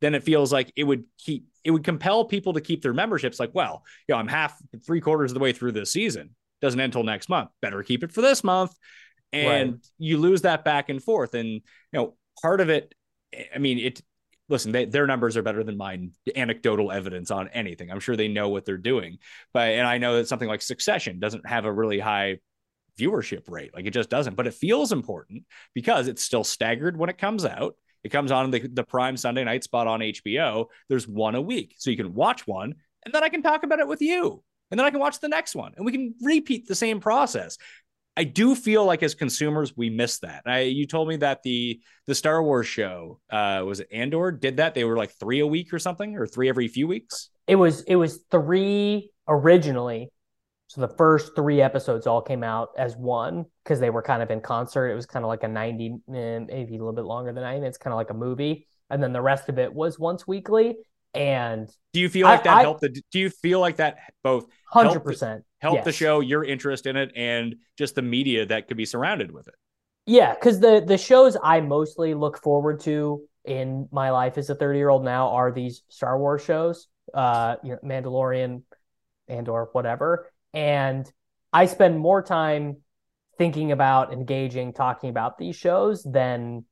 then 0.02 0.14
it 0.16 0.24
feels 0.24 0.52
like 0.52 0.72
it 0.76 0.84
would 0.84 1.06
keep 1.18 1.46
it 1.64 1.72
would 1.72 1.84
compel 1.84 2.26
people 2.26 2.54
to 2.54 2.62
keep 2.62 2.82
their 2.82 2.94
memberships 2.94 3.40
like, 3.40 3.52
well, 3.54 3.84
you 4.08 4.14
know, 4.14 4.20
I'm 4.20 4.28
half 4.28 4.58
three 4.86 5.02
quarters 5.02 5.32
of 5.32 5.34
the 5.36 5.40
way 5.40 5.54
through 5.54 5.72
this 5.72 5.92
season. 5.92 6.36
Doesn't 6.62 6.80
end 6.80 6.94
until 6.94 7.04
next 7.04 7.30
month. 7.30 7.50
Better 7.62 7.82
keep 7.84 8.04
it 8.04 8.12
for 8.12 8.22
this 8.22 8.44
month. 8.44 8.74
And 9.34 9.72
Right. 9.72 9.88
you 9.98 10.18
lose 10.18 10.44
that 10.44 10.64
back 10.64 10.90
and 10.90 11.02
forth. 11.02 11.34
And 11.34 11.48
you 11.48 11.62
know, 11.94 12.16
part 12.42 12.62
of 12.62 12.70
it, 12.70 12.94
I 13.54 13.58
mean, 13.58 13.80
it 13.80 14.02
listen, 14.48 14.72
they, 14.72 14.86
their 14.86 15.08
numbers 15.08 15.38
are 15.38 15.42
better 15.42 15.64
than 15.64 15.78
mine. 15.78 16.12
Anecdotal 16.36 16.92
evidence 16.92 17.32
on 17.32 17.48
anything. 17.50 17.90
I'm 17.90 18.00
sure 18.00 18.16
they 18.16 18.28
know 18.28 18.50
what 18.50 18.66
they're 18.66 18.78
doing. 18.78 19.18
But 19.54 19.70
and 19.70 19.88
I 19.88 19.98
know 19.98 20.18
that 20.18 20.28
something 20.28 20.48
like 20.48 20.62
Succession 20.62 21.20
doesn't 21.20 21.48
have 21.48 21.66
a 21.66 21.72
really 21.72 22.00
high 22.00 22.38
viewership 23.00 23.50
rate. 23.50 23.74
Like 23.74 23.86
it 23.86 23.92
just 23.92 24.10
doesn't. 24.10 24.36
But 24.36 24.48
it 24.48 24.54
feels 24.54 24.92
important 24.92 25.44
because 25.74 26.08
it's 26.08 26.24
still 26.24 26.44
staggered 26.44 26.98
when 26.98 27.10
it 27.10 27.18
comes 27.18 27.46
out. 27.46 27.76
It 28.04 28.10
comes 28.10 28.32
on 28.32 28.52
the, 28.52 28.68
the 28.68 28.84
prime 28.84 29.18
Sunday 29.18 29.44
night 29.44 29.64
spot 29.64 29.88
on 29.88 30.00
HBO. 30.00 30.68
There's 30.90 31.08
one 31.08 31.36
a 31.36 31.42
week. 31.42 31.76
So 31.78 31.90
you 31.90 31.98
can 31.98 32.14
watch 32.14 32.46
one 32.46 32.76
and 33.04 33.14
then 33.14 33.24
I 33.24 33.30
can 33.30 33.42
talk 33.42 33.64
about 33.64 33.80
it 33.80 33.88
with 33.88 34.02
you. 34.02 34.44
And 34.72 34.80
then 34.80 34.86
I 34.86 34.92
can 34.92 35.00
watch 35.00 35.20
the 35.20 35.28
next 35.28 35.56
one 35.56 35.74
and 35.76 35.86
we 35.86 35.92
can 35.92 36.16
repeat 36.22 36.68
the 36.68 36.76
same 36.76 37.00
process. 37.00 37.58
I 38.18 38.24
do 38.24 38.56
feel 38.56 38.86
like 38.86 39.04
as 39.04 39.14
consumers 39.14 39.76
we 39.76 39.90
miss 39.90 40.20
that. 40.20 40.44
I, 40.46 40.62
you 40.62 40.88
told 40.88 41.08
me 41.08 41.18
that 41.18 41.44
the 41.44 41.82
the 42.08 42.16
Star 42.16 42.42
Wars 42.42 42.66
show 42.66 43.20
uh, 43.30 43.64
was 43.66 43.82
it 43.82 43.90
Andor 43.92 44.32
did 44.32 44.58
that. 44.58 44.74
They 44.74 44.86
were 44.86 44.96
like 44.96 45.12
three 45.20 45.42
a 45.42 45.48
week 45.48 45.74
or 45.74 45.80
something, 45.80 46.16
or 46.16 46.26
three 46.26 46.48
every 46.48 46.68
few 46.68 46.88
weeks. 46.88 47.30
It 47.48 47.56
was 47.56 47.82
it 47.82 47.96
was 47.98 48.24
three 48.32 49.12
originally. 49.28 50.12
So 50.68 50.82
the 50.82 50.88
first 50.96 51.36
three 51.36 51.62
episodes 51.62 52.08
all 52.08 52.22
came 52.22 52.44
out 52.44 52.70
as 52.78 52.96
one 52.98 53.46
because 53.64 53.80
they 53.80 53.92
were 53.92 54.02
kind 54.02 54.24
of 54.24 54.32
in 54.32 54.42
concert. 54.42 54.90
It 54.90 54.96
was 54.96 55.06
kind 55.06 55.24
of 55.24 55.30
like 55.30 55.44
a 55.44 55.48
ninety, 55.48 55.96
eh, 56.14 56.40
maybe 56.40 56.76
a 56.76 56.80
little 56.80 56.94
bit 56.94 57.06
longer 57.06 57.32
than 57.32 57.44
ninety. 57.44 57.68
It's 57.68 57.78
kind 57.78 57.94
of 57.94 57.98
like 57.98 58.10
a 58.10 58.16
movie, 58.16 58.66
and 58.90 59.02
then 59.02 59.14
the 59.14 59.22
rest 59.22 59.48
of 59.50 59.60
it 59.60 59.74
was 59.74 60.00
once 60.00 60.28
weekly. 60.28 60.78
And 61.14 61.70
do 61.94 62.00
you 62.02 62.10
feel 62.10 62.28
like 62.28 62.42
I- 62.42 62.44
that 62.44 62.58
I- 62.58 62.62
helped 62.62 62.82
the? 62.82 63.02
Do 63.12 63.20
you 63.20 63.30
feel 63.30 63.60
like 63.60 63.78
that 63.78 63.98
both 64.24 64.48
hundred 64.68 64.90
helped 64.90 65.06
the- 65.06 65.12
percent 65.12 65.44
help 65.60 65.84
the 65.84 65.92
show, 65.92 66.20
your 66.20 66.44
interest 66.44 66.86
in 66.88 66.96
it, 66.96 67.12
and 67.16 67.56
just 67.78 67.96
the 67.96 68.02
media 68.02 68.46
that 68.48 68.68
could 68.68 68.78
be 68.78 68.86
surrounded 68.86 69.32
with 69.32 69.48
it? 69.48 69.56
Yeah, 70.08 70.34
because 70.34 70.60
the 70.60 70.84
the 70.86 70.98
shows 70.98 71.38
I 71.42 71.62
mostly 71.62 72.16
look 72.16 72.42
forward 72.42 72.80
to 72.82 73.22
in 73.46 73.88
my 73.92 74.10
life 74.10 74.38
as 74.40 74.50
a 74.50 74.56
30 74.56 74.80
year 74.80 74.90
old 74.90 75.04
now 75.06 75.30
are 75.30 75.52
these 75.52 75.84
Star 75.90 76.18
Wars 76.20 76.44
shows, 76.44 76.88
uh, 77.14 77.58
you 77.64 77.74
know, 77.74 77.80
Mandalorian, 77.84 78.64
Andor 79.28 79.70
whatever. 79.72 80.32
And 80.56 81.12
I 81.54 81.66
spend 81.68 82.00
more 82.00 82.22
time 82.24 82.78
thinking 83.38 83.72
about, 83.72 84.14
engaging, 84.14 84.74
talking 84.74 85.10
about 85.10 85.38
these 85.38 85.56
shows 85.56 86.04
than, 86.04 86.66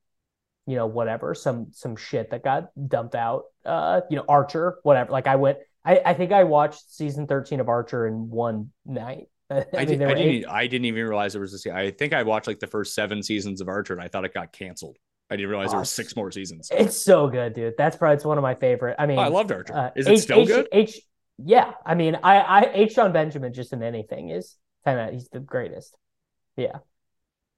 you 0.65 0.75
know, 0.75 0.87
whatever, 0.87 1.35
some 1.35 1.67
some 1.73 1.95
shit 1.95 2.31
that 2.31 2.43
got 2.43 2.69
dumped 2.87 3.15
out. 3.15 3.43
Uh, 3.65 4.01
you 4.09 4.15
know, 4.17 4.25
Archer, 4.27 4.79
whatever. 4.83 5.11
Like 5.11 5.27
I 5.27 5.35
went, 5.35 5.57
I, 5.83 6.01
I 6.05 6.13
think 6.13 6.31
I 6.31 6.45
watched 6.45 6.89
season 6.93 7.27
13 7.27 7.59
of 7.59 7.67
Archer 7.69 8.07
in 8.07 8.29
one 8.29 8.71
night. 8.85 9.27
I, 9.49 9.65
I, 9.73 9.79
mean, 9.79 9.87
did, 9.87 9.99
there 9.99 10.07
I 10.07 10.11
were 10.11 10.17
didn't. 10.17 10.45
I 10.49 10.67
didn't 10.67 10.85
even 10.85 11.03
realize 11.05 11.33
there 11.33 11.41
was 11.41 11.51
this. 11.51 11.67
I 11.67 11.91
think 11.91 12.13
I 12.13 12.23
watched 12.23 12.47
like 12.47 12.59
the 12.59 12.67
first 12.67 12.95
seven 12.95 13.21
seasons 13.21 13.59
of 13.59 13.67
Archer, 13.67 13.93
and 13.93 14.01
I 14.01 14.07
thought 14.07 14.23
it 14.23 14.33
got 14.33 14.53
canceled. 14.53 14.97
I 15.29 15.35
didn't 15.35 15.49
realize 15.49 15.71
there 15.71 15.77
Oh, 15.77 15.81
was 15.81 15.89
six 15.89 16.15
more 16.15 16.31
seasons. 16.31 16.69
It's 16.71 16.97
so 16.97 17.27
good, 17.27 17.53
dude. 17.53 17.73
That's 17.77 17.95
probably 17.97 18.15
it's 18.15 18.25
one 18.25 18.37
of 18.37 18.41
my 18.41 18.55
favorite. 18.55 18.95
I 18.99 19.05
mean, 19.05 19.17
Oh, 19.17 19.21
I 19.21 19.27
loved 19.29 19.51
Archer. 19.51 19.75
Uh, 19.75 19.89
Is 19.95 20.07
it 20.07 20.13
H- 20.13 20.19
still 20.21 20.41
H- 20.41 20.47
good? 20.47 20.67
H, 20.71 20.99
yeah. 21.37 21.71
I 21.85 21.95
mean, 21.95 22.17
I, 22.23 22.39
I, 22.39 22.71
H. 22.73 22.95
John 22.95 23.13
Benjamin 23.13 23.53
just 23.53 23.73
in 23.73 23.83
anything 23.83 24.29
is 24.29 24.57
kind 24.85 24.99
of 24.99 25.13
he's 25.13 25.29
the 25.29 25.39
greatest. 25.39 25.95
Yeah, 26.55 26.77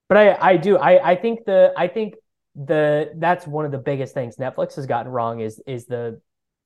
but 0.07 0.17
I, 0.17 0.37
I 0.39 0.57
do. 0.57 0.77
I, 0.77 1.11
I 1.11 1.15
think 1.15 1.45
the, 1.45 1.73
I 1.75 1.87
think 1.87 2.15
the 2.55 3.11
that's 3.17 3.45
one 3.45 3.65
of 3.65 3.71
the 3.71 3.77
biggest 3.77 4.13
things 4.13 4.37
Netflix 4.37 4.75
has 4.75 4.85
gotten 4.85 5.11
wrong 5.11 5.41
is 5.41 5.61
is 5.67 5.85
the 5.85 6.21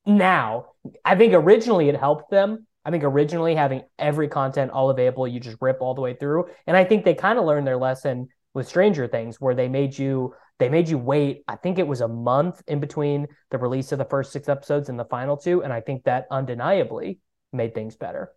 now. 0.05 0.68
I 1.03 1.16
think 1.16 1.34
originally 1.34 1.89
it 1.89 1.95
helped 1.95 2.30
them. 2.30 2.68
I 2.86 2.91
think 2.91 3.03
originally 3.03 3.55
having 3.55 3.84
every 3.97 4.28
content 4.28 4.72
all 4.72 4.89
available, 4.89 5.28
you 5.28 5.39
just 5.39 5.57
rip 5.62 5.82
all 5.82 5.95
the 5.95 6.01
way 6.01 6.14
through, 6.14 6.45
and 6.68 6.78
I 6.78 6.84
think 6.84 7.05
they 7.05 7.16
kind 7.16 7.39
of 7.39 7.45
learned 7.45 7.68
their 7.68 7.78
lesson 7.78 8.30
with 8.53 8.68
Stranger 8.68 9.07
Things, 9.07 9.39
where 9.39 9.55
they 9.55 9.68
made 9.68 9.97
you 9.97 10.34
they 10.60 10.70
made 10.70 10.89
you 10.89 10.97
wait. 10.97 11.43
I 11.47 11.55
think 11.55 11.80
it 11.80 11.88
was 11.88 12.01
a 12.01 12.07
month 12.07 12.62
in 12.68 12.80
between 12.80 13.28
the 13.49 13.57
release 13.57 13.91
of 13.91 13.97
the 13.97 14.05
first 14.05 14.32
six 14.32 14.49
episodes 14.49 14.89
and 14.89 14.99
the 14.99 15.05
final 15.05 15.38
two, 15.38 15.64
and 15.64 15.74
I 15.74 15.82
think 15.82 16.03
that 16.03 16.28
undeniably 16.30 17.20
made 17.51 17.74
things 17.74 17.95
better. 17.95 18.32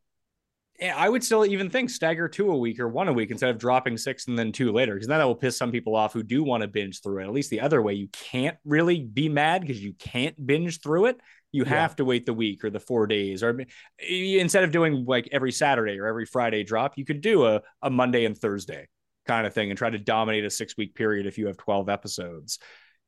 Yeah, 0.80 0.96
I 0.96 1.08
would 1.08 1.22
still 1.22 1.44
even 1.44 1.68
think 1.68 1.90
stagger 1.90 2.28
two 2.28 2.50
a 2.50 2.56
week 2.56 2.80
or 2.80 2.88
one 2.88 3.06
a 3.06 3.12
week 3.12 3.30
instead 3.30 3.50
of 3.50 3.58
dropping 3.58 3.96
six 3.98 4.26
and 4.26 4.38
then 4.38 4.52
two 4.52 4.72
later, 4.72 4.94
because 4.94 5.06
then 5.06 5.18
that 5.18 5.24
will 5.24 5.34
piss 5.34 5.56
some 5.56 5.70
people 5.70 5.94
off 5.94 6.12
who 6.12 6.22
do 6.22 6.42
want 6.42 6.62
to 6.62 6.68
binge 6.68 7.02
through 7.02 7.20
it. 7.20 7.24
At 7.24 7.32
least 7.32 7.50
the 7.50 7.60
other 7.60 7.82
way, 7.82 7.92
you 7.94 8.08
can't 8.08 8.56
really 8.64 9.00
be 9.00 9.28
mad 9.28 9.60
because 9.60 9.82
you 9.82 9.92
can't 9.92 10.34
binge 10.44 10.80
through 10.80 11.06
it. 11.06 11.20
You 11.52 11.64
Yeah. 11.64 11.70
have 11.70 11.96
to 11.96 12.04
wait 12.04 12.24
the 12.24 12.32
week 12.32 12.64
or 12.64 12.70
the 12.70 12.80
four 12.80 13.06
days, 13.06 13.42
or 13.42 13.62
instead 14.08 14.64
of 14.64 14.72
doing 14.72 15.04
like 15.04 15.28
every 15.30 15.52
Saturday 15.52 15.98
or 16.00 16.06
every 16.06 16.24
Friday 16.24 16.64
drop, 16.64 16.96
you 16.96 17.04
could 17.04 17.20
do 17.20 17.44
a, 17.44 17.60
a 17.82 17.90
Monday 17.90 18.24
and 18.24 18.36
Thursday 18.36 18.88
kind 19.26 19.46
of 19.46 19.54
thing 19.54 19.70
and 19.70 19.78
try 19.78 19.90
to 19.90 19.98
dominate 19.98 20.44
a 20.44 20.50
six 20.50 20.76
week 20.76 20.94
period 20.94 21.26
if 21.26 21.38
you 21.38 21.46
have 21.46 21.56
12 21.56 21.88
episodes 21.88 22.58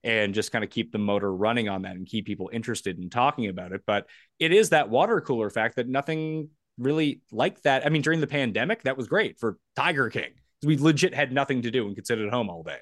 and 0.03 0.35
just 0.35 0.53
kind 0.53 0.63
of 0.63 0.71
keep 0.71 0.93
the 0.93 0.99
motor 0.99 1.35
running 1.35 1.69
on 1.69 1.83
that 1.83 1.97
and 1.97 2.07
keep 2.07 2.27
people 2.27 2.51
interested 2.53 2.99
in 2.99 3.09
talking 3.09 3.49
about 3.49 3.73
it. 3.73 3.83
But 3.87 4.07
it 4.39 4.53
is 4.53 4.71
that 4.71 4.91
water 4.91 5.21
cooler 5.21 5.51
fact 5.51 5.77
that 5.77 5.89
nothing 5.89 6.51
really 6.79 7.23
like 7.33 7.63
that. 7.63 7.87
I 7.87 7.89
mean, 7.89 8.03
during 8.03 8.21
the 8.21 8.27
pandemic, 8.27 8.83
that 8.83 8.97
was 8.97 9.09
great 9.09 9.39
for 9.39 9.59
Tiger 9.77 10.11
King. 10.11 10.31
We 10.63 10.77
legit 10.77 11.15
had 11.15 11.33
nothing 11.33 11.63
to 11.63 11.71
do 11.71 11.87
and 11.87 11.95
could 11.95 12.07
sit 12.07 12.19
at 12.19 12.31
home 12.31 12.49
all 12.49 12.63
day. 12.63 12.81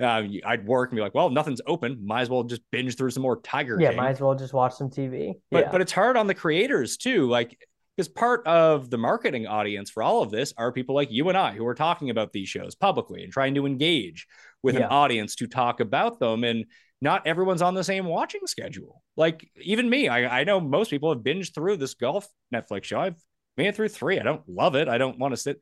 Uh, 0.00 0.24
I'd 0.44 0.66
work 0.66 0.90
and 0.90 0.96
be 0.96 1.02
like, 1.02 1.14
well, 1.14 1.30
nothing's 1.30 1.60
open. 1.66 2.04
Might 2.04 2.22
as 2.22 2.30
well 2.30 2.42
just 2.42 2.62
binge 2.72 2.96
through 2.96 3.10
some 3.10 3.22
more 3.22 3.40
Tiger 3.40 3.76
Yeah, 3.80 3.90
King. 3.90 3.96
might 3.98 4.10
as 4.10 4.20
well 4.20 4.34
just 4.34 4.52
watch 4.52 4.74
some 4.74 4.90
TV. 4.90 5.34
But 5.50 5.66
yeah. 5.66 5.70
but 5.70 5.80
it's 5.80 5.92
hard 5.92 6.16
on 6.16 6.26
the 6.26 6.34
creators 6.34 6.96
too. 6.96 7.28
Like 7.28 7.56
because 7.96 8.08
part 8.08 8.46
of 8.46 8.90
the 8.90 8.98
marketing 8.98 9.46
audience 9.46 9.90
for 9.90 10.02
all 10.02 10.22
of 10.22 10.30
this 10.30 10.52
are 10.56 10.72
people 10.72 10.94
like 10.94 11.10
you 11.10 11.28
and 11.28 11.38
I 11.38 11.52
who 11.52 11.66
are 11.66 11.74
talking 11.74 12.10
about 12.10 12.32
these 12.32 12.48
shows 12.48 12.74
publicly 12.74 13.22
and 13.22 13.32
trying 13.32 13.54
to 13.54 13.66
engage 13.66 14.26
with 14.62 14.74
Yeah. 14.74 14.82
an 14.86 14.90
audience 14.90 15.36
to 15.36 15.46
talk 15.46 15.80
about 15.80 16.18
them. 16.18 16.44
And 16.44 16.66
not 17.00 17.26
everyone's 17.26 17.62
on 17.62 17.74
the 17.74 17.84
same 17.84 18.06
watching 18.06 18.46
schedule. 18.46 19.02
Like 19.16 19.48
even 19.60 19.88
me, 19.88 20.08
I, 20.08 20.40
I 20.40 20.44
know 20.44 20.60
most 20.60 20.90
people 20.90 21.12
have 21.12 21.22
binged 21.22 21.54
through 21.54 21.76
this 21.76 21.94
golf 21.94 22.26
Netflix 22.52 22.84
show. 22.84 23.00
I've 23.00 23.16
made 23.56 23.68
it 23.68 23.76
through 23.76 23.88
three. 23.90 24.18
I 24.18 24.22
don't 24.22 24.48
love 24.48 24.74
it. 24.74 24.88
I 24.88 24.98
don't 24.98 25.18
want 25.18 25.32
to 25.32 25.36
sit. 25.36 25.60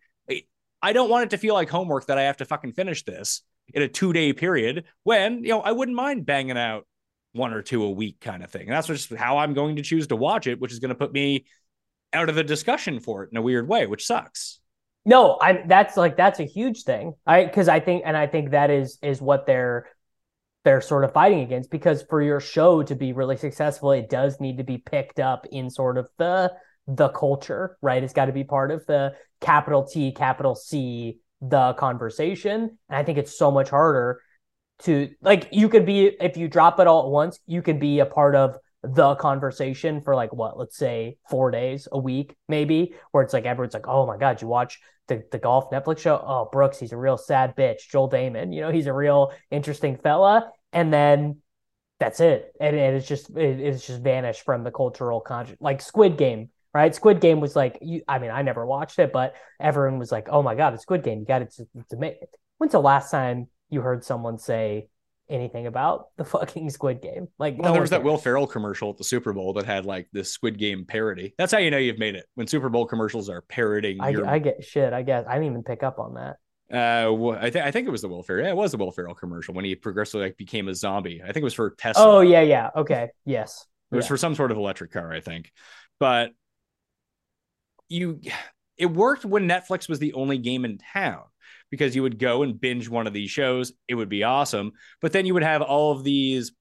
I- 0.85 0.93
don't 0.93 1.11
want 1.11 1.25
it 1.25 1.31
to 1.31 1.39
feel 1.39 1.55
like 1.55 1.69
homework 1.69 2.07
that 2.07 2.19
I 2.19 2.23
have 2.23 2.39
to 2.39 2.45
fucking 2.45 2.73
finish 2.73 3.05
this 3.05 3.43
in 3.73 3.83
a 3.83 3.89
two 3.89 4.13
day 4.13 4.33
period 4.33 4.85
when, 5.05 5.45
you 5.45 5.51
know, 5.51 5.61
I 5.61 5.71
wouldn't 5.73 5.97
mind 5.97 6.27
banging 6.27 6.59
out 6.59 6.87
one 7.33 7.53
or 7.53 7.63
two 7.63 7.85
a 7.85 7.91
week 7.91 8.21
kind 8.21 8.43
of 8.43 8.51
thing. 8.51 8.63
And 8.63 8.73
that's 8.73 8.89
just 8.89 9.13
how 9.13 9.39
I'm 9.39 9.55
going 9.55 9.77
to 9.77 9.83
choose 9.83 10.09
to 10.09 10.17
watch 10.17 10.47
it, 10.47 10.61
which 10.61 10.73
is 10.73 10.81
going 10.81 10.89
to 10.91 10.95
put 10.95 11.13
me 11.13 11.45
out 12.13 12.29
of 12.29 12.35
the 12.35 12.45
discussion 12.45 13.01
for 13.01 13.25
it 13.25 13.31
in 13.31 13.37
a 13.37 13.43
weird 13.43 13.69
way, 13.69 13.87
which 13.87 14.07
sucks. 14.07 14.61
No, 15.05 15.39
I 15.41 15.65
that's 15.67 15.97
like 15.97 16.17
that's 16.17 16.39
a 16.39 16.45
huge 16.45 16.85
thing. 16.85 17.15
I 17.27 17.45
because 17.45 17.69
I 17.69 17.81
think 17.81 18.03
and 18.07 18.17
I 18.17 18.27
think 18.27 18.51
that 18.51 18.71
is 18.71 18.99
is 19.03 19.21
what 19.21 19.47
they're 19.47 19.89
they're 20.65 20.81
sort 20.81 21.05
of 21.05 21.13
fighting 21.13 21.41
against 21.41 21.71
because 21.71 22.03
for 22.03 22.23
your 22.23 22.39
show 22.39 22.83
to 22.85 22.95
be 22.95 23.13
really 23.13 23.37
successful, 23.37 23.91
it 23.93 24.09
does 24.09 24.41
need 24.41 24.59
to 24.59 24.65
be 24.65 24.79
picked 24.79 25.19
up 25.19 25.47
in 25.51 25.71
sort 25.71 25.99
of 25.99 26.09
the 26.19 26.53
the 26.87 27.09
culture, 27.09 27.77
right? 27.81 28.03
It's 28.03 28.13
got 28.13 28.27
to 28.27 28.33
be 28.33 28.45
part 28.45 28.71
of 28.71 28.87
the 28.87 29.15
capital 29.41 29.85
T, 29.85 30.13
capital 30.13 30.55
C, 30.55 31.19
the 31.41 31.75
conversation. 31.75 32.79
And 32.89 32.97
I 32.97 33.03
think 33.03 33.19
it's 33.19 33.37
so 33.37 33.51
much 33.51 33.71
harder 33.71 34.21
to 34.81 35.11
like 35.21 35.49
you 35.53 35.69
could 35.69 35.87
be 35.87 36.07
if 36.21 36.37
you 36.37 36.49
drop 36.49 36.81
it 36.81 36.87
all 36.87 37.07
at 37.07 37.11
once, 37.11 37.41
you 37.47 37.63
could 37.63 37.81
be 37.81 37.99
a 37.99 38.07
part 38.07 38.35
of 38.35 38.57
the 38.83 39.15
conversation 39.15 40.01
for 40.01 40.15
like 40.15 40.33
what 40.33 40.59
let's 40.59 40.77
say 40.77 41.17
four 41.31 41.51
days 41.51 41.87
a 41.93 41.99
week 41.99 42.35
maybe 42.49 42.95
where 43.13 43.23
it's 43.23 43.33
like 43.33 43.45
everyone's 43.45 43.75
like 43.75 43.87
oh 43.87 44.07
my 44.07 44.17
god 44.17 44.43
you 44.43 44.49
watch 44.49 44.81
the, 45.09 45.23
the 45.31 45.39
golf 45.39 45.71
netflix 45.71 45.99
show? 45.99 46.23
Oh 46.25 46.49
brooks 46.51 46.79
he's 46.79 46.93
a 46.93 46.97
real 46.97 47.19
sad 47.19 47.57
bitch. 47.57 47.89
Joel 47.91 48.11
Dahmen 48.11 48.55
you 48.55 48.61
know 48.61 48.71
he's 48.71 48.87
a 48.87 48.93
real 48.93 49.33
interesting 49.51 49.97
fella. 49.97 50.51
And 50.73 50.93
then 50.93 51.39
that's 52.01 52.21
it. 52.21 52.53
And, 52.61 52.75
and 52.77 52.97
it's 52.97 53.07
just 53.07 53.31
it, 53.31 53.61
it's 53.61 53.87
just 53.87 54.03
vanished 54.03 54.43
from 54.45 54.65
the 54.65 54.71
cultural 54.71 55.21
conscious 55.21 55.57
like 55.61 55.81
squid 55.81 56.17
game 56.17 56.51
right? 56.75 56.95
Squid 56.95 57.21
game 57.21 57.41
was 57.41 57.55
like 57.55 57.79
you 57.83 58.03
i 58.09 58.19
mean 58.19 58.31
i 58.31 58.43
never 58.43 58.65
watched 58.65 58.99
it 58.99 59.13
but 59.13 59.35
everyone 59.61 59.99
was 59.99 60.11
like 60.11 60.29
oh 60.31 60.43
my 60.43 60.55
god 60.55 60.75
it's 60.75 60.83
squid 60.83 61.03
game. 61.03 61.21
You 61.21 61.27
got 61.27 61.43
it 61.43 61.49
it's, 61.49 61.61
it's 61.61 61.93
amazing 61.93 62.19
when's 62.59 62.73
the 62.73 62.81
last 62.81 63.11
time 63.11 63.49
you 63.71 63.81
heard 63.81 64.05
someone 64.05 64.39
say 64.39 64.89
anything 65.33 65.67
about 65.67 66.09
the 66.17 66.25
fucking 66.27 66.71
squid 66.71 67.01
game 67.03 67.29
like 67.39 67.57
Well, 67.59 67.69
no 67.69 67.73
there 67.73 67.81
was 67.81 67.91
that. 67.91 68.03
Will 68.05 68.19
Ferrell 68.19 68.47
commercial 68.47 68.91
at 68.91 68.99
the 68.99 69.05
Super 69.05 69.33
Bowl 69.33 69.53
that 69.55 69.65
had 69.67 69.87
like 69.87 70.09
this 70.13 70.31
Squid 70.31 70.59
Game 70.59 70.85
parody. 70.85 71.35
That's 71.39 71.53
how 71.53 71.59
you 71.59 71.71
know 71.71 71.79
you've 71.79 71.99
made 71.99 72.15
it 72.15 72.27
when 72.35 72.47
Super 72.47 72.69
Bowl 72.69 72.87
commercials 72.87 73.29
are 73.29 73.41
parodying 73.43 74.01
I, 74.01 74.11
your. 74.11 74.29
I 74.29 74.39
get 74.39 74.65
shit. 74.65 74.93
I 74.93 75.03
guess 75.03 75.25
I 75.27 75.35
didn't 75.35 75.47
even 75.49 75.63
pick 75.63 75.83
up 75.83 75.99
on 75.99 76.15
that. 76.15 76.37
uh, 76.73 77.29
I 77.33 77.51
think 77.51 77.65
I 77.65 77.71
think 77.71 77.89
it 77.89 77.91
was 77.91 78.03
the 78.03 78.09
Will 78.09 78.23
Ferrell. 78.23 78.45
Yeah, 78.45 78.51
it 78.51 78.57
was 78.57 78.73
the 78.73 78.79
Will 78.79 78.93
Ferrell 78.93 79.15
commercial 79.15 79.55
when 79.55 79.65
he 79.65 79.75
progressively 79.75 80.27
like 80.27 80.37
became 80.37 80.69
a 80.69 80.75
zombie. 80.75 81.21
I 81.23 81.27
think 81.27 81.39
it 81.39 81.45
was 81.45 81.55
for 81.55 81.71
Tesla. 81.71 82.05
Oh 82.05 82.21
yeah, 82.21 82.41
yeah. 82.43 82.71
Okay, 82.77 83.09
yes. 83.25 83.67
It 83.91 83.97
was 83.97 84.05
Yeah. 84.05 84.09
for 84.09 84.17
some 84.17 84.35
sort 84.35 84.51
of 84.51 84.57
electric 84.57 84.93
car, 84.93 85.13
I 85.13 85.21
think. 85.21 85.53
But 86.01 86.33
you 87.89 88.21
it 88.79 88.87
worked 88.87 89.25
when 89.25 89.47
Netflix 89.49 89.89
was 89.89 89.99
the 89.99 90.15
only 90.15 90.39
game 90.39 90.65
in 90.65 90.79
town 90.79 91.23
because 91.73 91.97
you 91.97 92.03
would 92.03 92.19
go 92.19 92.43
and 92.43 92.61
binge 92.61 92.87
one 92.87 93.07
of 93.07 93.15
these 93.15 93.31
shows. 93.31 93.73
It 93.89 93.95
would 93.95 94.11
be 94.11 94.25
awesome. 94.25 94.73
But 95.01 95.13
then 95.13 95.25
you 95.25 95.33
would 95.33 95.43
have 95.43 95.63
all 95.63 95.91
of 95.93 96.05
these 96.05 96.53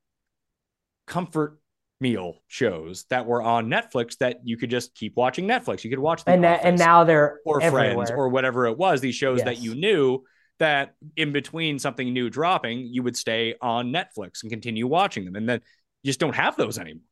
comfort 1.06 1.60
meal 2.00 2.36
shows 2.48 3.04
that 3.10 3.26
were 3.26 3.44
on 3.44 3.68
Netflix 3.68 4.18
that 4.20 4.38
you 4.46 4.56
could 4.56 4.70
just 4.70 4.96
keep 4.96 5.18
watching 5.18 5.46
Netflix. 5.46 5.84
You 5.84 5.90
could 5.90 6.00
watch 6.00 6.24
and 6.26 6.46
that, 6.46 6.62
and 6.64 6.80
now 6.80 7.04
they're 7.04 7.42
or 7.46 7.62
everywhere. 7.62 7.94
Friends 7.94 8.12
or 8.12 8.30
whatever 8.30 8.68
it 8.68 8.78
was, 8.78 9.02
these 9.02 9.14
shows 9.14 9.44
that 9.44 9.60
you 9.60 9.76
knew 9.76 10.24
that 10.60 10.96
in 11.18 11.34
between 11.34 11.78
something 11.78 12.14
new 12.14 12.30
dropping, 12.30 12.88
you 12.88 13.04
would 13.04 13.18
stay 13.18 13.56
on 13.62 13.92
Netflix 13.92 14.44
and 14.44 14.50
continue 14.50 14.88
watching 14.88 15.26
them. 15.26 15.36
And 15.36 15.48
then 15.48 15.60
you 16.04 16.08
just 16.08 16.22
don't 16.22 16.36
have 16.36 16.56
those 16.56 16.80
anymore. 16.80 17.04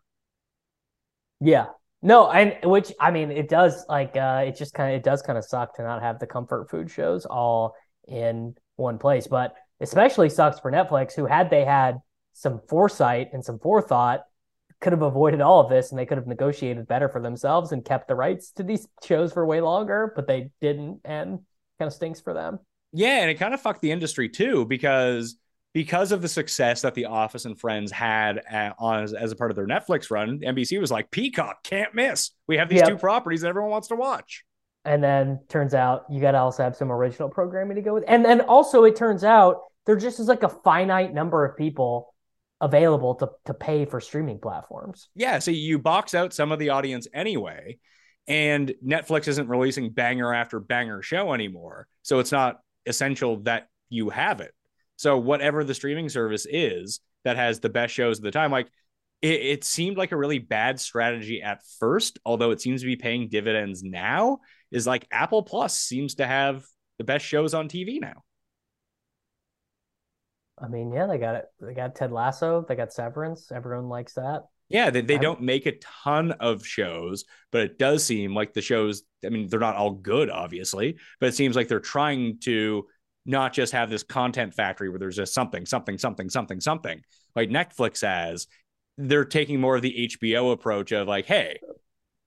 Yeah. 1.42 1.66
No, 2.02 2.32
and 2.32 2.56
which 2.64 2.94
I 2.98 3.12
mean, 3.12 3.30
it 3.30 3.50
does 3.50 3.86
like 3.90 4.16
uh 4.16 4.46
it 4.48 4.56
just 4.56 4.74
kind 4.74 4.94
of 4.94 5.00
it 5.00 5.04
does 5.04 5.22
kind 5.22 5.38
of 5.38 5.44
suck 5.44 5.76
to 5.76 5.84
not 5.84 6.02
have 6.02 6.20
the 6.20 6.28
comfort 6.28 6.70
food 6.70 6.90
shows 6.90 7.26
all 7.26 7.76
in 8.10 8.56
one 8.76 8.98
place, 8.98 9.28
but 9.28 9.56
especially 9.80 10.30
sucks 10.30 10.60
for 10.60 10.72
Netflix, 10.72 11.14
who 11.14 11.26
had 11.26 11.50
they 11.50 11.66
had 11.66 12.00
some 12.34 12.62
foresight 12.68 13.30
and 13.34 13.44
some 13.44 13.60
forethought, 13.60 14.24
could 14.82 14.94
have 14.94 15.02
avoided 15.02 15.42
all 15.42 15.60
of 15.60 15.70
this 15.70 15.92
and 15.92 16.00
they 16.00 16.06
could 16.06 16.18
have 16.18 16.28
negotiated 16.28 16.88
better 16.88 17.10
for 17.10 17.22
themselves 17.22 17.72
and 17.72 17.84
kept 17.84 18.08
the 18.08 18.16
rights 18.16 18.52
to 18.52 18.64
these 18.64 18.88
shows 19.04 19.34
for 19.34 19.46
way 19.46 19.60
longer, 19.62 20.14
but 20.16 20.26
they 20.26 20.52
didn't, 20.62 21.02
and 21.04 21.40
kind 21.78 21.88
of 21.88 21.94
stinks 21.94 22.22
for 22.22 22.34
them. 22.34 22.60
Yeah, 22.94 23.20
and 23.20 23.30
it 23.30 23.36
kind 23.36 23.54
of 23.54 23.62
fucked 23.62 23.82
the 23.82 23.92
industry 23.92 24.30
too 24.30 24.66
because 24.66 25.38
because 25.74 26.12
of 26.12 26.22
the 26.22 26.28
success 26.28 26.82
that 26.82 26.96
The 26.96 27.06
Office 27.06 27.46
and 27.46 27.60
Friends 27.60 27.92
had 27.92 28.42
at, 28.50 28.76
on 28.80 29.04
as, 29.04 29.14
as, 29.14 29.32
a 29.32 29.36
part 29.36 29.52
of 29.52 29.56
their 29.56 29.68
Netflix 29.68 30.10
run, 30.10 30.40
NBC 30.40 30.80
was 30.80 30.90
like, 30.90 31.12
Peacock 31.12 31.64
can't 31.64 31.94
miss. 31.94 32.32
We 32.48 32.58
have 32.58 32.70
these 32.70 32.80
yep. 32.80 32.88
two 32.88 32.98
properties 32.98 33.42
that 33.42 33.50
everyone 33.50 33.70
wants 33.70 33.90
to 33.90 33.96
watch. 33.96 34.44
And 34.90 35.04
then 35.04 35.40
turns 35.50 35.76
out 35.76 36.06
you 36.10 36.20
got 36.20 36.32
to 36.32 36.40
also 36.40 36.64
have 36.64 36.76
some 36.76 36.92
original 36.92 37.30
programming 37.30 37.76
to 37.76 37.82
go 37.84 37.94
with. 37.94 38.04
And 38.08 38.26
then 38.26 38.42
also 38.42 38.86
it 38.86 38.96
turns 38.96 39.24
out 39.24 39.62
there 39.86 39.96
just 39.96 40.20
is 40.20 40.28
like 40.28 40.42
a 40.42 40.50
finite 40.50 41.14
number 41.14 41.46
of 41.46 41.56
people 41.56 42.16
available 42.60 43.14
to, 43.14 43.30
to 43.46 43.54
pay 43.54 43.86
for 43.86 44.02
streaming 44.02 44.40
platforms. 44.40 45.10
Yeah. 45.14 45.38
So 45.38 45.52
you 45.52 45.78
box 45.78 46.16
out 46.16 46.34
some 46.34 46.52
of 46.52 46.58
the 46.58 46.70
audience 46.70 47.08
anyway. 47.14 47.78
And 48.28 48.74
Netflix 48.84 49.28
isn't 49.28 49.48
releasing 49.48 49.92
banger 49.92 50.34
after 50.34 50.60
banger 50.60 51.04
show 51.04 51.34
anymore. 51.34 51.88
So 52.02 52.18
it's 52.18 52.32
not 52.32 52.60
essential 52.88 53.42
that 53.42 53.68
you 53.90 54.10
have 54.10 54.42
it. 54.42 54.56
So 54.96 55.20
whatever 55.20 55.64
the 55.64 55.76
streaming 55.76 56.10
service 56.10 56.48
is 56.50 57.00
that 57.26 57.38
has 57.38 57.60
the 57.60 57.70
best 57.70 57.94
shows 57.94 58.18
at 58.18 58.24
the 58.24 58.32
time, 58.32 58.52
like 58.52 58.70
it, 59.22 59.42
it, 59.42 59.64
seemed 59.64 59.98
like 59.98 60.14
a 60.14 60.18
really 60.18 60.40
bad 60.40 60.80
strategy 60.80 61.44
at 61.44 61.62
first, 61.80 62.18
although 62.26 62.52
it 62.52 62.62
seems 62.62 62.82
to 62.82 62.88
be 62.88 62.96
paying 62.96 63.30
dividends 63.30 63.84
now. 63.84 64.40
Is 64.72 64.86
like 64.86 65.08
Apple 65.12 65.44
Plus 65.44 65.78
seems 65.78 66.16
to 66.16 66.28
have 66.28 66.64
the 66.98 67.04
best 67.04 67.26
shows 67.26 67.54
on 67.54 67.68
TV 67.68 68.00
now. 68.00 68.24
I 70.62 70.68
mean, 70.68 70.92
yeah, 70.92 71.08
they 71.08 71.18
got 71.18 71.36
it. 71.36 71.46
They 71.60 71.74
got 71.74 71.96
Ted 71.96 72.12
Lasso. 72.12 72.66
They 72.68 72.76
got 72.76 72.94
Severance. 72.94 73.52
Everyone 73.52 73.88
likes 73.88 74.14
that. 74.14 74.44
Yeah, 74.68 74.92
they, 74.92 75.02
they 75.02 75.18
don't 75.18 75.42
make 75.42 75.66
a 75.66 75.80
ton 75.80 76.32
of 76.34 76.64
shows, 76.64 77.26
but 77.52 77.62
it 77.62 77.80
does 77.80 78.06
seem 78.06 78.36
like 78.36 78.54
the 78.54 78.62
shows. 78.62 79.02
I 79.26 79.30
mean, 79.30 79.48
they're 79.48 79.60
not 79.60 79.76
all 79.76 79.92
good, 79.92 80.30
obviously, 80.30 80.98
but 81.20 81.30
it 81.30 81.36
seems 81.36 81.56
like 81.56 81.68
they're 81.68 81.80
trying 81.80 82.38
to 82.42 82.86
not 83.26 83.52
just 83.52 83.74
have 83.74 83.90
this 83.90 84.04
content 84.04 84.54
factory 84.54 84.90
where 84.90 85.00
there's 85.00 85.16
just 85.16 85.34
something, 85.34 85.66
something, 85.66 85.98
something, 85.98 86.30
something, 86.30 86.60
something 86.62 87.02
like 87.36 87.50
Netflix 87.50 88.02
has. 88.02 88.48
They're 88.98 89.26
taking 89.26 89.60
more 89.60 89.76
of 89.76 89.82
the 89.82 90.10
HBO 90.12 90.52
approach 90.52 90.92
of 90.92 91.08
like, 91.08 91.26
hey, 91.26 91.60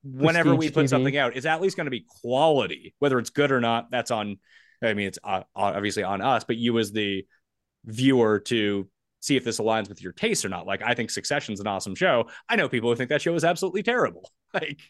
whenever 0.03 0.55
we 0.55 0.71
put 0.71 0.87
TV. 0.87 0.89
something 0.89 1.17
out, 1.17 1.37
it's 1.37 1.47
at 1.47 1.61
least 1.61 1.77
going 1.77 1.87
to 1.87 1.91
be 1.91 2.07
quality, 2.23 2.95
whether 2.99 3.19
it's 3.19 3.31
good 3.31 3.53
or 3.53 3.61
not. 3.61 3.91
That's 3.91 4.11
on. 4.11 4.39
I 4.83 4.95
mean, 4.95 5.07
it's 5.07 5.19
uh, 5.23 5.43
obviously 5.55 6.03
on 6.03 6.21
us, 6.21 6.45
but 6.45 6.57
you 6.57 6.79
as 6.79 6.91
the 6.91 7.25
viewer 7.85 8.41
to 8.41 8.89
see 9.21 9.37
if 9.37 9.45
this 9.45 9.61
aligns 9.61 9.89
with 9.89 10.03
your 10.03 10.13
taste 10.13 10.45
or 10.45 10.49
not. 10.49 10.67
Like, 10.67 10.83
I 10.83 10.95
think 10.95 11.11
Succession's 11.11 11.61
an 11.61 11.69
awesome 11.69 11.95
show. 11.95 12.29
I 12.49 12.57
know 12.57 12.69
people 12.69 12.91
who 12.91 12.97
think 12.97 13.11
that 13.11 13.23
show 13.23 13.35
is 13.35 13.45
absolutely 13.45 13.83
terrible. 13.83 14.31
Like, 14.55 14.81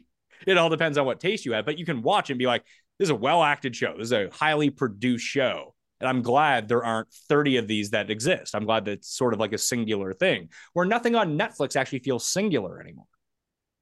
it 0.45 0.59
all 0.59 0.71
depends 0.71 0.99
on 0.99 1.07
what 1.07 1.21
taste 1.21 1.47
you 1.47 1.53
have, 1.53 1.65
but 1.65 1.79
you 1.79 1.85
can 1.85 2.03
watch 2.03 2.31
and 2.31 2.37
be 2.37 2.47
like, 2.47 2.65
this 2.99 3.07
is 3.07 3.11
a 3.11 3.15
well 3.15 3.45
acted 3.45 3.77
show. 3.77 3.95
This 3.97 4.07
is 4.07 4.13
a 4.13 4.29
highly 4.33 4.71
produced 4.71 5.25
show. 5.25 5.77
And 6.01 6.09
I'm 6.09 6.23
glad 6.23 6.67
there 6.67 6.85
aren't 6.85 7.13
30 7.29 7.59
of 7.59 7.69
these 7.69 7.91
that 7.91 8.11
exist. 8.11 8.57
I'm 8.57 8.65
glad 8.65 8.87
that 8.87 8.93
it's 8.93 9.17
sort 9.17 9.35
of 9.35 9.39
like 9.39 9.53
a 9.53 9.59
singular 9.59 10.13
thing 10.13 10.49
where 10.73 10.85
nothing 10.85 11.15
on 11.15 11.39
Netflix 11.39 11.77
actually 11.77 12.01
feels 12.01 12.27
singular 12.27 12.81
anymore. 12.81 13.07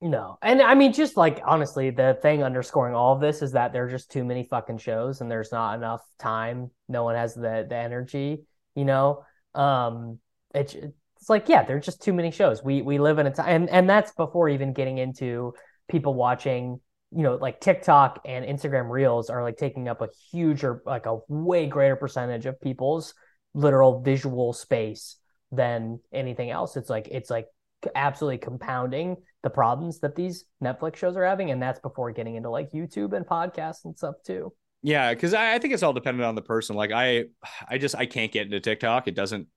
No. 0.03 0.39
And 0.41 0.63
I 0.63 0.75
mean, 0.75 0.93
just 0.93 1.17
like 1.17 1.41
honestly, 1.45 1.91
the 1.91 2.19
thing 2.23 2.43
underscoring 2.43 2.95
all 2.95 3.15
of 3.15 3.21
this 3.21 3.43
is 3.43 3.53
that 3.53 3.73
there 3.73 3.85
are 3.85 3.91
just 3.91 4.11
too 4.11 4.25
many 4.25 4.45
fucking 4.45 4.79
shows 4.79 5.21
and 5.21 5.31
there's 5.31 5.53
not 5.53 5.75
enough 5.75 6.01
time. 6.19 6.71
No 6.89 7.05
one 7.05 7.17
has 7.17 7.35
the, 7.35 7.67
the 7.69 7.77
energy, 7.77 8.45
you 8.75 8.85
know? 8.87 9.25
Um, 9.55 10.19
it's, 10.55 10.75
it's 10.75 11.29
like, 11.29 11.51
yeah, 11.51 11.65
there's 11.65 11.85
just 11.85 12.03
too 12.03 12.15
many 12.15 12.31
shows. 12.31 12.65
We, 12.65 12.81
we 12.81 12.99
live 12.99 13.19
in 13.19 13.27
a 13.27 13.31
time, 13.31 13.49
and, 13.49 13.69
and 13.69 13.91
that's 13.91 14.13
before 14.13 14.49
even 14.49 14.73
getting 14.73 14.97
into 14.97 15.53
people 15.89 16.15
watching 16.15 16.81
you 17.13 17.23
know, 17.25 17.35
like 17.35 17.61
TikTok 17.61 18.21
and 18.25 18.45
Instagram 18.45 18.89
Reels 18.89 19.31
are 19.31 19.43
like 19.43 19.57
taking 19.57 19.89
up 19.89 20.01
a 20.01 20.09
huge 20.31 20.63
or 20.63 20.83
like 20.87 21.07
a 21.07 21.19
way 21.29 21.67
greater 21.67 21.97
percentage 21.97 22.47
of 22.47 22.61
people's 22.61 23.15
literal 23.53 24.01
visual 24.01 24.53
space 24.53 25.17
than 25.51 25.99
anything 26.13 26.51
else. 26.51 26.77
It's 26.77 26.89
like 26.89 27.09
it's 27.11 27.29
like 27.29 27.47
absolutely 27.95 28.39
compounding 28.39 29.17
the 29.43 29.51
problems 29.51 30.01
that 30.01 30.15
these 30.15 30.45
Netflix 30.63 30.97
shows 30.97 31.17
are 31.17 31.25
having, 31.25 31.51
and 31.51 31.63
that's 31.63 31.81
before 31.81 32.13
getting 32.13 32.37
into 32.37 32.51
like 32.51 32.71
YouTube 32.73 33.15
and 33.15 33.27
podcasts 33.27 33.85
and 33.85 33.97
stuff 33.97 34.17
too. 34.25 34.53
Yeah, 34.83 35.13
because 35.13 35.35
I, 35.35 35.55
I 35.55 35.59
think 35.59 35.75
it's 35.75 35.83
all 35.83 35.93
dependent 35.93 36.25
on 36.25 36.35
the 36.35 36.43
person. 36.43 36.77
Like 36.77 36.93
I, 36.93 37.25
I 37.69 37.79
just 37.79 37.95
I 37.95 38.07
can't 38.07 38.33
get 38.33 38.47
into 38.47 38.61
TikTok. 38.61 39.09
It 39.09 39.15
doesn't 39.15 39.49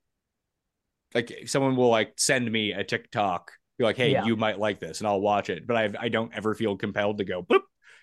like 1.14 1.44
someone 1.46 1.76
will 1.76 1.90
like 1.90 2.14
send 2.18 2.52
me 2.52 2.72
a 2.72 2.84
TikTok 2.84 3.52
be 3.78 3.84
like, 3.84 3.98
hey, 3.98 4.12
yeah. 4.12 4.26
you 4.26 4.36
might 4.36 4.60
like 4.60 4.80
this, 4.80 5.00
and 5.00 5.08
I'll 5.08 5.22
watch 5.22 5.50
it. 5.50 5.66
But 5.66 5.78
I 5.78 5.90
I 6.00 6.10
don't 6.10 6.34
ever 6.34 6.54
feel 6.54 6.78
compelled 6.78 7.18
to 7.20 7.26
go 7.26 7.44
boop 7.44 7.62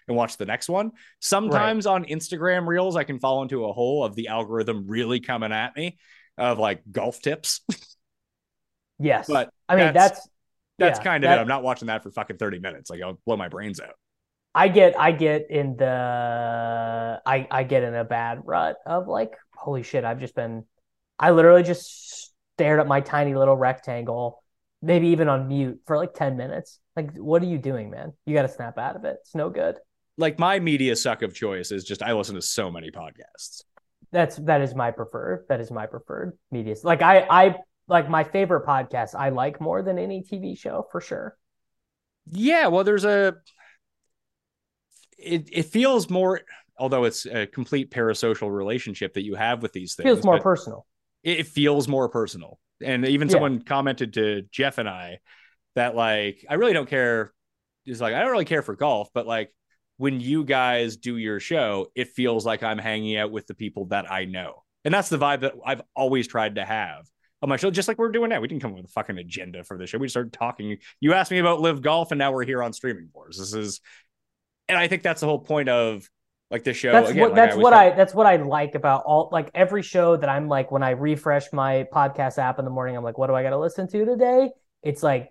and 0.09 0.17
watch 0.17 0.37
the 0.37 0.47
next 0.47 0.69
one. 0.69 0.93
Sometimes 1.21 1.87
right. 1.87 1.93
on 1.93 2.05
Instagram 2.05 2.67
Reels, 2.67 2.97
I 2.97 3.05
can 3.05 3.21
fall 3.21 3.43
into 3.43 3.65
a 3.65 3.73
hole 3.73 4.05
of 4.05 4.15
the 4.15 4.29
algorithm 4.29 4.87
really 4.87 5.21
coming 5.21 5.53
at 5.53 5.77
me 5.77 5.99
of 6.37 6.59
like 6.59 6.83
golf 6.91 7.21
tips. 7.21 7.61
yes, 9.01 9.27
but 9.29 9.51
I 9.69 9.77
mean 9.77 9.93
that's 9.93 9.95
that's, 9.95 10.29
that's 10.79 10.99
yeah, 10.99 11.05
kind 11.05 11.25
of 11.25 11.29
that, 11.29 11.39
it. 11.39 11.41
I'm 11.41 11.49
not 11.49 11.63
watching 11.63 11.87
that 11.89 12.03
for 12.03 12.11
fucking 12.11 12.37
30 12.37 12.59
minutes. 12.61 12.91
Like 12.91 13.03
I'll 13.03 13.19
blow 13.27 13.37
my 13.37 13.49
brains 13.49 13.81
out. 13.81 13.95
I 14.55 14.69
get 14.69 14.99
I 14.99 15.13
get 15.13 15.51
in 15.51 15.77
the 15.77 17.21
I 17.25 17.47
I 17.51 17.63
get 17.65 17.83
in 17.83 17.95
a 17.95 18.05
bad 18.05 18.41
rut 18.45 18.77
of 18.87 19.09
like 19.09 19.37
holy 19.55 19.83
shit 19.83 20.05
I've 20.05 20.21
just 20.21 20.35
been 20.35 20.65
I 21.19 21.31
literally 21.31 21.63
just 21.63 22.33
stared 22.55 22.81
at 22.81 22.87
my 22.87 23.01
tiny 23.01 23.35
little 23.35 23.57
rectangle 23.57 24.43
maybe 24.83 25.09
even 25.09 25.29
on 25.29 25.49
mute 25.49 25.81
for 25.87 25.97
like 25.97 26.15
10 26.15 26.37
minutes. 26.37 26.79
Like, 26.97 27.15
what 27.17 27.43
are 27.43 27.47
you 27.47 27.59
doing, 27.59 27.91
man? 27.91 28.13
You 28.27 28.35
got 28.35 28.43
to 28.43 28.49
snap 28.49 28.79
out 28.79 28.97
of 28.97 29.05
it. 29.05 29.19
It's 29.21 29.35
no 29.35 29.51
good. 29.51 29.77
Like, 30.17 30.39
my 30.39 30.59
media 30.59 30.97
suck 30.97 31.23
of 31.23 31.35
choice 31.35 31.71
is 31.71 31.85
just 31.85 32.03
I 32.03 32.13
listen 32.13 32.35
to 32.35 32.43
so 32.43 32.71
many 32.71 32.91
podcasts. 32.91 33.63
That's 34.13 34.37
that 34.37 34.61
is 34.61 34.75
my 34.75 34.91
preferred. 34.91 35.45
That 35.49 35.61
is 35.61 35.71
my 35.71 35.87
preferred 35.87 36.37
media. 36.51 36.75
Like, 36.83 37.03
I, 37.03 37.27
I, 37.31 37.57
like 37.91 38.09
my 38.09 38.25
favorite 38.25 38.65
podcast, 38.65 39.15
I 39.15 39.31
like 39.31 39.61
more 39.61 39.83
than 39.83 39.99
any 39.99 40.23
TV 40.23 40.57
show 40.57 40.87
for 40.93 41.01
sure. 41.01 41.37
Yeah. 42.31 42.69
Well, 42.69 42.85
there's 42.85 43.05
a, 43.05 43.35
it, 45.19 45.49
it 45.53 45.63
feels 45.65 46.09
more, 46.09 46.41
although 46.79 47.05
it's 47.05 47.27
a 47.27 47.47
complete 47.47 47.91
parasocial 47.91 48.55
relationship 48.55 49.15
that 49.15 49.25
you 49.25 49.35
have 49.35 49.61
with 49.61 49.73
these 49.73 49.97
things. 49.97 50.07
Feels 50.07 50.25
more 50.25 50.41
personal. 50.41 50.87
It, 51.25 51.49
feels 51.49 51.89
more 51.89 52.09
personal 52.09 52.59
and 52.83 53.07
even 53.07 53.29
yeah. 53.29 53.33
someone 53.33 53.61
commented 53.61 54.15
to 54.15 54.43
Jeff 54.51 54.79
and 54.79 54.89
I 54.89 55.19
that 55.75 55.95
like 55.95 56.45
I 56.49 56.55
really 56.55 56.73
don't 56.73 56.89
care. 56.89 57.33
Is 57.87 58.01
like 58.01 58.15
I 58.15 58.21
don't 58.21 58.31
really 58.31 58.45
care 58.45 58.63
for 58.63 58.77
golf, 58.77 59.09
but 59.13 59.27
like 59.27 59.53
when 59.97 60.21
you 60.21 60.45
guys 60.45 60.97
do 60.97 61.17
your 61.17 61.41
show, 61.41 61.89
it 61.95 62.09
feels 62.09 62.47
like 62.47 62.63
I'm 62.63 62.79
hanging 62.79 63.17
out 63.17 63.33
with 63.33 63.47
the 63.47 63.55
people 63.55 63.87
that 63.87 64.11
I 64.11 64.25
know, 64.25 64.63
and 64.85 64.95
that's 64.95 65.09
the 65.09 65.19
vibe 65.19 65.41
that 65.41 65.55
I've 65.65 65.83
always 65.95 66.27
tried 66.27 66.55
to 66.55 66.65
have 66.65 67.07
on 67.43 67.49
my 67.49 67.57
show. 67.57 67.71
Just 67.71 67.89
like 67.89 67.99
we're 67.99 68.13
doing 68.13 68.31
now, 68.31 68.41
we 68.41 68.49
didn't 68.49 68.63
come 68.63 68.73
up 68.73 68.79
with 68.79 68.87
a 68.87 68.93
fucking 68.93 69.19
agenda 69.19 69.65
for 69.65 69.79
the 69.79 69.87
show. 69.87 69.99
We 69.99 70.09
started 70.09 70.33
talking. 70.33 70.79
You 71.01 71.15
asked 71.15 71.31
me 71.31 71.39
about 71.39 71.61
LIV 71.61 71.83
Golf, 71.83 72.13
and 72.13 72.19
now 72.19 72.33
we're 72.33 72.45
here 72.45 72.63
on 72.63 72.73
streaming 72.73 73.09
wars. 73.15 73.39
This 73.39 73.55
is, 73.55 73.81
and 74.69 74.79
I 74.79 74.89
think 74.89 75.03
that's 75.03 75.21
the 75.21 75.27
whole 75.27 75.41
point 75.41 75.69
of 75.69 76.09
like 76.51 76.65
the 76.65 76.75
show 76.75 76.93
that's 76.93 77.11
again, 77.11 77.21
what 77.21 77.31
like 77.31 77.37
that's 77.37 77.55
I 77.55 77.59
what 77.59 77.73
i 77.73 77.91
that's 77.91 78.13
what 78.13 78.27
i 78.27 78.37
like 78.37 78.75
about 78.75 79.05
all 79.07 79.29
like 79.31 79.51
every 79.55 79.83
show 79.83 80.17
that 80.17 80.29
i'm 80.29 80.49
like 80.49 80.73
when 80.73 80.83
i 80.83 80.91
refresh 80.91 81.53
my 81.53 81.87
podcast 81.93 82.39
app 82.39 82.59
in 82.59 82.65
the 82.65 82.71
morning 82.71 82.97
i'm 82.97 83.05
like 83.05 83.19
what 83.19 83.29
do 83.29 83.35
i 83.35 83.43
got 83.43 83.51
to 83.51 83.59
listen 83.59 83.87
to 83.89 84.05
today 84.05 84.51
it's 84.83 85.03
like 85.03 85.31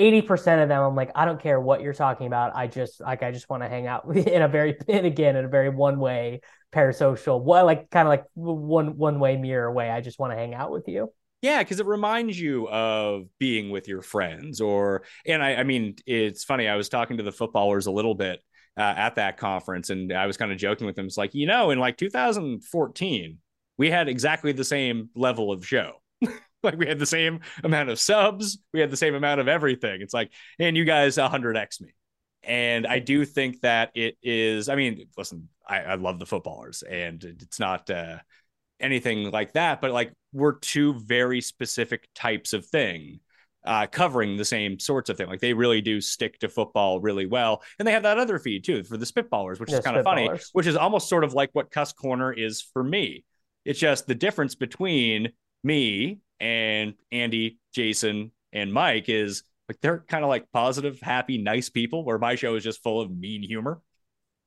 80% 0.00 0.62
of 0.62 0.68
them 0.68 0.82
i'm 0.82 0.94
like 0.96 1.10
i 1.14 1.24
don't 1.24 1.40
care 1.40 1.60
what 1.60 1.82
you're 1.82 1.92
talking 1.92 2.26
about 2.26 2.56
i 2.56 2.66
just 2.66 3.00
like 3.00 3.22
i 3.22 3.30
just 3.30 3.48
want 3.50 3.62
to 3.62 3.68
hang 3.68 3.86
out 3.86 4.04
in 4.16 4.42
a 4.42 4.48
very 4.48 4.76
and 4.88 5.06
again 5.06 5.36
in 5.36 5.44
a 5.44 5.48
very 5.48 5.68
one 5.68 5.98
way 5.98 6.40
parasocial 6.72 7.40
what 7.42 7.66
like 7.66 7.90
kind 7.90 8.08
of 8.08 8.10
like 8.10 8.24
one 8.34 8.96
one 8.96 9.20
way 9.20 9.36
mirror 9.36 9.70
way 9.70 9.90
i 9.90 10.00
just 10.00 10.18
want 10.18 10.32
to 10.32 10.36
hang 10.36 10.54
out 10.54 10.70
with 10.70 10.88
you 10.88 11.12
yeah, 11.42 11.62
because 11.62 11.80
it 11.80 11.86
reminds 11.86 12.38
you 12.38 12.68
of 12.68 13.24
being 13.38 13.70
with 13.70 13.88
your 13.88 14.02
friends, 14.02 14.60
or 14.60 15.04
and 15.24 15.42
I, 15.42 15.54
I 15.54 15.64
mean, 15.64 15.96
it's 16.04 16.44
funny. 16.44 16.68
I 16.68 16.76
was 16.76 16.90
talking 16.90 17.16
to 17.16 17.22
the 17.22 17.32
footballers 17.32 17.86
a 17.86 17.90
little 17.90 18.14
bit 18.14 18.40
uh, 18.76 18.94
at 18.96 19.14
that 19.14 19.38
conference, 19.38 19.88
and 19.88 20.12
I 20.12 20.26
was 20.26 20.36
kind 20.36 20.52
of 20.52 20.58
joking 20.58 20.86
with 20.86 20.96
them. 20.96 21.06
It's 21.06 21.16
like 21.16 21.34
you 21.34 21.46
know, 21.46 21.70
in 21.70 21.78
like 21.78 21.96
2014, 21.96 23.38
we 23.78 23.90
had 23.90 24.08
exactly 24.08 24.52
the 24.52 24.64
same 24.64 25.08
level 25.14 25.50
of 25.50 25.66
show. 25.66 25.99
like 26.62 26.76
we 26.78 26.86
had 26.86 26.98
the 26.98 27.06
same 27.06 27.40
amount 27.64 27.88
of 27.90 27.98
subs, 28.00 28.58
we 28.72 28.80
had 28.80 28.90
the 28.90 28.96
same 28.96 29.14
amount 29.14 29.40
of 29.40 29.48
everything. 29.48 30.00
It's 30.02 30.14
like, 30.14 30.32
and 30.58 30.76
you 30.76 30.84
guys 30.84 31.16
100x 31.16 31.80
me. 31.80 31.90
And 32.42 32.86
I 32.86 33.00
do 33.00 33.24
think 33.24 33.60
that 33.60 33.90
it 33.94 34.16
is. 34.22 34.68
I 34.68 34.74
mean, 34.74 35.06
listen, 35.16 35.48
I, 35.66 35.80
I 35.80 35.94
love 35.96 36.18
the 36.18 36.26
footballers, 36.26 36.82
and 36.82 37.22
it's 37.22 37.60
not 37.60 37.90
uh, 37.90 38.18
anything 38.80 39.30
like 39.30 39.52
that. 39.54 39.80
But 39.80 39.92
like, 39.92 40.12
we're 40.32 40.58
two 40.58 40.94
very 40.94 41.40
specific 41.40 42.08
types 42.14 42.52
of 42.52 42.66
thing 42.66 43.20
uh, 43.64 43.86
covering 43.86 44.36
the 44.36 44.44
same 44.44 44.78
sorts 44.78 45.10
of 45.10 45.16
thing. 45.16 45.26
Like 45.28 45.40
they 45.40 45.52
really 45.52 45.80
do 45.80 46.00
stick 46.00 46.38
to 46.40 46.48
football 46.48 47.00
really 47.00 47.26
well. 47.26 47.62
And 47.78 47.86
they 47.86 47.92
have 47.92 48.04
that 48.04 48.18
other 48.18 48.38
feed 48.38 48.64
too 48.64 48.84
for 48.84 48.96
the 48.96 49.04
Spitballers, 49.06 49.60
which 49.60 49.68
Yeah, 49.68 49.80
is 49.80 49.80
kind 49.80 49.96
of 49.96 50.02
funny, 50.02 50.32
which 50.52 50.66
is 50.66 50.76
almost 50.76 51.08
sort 51.08 51.24
of 51.24 51.34
like 51.34 51.50
what 51.52 51.70
Cuss 51.70 51.92
Corner 51.92 52.32
is 52.32 52.62
for 52.62 52.82
me. 52.82 53.24
It's 53.64 53.78
just 53.78 54.06
the 54.06 54.14
difference 54.14 54.54
between 54.54 55.32
me 55.62 56.20
and 56.40 56.94
Andy, 57.12 57.58
Jason, 57.74 58.32
and 58.52 58.72
Mike 58.72 59.08
is 59.08 59.44
like 59.68 59.80
they're 59.80 60.04
kind 60.08 60.24
of 60.24 60.28
like 60.28 60.50
positive, 60.52 61.00
happy, 61.00 61.38
nice 61.38 61.68
people, 61.68 62.04
where 62.04 62.18
my 62.18 62.34
show 62.34 62.54
is 62.56 62.64
just 62.64 62.82
full 62.82 63.00
of 63.00 63.10
mean 63.10 63.42
humor. 63.42 63.80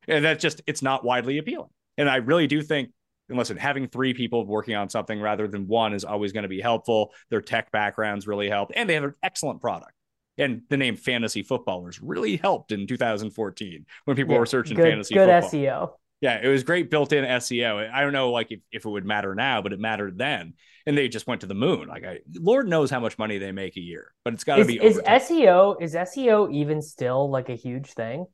And 0.07 0.23
that's 0.23 0.41
just, 0.41 0.61
it's 0.67 0.81
not 0.81 1.05
widely 1.05 1.37
appealing. 1.37 1.69
And 1.97 2.09
I 2.09 2.17
really 2.17 2.47
do 2.47 2.61
think 2.61 2.89
and 3.29 3.37
listen, 3.37 3.55
having 3.55 3.87
three 3.87 4.13
people 4.13 4.45
working 4.45 4.75
on 4.75 4.89
something 4.89 5.19
rather 5.19 5.47
than 5.47 5.65
one 5.65 5.93
is 5.93 6.03
always 6.03 6.33
going 6.33 6.43
to 6.43 6.49
be 6.49 6.59
helpful. 6.59 7.13
Their 7.29 7.41
tech 7.41 7.71
backgrounds 7.71 8.27
really 8.27 8.49
helped, 8.49 8.73
and 8.75 8.89
they 8.89 8.95
have 8.95 9.05
an 9.05 9.15
excellent 9.23 9.61
product. 9.61 9.93
And 10.37 10.63
the 10.69 10.77
name 10.77 10.97
Fantasy 10.97 11.41
Footballers 11.41 12.01
really 12.01 12.37
helped 12.37 12.71
in 12.71 12.85
2014 12.85 13.85
when 14.05 14.17
people 14.17 14.35
Yeah, 14.35 14.37
were 14.37 14.45
searching 14.45 14.77
good, 14.77 14.81
fantasy 14.81 15.15
good 15.15 15.19
football. 15.19 15.47
SEO. 15.49 15.99
Yeah, 16.23 16.39
it 16.41 16.47
was 16.47 16.63
great 16.63 16.89
built-in 16.89 17.25
SEO. 17.25 17.91
I 17.93 17.99
don't 17.99 18.13
know, 18.13 18.31
like 18.31 18.49
if, 18.49 18.61
if 18.71 18.85
it 18.85 18.89
would 18.89 19.05
matter 19.05 19.35
now, 19.35 19.61
but 19.61 19.73
it 19.73 19.79
mattered 19.79 20.17
then. 20.17 20.53
And 20.85 20.97
they 20.97 21.09
just 21.09 21.27
went 21.27 21.41
to 21.41 21.47
the 21.47 21.53
moon. 21.53 21.89
Like, 21.89 22.05
I, 22.05 22.19
Lord 22.39 22.65
knows 22.69 22.89
how 22.89 23.01
much 23.01 23.17
money 23.17 23.39
they 23.39 23.51
make 23.51 23.75
a 23.75 23.81
year, 23.81 24.13
but 24.23 24.33
it's 24.33 24.45
got 24.45 24.55
to 24.55 24.63
be. 24.63 24.77
is. 24.81 24.99
SEO 24.99 25.81
is 25.81 25.95
SEO 25.95 26.49
even 26.53 26.81
still 26.81 27.29
like 27.29 27.49
a 27.49 27.55
huge 27.55 27.91
thing? 27.91 28.25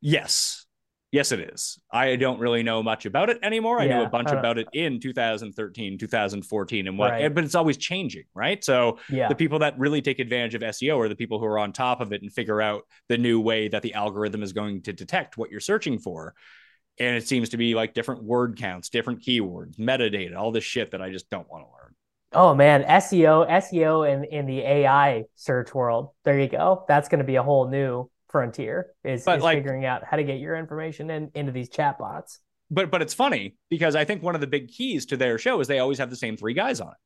Yes. 0.00 0.66
Yes, 1.10 1.32
it 1.32 1.40
is. 1.40 1.80
I 1.90 2.14
don't 2.14 2.38
really 2.38 2.62
know 2.62 2.84
much 2.84 3.04
about 3.04 3.30
it 3.30 3.40
anymore. 3.42 3.80
I 3.80 3.88
knew 3.88 4.02
a 4.02 4.08
bunch 4.08 4.30
uh, 4.30 4.36
about 4.36 4.58
it 4.58 4.68
in 4.72 5.00
2013, 5.00 5.98
2014, 5.98 6.86
and 6.86 6.96
what, 6.98 7.10
Right. 7.10 7.34
but 7.34 7.42
it's 7.42 7.56
always 7.56 7.76
changing, 7.76 8.24
right? 8.32 8.62
So 8.62 8.98
Yeah. 9.10 9.26
the 9.26 9.34
people 9.34 9.58
that 9.58 9.76
really 9.76 10.02
take 10.02 10.20
advantage 10.20 10.54
of 10.54 10.62
SEO 10.62 10.98
are 11.00 11.08
the 11.08 11.16
people 11.16 11.40
who 11.40 11.46
are 11.46 11.58
on 11.58 11.72
top 11.72 12.00
of 12.00 12.12
it 12.12 12.22
and 12.22 12.32
figure 12.32 12.62
out 12.62 12.84
the 13.08 13.18
new 13.18 13.40
way 13.40 13.66
that 13.68 13.82
the 13.82 13.94
algorithm 13.94 14.44
is 14.44 14.52
going 14.52 14.82
to 14.82 14.92
detect 14.92 15.36
what 15.36 15.50
you're 15.50 15.58
searching 15.58 15.98
for. 15.98 16.34
And 16.98 17.16
it 17.16 17.26
seems 17.26 17.48
to 17.50 17.56
be 17.56 17.74
like 17.74 17.92
different 17.92 18.22
word 18.22 18.56
counts, 18.56 18.88
different 18.88 19.20
keywords, 19.20 19.76
metadata, 19.78 20.36
all 20.36 20.52
this 20.52 20.64
shit 20.64 20.92
that 20.92 21.02
I 21.02 21.10
just 21.10 21.28
don't 21.28 21.48
want 21.50 21.64
to 21.64 21.70
learn. 21.72 21.94
Oh 22.32 22.54
man, 22.54 22.82
SEO, 22.84 23.48
SEO 23.48 24.12
in 24.12 24.24
in 24.24 24.46
the 24.46 24.60
AI 24.60 25.24
search 25.36 25.74
world. 25.74 26.10
There 26.24 26.38
you 26.38 26.48
go. 26.48 26.84
That's 26.88 27.08
going 27.08 27.18
to 27.18 27.24
be 27.24 27.36
a 27.36 27.42
whole 27.42 27.68
new 27.68 28.10
frontier. 28.28 28.92
Is, 29.04 29.20
is 29.22 29.26
like- 29.26 29.58
figuring 29.58 29.84
out 29.84 30.04
how 30.04 30.16
to 30.16 30.24
get 30.24 30.38
your 30.38 30.56
information 30.56 31.10
in, 31.10 31.30
into 31.34 31.52
these 31.52 31.68
chatbots. 31.70 32.38
But 32.70 32.90
but 32.90 33.02
it's 33.02 33.14
funny 33.14 33.56
because 33.70 33.94
I 33.94 34.04
think 34.04 34.22
one 34.22 34.34
of 34.34 34.40
the 34.40 34.46
big 34.46 34.68
keys 34.68 35.06
to 35.06 35.16
their 35.16 35.38
show 35.38 35.60
is 35.60 35.68
they 35.68 35.78
always 35.80 35.98
have 35.98 36.10
the 36.10 36.16
same 36.16 36.36
three 36.36 36.54
guys 36.54 36.80
on 36.80 36.88
it. 36.88 36.96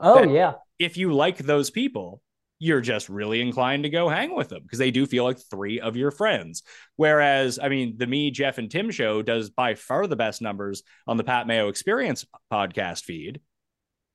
Oh 0.00 0.20
That- 0.24 0.30
yeah, 0.30 0.54
if 0.78 0.96
you 0.96 1.12
like 1.12 1.38
those 1.38 1.70
people, 1.70 2.20
you're 2.58 2.80
just 2.80 3.08
really 3.08 3.40
inclined 3.40 3.82
to 3.82 3.90
go 3.90 4.08
hang 4.08 4.34
with 4.34 4.48
them 4.48 4.62
because 4.62 4.78
they 4.78 4.90
do 4.90 5.06
feel 5.06 5.24
like 5.24 5.38
three 5.38 5.80
of 5.80 5.96
your 5.96 6.10
friends. 6.10 6.62
Whereas, 6.96 7.58
I 7.60 7.68
mean, 7.68 7.96
the 7.98 8.06
Me, 8.06 8.30
Jeff, 8.30 8.58
and 8.58 8.70
Tim 8.70 8.90
show 8.90 9.22
does 9.22 9.50
by 9.50 9.74
far 9.74 10.06
the 10.06 10.16
best 10.16 10.40
numbers 10.40 10.82
on 11.06 11.16
the 11.16 11.24
Pat 11.24 11.46
Mayo 11.46 11.68
Experience 11.68 12.24
podcast 12.52 13.02
feed. 13.02 13.40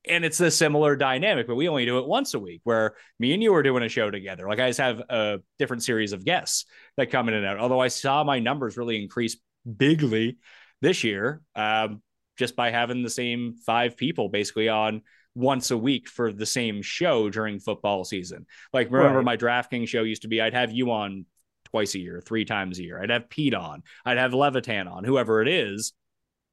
And 0.07 0.24
it's 0.24 0.40
a 0.40 0.49
similar 0.49 0.95
dynamic, 0.95 1.45
but 1.45 1.56
we 1.56 1.68
only 1.68 1.86
do 1.86 1.99
it 1.99 2.07
once 2.07 2.34
a 2.34 2.40
week 2.40 2.61
where 2.64 2.95
me 3.20 3.34
and 3.34 3.44
you 3.44 3.53
are 3.53 3.64
doing 3.64 3.84
a 3.84 3.90
show 3.90 4.10
together. 4.10 4.48
Like 4.48 4.60
I 4.60 4.70
just 4.70 4.80
have 4.80 4.99
a 5.10 5.40
different 5.60 5.84
series 5.84 6.14
of 6.14 6.24
guests 6.24 6.66
that 6.95 7.11
come 7.11 7.28
in 7.28 7.36
and 7.36 7.45
out. 7.45 7.60
Although 7.60 7.82
I 7.82 7.90
saw 7.90 8.24
my 8.24 8.40
numbers 8.40 8.78
really 8.78 9.02
increase 9.02 9.36
bigly 9.78 10.38
this 10.82 11.03
year 11.03 11.41
um, 11.53 12.02
just 12.38 12.56
by 12.56 12.72
having 12.72 13.03
the 13.03 13.10
same 13.10 13.56
five 13.66 13.98
people 13.98 14.30
basically 14.30 14.70
on 14.70 15.02
once 15.36 15.72
a 15.72 15.78
week 15.78 16.10
for 16.10 16.32
the 16.34 16.46
same 16.46 16.82
show 16.82 17.30
during 17.30 17.60
football 17.60 18.04
season. 18.04 18.46
Like 18.74 18.92
remember 18.92 19.20
Right. 19.20 19.26
my 19.26 19.38
DraftKings 19.38 19.88
show 19.88 20.04
used 20.04 20.24
to 20.24 20.28
be 20.28 20.42
I'd 20.42 20.54
have 20.54 20.72
you 20.72 20.92
on 20.92 21.26
twice 21.66 21.94
a 21.96 22.00
year, 22.00 22.22
three 22.26 22.46
times 22.46 22.80
a 22.80 22.84
year. 22.84 23.02
I'd 23.02 23.12
have 23.12 23.30
Pete 23.30 23.54
on, 23.54 23.84
I'd 24.06 24.18
have 24.18 24.34
Levitan 24.34 24.88
on, 24.88 25.04
whoever 25.04 25.42
it 25.42 25.48
is. 25.48 25.94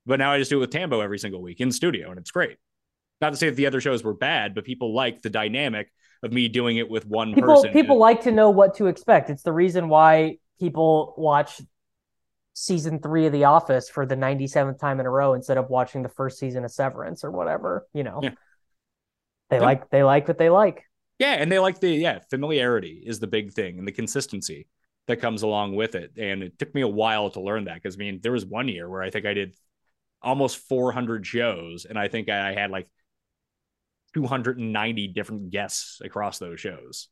But 0.05 0.19
now 0.19 0.33
I 0.33 0.39
just 0.39 0.51
do 0.51 0.59
it 0.59 0.61
with 0.61 0.71
Tambo 0.71 1.01
every 1.01 1.19
single 1.19 1.43
week 1.43 1.61
in 1.61 1.73
studio, 1.73 2.11
and 2.11 2.19
it's 2.19 2.31
great. 2.31 2.59
Not 3.21 3.31
to 3.31 3.37
say 3.37 3.49
that 3.49 3.57
the 3.57 3.67
other 3.67 3.81
shows 3.81 4.05
were 4.05 4.15
bad, 4.15 4.55
but 4.55 4.65
people 4.65 4.95
like 4.95 5.23
the 5.23 5.31
dynamic 5.31 5.91
of 6.23 6.33
me 6.33 6.49
doing 6.49 6.77
it 6.77 6.89
with 6.89 7.07
one 7.07 7.35
people 7.35 7.55
person. 7.55 7.73
people 7.73 7.99
like 7.99 8.23
to 8.23 8.31
know 8.31 8.51
what 8.51 8.75
to 8.77 8.87
expect. 8.87 9.31
It's 9.31 9.43
the 9.43 9.53
reason 9.53 9.89
why 9.89 10.37
people 10.61 11.15
watch 11.17 11.61
season 12.53 13.01
three 13.01 13.27
of 13.27 13.33
The 13.33 13.45
Office 13.45 13.89
for 13.89 14.07
the 14.07 14.17
ninety 14.17 14.47
seventh 14.47 14.79
time 14.81 15.01
in 15.01 15.07
a 15.07 15.11
row 15.11 15.35
instead 15.35 15.59
of 15.59 15.69
watching 15.71 16.03
the 16.03 16.09
first 16.09 16.39
season 16.39 16.65
of 16.65 16.71
Severance 16.71 17.25
or 17.25 17.31
whatever. 17.31 17.87
You 17.93 18.05
know, 18.05 18.21
Yeah. 18.23 18.31
They 19.51 19.59
Yeah. 19.59 19.63
like 19.63 19.91
they 19.91 20.03
like 20.03 20.29
what 20.29 20.39
they 20.39 20.51
like. 20.51 20.85
Yeah, 21.19 21.33
and 21.35 21.51
they 21.51 21.59
like 21.59 21.81
the 21.81 21.91
yeah, 21.91 22.19
familiarity 22.31 23.03
is 23.07 23.21
the 23.21 23.27
big 23.27 23.53
thing 23.53 23.79
and 23.79 23.87
the 23.89 23.93
consistency 23.93 24.67
that 25.07 25.17
comes 25.17 25.43
along 25.43 25.75
with 25.75 25.95
it. 25.95 26.13
And 26.19 26.43
it 26.43 26.59
took 26.59 26.75
me 26.75 26.83
a 26.83 26.89
while 26.89 27.31
to 27.31 27.41
learn 27.41 27.65
that 27.65 27.75
because 27.75 27.95
I 27.97 27.99
mean, 27.99 28.21
there 28.23 28.33
was 28.33 28.45
one 28.45 28.69
year 28.69 28.89
where 28.89 29.03
I 29.03 29.11
think 29.11 29.25
I 29.25 29.35
did 29.35 29.55
almost 30.23 30.59
400 30.59 31.27
shows 31.27 31.85
and 31.87 31.99
I 31.99 32.09
think 32.09 32.29
I 32.29 32.53
had 32.55 32.71
like 32.71 32.89
290 34.15 35.09
different 35.09 35.51
guests 35.51 36.01
across 36.03 36.39
those 36.39 36.61
shows. 36.61 37.09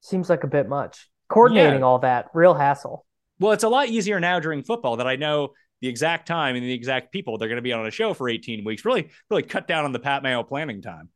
Seems 0.00 0.28
like 0.28 0.44
a 0.44 0.48
bit 0.48 0.68
much. 0.68 1.08
Coordinating 1.28 1.80
Yeah. 1.80 1.86
all 1.86 1.98
that, 2.00 2.28
real 2.34 2.54
hassle. 2.54 3.06
Well, 3.38 3.52
it's 3.52 3.64
a 3.64 3.68
lot 3.68 3.88
easier 3.88 4.20
now 4.20 4.38
during 4.40 4.62
football 4.62 4.96
that 4.98 5.06
I 5.06 5.16
know 5.16 5.50
the 5.80 5.88
exact 5.88 6.28
time 6.28 6.54
and 6.54 6.64
the 6.64 6.72
exact 6.72 7.12
people 7.12 7.38
they're 7.38 7.48
going 7.48 7.56
to 7.56 7.62
be 7.62 7.72
on 7.72 7.86
a 7.86 7.90
show 7.90 8.14
for 8.14 8.28
18 8.28 8.64
weeks. 8.64 8.84
Really, 8.84 9.10
really 9.30 9.42
cut 9.42 9.66
down 9.66 9.84
on 9.84 9.92
the 9.92 9.98
Pat 9.98 10.22
Mayo 10.22 10.42
planning 10.42 10.82
time. 10.82 11.08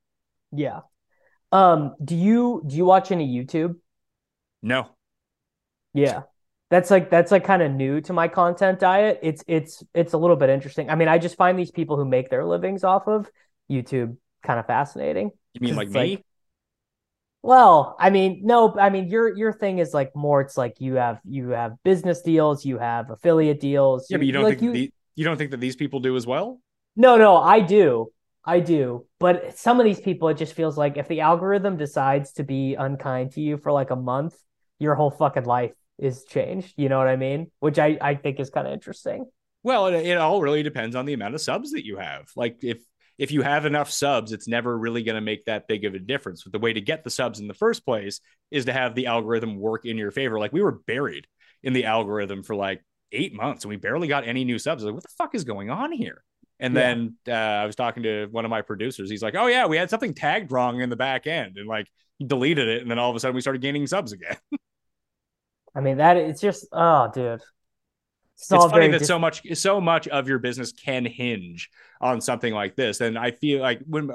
Yeah. 0.53 0.81
Um, 1.53 1.95
do 2.03 2.17
you 2.17 2.63
do 2.67 2.77
you 2.77 2.85
watch 2.85 3.11
any 3.11 3.29
YouTube? 3.29 3.77
No. 4.63 4.89
Yeah. 5.95 6.23
That's 6.69 6.91
like 6.91 7.11
that's 7.11 7.31
like 7.31 7.45
kind 7.45 7.63
of 7.63 7.71
new 7.71 8.01
to 8.03 8.13
my 8.13 8.27
content 8.29 8.81
diet. 8.81 9.21
It's 9.23 9.45
it's 9.47 9.85
it's 9.95 10.15
a 10.15 10.19
little 10.19 10.37
bit 10.37 10.51
interesting. 10.51 10.91
I 10.91 10.97
mean, 10.97 11.09
I 11.09 11.19
just 11.19 11.37
find 11.37 11.59
these 11.59 11.71
people 11.71 11.97
who 11.97 12.05
make 12.05 12.29
their 12.29 12.45
livings 12.45 12.83
off 12.83 13.07
of 13.07 13.31
YouTube 13.71 14.17
kind 14.43 14.59
of 14.59 14.67
fascinating. 14.67 15.31
You 15.55 15.61
mean 15.61 15.77
like 15.77 15.89
me? 15.89 16.25
Well, 17.43 17.95
I 18.01 18.11
mean, 18.11 18.41
no, 18.43 18.75
I 18.77 18.91
mean 18.91 19.09
your 19.09 19.37
your 19.37 19.53
thing 19.53 19.79
is 19.79 19.95
like 19.95 20.17
more 20.17 20.41
it's 20.41 20.57
like 20.57 20.81
you 20.81 20.95
have 20.95 21.21
you 21.25 21.51
have 21.51 21.75
business 21.85 22.21
deals, 22.23 22.65
you 22.65 22.79
have 22.79 23.11
affiliate 23.11 23.61
deals. 23.61 24.09
yeah, 24.11 24.17
but 24.17 24.27
you 24.27 24.33
don't 24.33 24.43
like 24.43 24.59
think 24.59 24.73
the, 24.73 24.91
you 25.15 25.25
don't 25.25 25.37
think 25.37 25.53
that 25.53 25.61
these 25.61 25.77
people 25.77 26.01
do 26.01 26.17
as 26.17 26.27
well? 26.27 26.61
No, 26.97 27.17
no, 27.17 27.37
I 27.37 27.61
do. 27.61 28.11
I 28.47 28.61
do. 28.61 29.07
But 29.19 29.59
some 29.59 29.81
of 29.81 29.85
these 29.85 30.01
people, 30.01 30.29
it 30.29 30.37
just 30.37 30.55
feels 30.55 30.79
like 30.79 30.97
if 30.97 31.09
the 31.09 31.21
algorithm 31.21 31.77
decides 31.77 32.33
to 32.35 32.45
be 32.45 32.75
unkind 32.75 33.33
to 33.33 33.41
you 33.41 33.57
for 33.57 33.73
like 33.73 33.91
a 33.91 33.97
month, 33.97 34.37
your 34.79 34.95
whole 34.95 35.11
fucking 35.11 35.45
life 35.45 35.75
is 35.99 36.25
changed. 36.25 36.75
You 36.77 36.89
know 36.89 36.99
what 36.99 37.09
I 37.09 37.17
mean? 37.17 37.51
Which 37.59 37.79
I, 37.79 37.99
I 38.01 38.15
think 38.15 38.39
is 38.39 38.51
kind 38.51 38.67
of 38.67 38.73
interesting. 38.73 39.27
Well, 39.65 39.87
it, 39.87 40.07
it 40.07 40.17
all 40.17 40.41
really 40.41 40.63
depends 40.63 40.95
on 40.95 41.07
the 41.07 41.13
amount 41.13 41.35
of 41.35 41.41
subs 41.41 41.73
that 41.73 41.85
you 41.85 41.97
have. 41.97 42.31
Like 42.37 42.59
if 42.63 42.79
if 43.19 43.33
you 43.33 43.43
have 43.43 43.65
enough 43.65 43.91
subs, 43.91 44.33
it's 44.33 44.47
never 44.47 44.77
really 44.79 45.03
going 45.03 45.15
to 45.15 45.23
make 45.23 45.47
that 45.47 45.67
big 45.67 45.85
of 45.85 45.95
a 45.95 45.99
difference. 45.99 46.43
But 46.43 46.53
the 46.53 46.59
way 46.59 46.73
to 46.73 46.81
get 46.81 47.03
the 47.03 47.11
subs 47.11 47.41
in 47.41 47.49
the 47.49 47.55
first 47.55 47.85
place 47.85 48.21
is 48.51 48.67
to 48.67 48.75
have 48.75 48.95
the 48.95 49.07
algorithm 49.07 49.59
work 49.59 49.87
in 49.87 49.97
your 49.97 50.11
favor. 50.11 50.39
Like 50.39 50.53
we 50.53 50.63
were 50.63 50.81
buried 50.87 51.27
in 51.63 51.73
the 51.73 51.87
algorithm 51.87 52.43
for 52.43 52.55
like 52.55 52.85
eight 53.13 53.35
months 53.35 53.65
and 53.65 53.71
we 53.71 53.77
barely 53.77 54.07
got 54.07 54.29
any 54.29 54.45
new 54.45 54.59
subs. 54.59 54.85
Like, 54.85 54.95
what 54.95 55.03
the 55.03 55.09
fuck 55.17 55.35
is 55.35 55.45
going 55.45 55.71
on 55.71 55.93
here? 55.93 56.23
And 56.59 56.75
Yeah. 56.75 56.77
then 56.77 57.17
uh, 57.29 57.33
I 57.33 57.67
was 57.67 57.77
talking 57.77 58.03
to 58.05 58.27
one 58.31 58.45
of 58.45 58.51
my 58.51 58.63
producers. 58.63 59.11
He's 59.11 59.23
like, 59.23 59.35
"Oh 59.37 59.47
yeah, 59.47 59.67
we 59.67 59.77
had 59.77 59.91
something 59.91 60.15
tagged 60.15 60.51
wrong 60.51 60.81
in 60.81 60.89
the 60.91 60.97
back 60.97 61.27
end," 61.27 61.59
and 61.59 61.67
like 61.69 61.87
he 62.19 62.25
deleted 62.25 62.69
it. 62.69 62.83
And 62.83 62.91
then 62.91 62.99
all 62.99 63.11
of 63.11 63.17
a 63.17 63.21
sudden, 63.21 63.35
we 63.35 63.43
started 63.43 63.63
gaining 63.63 63.87
subs 63.87 64.13
again. 64.13 64.37
I 65.75 65.81
mean, 65.81 65.99
that 65.99 66.17
it's 66.17 66.41
just, 66.41 66.67
oh, 66.73 67.11
dude. 67.13 67.43
It's, 68.37 68.53
it's 68.53 68.65
funny 68.67 68.89
that 68.89 69.05
dis- 69.05 69.07
so 69.07 69.19
much 69.19 69.43
so 69.55 69.81
much 69.81 70.09
of 70.09 70.29
your 70.29 70.39
business 70.39 70.73
can 70.73 71.05
hinge 71.05 71.71
on 72.01 72.21
something 72.21 72.53
like 72.53 72.77
this 72.77 73.01
and 73.01 73.19
i 73.19 73.31
feel 73.31 73.61
like 73.61 73.81
when 73.87 74.11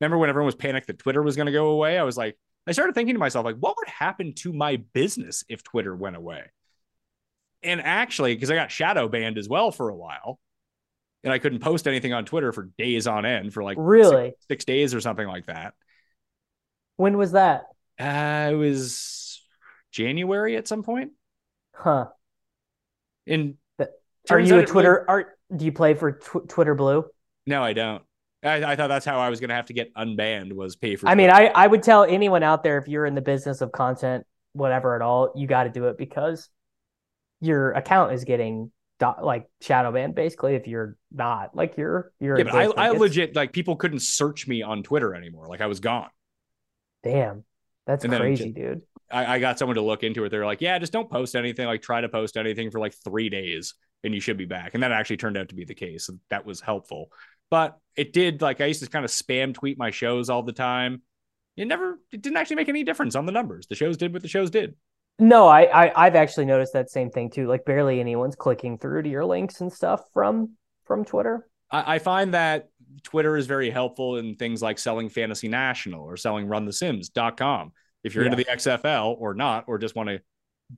remember 0.00 0.18
when 0.18 0.28
everyone 0.28 0.46
was 0.46 0.54
panicked 0.56 0.88
that 0.88 0.98
twitter 0.98 1.22
was 1.22 1.36
going 1.36 1.46
to 1.46 1.52
go 1.52 1.68
away 1.70 1.96
i 1.96 2.02
was 2.02 2.16
like 2.16 2.36
i 2.66 2.72
started 2.72 2.94
thinking 2.94 3.14
to 3.14 3.18
myself 3.20 3.44
like 3.44 3.56
what 3.56 3.76
would 3.78 3.88
happen 3.88 4.34
to 4.34 4.52
my 4.52 4.76
business 4.92 5.44
if 5.48 5.62
twitter 5.62 5.94
went 5.94 6.16
away 6.16 6.42
and 7.62 7.80
actually 7.80 8.34
because 8.34 8.50
i 8.50 8.54
got 8.54 8.70
shadow 8.70 9.08
banned 9.08 9.38
as 9.38 9.48
well 9.48 9.70
for 9.70 9.88
a 9.88 9.96
while 9.96 10.38
and 11.24 11.32
i 11.32 11.38
couldn't 11.38 11.60
post 11.60 11.86
anything 11.86 12.12
on 12.12 12.24
twitter 12.24 12.52
for 12.52 12.64
days 12.78 13.06
on 13.06 13.24
end 13.24 13.52
for 13.52 13.62
like 13.62 13.76
Really? 13.80 14.30
six, 14.30 14.46
six 14.48 14.64
days 14.64 14.94
or 14.94 15.00
something 15.00 15.26
like 15.26 15.46
that 15.46 15.74
When 16.96 17.16
was 17.16 17.32
that? 17.32 17.64
uh, 18.00 18.48
it 18.52 18.56
was 18.56 19.42
january 19.92 20.56
at 20.56 20.68
some 20.68 20.82
point 20.82 21.12
Huh. 21.74 22.06
and 23.26 23.54
Are 24.30 24.38
you 24.38 24.54
a 24.54 24.58
it 24.58 24.60
really- 24.60 24.66
Twitter? 24.66 25.04
Are 25.10 25.34
do 25.56 25.64
you 25.64 25.72
play 25.72 25.94
for 25.94 26.12
tw- 26.12 26.46
Twitter 26.48 26.74
Blue? 26.74 27.04
No, 27.46 27.62
I 27.64 27.72
don't. 27.72 28.02
I, 28.44 28.62
I 28.72 28.76
thought 28.76 28.88
that's 28.88 29.04
how 29.06 29.18
I 29.18 29.30
was 29.30 29.40
going 29.40 29.48
to 29.48 29.54
have 29.56 29.66
to 29.66 29.72
get 29.72 29.92
unbanned 29.94 30.52
was 30.52 30.76
pay 30.76 30.94
for. 30.96 31.08
I 31.08 31.14
mean, 31.16 31.30
I, 31.30 31.46
I 31.46 31.66
would 31.66 31.82
tell 31.82 32.04
anyone 32.04 32.42
out 32.42 32.62
there 32.62 32.78
if 32.78 32.86
you're 32.86 33.06
in 33.06 33.14
the 33.14 33.20
business 33.22 33.60
of 33.62 33.72
content, 33.72 34.26
whatever 34.52 34.94
at 34.94 35.02
all, 35.02 35.32
you 35.34 35.46
got 35.48 35.64
to 35.64 35.70
do 35.70 35.86
it 35.88 35.96
because 35.98 36.48
your 37.40 37.72
account 37.72 38.12
is 38.12 38.24
getting 38.24 38.70
like 39.00 39.48
shadow 39.60 39.92
banned 39.92 40.14
basically 40.14 40.54
if 40.54 40.66
you're 40.66 40.96
not 41.12 41.54
like 41.54 41.76
you're 41.76 42.12
you're 42.20 42.38
yeah, 42.38 42.44
but 42.44 42.54
I. 42.54 42.88
I 42.88 42.90
legit 42.90 43.34
like 43.34 43.52
people 43.52 43.76
couldn't 43.76 44.00
search 44.00 44.46
me 44.46 44.62
on 44.62 44.82
Twitter 44.82 45.14
anymore. 45.14 45.48
Like 45.48 45.60
I 45.60 45.66
was 45.66 45.80
gone. 45.80 46.10
Damn, 47.02 47.44
that's 47.86 48.04
And 48.04 48.14
crazy, 48.14 48.44
just- 48.44 48.54
dude. 48.54 48.82
I, 49.12 49.34
I 49.34 49.38
got 49.40 49.58
someone 49.58 49.74
to 49.74 49.82
look 49.82 50.04
into 50.04 50.24
it. 50.24 50.28
They're 50.28 50.46
like, 50.46 50.60
yeah, 50.60 50.78
just 50.78 50.92
don't 50.92 51.10
post 51.10 51.34
anything. 51.34 51.66
Like, 51.66 51.82
try 51.82 52.00
to 52.00 52.08
post 52.08 52.36
anything 52.36 52.70
for 52.70 52.78
like 52.78 52.94
three 53.02 53.28
days, 53.28 53.74
and 54.04 54.14
you 54.14 54.20
should 54.20 54.36
be 54.36 54.44
back. 54.44 54.74
And 54.74 54.84
that 54.84 54.92
actually 54.92 55.16
turned 55.16 55.36
out 55.36 55.48
to 55.48 55.56
be 55.56 55.64
the 55.64 55.74
case. 55.74 56.08
That 56.28 56.46
was 56.46 56.60
helpful. 56.60 57.10
But 57.50 57.76
it 57.96 58.12
did. 58.12 58.40
Like, 58.40 58.60
I 58.60 58.66
used 58.66 58.84
to 58.84 58.88
kind 58.88 59.04
of 59.04 59.10
spam 59.10 59.52
tweet 59.52 59.78
my 59.78 59.90
shows 59.90 60.30
all 60.30 60.44
the 60.44 60.52
time. 60.52 61.02
It 61.56 61.66
never. 61.66 61.98
It 62.12 62.22
didn't 62.22 62.36
actually 62.36 62.56
make 62.56 62.68
any 62.68 62.84
difference 62.84 63.16
on 63.16 63.26
the 63.26 63.32
numbers. 63.32 63.66
The 63.66 63.74
shows 63.74 63.96
did 63.96 64.12
what 64.12 64.22
the 64.22 64.28
shows 64.28 64.50
did. 64.50 64.76
No, 65.20 65.46
I, 65.46 65.86
I 65.86 66.06
I've 66.06 66.16
actually 66.16 66.46
noticed 66.46 66.72
that 66.72 66.90
same 66.90 67.10
thing 67.10 67.30
too. 67.30 67.46
Like 67.46 67.64
barely 67.64 68.00
anyone's 68.00 68.36
clicking 68.36 68.78
through 68.78 69.02
to 69.02 69.08
your 69.08 69.24
links 69.24 69.60
and 69.60 69.72
stuff 69.72 70.02
from 70.14 70.56
from 70.84 71.04
Twitter. 71.04 71.46
I, 71.70 71.96
I 71.96 71.98
find 71.98 72.34
that 72.34 72.70
Twitter 73.02 73.36
is 73.36 73.46
very 73.46 73.70
helpful 73.70 74.16
in 74.16 74.36
things 74.36 74.62
like 74.62 74.78
selling 74.78 75.08
Fantasy 75.08 75.48
National 75.48 76.02
or 76.02 76.16
selling 76.16 76.46
RunTheSims.com. 76.46 77.72
If 78.02 78.14
you're 78.14 78.24
into 78.24 78.36
the 78.36 78.46
XFL 78.46 79.16
or 79.18 79.34
not, 79.34 79.64
or 79.66 79.76
just 79.76 79.94
want 79.94 80.08
to 80.08 80.20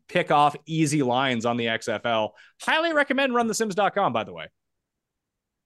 pick 0.08 0.32
off 0.32 0.56
easy 0.66 1.02
lines 1.02 1.46
on 1.46 1.56
the 1.56 1.66
XFL, 1.66 2.30
highly 2.60 2.92
recommend 2.92 3.32
RunTheSims.com. 3.32 4.12
By 4.12 4.24
the 4.24 4.32
way. 4.32 4.48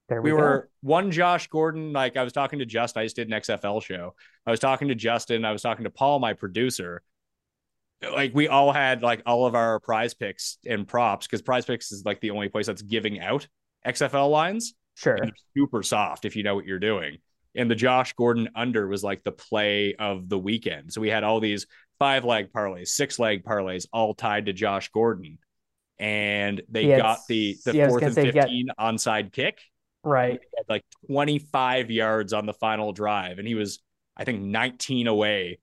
There 0.07 0.21
we, 0.21 0.31
we 0.31 0.37
were 0.39 0.69
one 0.81 1.11
Josh 1.11 1.47
Gordon. 1.47 1.93
Like 1.93 2.15
I 2.15 2.23
was 2.23 2.31
talking 2.31 2.59
to 2.59 2.65
Justin. 2.65 3.01
I 3.01 3.05
just 3.05 3.15
did 3.15 3.27
an 3.29 3.39
XFL 3.39 3.83
show. 3.83 4.13
I 4.45 4.51
was 4.51 4.59
talking 4.59 4.87
to 4.87 4.95
Justin. 4.95 5.43
I 5.43 5.51
was 5.51 5.61
talking 5.61 5.83
to 5.83 5.89
Paul, 5.89 6.19
my 6.19 6.33
producer. 6.33 7.01
Like 8.01 8.33
we 8.35 8.47
all 8.47 8.71
had 8.71 9.01
like 9.01 9.23
all 9.25 9.45
of 9.45 9.55
our 9.55 9.79
PrizePicks 9.79 10.57
and 10.65 10.87
props 10.87 11.25
because 11.27 11.41
PrizePicks 11.41 11.91
is 11.91 12.03
like 12.05 12.21
the 12.21 12.31
only 12.31 12.47
place 12.49 12.67
that's 12.67 12.81
giving 12.83 13.19
out 13.19 13.47
XFL 13.85 14.29
lines. 14.29 14.73
sure. 14.95 15.17
Super 15.55 15.81
soft 15.83 16.25
if 16.25 16.35
you 16.35 16.43
know 16.43 16.55
what 16.55 16.65
you're 16.65 16.79
doing. 16.79 17.17
And 17.55 17.71
the 17.71 17.75
Josh 17.75 18.13
Gordon 18.13 18.49
under 18.55 18.87
was 18.87 19.03
like 19.03 19.23
the 19.23 19.31
play 19.31 19.95
of 19.95 20.29
the 20.29 20.37
weekend. 20.37 20.93
So 20.93 21.01
we 21.01 21.09
had 21.09 21.23
all 21.23 21.39
these 21.39 21.65
five 21.97 22.23
leg 22.23 22.51
parlays, 22.53 22.89
six 22.89 23.17
leg 23.17 23.43
parlays, 23.43 23.87
all 23.91 24.13
tied 24.13 24.45
to 24.45 24.53
Josh 24.53 24.89
Gordon. 24.89 25.39
And 25.97 26.61
they 26.69 26.85
got 26.97 27.19
the 27.27 27.57
the 27.65 27.73
yeah, 27.75 27.87
fourth 27.87 28.03
and 28.03 28.13
say, 28.13 28.31
get- 28.31 28.43
fifteen 28.43 28.67
onside 28.79 29.33
kick 29.33 29.59
Right. 30.03 30.39
like 30.69 30.83
25 31.07 31.89
yards 31.91 32.31
on 32.31 32.45
the 32.45 32.53
final 32.53 32.93
drive 32.93 33.39
and 33.39 33.47
he 33.47 33.55
was 33.55 33.79
i 34.15 34.23
think 34.23 34.41
19 34.41 35.07
away 35.07 35.59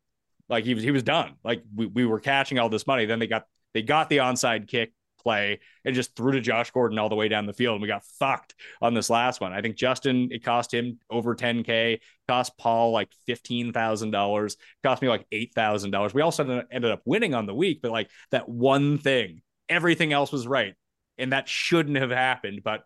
like 0.48 0.64
he 0.64 0.74
was 0.74 0.82
he 0.82 0.90
was 0.90 1.02
done. 1.02 1.34
Like 1.44 1.62
we, 1.74 1.86
we 1.86 2.06
were 2.06 2.20
catching 2.20 2.58
all 2.58 2.68
this 2.68 2.86
money. 2.86 3.06
Then 3.06 3.18
they 3.18 3.26
got 3.26 3.44
they 3.72 3.82
got 3.82 4.08
the 4.08 4.18
onside 4.18 4.68
kick 4.68 4.92
play 5.24 5.60
and 5.84 5.94
just 5.94 6.14
threw 6.14 6.32
to 6.32 6.40
josh 6.40 6.70
gordon 6.70 6.98
all 6.98 7.08
the 7.08 7.14
way 7.14 7.28
down 7.28 7.46
the 7.46 7.52
field. 7.52 7.74
And 7.74 7.82
we 7.82 7.88
got 7.88 8.04
fucked 8.18 8.54
on 8.82 8.94
this 8.94 9.08
last 9.08 9.40
one. 9.40 9.52
I 9.52 9.62
think 9.62 9.76
justin 9.76 10.28
it 10.30 10.44
cost 10.44 10.72
him 10.72 10.98
over 11.10 11.34
10k 11.34 12.00
cost 12.28 12.56
paul 12.58 12.92
like 12.92 13.08
$15000 13.28 14.56
cost 14.82 15.02
me 15.02 15.08
like 15.08 15.26
$8000 15.32 16.14
we 16.14 16.22
also 16.22 16.64
ended 16.70 16.90
up 16.90 17.00
winning 17.06 17.34
on 17.34 17.46
the 17.46 17.54
week 17.54 17.80
but 17.82 17.90
like 17.90 18.10
that 18.30 18.48
one 18.48 18.98
thing 18.98 19.40
everything 19.68 20.12
else 20.12 20.30
was 20.30 20.46
right. 20.46 20.74
And 21.16 21.32
that 21.32 21.48
shouldn't 21.48 21.96
have 21.96 22.10
happened 22.10 22.60
but 22.62 22.84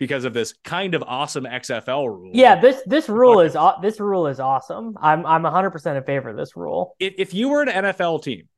because 0.00 0.24
of 0.24 0.32
this 0.32 0.54
kind 0.64 0.94
of 0.94 1.04
awesome 1.06 1.44
XFL 1.44 2.08
rule. 2.08 2.30
Yeah, 2.34 2.58
this 2.58 2.82
this 2.86 3.08
rule 3.08 3.40
is 3.40 3.56
this 3.82 4.00
rule 4.00 4.26
is 4.26 4.40
awesome. 4.40 4.96
I'm 5.00 5.24
I'm 5.24 5.42
100% 5.42 5.96
in 5.96 6.02
favor 6.02 6.30
of 6.30 6.36
this 6.36 6.56
rule. 6.56 6.96
If, 6.98 7.14
if 7.18 7.34
you 7.34 7.50
were 7.50 7.62
an 7.62 7.68
NFL 7.68 8.24
team 8.24 8.48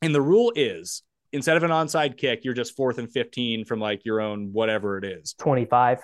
and 0.00 0.14
the 0.14 0.22
rule 0.22 0.52
is 0.54 1.02
instead 1.32 1.56
of 1.56 1.64
an 1.64 1.70
onside 1.70 2.16
kick, 2.16 2.44
you're 2.44 2.54
just 2.54 2.76
fourth 2.76 2.98
and 2.98 3.12
15 3.12 3.66
from 3.66 3.80
like 3.80 4.06
your 4.06 4.20
own 4.20 4.52
whatever 4.52 4.96
it 4.96 5.04
is, 5.04 5.34
25. 5.34 5.98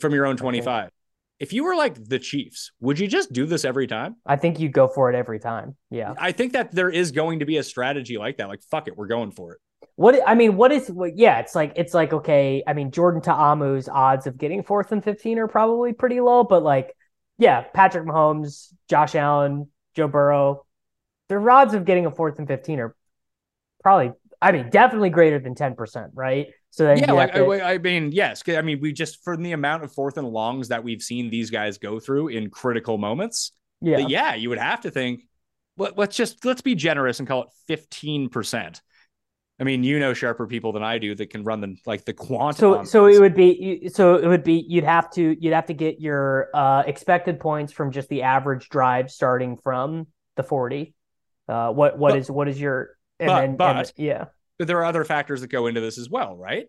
from 0.00 0.14
your 0.14 0.26
own 0.26 0.36
25. 0.36 0.90
If 1.38 1.52
you 1.52 1.64
were 1.64 1.74
like 1.74 2.02
the 2.02 2.18
Chiefs, 2.18 2.72
would 2.80 2.98
you 2.98 3.08
just 3.08 3.32
do 3.32 3.46
this 3.46 3.64
every 3.64 3.86
time? 3.86 4.16
I 4.24 4.36
think 4.36 4.60
you'd 4.60 4.72
go 4.72 4.88
for 4.88 5.10
it 5.10 5.16
every 5.16 5.40
time. 5.40 5.76
Yeah. 5.90 6.14
I 6.16 6.32
think 6.32 6.52
that 6.52 6.72
there 6.72 6.88
is 6.88 7.10
going 7.10 7.40
to 7.40 7.44
be 7.44 7.56
a 7.56 7.64
strategy 7.64 8.16
like 8.16 8.36
that. 8.36 8.48
Like, 8.48 8.62
fuck 8.70 8.86
it, 8.86 8.96
we're 8.96 9.08
going 9.08 9.32
for 9.32 9.54
it. 9.54 9.60
What 9.96 10.20
I 10.26 10.34
mean, 10.34 10.56
what 10.56 10.72
is 10.72 10.90
what, 10.90 11.16
yeah, 11.16 11.40
it's 11.40 11.54
like 11.54 11.72
it's 11.76 11.94
like 11.94 12.12
okay, 12.12 12.62
I 12.66 12.72
mean 12.72 12.90
Jordan 12.90 13.20
Ta'amu's 13.20 13.88
odds 13.88 14.26
of 14.26 14.38
getting 14.38 14.62
fourth 14.62 14.92
and 14.92 15.04
15 15.04 15.38
are 15.38 15.48
probably 15.48 15.92
pretty 15.92 16.20
low, 16.20 16.44
but 16.44 16.62
like 16.62 16.96
yeah, 17.38 17.62
Patrick 17.62 18.04
Mahomes, 18.04 18.72
Josh 18.88 19.14
Allen, 19.14 19.68
Joe 19.94 20.08
Burrow, 20.08 20.64
their 21.28 21.50
odds 21.50 21.74
of 21.74 21.84
getting 21.84 22.06
a 22.06 22.10
fourth 22.10 22.38
and 22.38 22.48
15 22.48 22.80
are 22.80 22.96
probably 23.82 24.12
I 24.40 24.52
mean 24.52 24.70
definitely 24.70 25.10
greater 25.10 25.38
than 25.38 25.54
10%, 25.54 26.10
right? 26.14 26.48
So 26.70 26.84
then 26.84 26.98
yeah, 26.98 27.12
like 27.12 27.34
to- 27.34 27.52
I, 27.52 27.74
I 27.74 27.78
mean, 27.78 28.12
yes, 28.12 28.42
I 28.48 28.62
mean, 28.62 28.80
we 28.80 28.92
just 28.92 29.22
from 29.22 29.42
the 29.42 29.52
amount 29.52 29.84
of 29.84 29.92
fourth 29.92 30.16
and 30.16 30.26
longs 30.26 30.68
that 30.68 30.82
we've 30.82 31.02
seen 31.02 31.28
these 31.28 31.50
guys 31.50 31.76
go 31.78 32.00
through 32.00 32.28
in 32.28 32.48
critical 32.48 32.96
moments. 32.96 33.52
yeah. 33.82 33.98
Yeah, 33.98 34.34
you 34.34 34.48
would 34.48 34.58
have 34.58 34.80
to 34.82 34.90
think. 34.90 35.22
Let, 35.76 35.98
let's 35.98 36.16
just 36.16 36.44
let's 36.44 36.62
be 36.62 36.74
generous 36.74 37.18
and 37.18 37.28
call 37.28 37.42
it 37.42 37.48
fifteen 37.66 38.30
percent. 38.30 38.80
I 39.62 39.64
mean, 39.64 39.84
you 39.84 40.00
know 40.00 40.12
sharper 40.12 40.48
people 40.48 40.72
than 40.72 40.82
I 40.82 40.98
do 40.98 41.14
that 41.14 41.30
can 41.30 41.44
run 41.44 41.60
the 41.60 41.76
like 41.86 42.04
the 42.04 42.12
quantum. 42.12 42.58
So 42.58 42.82
so 42.82 43.06
it 43.06 43.20
would 43.20 43.34
be 43.36 43.88
so 43.94 44.16
it 44.16 44.26
would 44.26 44.42
be 44.42 44.54
you'd 44.68 44.82
have 44.82 45.08
to 45.12 45.36
you'd 45.40 45.52
have 45.52 45.66
to 45.66 45.72
get 45.72 46.00
your 46.00 46.48
uh 46.52 46.82
expected 46.84 47.38
points 47.38 47.72
from 47.72 47.92
just 47.92 48.08
the 48.08 48.22
average 48.22 48.68
drive 48.70 49.08
starting 49.08 49.56
from 49.62 50.08
the 50.34 50.42
40. 50.42 50.96
Uh 51.48 51.70
what 51.72 51.96
what 51.96 52.10
But- 52.10 52.18
is 52.18 52.28
what 52.28 52.48
is 52.48 52.60
your 52.60 52.96
and 53.20 53.56
but- 53.56 53.68
then 53.68 53.76
and- 53.76 53.92
yeah. 53.96 54.24
but 54.58 54.66
there 54.66 54.78
are 54.78 54.84
other 54.84 55.04
factors 55.04 55.42
that 55.42 55.46
go 55.46 55.68
into 55.68 55.80
this 55.80 55.96
as 55.96 56.10
well, 56.10 56.36
right? 56.36 56.66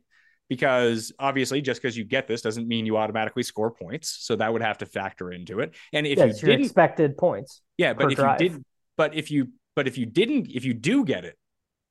Because 0.47 1.11
obviously, 1.17 1.61
just 1.61 1.81
because 1.81 1.97
you 1.97 2.03
get 2.03 2.27
this 2.27 2.43
doesn't 2.43 2.67
mean 2.67 2.85
you 2.85 2.97
automatically 2.97 3.41
score 3.41 3.71
points. 3.71 4.17
So 4.19 4.35
that 4.35 4.53
would 4.53 4.61
have 4.61 4.77
to 4.79 4.85
factor 4.85 5.31
into 5.31 5.61
it. 5.61 5.73
And 5.93 6.05
if 6.05 6.19
yeah, 6.19 6.25
you 6.25 6.33
didn't, 6.33 6.65
expected 6.65 7.17
points. 7.17 7.61
yeah, 7.75 7.93
but 7.93 8.11
if 8.11 8.19
drive. 8.19 8.39
you 8.39 8.49
didn't, 8.49 8.65
but 8.97 9.15
if 9.15 9.31
you, 9.31 9.47
but 9.75 9.87
if 9.87 9.97
you 9.97 10.05
didn't, 10.05 10.51
if 10.51 10.63
you 10.63 10.75
do 10.75 11.05
get 11.05 11.25
it, 11.25 11.37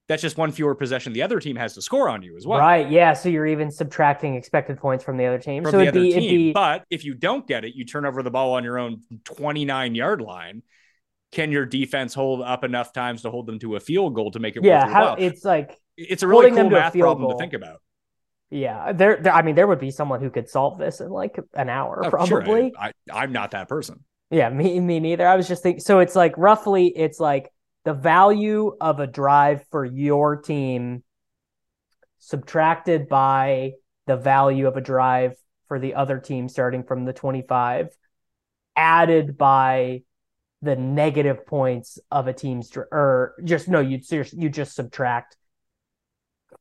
that's 0.08 0.22
just 0.22 0.36
one 0.36 0.52
fewer 0.52 0.74
possession 0.74 1.12
the 1.12 1.22
other 1.22 1.40
team 1.40 1.56
has 1.56 1.74
to 1.74 1.82
score 1.82 2.08
on 2.08 2.22
you 2.22 2.36
as 2.36 2.46
well. 2.46 2.58
Right. 2.58 2.90
Yeah. 2.90 3.12
So 3.14 3.28
you're 3.28 3.46
even 3.46 3.70
subtracting 3.70 4.34
expected 4.34 4.78
points 4.78 5.04
from 5.04 5.16
the 5.16 5.26
other 5.26 5.38
team. 5.38 5.62
from 5.62 5.70
so 5.70 5.78
the 5.78 5.84
it'd 5.84 5.94
other 5.94 6.00
be, 6.00 6.10
team. 6.12 6.18
it'd 6.18 6.28
be 6.30 6.52
But 6.52 6.84
if 6.90 7.04
you 7.04 7.14
don't 7.14 7.46
get 7.46 7.64
it, 7.64 7.74
you 7.74 7.84
turn 7.84 8.04
over 8.04 8.22
the 8.22 8.30
ball 8.30 8.54
on 8.54 8.64
your 8.64 8.78
own 8.78 9.02
29 9.24 9.94
yard 9.94 10.20
line. 10.20 10.62
Can 11.32 11.50
your 11.50 11.64
defense 11.64 12.12
hold 12.14 12.42
up 12.42 12.62
enough 12.64 12.92
times 12.92 13.22
to 13.22 13.30
hold 13.30 13.46
them 13.46 13.58
to 13.60 13.76
a 13.76 13.80
field 13.80 14.14
goal 14.14 14.30
to 14.32 14.38
make 14.38 14.56
it 14.56 14.62
yeah, 14.62 14.84
worth 14.84 14.92
how 14.92 15.14
it's 15.14 15.44
like 15.44 15.78
It's 15.96 16.22
a 16.22 16.26
really 16.28 16.50
cool 16.50 16.68
math 16.70 16.98
problem 16.98 17.26
goal. 17.26 17.30
to 17.30 17.38
think 17.38 17.54
about. 17.54 17.80
yeah, 18.50 18.92
there, 18.92 19.16
there 19.16 19.32
I 19.32 19.42
mean 19.42 19.54
there 19.54 19.66
would 19.66 19.78
be 19.80 19.90
someone 19.90 20.20
who 20.20 20.30
could 20.30 20.48
solve 20.48 20.78
this 20.78 21.00
in 21.00 21.08
like 21.08 21.38
an 21.54 21.68
hour 21.70 22.02
Oh, 22.04 22.10
sure, 22.24 22.42
probably. 22.42 22.72
I, 22.78 22.88
I, 22.88 22.92
I'm 23.10 23.32
not 23.32 23.52
that 23.52 23.68
person. 23.68 24.04
Yeah, 24.30 24.48
me 24.50 24.78
me 24.80 25.00
neither. 25.00 25.26
I 25.26 25.36
was 25.36 25.48
just 25.48 25.62
thinking 25.62 25.80
so 25.80 26.00
it's 26.00 26.16
like 26.16 26.36
roughly 26.38 26.88
it's 26.88 27.20
like 27.20 27.50
the 27.84 27.94
value 27.94 28.76
of 28.80 29.00
a 29.00 29.06
drive 29.06 29.64
for 29.70 29.84
your 29.84 30.36
team 30.36 31.02
subtracted 32.18 33.08
by 33.08 33.72
the 34.06 34.16
value 34.16 34.66
of 34.66 34.76
a 34.76 34.80
drive 34.80 35.34
for 35.68 35.78
the 35.78 35.94
other 35.94 36.18
team 36.18 36.48
starting 36.48 36.84
from 36.84 37.04
the 37.04 37.12
25 37.12 37.88
added 38.76 39.36
by 39.36 40.02
the 40.62 40.76
negative 40.76 41.44
points 41.44 41.98
of 42.10 42.28
a 42.28 42.32
team's 42.32 42.70
dr- 42.70 42.88
or 42.92 43.34
just 43.42 43.68
no 43.68 43.80
you 43.80 44.00
you 44.32 44.48
just 44.48 44.74
subtract. 44.74 45.36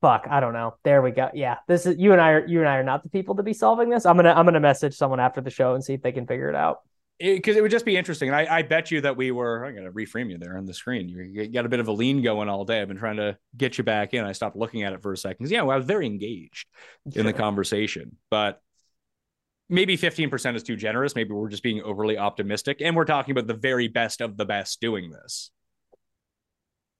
Fuck 0.01 0.25
i 0.29 0.39
don't 0.39 0.53
know. 0.53 0.75
There 0.83 1.01
we 1.01 1.11
go. 1.11 1.29
Yeah 1.33 1.57
this 1.67 1.85
is 1.85 1.99
you 1.99 2.11
and 2.11 2.21
i 2.21 2.31
are 2.31 2.47
you 2.47 2.59
and 2.59 2.67
i 2.67 2.77
are 2.77 2.83
not 2.83 3.03
the 3.03 3.09
people 3.09 3.35
to 3.35 3.43
be 3.43 3.53
solving 3.53 3.89
this. 3.89 4.05
I'm 4.05 4.15
gonna 4.15 4.33
i'm 4.33 4.45
gonna 4.45 4.59
message 4.59 4.95
someone 4.95 5.19
after 5.19 5.41
the 5.41 5.51
show 5.51 5.75
and 5.75 5.83
see 5.83 5.93
if 5.93 6.01
they 6.01 6.11
can 6.11 6.25
figure 6.25 6.49
it 6.49 6.55
out 6.55 6.79
Because 7.21 7.55
it, 7.55 7.61
would 7.61 7.71
just 7.71 7.85
be 7.85 7.95
interesting. 7.95 8.29
And 8.29 8.35
I, 8.35 8.57
I 8.57 8.61
bet 8.63 8.91
you 8.91 9.01
that 9.01 9.15
we 9.15 9.31
were, 9.31 9.65
I'm 9.65 9.73
going 9.73 9.85
to 9.85 9.91
reframe 9.91 10.31
you 10.31 10.37
there 10.37 10.57
on 10.57 10.65
the 10.65 10.73
screen. 10.73 11.07
You, 11.07 11.21
you 11.21 11.47
got 11.47 11.65
a 11.65 11.69
bit 11.69 11.79
of 11.79 11.87
a 11.87 11.91
lean 11.91 12.21
going 12.21 12.49
all 12.49 12.65
day. 12.65 12.81
I've 12.81 12.87
been 12.87 12.97
trying 12.97 13.17
to 13.17 13.37
get 13.55 13.77
you 13.77 13.83
back 13.83 14.13
in. 14.13 14.25
I 14.25 14.31
stopped 14.31 14.55
looking 14.55 14.83
at 14.83 14.93
it 14.93 15.01
for 15.01 15.13
a 15.13 15.17
second. 15.17 15.49
Yeah, 15.49 15.61
well, 15.61 15.71
I 15.71 15.77
was 15.77 15.85
very 15.85 16.05
engaged 16.05 16.67
in 17.13 17.25
the 17.25 17.33
conversation, 17.33 18.17
but 18.29 18.61
maybe 19.69 19.97
15% 19.97 20.55
is 20.55 20.63
too 20.63 20.75
generous. 20.75 21.15
Maybe 21.15 21.31
we're 21.31 21.49
just 21.49 21.63
being 21.63 21.81
overly 21.81 22.17
optimistic. 22.17 22.81
And 22.81 22.95
we're 22.95 23.05
talking 23.05 23.31
about 23.31 23.47
the 23.47 23.53
very 23.53 23.87
best 23.87 24.21
of 24.21 24.37
the 24.37 24.45
best 24.45 24.81
doing 24.81 25.11
this. 25.11 25.51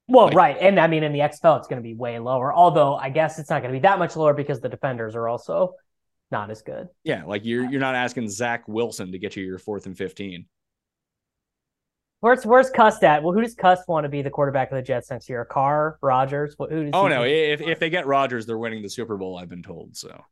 Well, 0.08 0.26
Like- 0.26 0.36
right. 0.36 0.58
And 0.60 0.80
I 0.80 0.88
mean, 0.88 1.04
in 1.04 1.14
the 1.14 1.20
XFL, 1.20 1.60
it's 1.60 1.68
going 1.68 1.82
to 1.82 1.88
be 1.88 1.94
way 1.94 2.20
lower. 2.20 2.54
Although 2.54 2.96
I 2.96 3.10
guess 3.10 3.40
it's 3.40 3.50
not 3.50 3.62
going 3.62 3.74
to 3.74 3.80
be 3.80 3.84
that 3.84 4.00
much 4.00 4.16
lower 4.16 4.34
because 4.34 4.60
the 4.60 4.70
defenders 4.70 5.16
are 5.16 5.28
also 5.28 5.76
not 6.32 6.50
as 6.50 6.62
good. 6.62 6.88
Yeah, 7.04 7.26
like 7.26 7.46
you're 7.46 7.70
you're 7.70 7.80
not 7.80 7.96
asking 7.96 8.30
Zach 8.30 8.68
Wilson 8.68 9.12
to 9.12 9.20
get 9.20 9.36
you 9.36 9.44
your 9.44 9.60
fourth 9.60 9.86
and 9.86 9.98
15. 9.98 10.46
Where's 12.22 12.46
Where's 12.46 12.70
Cust 12.70 13.04
at? 13.04 13.24
Well, 13.24 13.34
who 13.34 13.42
does 13.42 13.56
Cust 13.56 13.88
want 13.88 14.06
to 14.06 14.10
be 14.10 14.22
the 14.22 14.30
quarterback 14.30 14.72
of 14.72 14.76
the 14.76 14.82
Jets 14.82 15.10
next 15.10 15.28
year? 15.28 15.44
Carr, 15.44 15.98
Rodgers? 16.02 16.54
What, 16.58 16.72
who 16.72 16.84
does 16.84 16.92
Oh 16.94 17.08
no, 17.08 17.24
if 17.24 17.62
if 17.62 17.80
they 17.80 17.90
get 17.90 18.06
Rodgers, 18.06 18.46
they're 18.46 18.58
winning 18.58 18.84
the 18.84 18.90
Super 18.90 19.18
Bowl, 19.18 19.38
I've 19.38 19.50
been 19.50 19.64
told. 19.64 19.96
So 19.98 20.24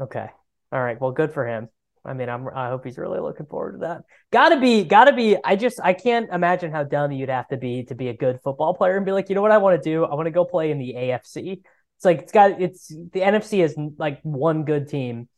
Okay. 0.00 0.26
All 0.70 0.82
right. 0.82 1.00
Well, 1.00 1.10
good 1.10 1.32
for 1.32 1.46
him. 1.46 1.68
I 2.04 2.14
mean, 2.14 2.28
I'm. 2.28 2.48
I 2.48 2.68
hope 2.68 2.84
he's 2.84 2.98
really 2.98 3.20
looking 3.20 3.46
forward 3.46 3.72
to 3.72 3.78
that. 3.78 4.02
Gotta 4.32 4.58
be. 4.58 4.82
Gotta 4.84 5.12
be. 5.12 5.36
I 5.44 5.54
just. 5.54 5.78
I 5.82 5.92
can't 5.92 6.30
imagine 6.32 6.72
how 6.72 6.82
dumb 6.82 7.12
you'd 7.12 7.28
have 7.28 7.48
to 7.48 7.56
be 7.56 7.84
to 7.84 7.94
be 7.94 8.08
a 8.08 8.16
good 8.16 8.40
football 8.42 8.74
player 8.74 8.96
and 8.96 9.06
be 9.06 9.12
like, 9.12 9.28
you 9.28 9.34
know 9.34 9.42
what, 9.42 9.52
I 9.52 9.58
want 9.58 9.80
to 9.80 9.88
do. 9.88 10.04
I 10.04 10.14
want 10.14 10.26
to 10.26 10.32
go 10.32 10.44
play 10.44 10.70
in 10.72 10.78
the 10.78 10.94
AFC. 10.96 11.62
It's 12.02 12.04
like 12.04 12.22
it's 12.22 12.32
got. 12.32 12.60
It's 12.60 12.88
the 12.88 13.20
NFC 13.20 13.62
is 13.62 13.76
like 13.96 14.18
one 14.22 14.64
good 14.64 14.88
team, 14.88 15.28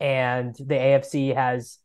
and 0.00 0.54
the 0.54 0.74
AFC 0.74 1.34
has 1.34 1.78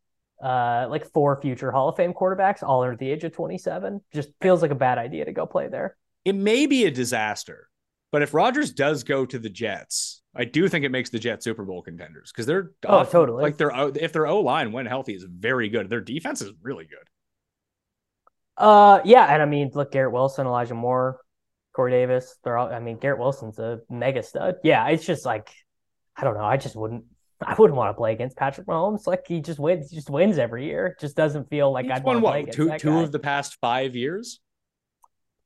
uh, 0.43 0.87
like 0.89 1.09
four 1.13 1.39
future 1.41 1.71
Hall 1.71 1.87
of 1.87 1.95
Fame 1.95 2.13
quarterbacks, 2.13 2.61
all 2.61 2.83
under 2.83 2.97
the 2.97 3.09
age 3.09 3.23
of 3.23 3.31
27. 3.31 4.01
Just 4.13 4.31
feels 4.41 4.61
like 4.61 4.71
a 4.71 4.75
bad 4.75 4.97
idea 4.97 5.23
to 5.23 5.31
go 5.31 5.45
play 5.45 5.69
there. 5.69 5.95
It 6.25 6.35
may 6.35 6.65
be 6.65 6.83
a 6.83 6.91
disaster, 6.91 7.69
but 8.11 8.23
if 8.23 8.33
Rodgers 8.33 8.73
does 8.73 9.05
go 9.05 9.25
to 9.25 9.39
the 9.39 9.49
Jets, 9.49 10.21
I 10.35 10.43
do 10.43 10.67
think 10.67 10.83
it 10.83 10.89
makes 10.91 11.11
the 11.11 11.19
Jets 11.19 11.45
Super 11.45 11.63
Bowl 11.63 11.81
contenders 11.81 12.33
because 12.33 12.45
they're 12.45 12.71
Oh, 12.85 13.05
totally. 13.05 13.41
like 13.41 13.55
their 13.55 13.71
if 13.95 14.11
their 14.11 14.27
O 14.27 14.41
line 14.41 14.73
when 14.73 14.85
healthy 14.85 15.13
is 15.13 15.23
very 15.23 15.69
good. 15.69 15.89
Their 15.89 16.01
defense 16.01 16.41
is 16.41 16.51
really 16.61 16.87
good. 16.87 17.07
Uh, 18.57 18.99
yeah, 19.05 19.33
and 19.33 19.41
I 19.41 19.45
mean, 19.45 19.71
look, 19.73 19.93
Garrett 19.93 20.11
Wilson, 20.11 20.45
Elijah 20.45 20.73
Moore, 20.75 21.21
Corey 21.75 21.91
Davis. 21.91 22.37
They're 22.43 22.57
all. 22.57 22.71
I 22.71 22.79
mean, 22.79 22.97
Garrett 22.97 23.19
Wilson's 23.19 23.59
a 23.59 23.81
mega 23.89 24.23
stud. 24.23 24.55
Yeah, 24.63 24.87
it's 24.87 25.05
just 25.05 25.25
like, 25.25 25.51
I 26.15 26.23
don't 26.23 26.35
know. 26.35 26.43
I 26.45 26.57
just 26.57 26.75
wouldn't. 26.75 27.05
I 27.45 27.53
wouldn't 27.53 27.75
want 27.77 27.89
to 27.89 27.93
play 27.95 28.13
against 28.13 28.37
Patrick 28.37 28.65
Mahomes. 28.67 29.05
Like 29.07 29.25
he 29.27 29.41
just 29.41 29.59
wins. 29.59 29.89
He 29.89 29.95
just 29.97 30.09
wins 30.09 30.37
every 30.37 30.65
year. 30.65 30.87
It 30.87 30.99
just 30.99 31.15
doesn't 31.17 31.49
feel 31.49 31.71
like 31.71 31.85
He's 31.85 31.91
I'd 31.91 32.03
won 32.03 32.21
want 32.21 32.23
to 32.23 32.31
play 32.31 32.43
what 32.43 32.53
two 32.53 32.77
two 32.79 32.89
guy. 32.91 33.01
of 33.03 33.11
the 33.11 33.19
past 33.19 33.57
five 33.59 33.95
years. 33.95 34.39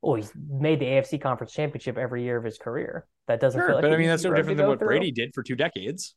Oh, 0.02 0.16
he's 0.16 0.32
made 0.50 0.80
the 0.80 0.86
AFC 0.86 1.20
Conference 1.20 1.52
Championship 1.52 1.98
every 1.98 2.24
year 2.24 2.38
of 2.38 2.44
his 2.44 2.58
career. 2.58 3.06
That 3.28 3.40
doesn't 3.42 3.60
Sure, 3.60 3.68
feel 3.68 3.76
like 3.78 3.82
but 3.82 3.92
I 3.94 3.98
mean 3.98 4.08
that's 4.08 4.24
no 4.24 4.34
different 4.34 4.58
than 4.58 4.68
what 4.68 4.80
through. 4.80 4.88
Brady 4.88 5.12
did 5.12 5.32
for 5.34 5.44
two 5.44 5.56
decades. 5.56 6.16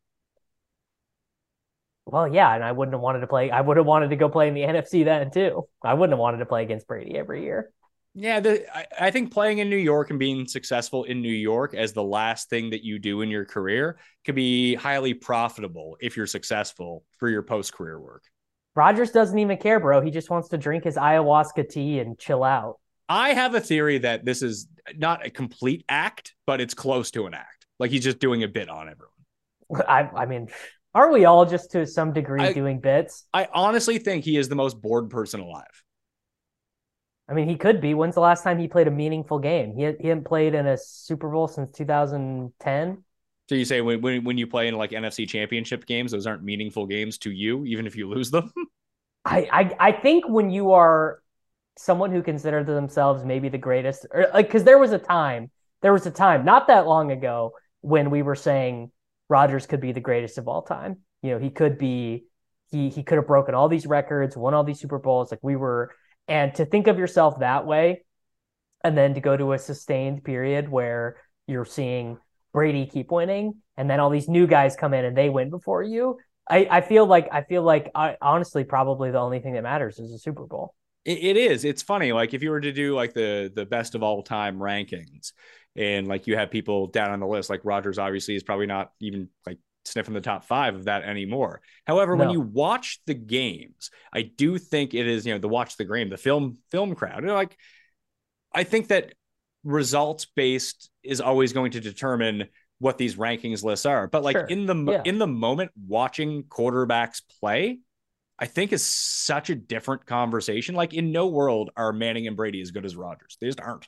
Well, 2.04 2.28
yeah, 2.32 2.54
and 2.54 2.64
I 2.64 2.72
wouldn't 2.72 2.94
have 2.94 3.00
wanted 3.00 3.20
to 3.20 3.26
play. 3.26 3.50
I 3.50 3.60
would 3.60 3.76
have 3.76 3.86
wanted 3.86 4.10
to 4.10 4.16
go 4.16 4.28
play 4.28 4.48
in 4.48 4.54
the 4.54 4.62
NFC 4.62 5.04
then 5.04 5.30
too. 5.30 5.66
I 5.82 5.94
wouldn't 5.94 6.12
have 6.12 6.18
wanted 6.18 6.38
to 6.38 6.46
play 6.46 6.62
against 6.62 6.86
Brady 6.86 7.16
every 7.16 7.44
year. 7.44 7.70
Yeah, 8.14 8.40
the, 8.40 8.76
I, 8.76 8.86
I 9.00 9.10
think 9.10 9.32
playing 9.32 9.58
in 9.58 9.70
New 9.70 9.76
York 9.76 10.10
and 10.10 10.18
being 10.18 10.46
successful 10.46 11.04
in 11.04 11.22
New 11.22 11.32
York 11.32 11.72
as 11.74 11.92
the 11.92 12.02
last 12.02 12.50
thing 12.50 12.70
that 12.70 12.84
you 12.84 12.98
do 12.98 13.22
in 13.22 13.30
your 13.30 13.46
career 13.46 13.98
could 14.24 14.34
be 14.34 14.74
highly 14.74 15.14
profitable 15.14 15.96
if 16.00 16.16
you're 16.16 16.26
successful 16.26 17.04
for 17.18 17.30
your 17.30 17.42
post 17.42 17.72
career 17.72 17.98
work. 17.98 18.24
Rodgers 18.74 19.10
doesn't 19.10 19.38
even 19.38 19.56
care, 19.56 19.80
bro. 19.80 20.00
He 20.00 20.10
just 20.10 20.30
wants 20.30 20.48
to 20.50 20.58
drink 20.58 20.84
his 20.84 20.96
ayahuasca 20.96 21.70
tea 21.70 22.00
and 22.00 22.18
chill 22.18 22.44
out. 22.44 22.78
I 23.08 23.34
have 23.34 23.54
a 23.54 23.60
theory 23.60 23.98
that 23.98 24.24
this 24.24 24.42
is 24.42 24.68
not 24.96 25.26
a 25.26 25.30
complete 25.30 25.84
act, 25.88 26.34
but 26.46 26.60
it's 26.60 26.74
close 26.74 27.10
to 27.12 27.26
an 27.26 27.34
act. 27.34 27.66
Like 27.78 27.90
he's 27.90 28.04
just 28.04 28.18
doing 28.18 28.42
a 28.42 28.48
bit 28.48 28.68
on 28.68 28.88
everyone. 28.88 29.88
I, 29.88 30.22
I 30.22 30.26
mean, 30.26 30.48
aren't 30.94 31.12
we 31.12 31.24
all 31.24 31.46
just 31.46 31.72
to 31.72 31.86
some 31.86 32.12
degree 32.12 32.42
I- 32.42 32.52
doing 32.52 32.80
bits? 32.80 33.24
I 33.32 33.48
honestly 33.52 33.98
think 33.98 34.24
he 34.24 34.36
is 34.36 34.48
the 34.48 34.54
most 34.54 34.80
bored 34.80 35.10
person 35.10 35.40
alive. 35.40 35.81
I 37.32 37.34
mean, 37.34 37.48
he 37.48 37.56
could 37.56 37.80
be. 37.80 37.94
When's 37.94 38.14
the 38.14 38.20
last 38.20 38.44
time 38.44 38.58
he 38.58 38.68
played 38.68 38.88
a 38.88 38.90
meaningful 38.90 39.38
game? 39.38 39.74
He, 39.74 39.90
he 40.00 40.08
hadn't 40.08 40.24
played 40.24 40.54
in 40.54 40.66
a 40.66 40.76
Super 40.76 41.30
Bowl 41.30 41.48
since 41.48 41.72
2010. 41.72 43.04
So 43.48 43.54
you 43.54 43.64
say 43.64 43.80
when, 43.80 44.02
when 44.02 44.22
when 44.22 44.36
you 44.36 44.46
play 44.46 44.68
in 44.68 44.74
like 44.76 44.90
NFC 44.90 45.26
championship 45.26 45.86
games, 45.86 46.12
those 46.12 46.26
aren't 46.26 46.42
meaningful 46.42 46.86
games 46.86 47.16
to 47.18 47.30
you, 47.30 47.64
even 47.64 47.86
if 47.86 47.96
you 47.96 48.06
lose 48.06 48.30
them? 48.30 48.52
I, 49.24 49.48
I, 49.50 49.76
I 49.88 49.92
think 49.92 50.28
when 50.28 50.50
you 50.50 50.72
are 50.72 51.22
someone 51.78 52.12
who 52.12 52.22
considers 52.22 52.66
themselves 52.66 53.24
maybe 53.24 53.48
the 53.48 53.58
greatest, 53.58 54.06
or 54.10 54.28
like, 54.34 54.46
because 54.48 54.64
there 54.64 54.78
was 54.78 54.92
a 54.92 54.98
time, 54.98 55.50
there 55.80 55.92
was 55.94 56.04
a 56.04 56.10
time 56.10 56.44
not 56.44 56.66
that 56.66 56.86
long 56.86 57.12
ago 57.12 57.52
when 57.80 58.10
we 58.10 58.20
were 58.20 58.34
saying 58.34 58.90
Rodgers 59.30 59.66
could 59.66 59.80
be 59.80 59.92
the 59.92 60.00
greatest 60.00 60.36
of 60.36 60.48
all 60.48 60.60
time. 60.60 60.98
You 61.22 61.30
know, 61.30 61.38
he 61.38 61.48
could 61.48 61.78
be, 61.78 62.24
he 62.70 62.90
he 62.90 63.02
could 63.02 63.16
have 63.16 63.26
broken 63.26 63.54
all 63.54 63.68
these 63.68 63.86
records, 63.86 64.36
won 64.36 64.52
all 64.52 64.64
these 64.64 64.80
Super 64.80 64.98
Bowls. 64.98 65.30
Like 65.30 65.40
we 65.42 65.56
were, 65.56 65.94
and 66.32 66.54
to 66.54 66.64
think 66.64 66.86
of 66.86 66.98
yourself 66.98 67.40
that 67.40 67.66
way, 67.66 68.04
and 68.82 68.96
then 68.96 69.12
to 69.12 69.20
go 69.20 69.36
to 69.36 69.52
a 69.52 69.58
sustained 69.58 70.24
period 70.24 70.66
where 70.66 71.18
you're 71.46 71.66
seeing 71.66 72.16
Brady 72.54 72.86
keep 72.86 73.10
winning, 73.10 73.56
and 73.76 73.88
then 73.88 74.00
all 74.00 74.08
these 74.08 74.30
new 74.30 74.46
guys 74.46 74.74
come 74.74 74.94
in 74.94 75.04
and 75.04 75.14
they 75.14 75.28
win 75.28 75.50
before 75.50 75.82
you. 75.82 76.18
I, 76.48 76.66
I 76.70 76.80
feel 76.80 77.04
like 77.04 77.28
I 77.30 77.42
feel 77.42 77.62
like 77.62 77.90
I, 77.94 78.16
honestly 78.22 78.64
probably 78.64 79.10
the 79.10 79.18
only 79.18 79.40
thing 79.40 79.52
that 79.52 79.62
matters 79.62 79.98
is 79.98 80.10
a 80.10 80.18
Super 80.18 80.46
Bowl. 80.46 80.74
It, 81.04 81.18
it 81.18 81.36
is. 81.36 81.66
It's 81.66 81.82
funny. 81.82 82.12
Like 82.12 82.32
if 82.32 82.42
you 82.42 82.48
were 82.48 82.62
to 82.62 82.72
do 82.72 82.94
like 82.94 83.12
the 83.12 83.52
the 83.54 83.66
best 83.66 83.94
of 83.94 84.02
all 84.02 84.22
time 84.22 84.58
rankings, 84.58 85.32
and 85.76 86.08
like 86.08 86.26
you 86.26 86.38
have 86.38 86.50
people 86.50 86.86
down 86.86 87.10
on 87.10 87.20
the 87.20 87.26
list, 87.26 87.50
like 87.50 87.60
Rodgers 87.62 87.98
obviously 87.98 88.36
is 88.36 88.42
probably 88.42 88.66
not 88.66 88.92
even 89.00 89.28
like 89.46 89.58
sniffing 89.84 90.14
the 90.14 90.20
top 90.20 90.44
five 90.44 90.74
of 90.74 90.84
that 90.84 91.02
anymore. 91.02 91.60
However, 91.86 92.14
when 92.16 92.30
you 92.30 92.40
watch 92.40 93.00
the 93.06 93.14
games, 93.14 93.90
I 94.12 94.22
do 94.22 94.58
think 94.58 94.94
it 94.94 95.06
is 95.06 95.26
you 95.26 95.32
know 95.34 95.38
the 95.38 95.48
watch 95.48 95.76
the 95.76 95.84
game, 95.84 96.08
the 96.08 96.16
film 96.16 96.58
film 96.70 96.94
crowd. 96.94 97.20
You 97.22 97.26
know, 97.28 97.34
like 97.34 97.56
I 98.52 98.64
think 98.64 98.88
that 98.88 99.14
results 99.64 100.26
based 100.26 100.90
is 101.02 101.20
always 101.20 101.52
going 101.52 101.72
to 101.72 101.80
determine 101.80 102.48
what 102.78 102.98
these 102.98 103.14
rankings 103.16 103.62
lists 103.62 103.86
are. 103.86 104.08
But 104.08 104.24
like 104.24 104.34
Sure. 104.36 104.46
in 104.46 104.66
the 104.66 104.74
Yeah. 104.74 105.02
in 105.04 105.18
the 105.18 105.26
moment 105.26 105.70
watching 105.86 106.42
quarterbacks 106.44 107.22
play, 107.40 107.78
I 108.38 108.46
think 108.46 108.72
is 108.72 108.84
such 108.84 109.50
a 109.50 109.54
different 109.54 110.04
conversation. 110.06 110.74
Like 110.74 110.92
in 110.94 111.12
no 111.12 111.28
world 111.28 111.70
are 111.76 111.92
Manning 111.92 112.26
and 112.26 112.36
Brady 112.36 112.60
as 112.60 112.72
good 112.72 112.84
as 112.84 112.96
Rodgers. 112.96 113.36
They 113.40 113.46
just 113.46 113.60
aren't. 113.60 113.86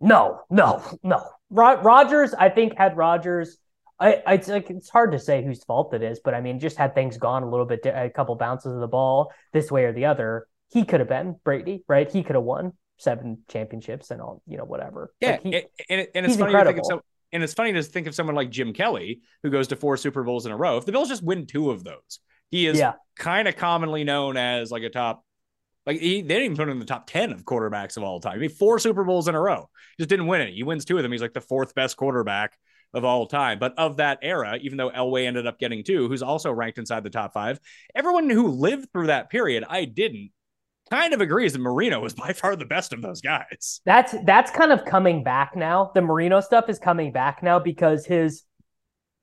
No, 0.00 0.40
no, 0.50 0.82
no. 1.02 1.24
Ro- 1.50 1.80
Rodgers, 1.80 2.34
I 2.34 2.48
think 2.48 2.76
had 2.76 2.96
Rodgers. 2.96 3.56
I, 4.00 4.22
I 4.26 4.34
it's 4.34 4.48
like 4.48 4.70
it's 4.70 4.90
hard 4.90 5.12
to 5.12 5.18
say 5.18 5.44
whose 5.44 5.62
fault 5.64 5.94
it 5.94 6.02
is, 6.02 6.20
but 6.24 6.34
I 6.34 6.40
mean, 6.40 6.58
just 6.58 6.76
had 6.76 6.94
things 6.94 7.16
gone 7.16 7.42
a 7.42 7.50
little 7.50 7.66
bit, 7.66 7.84
a 7.86 8.10
couple 8.10 8.34
bounces 8.36 8.72
of 8.72 8.80
the 8.80 8.88
ball 8.88 9.32
this 9.52 9.70
way 9.70 9.84
or 9.84 9.92
the 9.92 10.06
other, 10.06 10.46
he 10.72 10.84
could 10.84 11.00
have 11.00 11.08
been 11.08 11.36
Brady, 11.44 11.84
right? 11.88 12.10
He 12.10 12.22
could 12.22 12.34
have 12.34 12.44
won 12.44 12.72
seven 12.98 13.38
championships 13.48 14.10
and 14.10 14.20
all, 14.20 14.42
you 14.46 14.56
know, 14.56 14.64
whatever. 14.64 15.12
Yeah, 15.20 15.32
Like, 15.32 15.42
he, 15.42 15.54
and, 15.54 15.64
and, 15.88 16.08
and 16.14 16.26
it's 16.26 16.36
funny 16.36 16.52
to 16.52 16.64
think 16.64 16.78
of 16.78 16.86
some, 16.86 17.00
and 17.32 17.42
it's 17.42 17.54
funny 17.54 17.72
to 17.72 17.82
think 17.82 18.06
of 18.06 18.14
someone 18.14 18.34
like 18.36 18.50
Jim 18.50 18.72
Kelly 18.72 19.20
who 19.42 19.50
goes 19.50 19.68
to 19.68 19.76
four 19.76 19.96
Super 19.96 20.22
Bowls 20.24 20.46
in 20.46 20.52
a 20.52 20.56
row. 20.56 20.76
If 20.76 20.86
the 20.86 20.92
Bills 20.92 21.08
just 21.08 21.22
win 21.22 21.46
two 21.46 21.70
of 21.70 21.84
those, 21.84 22.20
he 22.50 22.66
is 22.66 22.78
Yeah. 22.78 22.92
kind 23.16 23.48
of 23.48 23.56
commonly 23.56 24.04
known 24.04 24.36
as 24.36 24.70
like 24.70 24.82
a 24.82 24.90
top. 24.90 25.24
Like 25.86 26.00
he, 26.00 26.22
they 26.22 26.28
didn't 26.28 26.44
even 26.44 26.56
put 26.56 26.62
him 26.62 26.70
in 26.70 26.78
the 26.78 26.86
top 26.86 27.06
ten 27.06 27.30
of 27.30 27.44
quarterbacks 27.44 27.96
of 27.96 28.02
all 28.02 28.18
time. 28.18 28.38
He 28.38 28.44
had 28.46 28.52
four 28.52 28.78
Super 28.78 29.04
Bowls 29.04 29.28
in 29.28 29.34
a 29.34 29.40
row, 29.40 29.68
just 29.98 30.08
didn't 30.08 30.26
win 30.26 30.40
it. 30.40 30.54
He 30.54 30.62
wins 30.62 30.84
two 30.84 30.96
of 30.96 31.02
them. 31.02 31.12
He's 31.12 31.20
like 31.20 31.34
the 31.34 31.40
fourth 31.40 31.74
best 31.74 31.96
quarterback 31.96 32.56
of 32.94 33.04
all 33.04 33.26
time. 33.26 33.58
But 33.58 33.74
of 33.78 33.98
that 33.98 34.18
era, 34.22 34.58
even 34.62 34.78
though 34.78 34.90
Elway 34.90 35.26
ended 35.26 35.46
up 35.46 35.58
getting 35.58 35.84
two, 35.84 36.08
who's 36.08 36.22
also 36.22 36.50
ranked 36.52 36.78
inside 36.78 37.02
the 37.04 37.10
top 37.10 37.32
five, 37.32 37.60
everyone 37.94 38.30
who 38.30 38.48
lived 38.48 38.90
through 38.92 39.08
that 39.08 39.30
period, 39.30 39.64
I 39.68 39.84
didn't, 39.84 40.30
kind 40.90 41.12
of 41.14 41.20
agrees 41.20 41.52
that 41.54 41.58
Marino 41.60 42.00
was 42.00 42.14
by 42.24 42.32
far 42.32 42.56
the 42.56 42.64
best 42.64 42.92
of 42.92 43.02
those 43.02 43.20
guys. 43.20 43.80
that's 43.84 44.14
that's 44.24 44.50
kind 44.50 44.72
of 44.72 44.84
coming 44.84 45.22
back 45.24 45.56
now. 45.56 45.90
The 45.94 46.02
Marino 46.02 46.40
stuff 46.40 46.68
is 46.68 46.78
coming 46.78 47.12
back 47.12 47.42
now 47.42 47.58
because 47.58 48.06
his 48.06 48.44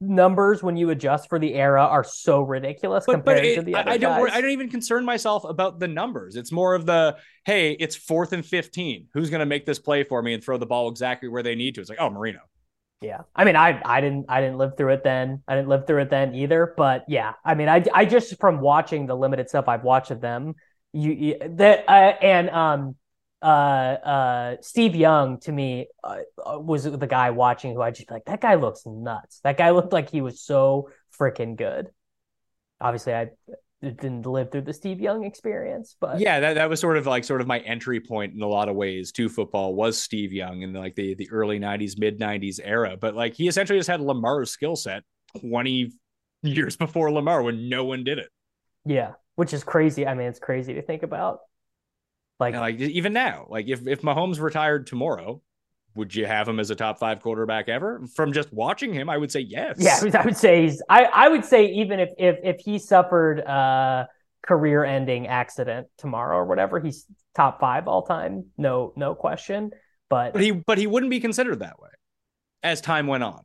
numbers, 0.04 0.64
when 0.64 0.76
you 0.76 0.90
adjust 0.90 1.30
for 1.30 1.38
the 1.38 1.54
era, 1.54 1.84
are 1.84 2.04
so 2.04 2.42
ridiculous 2.42 3.06
but, 3.06 3.24
but 3.24 3.36
compared 3.36 3.46
it- 3.46 3.56
to 3.58 3.62
the 3.62 3.76
other 3.76 3.92
I 3.92 3.98
don't 3.98 4.26
guys. 4.26 4.36
I 4.36 4.42
don't 4.42 4.50
even 4.50 4.70
concern 4.70 5.06
myself 5.06 5.44
about 5.44 5.80
the 5.80 5.88
numbers. 5.88 6.36
It's 6.36 6.52
more 6.52 6.74
of 6.74 6.86
the 6.88 7.18
hey, 7.46 7.74
it's 7.74 7.96
fourth 7.96 8.34
and 8.34 8.46
fifteen. 8.46 9.08
Who's 9.14 9.30
going 9.30 9.42
to 9.42 9.46
make 9.46 9.66
this 9.66 9.80
play 9.80 10.04
for 10.04 10.22
me 10.22 10.34
and 10.34 10.44
throw 10.44 10.58
the 10.58 10.66
ball 10.66 10.90
exactly 10.90 11.30
where 11.30 11.44
they 11.44 11.56
need 11.56 11.76
to? 11.76 11.82
It's 11.82 11.90
like 11.90 12.00
oh 12.02 12.10
Marino. 12.10 12.40
Yeah. 13.02 13.22
I 13.36 13.46
mean, 13.46 13.56
I 13.56 13.82
I 13.84 14.00
didn't 14.00 14.28
I 14.30 14.42
didn't 14.42 14.58
live 14.58 14.78
through 14.78 14.94
it 14.94 15.04
then. 15.04 15.42
I 15.48 15.56
didn't 15.56 15.70
live 15.70 15.88
through 15.88 16.02
it 16.04 16.10
then 16.12 16.36
either. 16.36 16.74
But 16.78 17.06
yeah, 17.08 17.34
I 17.44 17.56
mean, 17.56 17.68
I 17.68 17.84
I 17.94 18.06
just 18.06 18.40
from 18.40 18.62
watching 18.62 19.08
the 19.08 19.16
limited 19.16 19.50
stuff 19.50 19.68
I've 19.68 19.84
watched 19.84 20.12
of 20.12 20.22
them, 20.22 20.54
you, 20.94 21.12
you 21.12 21.36
that 21.58 21.86
uh, 21.90 21.92
and 22.22 22.50
um 22.52 22.96
uh 23.42 23.46
uh 23.46 24.56
Steve 24.62 24.96
Young 24.96 25.40
to 25.42 25.52
me 25.52 25.88
uh, 26.04 26.18
uh, 26.46 26.60
was 26.60 26.84
the 26.84 27.08
guy 27.08 27.32
watching 27.32 27.74
who 27.74 27.82
I 27.82 27.90
just 27.90 28.12
like 28.12 28.26
that 28.26 28.40
guy 28.40 28.54
looks 28.56 28.86
nuts. 28.86 29.40
That 29.44 29.58
guy 29.58 29.72
looked 29.72 29.94
like 29.94 30.12
he 30.12 30.22
was 30.22 30.40
so 30.40 30.90
freaking 31.20 31.56
good. 31.56 31.90
Obviously, 32.80 33.14
I 33.14 33.30
didn't 33.82 34.26
live 34.26 34.52
through 34.52 34.62
the 34.62 34.74
Steve 34.74 35.00
Young 35.02 35.24
experience, 35.24 35.96
but 36.00 36.24
Yeah, 36.24 36.42
that, 36.42 36.54
that 36.56 36.70
was 36.70 36.80
sort 36.82 36.98
of 36.98 37.08
like 37.08 37.24
sort 37.24 37.40
of 37.42 37.48
my 37.48 37.60
entry 37.60 38.02
point 38.02 38.34
in 38.34 38.42
a 38.42 38.48
lot 38.48 38.68
of 38.68 38.76
ways 38.76 39.12
to 39.14 39.30
football 39.30 39.74
was 39.76 39.98
Steve 39.98 40.34
Young 40.34 40.62
in 40.62 40.74
like 40.74 40.96
the 40.96 41.14
the 41.16 41.30
early 41.32 41.58
'90s, 41.60 41.98
mid 41.98 42.20
'90s 42.20 42.60
era. 42.62 42.98
But 42.98 43.16
like 43.16 43.34
he 43.34 43.48
essentially 43.48 43.80
just 43.80 43.90
had 43.90 44.02
Lamar's 44.02 44.52
skill 44.52 44.76
set 44.76 45.04
20 45.40 45.92
years 46.44 46.76
before 46.76 47.12
Lamar 47.12 47.44
when 47.44 47.70
no 47.70 47.86
one 47.86 48.04
did 48.04 48.18
it. 48.20 48.30
yeah, 48.86 49.14
which 49.36 49.54
is 49.54 49.64
crazy. 49.64 50.08
I 50.08 50.14
mean, 50.14 50.28
it's 50.28 50.40
crazy 50.40 50.74
to 50.76 50.82
think 50.82 51.04
about. 51.04 51.40
Like, 52.40 52.54
And 52.54 52.62
like 52.62 52.80
even 52.80 53.14
now, 53.14 53.48
like 53.50 53.68
if 53.68 53.88
if 53.88 54.02
Mahomes 54.02 54.40
retired 54.40 54.88
tomorrow, 54.88 55.42
would 55.96 56.16
you 56.16 56.26
have 56.26 56.48
him 56.48 56.60
as 56.60 56.70
a 56.70 56.76
top 56.76 57.00
five 57.00 57.22
quarterback 57.22 57.68
ever? 57.70 58.02
From 58.16 58.32
just 58.34 58.52
watching 58.54 58.94
him, 58.94 59.10
I 59.10 59.18
would 59.18 59.32
say 59.32 59.42
yes. 59.42 59.78
Yeah, 59.80 60.00
I 60.20 60.26
would- 60.26 60.38
say 60.38 60.64
he's. 60.64 60.82
I 60.90 61.04
I 61.06 61.28
would 61.28 61.46
say 61.46 61.66
even 61.68 62.00
if 62.00 62.10
if 62.18 62.38
if 62.44 62.60
he 62.60 62.80
suffered 62.80 63.40
a 63.40 64.08
career-ending 64.44 65.28
accident 65.28 65.88
tomorrow 65.98 66.38
or 66.38 66.46
whatever, 66.46 66.80
he's 66.80 67.06
top 67.36 67.60
five 67.60 67.88
all 67.88 68.04
time. 68.04 68.46
No, 68.58 68.94
no 68.96 69.14
question. 69.16 69.72
But, 70.10 70.34
but 70.34 70.42
he 70.42 70.52
but 70.52 70.78
he 70.78 70.88
wouldn't 70.88 71.10
be 71.10 71.20
considered 71.20 71.60
that 71.60 71.80
way 71.80 71.90
as 72.64 72.82
time 72.82 73.08
went 73.08 73.24
on. 73.24 73.44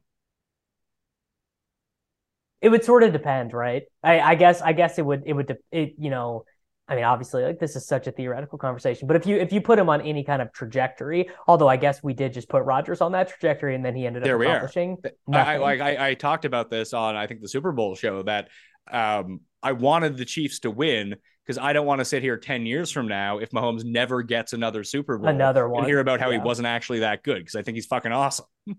it 2.60 2.68
would 2.70 2.84
sort 2.84 3.02
of 3.02 3.12
depend, 3.12 3.52
right? 3.52 3.84
I 4.02 4.20
I 4.20 4.34
guess 4.34 4.60
I 4.62 4.72
guess 4.72 4.98
it 4.98 5.04
would 5.06 5.22
it 5.26 5.32
would 5.32 5.56
it 5.70 5.94
you 5.98 6.10
know. 6.10 6.44
I 6.88 6.94
mean, 6.94 7.04
obviously, 7.04 7.42
like 7.42 7.58
this 7.58 7.74
is 7.74 7.86
such 7.86 8.06
a 8.06 8.12
theoretical 8.12 8.58
conversation, 8.58 9.08
but 9.08 9.16
if 9.16 9.26
you 9.26 9.36
if 9.36 9.52
you 9.52 9.60
put 9.60 9.78
him 9.78 9.88
on 9.88 10.00
any 10.02 10.22
kind 10.22 10.40
of 10.40 10.52
trajectory, 10.52 11.28
although 11.48 11.68
I 11.68 11.76
guess 11.76 12.02
we 12.02 12.14
did 12.14 12.32
just 12.32 12.48
put 12.48 12.62
Rodgers 12.64 13.00
on 13.00 13.12
that 13.12 13.28
trajectory, 13.28 13.74
and 13.74 13.84
then 13.84 13.96
he 13.96 14.06
ended 14.06 14.22
up 14.22 14.26
There 14.26 14.38
we 14.38 14.46
are. 14.46 14.56
accomplishing 14.56 14.98
I, 15.32 15.56
like 15.56 15.80
I, 15.80 16.10
I 16.10 16.14
talked 16.14 16.44
about 16.44 16.70
this 16.70 16.92
on 16.92 17.16
I 17.16 17.26
think 17.26 17.40
the 17.40 17.48
Super 17.48 17.72
Bowl 17.72 17.96
show 17.96 18.22
that 18.22 18.48
um, 18.90 19.40
I 19.62 19.72
wanted 19.72 20.16
the 20.16 20.24
Chiefs 20.24 20.60
to 20.60 20.70
win 20.70 21.16
because 21.44 21.58
I 21.58 21.72
don't 21.72 21.86
want 21.86 22.00
to 22.00 22.04
sit 22.04 22.22
here 22.22 22.36
10 22.36 22.66
years 22.66 22.90
from 22.92 23.08
now 23.08 23.38
if 23.38 23.50
Mahomes 23.50 23.84
never 23.84 24.22
gets 24.22 24.52
another 24.52 24.84
Super 24.84 25.18
Bowl 25.18 25.28
Another 25.28 25.68
one. 25.68 25.80
and 25.80 25.88
hear 25.88 25.98
about 26.00 26.20
how 26.20 26.30
Yeah. 26.30 26.38
he 26.40 26.44
wasn't 26.44 26.66
actually 26.66 27.00
that 27.00 27.22
good 27.24 27.38
because 27.38 27.56
I 27.56 27.62
think 27.62 27.74
he's 27.76 27.86
fucking 27.86 28.12
awesome. 28.12 28.46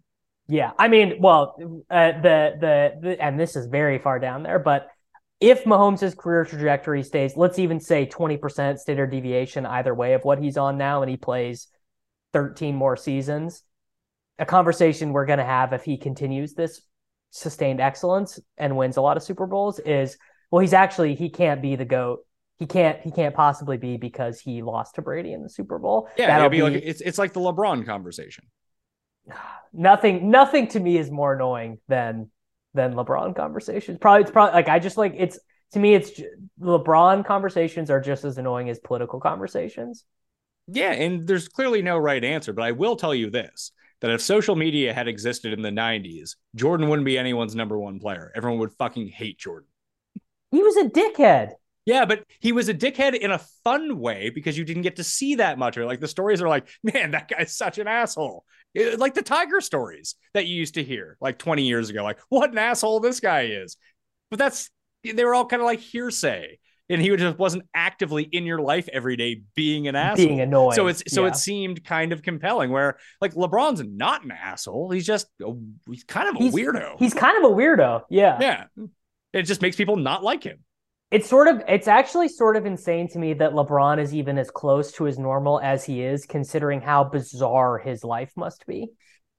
Yeah, 0.49 0.71
I 0.79 0.88
mean, 0.88 1.17
well, 1.19 1.57
uh, 1.89 2.13
the, 2.21 2.53
the 2.57 2.91
the 3.01 3.21
and 3.21 3.38
this 3.38 3.57
is 3.57 3.65
very 3.67 3.99
far 3.99 4.17
down 4.17 4.43
there, 4.43 4.59
but 4.59 4.88
if 5.39 5.65
Mahomes' 5.65 6.18
career 6.18 6.45
trajectory 6.45 7.03
stays, 7.03 7.38
let's 7.38 7.59
even 7.59 7.80
say 7.80 8.05
twenty 8.05 8.38
percent 8.38 8.80
standard 8.80 9.11
deviation 9.11 9.65
either 9.65 9.93
way 9.93 10.14
of 10.14 10.23
what 10.23 10.39
he's 10.39 10.57
on 10.57 10.77
now, 10.77 11.01
and 11.01 11.09
he 11.09 11.18
plays 11.18 11.68
thirteen 12.34 12.76
more 12.76 12.97
seasons, 12.97 13.64
a 14.39 14.45
conversation 14.45 15.14
we're 15.14 15.26
going 15.26 15.39
to 15.39 15.45
have 15.45 15.73
if 15.73 15.84
he 15.84 15.97
continues 15.97 16.53
this 16.53 16.81
sustained 17.31 17.81
excellence 17.81 18.39
and 18.57 18.77
wins 18.77 18.97
a 18.97 19.01
lot 19.01 19.18
of 19.18 19.23
Super 19.23 19.45
Bowls 19.45 19.80
is, 19.80 20.18
well, 20.51 20.61
he's 20.61 20.73
actually 20.73 21.15
he 21.15 21.30
can't 21.30 21.61
be 21.61 21.76
the 21.76 21.85
goat. 21.85 22.26
He 22.57 22.65
can't 22.65 22.99
he 23.01 23.11
can't 23.11 23.35
possibly 23.35 23.77
be 23.77 23.97
because 23.97 24.39
he 24.39 24.64
lost 24.64 24.95
to 24.95 25.01
Brady 25.01 25.34
in 25.34 25.43
the 25.43 25.49
Super 25.49 25.77
Bowl. 25.77 26.09
Yeah, 26.18 26.27
That'll 26.27 26.47
it'd 26.47 26.51
be, 26.51 26.64
like 26.64 26.84
it's 26.84 27.01
it's 27.01 27.18
like 27.18 27.34
the 27.34 27.39
LeBron 27.39 27.85
conversation. 27.85 28.45
nothing 29.73 30.31
nothing 30.31 30.68
to 30.69 30.80
me 30.80 30.97
is 30.97 31.11
more 31.11 31.35
annoying 31.35 31.77
than 31.88 32.31
than 32.77 32.93
LeBron 32.93 33.35
conversations. 33.35 33.97
Probably 33.99 34.21
it's 34.21 34.31
probably 34.31 34.53
like 34.53 34.69
I 34.69 34.79
just 34.79 34.95
like 34.95 35.15
it's 35.17 35.37
to 35.73 35.79
me 35.79 35.95
it's 35.95 36.21
LeBron 36.61 37.25
conversations 37.25 37.89
are 37.89 37.99
just 37.99 38.23
as 38.23 38.37
annoying 38.37 38.69
as 38.69 38.79
political 38.79 39.19
conversations. 39.19 40.05
Yeah, 40.67 40.91
and 40.91 41.27
there's 41.27 41.49
clearly 41.49 41.81
no 41.81 41.97
right 41.97 42.23
answer, 42.23 42.53
but 42.53 42.63
I 42.63 42.71
will 42.71 42.95
tell 42.95 43.13
you 43.13 43.29
this 43.29 43.71
that 43.99 44.11
if 44.11 44.21
social 44.21 44.55
media 44.55 44.93
had 44.93 45.07
existed 45.07 45.53
in 45.53 45.63
the 45.63 45.69
90s, 45.69 46.35
Jordan 46.55 46.87
wouldn't 46.87 47.05
be 47.05 47.17
anyone's 47.17 47.55
number 47.55 47.79
one 47.79 47.99
player. 47.99 48.31
Everyone 48.35 48.59
would 48.59 48.73
fucking 48.73 49.07
hate 49.07 49.39
Jordan. 49.39 49.67
He 50.51 50.61
was 50.61 50.77
a 50.77 50.83
dickhead. 50.83 51.53
Yeah, 51.88 52.03
but 52.03 52.26
he 52.41 52.51
was 52.51 52.68
a 52.68 52.73
dickhead 52.73 53.15
in 53.15 53.31
a 53.31 53.39
fun 53.64 53.97
way 53.97 54.30
because 54.30 54.57
you 54.57 54.65
didn't 54.65 54.81
get 54.84 54.97
to 54.97 55.05
see 55.05 55.35
that 55.35 55.57
much. 55.57 55.77
Or 55.77 55.85
like 55.85 56.01
the 56.01 56.07
stories 56.07 56.41
are 56.41 56.49
like, 56.49 56.68
man, 56.84 57.11
that 57.11 57.30
guy's 57.30 57.55
such 57.55 57.80
an 57.80 57.88
asshole. 57.88 58.43
It- 58.76 58.99
like 58.99 59.14
the 59.14 59.22
Tiger 59.23 59.61
stories 59.61 60.15
that 60.34 60.45
you 60.47 60.55
used 60.55 60.73
to 60.73 60.84
hear 60.84 61.15
like 61.22 61.38
20 61.39 61.65
years 61.65 61.89
ago, 61.89 62.03
like 62.03 62.19
what 62.30 62.51
an 62.51 62.57
asshole 62.57 62.99
this 62.99 63.22
guy 63.22 63.43
is. 63.45 63.77
But 64.30 64.38
that's 64.38 64.69
they 65.03 65.23
were 65.23 65.34
all 65.34 65.45
kind 65.45 65.61
of 65.61 65.65
like 65.65 65.80
hearsay. 65.80 66.59
And 66.89 67.01
he 67.01 67.14
just 67.18 67.38
wasn't 67.38 67.64
actively 67.73 68.23
in 68.23 68.45
your 68.45 68.59
life 68.59 68.88
every 68.93 69.15
day 69.18 69.41
being 69.55 69.88
an 69.88 69.95
asshole. 69.95 70.26
Being 70.27 70.41
annoying. 70.41 70.73
So 70.76 70.88
it's 70.88 71.03
so 71.14 71.23
Yeah. 71.23 71.30
it 71.31 71.35
seemed 71.38 71.84
kind 71.85 72.11
of 72.14 72.22
compelling. 72.22 72.69
Where 72.69 72.97
like 73.22 73.34
LeBron's 73.34 73.81
not 73.85 74.23
an 74.26 74.31
asshole. 74.31 74.91
He's 74.91 75.05
just 75.05 75.27
a, 75.41 75.53
he's 75.89 76.03
kind 76.03 76.27
of 76.30 76.35
a 76.35 76.39
He's- 76.39 76.53
weirdo. 76.53 76.95
He's 76.99 77.14
kind 77.14 77.38
of 77.43 77.49
a 77.49 77.53
weirdo. 77.55 78.01
Yeah. 78.09 78.38
yeah. 78.41 78.64
It 79.34 79.43
just 79.43 79.61
makes 79.61 79.76
people 79.77 79.95
not 79.95 80.22
like 80.23 80.43
him. 80.43 80.59
It's 81.09 81.29
sort 81.29 81.47
of 81.47 81.63
it's 81.67 81.88
actually 81.88 82.27
sort 82.27 82.57
of 82.57 82.65
insane 82.65 83.07
to 83.09 83.19
me 83.19 83.34
that 83.34 83.53
LeBron 83.53 83.99
is 83.99 84.13
even 84.13 84.38
as 84.38 84.51
close 84.51 84.91
to 84.93 85.05
his 85.05 85.17
normal 85.17 85.59
as 85.61 85.85
he 85.85 86.01
is 86.01 86.25
considering 86.25 86.81
how 86.81 87.05
bizarre 87.05 87.77
his 87.77 88.03
life 88.03 88.31
must 88.35 88.65
be. 88.65 88.89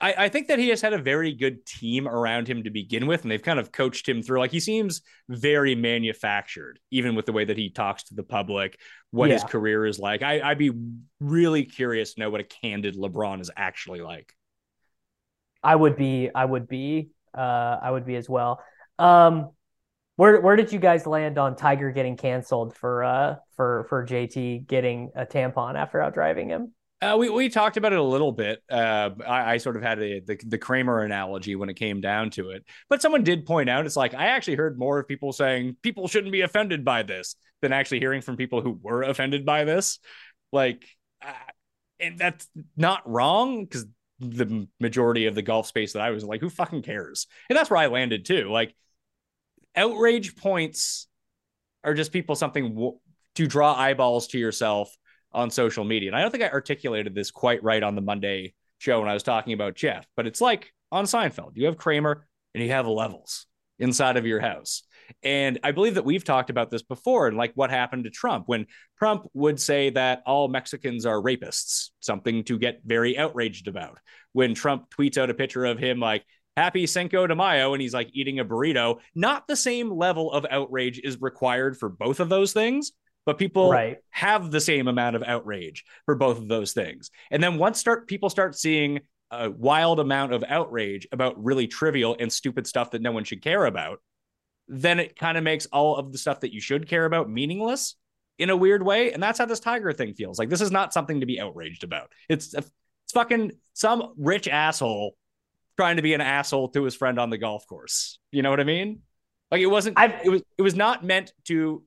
I, 0.01 0.15
I 0.16 0.28
think 0.28 0.49
that 0.49 0.59
he 0.59 0.69
has 0.69 0.81
had 0.81 0.93
a 0.93 0.99
very 0.99 1.35
good 1.35 1.66
team 1.66 2.07
around 2.07 2.49
him 2.49 2.62
to 2.62 2.70
begin 2.70 3.07
with, 3.07 3.23
and 3.23 3.31
they've 3.31 3.43
kind 3.43 3.59
of 3.59 3.73
coached 3.73 4.09
him 4.09 4.23
through. 4.23 4.39
Like 4.39 4.53
he 4.53 4.61
seems 4.61 5.03
very 5.28 5.74
manufactured, 5.74 6.78
even 6.90 7.15
with 7.15 7.27
the 7.27 7.32
way 7.32 7.45
that 7.45 7.59
he 7.59 7.70
talks 7.70 8.05
to 8.05 8.15
the 8.15 8.23
public, 8.23 8.78
what 9.11 9.31
his 9.31 9.45
career 9.45 9.85
is 9.86 9.99
like. 9.99 10.23
I, 10.23 10.40
I'd 10.40 10.59
be 10.59 10.70
really 11.20 11.65
curious 11.65 12.15
to 12.15 12.20
know 12.20 12.31
what 12.31 12.40
a 12.40 12.45
candid 12.45 12.97
LeBron 12.97 13.40
is 13.40 13.51
actually 13.57 14.01
like. 14.01 14.32
I 15.62 15.74
would 15.74 15.97
be 15.97 16.31
I 16.35 16.45
would 16.45 16.69
be 16.69 17.11
uh 17.36 17.78
I 17.82 17.90
would 17.90 18.07
be 18.07 18.15
as 18.16 18.28
well. 18.28 18.62
Um 18.99 19.51
where 20.19 20.40
where 20.40 20.57
did 20.57 20.73
you 20.73 20.81
guys 20.81 21.07
land 21.07 21.39
on 21.39 21.55
Tiger 21.55 21.93
getting 21.93 22.16
canceled 22.16 22.77
for 22.77 23.05
uh 23.05 23.36
for 23.55 23.86
for 23.89 24.05
JT 24.05 24.66
getting 24.66 25.12
a 25.15 25.24
tampon 25.24 25.77
after 25.77 26.03
out 26.03 26.12
driving 26.12 26.49
him? 26.49 26.73
Uh, 27.01 27.16
we 27.16 27.31
we 27.31 27.49
talked 27.49 27.77
about 27.77 27.93
it 27.93 28.01
a 28.01 28.03
little 28.03 28.32
bit. 28.32 28.61
Uh, 28.69 29.11
I, 29.24 29.53
I 29.53 29.57
sort 29.59 29.77
of 29.77 29.82
had 29.82 30.01
a, 30.01 30.19
the 30.19 30.36
the 30.45 30.59
Kramer 30.59 31.03
analogy 31.03 31.55
when 31.55 31.69
it 31.69 31.74
came 31.74 32.01
down 32.01 32.31
to 32.31 32.51
it, 32.51 32.65
but 32.89 33.01
someone 33.01 33.23
did 33.23 33.47
point 33.47 33.70
out 33.70 33.86
it's 33.86 33.95
like 33.95 34.12
I 34.12 34.27
actually 34.27 34.57
heard 34.57 34.77
more 34.77 34.99
of 34.99 35.07
people 35.07 35.32
saying 35.32 35.77
people 35.82 36.09
shouldn't 36.09 36.32
be 36.32 36.40
offended 36.40 36.85
by 36.85 37.05
this 37.05 37.36
than 37.62 37.73
actually 37.73 38.01
hearing 38.01 38.20
from 38.20 38.36
people 38.36 38.61
who 38.61 38.77
were 38.82 39.03
offended 39.03 39.47
by 39.47 39.62
this. 39.62 40.01
Like, 40.51 40.85
uh, 41.24 41.31
and 42.01 42.19
that's 42.19 42.49
not 42.77 43.09
wrong 43.09 43.66
because 43.66 43.86
the 44.19 44.66
majority 44.81 45.27
of 45.27 45.36
the 45.36 45.43
golf 45.43 45.69
space 45.69 45.93
that 45.93 46.03
I 46.03 46.11
was 46.11 46.24
like, 46.24 46.40
who 46.40 46.51
fucking 46.51 46.82
cares? 46.82 47.28
And 47.49 47.57
that's 47.57 47.70
where 47.70 47.78
I 47.78 47.86
landed 47.86 48.24
too. 48.24 48.51
Like, 48.51 48.74
outrage 49.79 50.37
points 50.37 51.07
are 51.85 51.95
just 51.95 52.13
people 52.13 52.35
something 52.35 52.75
w- 52.75 52.99
to 53.37 53.47
draw 53.47 53.75
eyeballs 53.75 54.27
to 54.29 54.39
yourself 54.39 54.95
on 55.33 55.51
social 55.51 55.85
media. 55.85 56.11
And 56.11 56.17
I 56.17 56.23
don't 56.23 56.31
think 56.31 56.45
I 56.45 56.51
articulated 56.51 57.15
this 57.15 57.31
quite 57.31 57.63
right 57.63 57.83
on 57.83 57.95
the 57.95 58.01
Monday 58.01 58.55
show 58.79 59.01
when 59.01 59.09
I 59.09 59.15
was 59.15 59.23
talking 59.23 59.53
about 59.53 59.75
Jeff, 59.77 60.07
but 60.17 60.27
it's 60.27 60.41
like 60.41 60.73
on 60.91 61.05
Seinfeld, 61.05 61.53
you 61.55 61.67
have 61.67 61.77
Kramer 61.77 62.27
and 62.55 62.63
you 62.63 62.71
have 62.71 62.87
levels 62.87 63.47
inside 63.79 64.17
of 64.17 64.27
your 64.27 64.41
house. 64.41 64.83
And 65.23 65.59
I 65.63 65.73
believe 65.73 65.95
that 65.95 66.05
we've 66.05 66.25
talked 66.25 66.51
about 66.51 66.71
this 66.71 66.83
before 66.83 67.29
and 67.29 67.37
like 67.37 67.53
what 67.55 67.71
happened 67.71 68.05
to 68.05 68.11
Trump 68.11 68.45
when 68.47 68.67
Trump 68.99 69.27
would 69.33 69.61
say 69.61 69.91
that 69.91 70.23
all 70.27 70.49
Mexicans 70.49 71.07
are 71.07 71.23
rapists, 71.23 71.91
something 72.01 72.45
to 72.45 72.59
get 72.59 72.81
very 72.85 73.17
outraged 73.17 73.69
about. 73.69 73.99
When 74.33 74.55
Trump 74.55 74.91
tweets 74.91 75.17
out 75.17 75.31
a 75.31 75.35
picture 75.35 75.65
of 75.65 75.79
him 75.79 76.01
like, 76.01 76.25
Happy 76.59 76.89
Cinco 76.89 77.24
de 77.28 77.36
Mayo, 77.36 77.72
and 77.72 77.80
he's 77.80 77.94
like 77.94 78.10
eating 78.12 78.40
a 78.40 78.44
burrito, 78.44 78.98
not 79.14 79.47
the 79.47 79.55
same 79.55 79.93
level 79.93 80.32
of 80.32 80.44
outrage 80.51 80.98
is 80.98 81.20
required 81.20 81.78
for 81.78 81.89
both 81.89 82.18
of 82.18 82.28
those 82.28 82.52
things, 82.52 82.90
but 83.24 83.39
people 83.39 83.70
Right. 83.70 83.98
have 84.10 84.51
the 84.51 84.60
same 84.60 84.89
amount 84.89 85.14
of 85.14 85.22
outrage 85.22 85.85
for 86.05 86.16
both 86.16 86.36
of 86.36 86.48
those 86.48 86.72
things. 86.72 87.12
And 87.30 87.40
then 87.40 87.59
once 87.59 87.78
start 87.78 88.09
people 88.09 88.28
start 88.28 88.59
seeing 88.59 89.01
a 89.30 89.48
wild 89.48 90.01
amount 90.01 90.32
of 90.32 90.43
outrage 90.48 91.06
about 91.12 91.40
really 91.40 91.68
trivial 91.68 92.16
and 92.18 92.32
stupid 92.32 92.66
stuff 92.66 92.90
that 92.90 93.02
no 93.02 93.12
one 93.12 93.22
should 93.22 93.40
care 93.43 93.64
about, 93.64 94.01
then 94.66 94.98
it 94.98 95.14
kind 95.14 95.39
of 95.39 95.44
makes 95.44 95.66
all 95.66 95.94
of 95.94 96.10
the 96.10 96.18
stuff 96.18 96.40
that 96.40 96.52
you 96.52 96.60
should 96.60 96.89
care 96.89 97.05
about 97.05 97.30
meaningless 97.30 97.94
in 98.36 98.51
a 98.51 98.56
weird 98.56 98.82
way. 98.82 99.12
And 99.12 99.22
that's 99.22 99.39
how 99.39 99.47
this 99.47 99.60
tiger 99.60 99.93
thing 99.93 100.14
feels. 100.14 100.40
Like 100.40 100.48
this 100.48 100.60
is 100.60 100.72
not 100.72 100.93
something 100.93 101.20
to 101.20 101.26
be 101.26 101.40
outraged 101.40 101.85
about. 101.85 102.10
It's 102.28 102.52
it's 102.55 103.12
fucking 103.12 103.52
some 103.74 104.14
rich 104.16 104.48
asshole 104.48 105.14
trying 105.79 105.97
to 105.97 106.03
be 106.03 106.13
an 106.13 106.21
asshole 106.21 106.71
to 106.71 106.83
his 106.83 106.97
friend 106.97 107.21
on 107.21 107.31
the 107.31 107.39
golf 107.39 107.65
course. 107.69 108.19
You 108.33 108.43
know 108.43 108.51
what 108.51 108.59
I 108.59 108.65
mean? 108.65 109.03
Like 109.53 109.61
it 109.61 109.67
wasn't 109.67 109.97
I've- 109.97 110.15
it 110.25 110.29
was 110.29 110.43
it 110.59 110.63
was 110.63 110.75
not 110.75 111.05
meant 111.05 111.33
to 111.45 111.85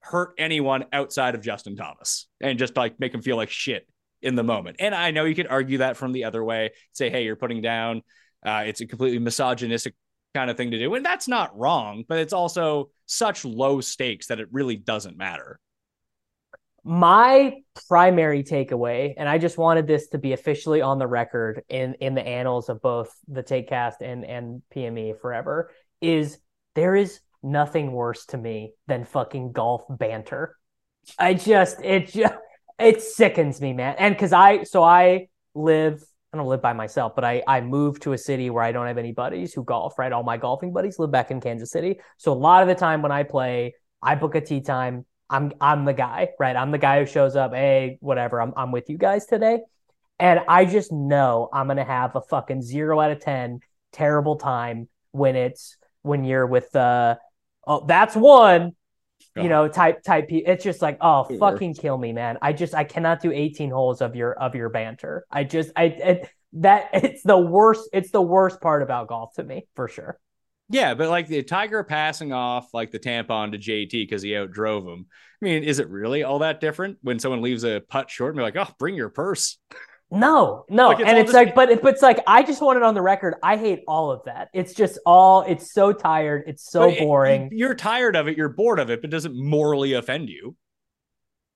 hurt 0.00 0.34
anyone 0.36 0.86
outside 0.92 1.36
of 1.36 1.42
Justin 1.42 1.76
Thomas 1.76 2.26
and 2.40 2.58
just 2.58 2.76
like 2.76 2.98
make 2.98 3.14
him 3.14 3.22
feel 3.22 3.36
like 3.36 3.50
shit 3.50 3.86
in 4.20 4.34
the 4.34 4.42
moment. 4.42 4.78
And 4.80 4.96
I 4.96 5.12
know 5.12 5.24
you 5.24 5.34
could 5.36 5.46
argue 5.46 5.78
that 5.78 5.96
from 5.96 6.10
the 6.10 6.24
other 6.24 6.42
way, 6.42 6.70
say, 6.92 7.08
hey, 7.08 7.24
you're 7.24 7.36
putting 7.36 7.62
down, 7.62 8.02
uh, 8.44 8.64
it's 8.66 8.80
a 8.80 8.86
completely 8.86 9.20
misogynistic 9.20 9.94
kind 10.34 10.50
of 10.50 10.56
thing 10.56 10.72
to 10.72 10.78
do. 10.78 10.92
And 10.96 11.04
that's 11.06 11.28
not 11.28 11.56
wrong, 11.56 12.04
but 12.08 12.18
it's 12.18 12.32
also 12.32 12.90
such 13.06 13.44
low 13.44 13.80
stakes 13.80 14.26
that 14.26 14.40
it 14.40 14.48
really 14.50 14.74
doesn't 14.76 15.16
matter. 15.16 15.60
My 16.84 17.54
primary 17.88 18.42
takeaway, 18.42 19.14
and 19.16 19.28
I 19.28 19.38
just 19.38 19.56
wanted 19.56 19.86
this 19.86 20.08
to 20.08 20.18
be 20.18 20.32
officially 20.32 20.82
on 20.82 20.98
the 20.98 21.06
record 21.06 21.62
in 21.68 21.94
in 21.94 22.14
the 22.14 22.26
annals 22.26 22.68
of 22.68 22.82
both 22.82 23.14
the 23.28 23.42
Takecast 23.42 24.00
and 24.00 24.24
and 24.24 24.62
PME 24.74 25.20
forever, 25.20 25.70
is 26.00 26.38
there 26.74 26.96
is 26.96 27.20
nothing 27.42 27.92
worse 27.92 28.26
to 28.26 28.38
me 28.38 28.72
than 28.86 29.04
fucking 29.04 29.52
golf 29.52 29.84
banter. 29.88 30.56
I 31.18 31.34
just 31.34 31.80
it 31.82 32.08
just 32.08 32.34
it 32.78 33.02
sickens 33.02 33.60
me, 33.60 33.72
man. 33.72 33.94
And 33.98 34.14
because 34.14 34.32
I 34.32 34.64
so 34.64 34.82
I 34.82 35.28
live 35.54 36.02
I 36.32 36.38
don't 36.38 36.46
live 36.46 36.62
by 36.62 36.72
myself, 36.72 37.14
but 37.14 37.24
I 37.24 37.42
I 37.46 37.60
moved 37.60 38.02
to 38.02 38.12
a 38.12 38.18
city 38.18 38.50
where 38.50 38.64
I 38.64 38.72
don't 38.72 38.86
have 38.86 38.98
any 38.98 39.12
buddies 39.12 39.52
who 39.52 39.64
golf. 39.64 39.98
Right, 39.98 40.12
all 40.12 40.22
my 40.22 40.36
golfing 40.36 40.72
buddies 40.72 40.98
live 40.98 41.10
back 41.10 41.30
in 41.30 41.40
Kansas 41.40 41.70
City. 41.70 42.00
So 42.16 42.32
a 42.32 42.34
lot 42.34 42.62
of 42.62 42.68
the 42.68 42.74
time 42.74 43.02
when 43.02 43.12
I 43.12 43.22
play, 43.22 43.74
I 44.02 44.14
book 44.14 44.34
a 44.34 44.40
tee 44.40 44.60
time. 44.60 45.06
I'm 45.32 45.52
I'm 45.60 45.84
the 45.84 45.94
guy, 45.94 46.28
right? 46.38 46.54
I'm 46.54 46.70
the 46.70 46.78
guy 46.78 47.00
who 47.00 47.06
shows 47.06 47.34
up. 47.36 47.52
Hey, 47.54 47.98
whatever. 48.00 48.40
I'm 48.40 48.52
I'm 48.56 48.70
with 48.70 48.88
you 48.90 48.98
guys 48.98 49.26
today, 49.26 49.60
and 50.18 50.40
I 50.46 50.64
just 50.66 50.92
know 50.92 51.48
I'm 51.52 51.66
gonna 51.66 51.84
have 51.84 52.14
a 52.14 52.20
fucking 52.20 52.62
zero 52.62 53.00
out 53.00 53.10
of 53.10 53.20
ten 53.20 53.60
terrible 53.92 54.36
time 54.36 54.88
when 55.10 55.36
it's 55.36 55.76
when 56.02 56.24
you're 56.24 56.46
with 56.46 56.74
uh 56.76 57.16
oh 57.66 57.84
that's 57.86 58.14
one 58.16 58.72
you 59.36 59.48
know 59.48 59.68
type 59.68 60.02
type 60.02 60.28
pe- 60.28 60.36
it's 60.38 60.64
just 60.64 60.82
like 60.82 60.98
oh 61.00 61.26
Sure. 61.28 61.38
fucking 61.38 61.74
kill 61.74 61.96
me 61.96 62.12
man 62.12 62.38
i 62.42 62.52
just 62.52 62.74
i 62.74 62.84
cannot 62.84 63.20
do 63.20 63.30
18 63.30 63.70
holes 63.70 64.00
of 64.00 64.16
your 64.16 64.32
of 64.32 64.54
your 64.54 64.68
banter 64.70 65.24
i 65.30 65.44
just 65.44 65.70
i 65.76 65.84
it, 65.84 66.28
that 66.54 66.88
it's 66.94 67.22
the 67.22 67.38
worst 67.38 67.88
it's 67.92 68.10
the 68.10 68.20
worst 68.22 68.60
part 68.60 68.82
about 68.82 69.08
golf 69.08 69.34
to 69.34 69.44
me 69.44 69.66
for 69.76 69.88
sure 69.88 70.18
Yeah, 70.72 70.94
but 70.94 71.08
like 71.10 71.28
the 71.28 71.42
Tiger 71.42 71.84
passing 71.84 72.32
off 72.32 72.72
like 72.74 72.90
the 72.90 72.98
tampon 72.98 73.52
to 73.52 73.58
JT 73.58 73.90
because 73.90 74.22
he 74.22 74.30
outdrove 74.30 74.92
him. 74.92 75.06
I 75.40 75.44
mean, 75.44 75.62
is 75.64 75.78
it 75.78 75.88
really 75.88 76.22
all 76.22 76.38
that 76.40 76.60
different 76.60 76.98
when 77.02 77.18
someone 77.18 77.42
leaves 77.42 77.64
a 77.64 77.80
putt 77.80 78.10
short 78.10 78.30
and 78.34 78.38
be 78.38 78.42
like, 78.42 78.56
oh, 78.56 78.72
bring 78.78 78.94
your 78.94 79.08
purse? 79.10 79.58
No, 80.10 80.66
no, 80.68 80.88
Like, 80.88 81.00
it's 81.00 81.08
and 81.08 81.18
it's 81.18 81.32
just- 81.32 81.34
like, 81.34 81.54
but 81.54 81.70
it, 81.70 81.82
but 81.82 81.94
it's 81.94 82.02
like 82.02 82.20
I 82.26 82.42
just 82.42 82.60
want 82.60 82.76
it 82.76 82.82
on 82.82 82.94
the 82.94 83.00
record. 83.00 83.34
I 83.42 83.56
hate 83.56 83.82
all 83.88 84.10
of 84.10 84.24
that. 84.26 84.48
It's 84.52 84.74
just 84.74 84.98
all. 85.06 85.40
It's 85.42 85.72
so 85.72 85.92
tired. 85.92 86.44
It's 86.46 86.70
so 86.70 86.80
But 86.88 86.94
it- 86.94 87.00
boring. 87.00 87.48
You're 87.52 87.74
tired 87.74 88.14
of 88.16 88.28
it. 88.28 88.36
You're 88.36 88.50
bored 88.50 88.78
of 88.78 88.90
it, 88.90 89.00
but 89.00 89.08
it 89.08 89.10
doesn't 89.10 89.34
morally 89.34 89.94
offend 89.94 90.28
you. 90.28 90.54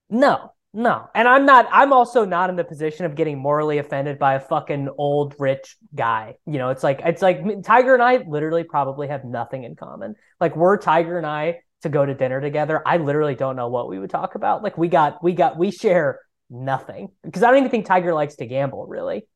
No, 0.09 0.53
no, 0.77 1.09
and 1.15 1.27
I'm 1.27 1.47
not. 1.47 1.67
I'm 1.73 1.95
also 1.95 2.27
not 2.27 2.51
in 2.51 2.57
the 2.57 2.63
position 2.63 3.07
of 3.07 3.15
getting 3.15 3.39
morally 3.39 3.79
offended 3.79 4.19
by 4.19 4.35
a 4.35 4.41
fucking 4.41 4.91
old 4.99 5.35
rich 5.39 5.75
guy. 5.95 6.35
You 6.45 6.59
know, 6.59 6.69
it's 6.69 6.83
like 6.83 7.01
it's 7.03 7.23
like 7.23 7.41
Tiger 7.65 7.95
and 7.95 8.03
I 8.03 8.19
literally 8.29 8.63
probably 8.63 9.09
have 9.09 9.25
nothing 9.25 9.65
in 9.65 9.75
common. 9.75 10.17
Like 10.39 10.55
were 10.55 10.77
Tiger 10.77 11.17
and 11.17 11.27
I 11.27 11.61
to 11.81 11.89
go 11.89 12.05
to 12.05 12.13
dinner 12.13 12.43
together, 12.43 12.83
I 12.85 12.99
literally 12.99 13.35
don't 13.35 13.57
know 13.57 13.69
what 13.69 13.89
we 13.89 13.99
would 13.99 14.11
talk 14.11 14.35
about. 14.35 14.63
Like 14.63 14.77
we 14.77 14.89
got 14.89 15.25
we 15.25 15.33
got 15.33 15.57
we 15.57 15.71
share 15.71 16.21
nothing 16.51 17.09
because 17.25 17.43
I 17.43 17.49
don't 17.49 17.57
even 17.57 17.71
think 17.71 17.87
Tiger 17.87 18.13
likes 18.13 18.37
to 18.37 18.47
gamble. 18.47 18.87
Really. 18.87 19.27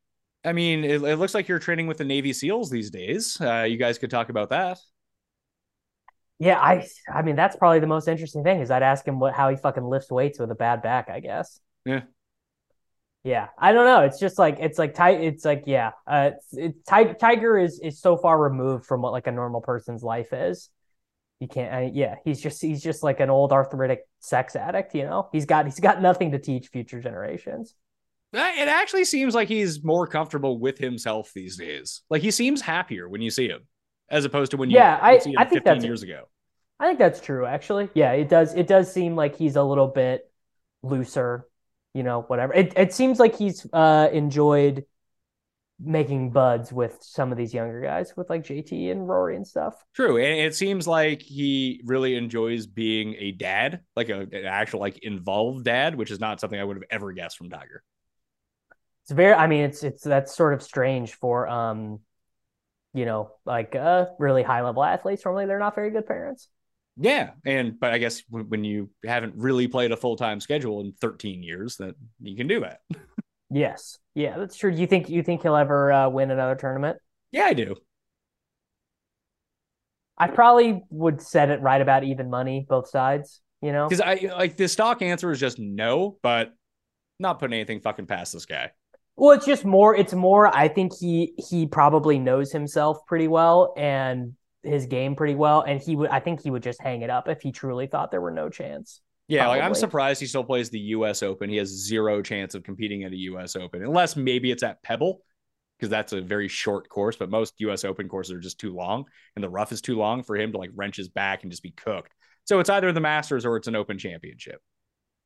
I 0.45 0.53
mean, 0.53 0.85
it, 0.85 1.01
it 1.03 1.17
looks 1.17 1.33
like 1.33 1.49
you're 1.49 1.59
training 1.59 1.87
with 1.87 1.97
the 1.97 2.05
Navy 2.05 2.33
SEAls 2.33 2.69
these 2.69 2.91
days. 2.91 3.41
Uh, 3.41 3.63
you 3.63 3.79
guys 3.79 3.97
could 3.97 4.11
talk 4.11 4.29
about 4.29 4.51
that. 4.51 4.77
Yeah, 6.41 6.59
I 6.59 6.87
I 7.13 7.21
mean 7.23 7.37
that's 7.37 7.55
probably 7.55 7.81
the 7.81 7.87
most 7.87 8.09
interesting 8.09 8.43
thing 8.43 8.61
is 8.61 8.71
I'd 8.71 8.83
ask 8.83 9.07
him 9.07 9.21
what 9.21 9.35
how 9.35 9.51
he 9.51 9.57
fucking 9.57 9.85
lifts 9.85 10.11
weights 10.11 10.39
with 10.39 10.51
a 10.51 10.55
bad 10.55 10.83
back, 10.83 11.09
I 11.11 11.21
guess. 11.21 11.61
Yeah. 11.85 12.03
Yeah, 13.23 13.49
I 13.59 13.73
don't 13.73 13.85
know. 13.85 14.01
It's 14.01 14.19
just 14.19 14.39
like 14.39 14.57
it's 14.61 14.79
like 14.79 14.95
Ty. 14.95 15.11
It's 15.11 15.45
like 15.45 15.65
yeah, 15.67 15.91
uh, 16.07 16.31
it's, 16.53 16.79
Ty, 16.89 17.13
Tiger 17.13 17.59
is 17.59 17.79
is 17.79 18.01
so 18.01 18.17
far 18.17 18.39
removed 18.41 18.87
from 18.87 19.03
what 19.03 19.13
like 19.13 19.27
a 19.27 19.33
normal 19.33 19.61
person's 19.61 20.03
life 20.03 20.33
is. 20.33 20.71
You 21.39 21.47
can't. 21.49 21.73
I, 21.75 21.91
yeah, 21.93 22.15
he's 22.25 22.41
just 22.41 22.63
he's 22.63 22.83
just 22.83 23.03
like 23.03 23.21
an 23.21 23.29
old 23.29 23.53
arthritic 23.53 24.09
sex 24.21 24.57
addict. 24.57 24.95
You 24.95 25.03
know, 25.03 25.29
he's 25.33 25.45
got 25.45 25.67
he's 25.67 25.81
got 25.81 26.01
nothing 26.01 26.31
to 26.33 26.39
teach 26.39 26.69
future 26.69 26.99
generations. 27.03 27.75
Uh, 28.35 28.39
It 28.57 28.69
actually 28.69 29.05
seems 29.05 29.35
like 29.35 29.49
he's 29.49 29.85
more 29.85 30.07
comfortable 30.07 30.59
with 30.59 30.79
himself 30.79 31.31
these 31.35 31.59
days. 31.59 32.01
Like 32.09 32.23
he 32.23 32.31
seems 32.31 32.63
happier 32.63 33.07
when 33.07 33.21
you 33.21 33.31
see 33.31 33.49
him, 33.49 33.67
as 34.09 34.25
opposed 34.25 34.53
to 34.53 34.57
when 34.57 34.71
you 34.71 34.77
Yeah, 34.79 34.99
I- 35.03 35.19
see 35.19 35.33
him 35.33 35.39
I 35.39 35.45
think 35.45 35.57
15 35.57 35.65
that's- 35.65 35.85
years 35.85 36.03
ago. 36.03 36.30
I 36.81 36.87
think 36.87 36.99
that's 36.99 37.21
true, 37.21 37.45
actually. 37.45 37.91
Yeah, 37.93 38.13
it 38.13 38.31
does. 38.31 38.55
It 38.55 38.67
does 38.67 38.91
seem 38.91 39.15
like 39.15 39.37
he's 39.37 39.57
a 39.57 39.63
little 39.63 39.87
bit 39.87 40.31
looser, 40.83 41.47
you 41.93 42.03
know, 42.03 42.23
whatever. 42.23 42.55
It 42.55 42.73
it 42.75 42.95
seems 42.95 43.19
like 43.19 43.37
he's 43.37 43.67
uh 43.71 44.09
enjoyed 44.11 44.87
making 45.79 46.31
buds 46.31 46.73
with 46.73 46.99
some 47.03 47.33
of 47.33 47.39
these 47.39 47.53
younger 47.53 47.83
guys, 47.83 48.17
with 48.17 48.31
like 48.31 48.45
JT 48.45 48.91
and 48.91 49.07
Rory 49.07 49.37
and 49.37 49.47
stuff. 49.47 49.75
True, 49.95 50.17
and 50.17 50.41
it 50.41 50.55
seems 50.55 50.89
like 50.89 51.21
he 51.21 51.83
really 51.85 52.17
enjoys 52.17 52.67
being 52.67 53.15
a 53.19 53.33
dad, 53.33 53.81
like 53.95 54.09
a, 54.09 54.21
an 54.21 54.47
actual 54.47 54.81
like 54.81 54.99
involved 55.03 55.67
dad, 55.67 55.95
which 55.95 56.11
is 56.11 56.19
not 56.19 56.41
something 56.41 56.59
I 56.59 56.65
would 56.65 56.79
have 56.79 56.85
ever 56.91 57.13
guessed 57.13 57.37
from 57.37 57.51
Tiger. 57.51 57.83
It's 59.05 59.13
very. 59.13 59.35
I 59.35 59.47
mean, 59.49 59.65
it's 59.65 59.85
it's 59.85 60.03
that's 60.03 60.35
sort 60.35 60.55
of 60.55 60.63
strange 60.63 61.13
for 61.13 61.47
um, 61.47 62.01
you 62.95 63.05
know, 63.05 63.33
like 63.45 63.77
uh 63.77 64.07
really 64.19 64.43
high 64.43 64.63
level 64.63 64.83
athletes. 64.83 65.27
Normally, 65.27 65.45
they're 65.45 65.59
not 65.59 65.75
very 65.75 65.91
good 65.91 66.07
parents. 66.07 66.49
Yeah, 66.97 67.31
and 67.45 67.79
but 67.79 67.93
I 67.93 67.99
guess 67.99 68.23
when, 68.29 68.49
when 68.49 68.65
you 68.65 68.91
haven't 69.05 69.35
really 69.37 69.69
played 69.69 69.93
a 69.93 69.97
full 69.97 70.17
time 70.17 70.41
schedule 70.41 70.81
in 70.81 70.93
13 71.01 71.43
years, 71.43 71.77
that 71.77 71.95
you 72.21 72.37
can 72.37 72.47
do 72.47 72.61
that. 72.61 72.81
Yes. 73.51 73.99
Yeah, 74.15 74.39
that's 74.39 74.57
true. 74.57 74.71
You 74.71 74.87
think 74.87 75.09
you 75.09 75.23
think 75.23 75.43
he'll 75.43 75.57
ever 75.57 75.93
uh, 75.93 76.09
win 76.09 76.31
another 76.31 76.55
tournament? 76.55 76.99
Yeah, 77.33 77.45
I 77.45 77.55
do. 77.55 77.77
I 80.17 80.29
probably 80.29 80.83
would 80.91 81.23
set 81.23 81.51
it 81.51 81.61
right 81.61 81.81
about 81.81 82.05
even 82.05 82.29
money, 82.29 82.67
both 82.69 82.89
sides. 82.89 83.41
You 83.63 83.73
know, 83.73 83.89
Because 83.89 84.01
I 84.01 84.31
like 84.37 84.57
the 84.57 84.69
stock 84.69 85.03
answer 85.03 85.31
is 85.31 85.41
just 85.41 85.59
no, 85.59 86.17
but 86.23 86.53
not 87.19 87.39
putting 87.39 87.55
anything 87.55 87.81
fucking 87.81 88.07
past 88.07 88.33
this 88.33 88.47
guy. 88.47 88.71
Well, 89.17 89.33
it's 89.33 89.45
just 89.45 89.65
more. 89.65 89.95
It's 89.95 90.15
more. 90.15 90.47
I 90.55 90.69
think 90.69 90.93
he 90.99 91.35
he 91.51 91.67
probably 91.67 92.19
knows 92.19 92.53
himself 92.53 92.99
pretty 93.07 93.29
well 93.29 93.75
and 93.77 94.35
his 94.63 94.87
game 94.87 95.17
pretty 95.17 95.35
well, 95.35 95.63
and 95.63 95.81
he 95.81 95.97
would. 95.97 96.11
I 96.11 96.21
think 96.21 96.43
he 96.43 96.51
would 96.51 96.63
just 96.63 96.81
hang 96.81 97.03
it 97.03 97.11
up 97.11 97.29
if 97.29 97.41
he 97.41 97.53
truly 97.53 97.87
thought 97.87 98.11
there 98.11 98.21
were 98.21 98.31
no 98.31 98.49
chance. 98.49 99.01
Yeah, 99.29 99.47
like 99.49 99.63
I'm 99.63 99.75
surprised 99.75 100.21
he 100.21 100.27
still 100.27 100.43
plays 100.45 100.71
the 100.71 100.79
U.S. 100.81 101.23
Open. 101.23 101.49
He 101.49 101.57
has 101.57 101.69
zero 101.69 102.21
chance 102.21 102.55
of 102.55 102.65
competing 102.65 103.05
at 103.05 103.13
a 103.13 103.17
U.S. 103.17 103.55
Open, 103.55 103.83
unless 103.85 104.17
maybe 104.17 104.51
it's 104.51 104.65
at 104.65 104.83
Pebble, 104.83 105.23
because 105.79 105.89
that's 105.89 106.13
a 106.13 106.21
very 106.21 106.49
short 106.49 106.89
course. 106.89 107.17
But 107.17 107.31
most 107.31 107.55
U.S. 107.59 107.85
Open 107.85 108.09
courses 108.09 108.33
are 108.33 108.41
just 108.41 108.59
too 108.59 108.75
long, 108.75 109.05
and 109.37 109.45
the 109.45 109.49
rough 109.49 109.71
is 109.71 109.81
too 109.81 109.97
long 109.97 110.25
for 110.25 110.37
him 110.37 110.51
to 110.53 110.59
like 110.59 110.71
wrench 110.75 110.97
his 110.97 111.09
back 111.09 111.43
and 111.43 111.53
just 111.53 111.63
be 111.63 111.71
cooked. 111.71 112.13
So 112.45 112.59
it's 112.59 112.71
either 112.71 112.91
the 112.91 113.01
Masters 113.01 113.47
or 113.47 113.57
it's 113.57 113.69
an 113.69 113.77
Open 113.77 113.99
Championship. 113.99 114.61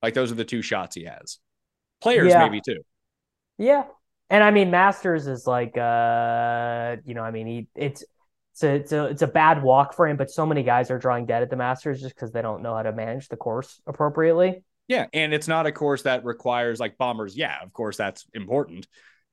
Like 0.02 0.12
those 0.12 0.30
are 0.30 0.34
the 0.34 0.44
two 0.44 0.60
shots 0.60 0.94
he 0.94 1.04
has. 1.04 1.38
Players 2.02 2.28
Yeah. 2.30 2.44
maybe 2.44 2.60
too. 2.60 2.82
Yeah, 3.56 3.84
and 4.28 4.44
I 4.44 4.50
mean 4.50 4.70
Masters 4.70 5.26
is 5.26 5.46
like, 5.46 5.78
uh, 5.78 6.96
you 7.06 7.14
know, 7.14 7.22
I 7.22 7.30
mean 7.30 7.46
he 7.46 7.68
it's. 7.74 8.04
It's 8.54 8.62
a, 8.62 8.74
it's 8.74 8.92
a 8.92 9.04
it's 9.06 9.22
a 9.22 9.26
bad 9.26 9.64
walk 9.64 9.94
for 9.94 10.06
him, 10.06 10.16
but 10.16 10.30
so 10.30 10.46
many 10.46 10.62
guys 10.62 10.88
are 10.92 10.98
drawing 10.98 11.26
dead 11.26 11.42
at 11.42 11.50
the 11.50 11.56
Masters 11.56 12.00
just 12.00 12.14
because 12.14 12.30
they 12.30 12.40
don't 12.40 12.62
know 12.62 12.76
how 12.76 12.82
to 12.82 12.92
manage 12.92 13.26
the 13.26 13.36
course 13.36 13.82
appropriately. 13.84 14.62
Yeah, 14.86 15.06
and 15.12 15.34
it's 15.34 15.48
not 15.48 15.66
a 15.66 15.72
course 15.72 16.02
that 16.02 16.24
requires 16.24 16.78
like 16.78 16.96
bombers. 16.96 17.36
Yeah, 17.36 17.56
of 17.62 17.72
course 17.72 17.96
that's 17.96 18.26
important, 18.32 18.86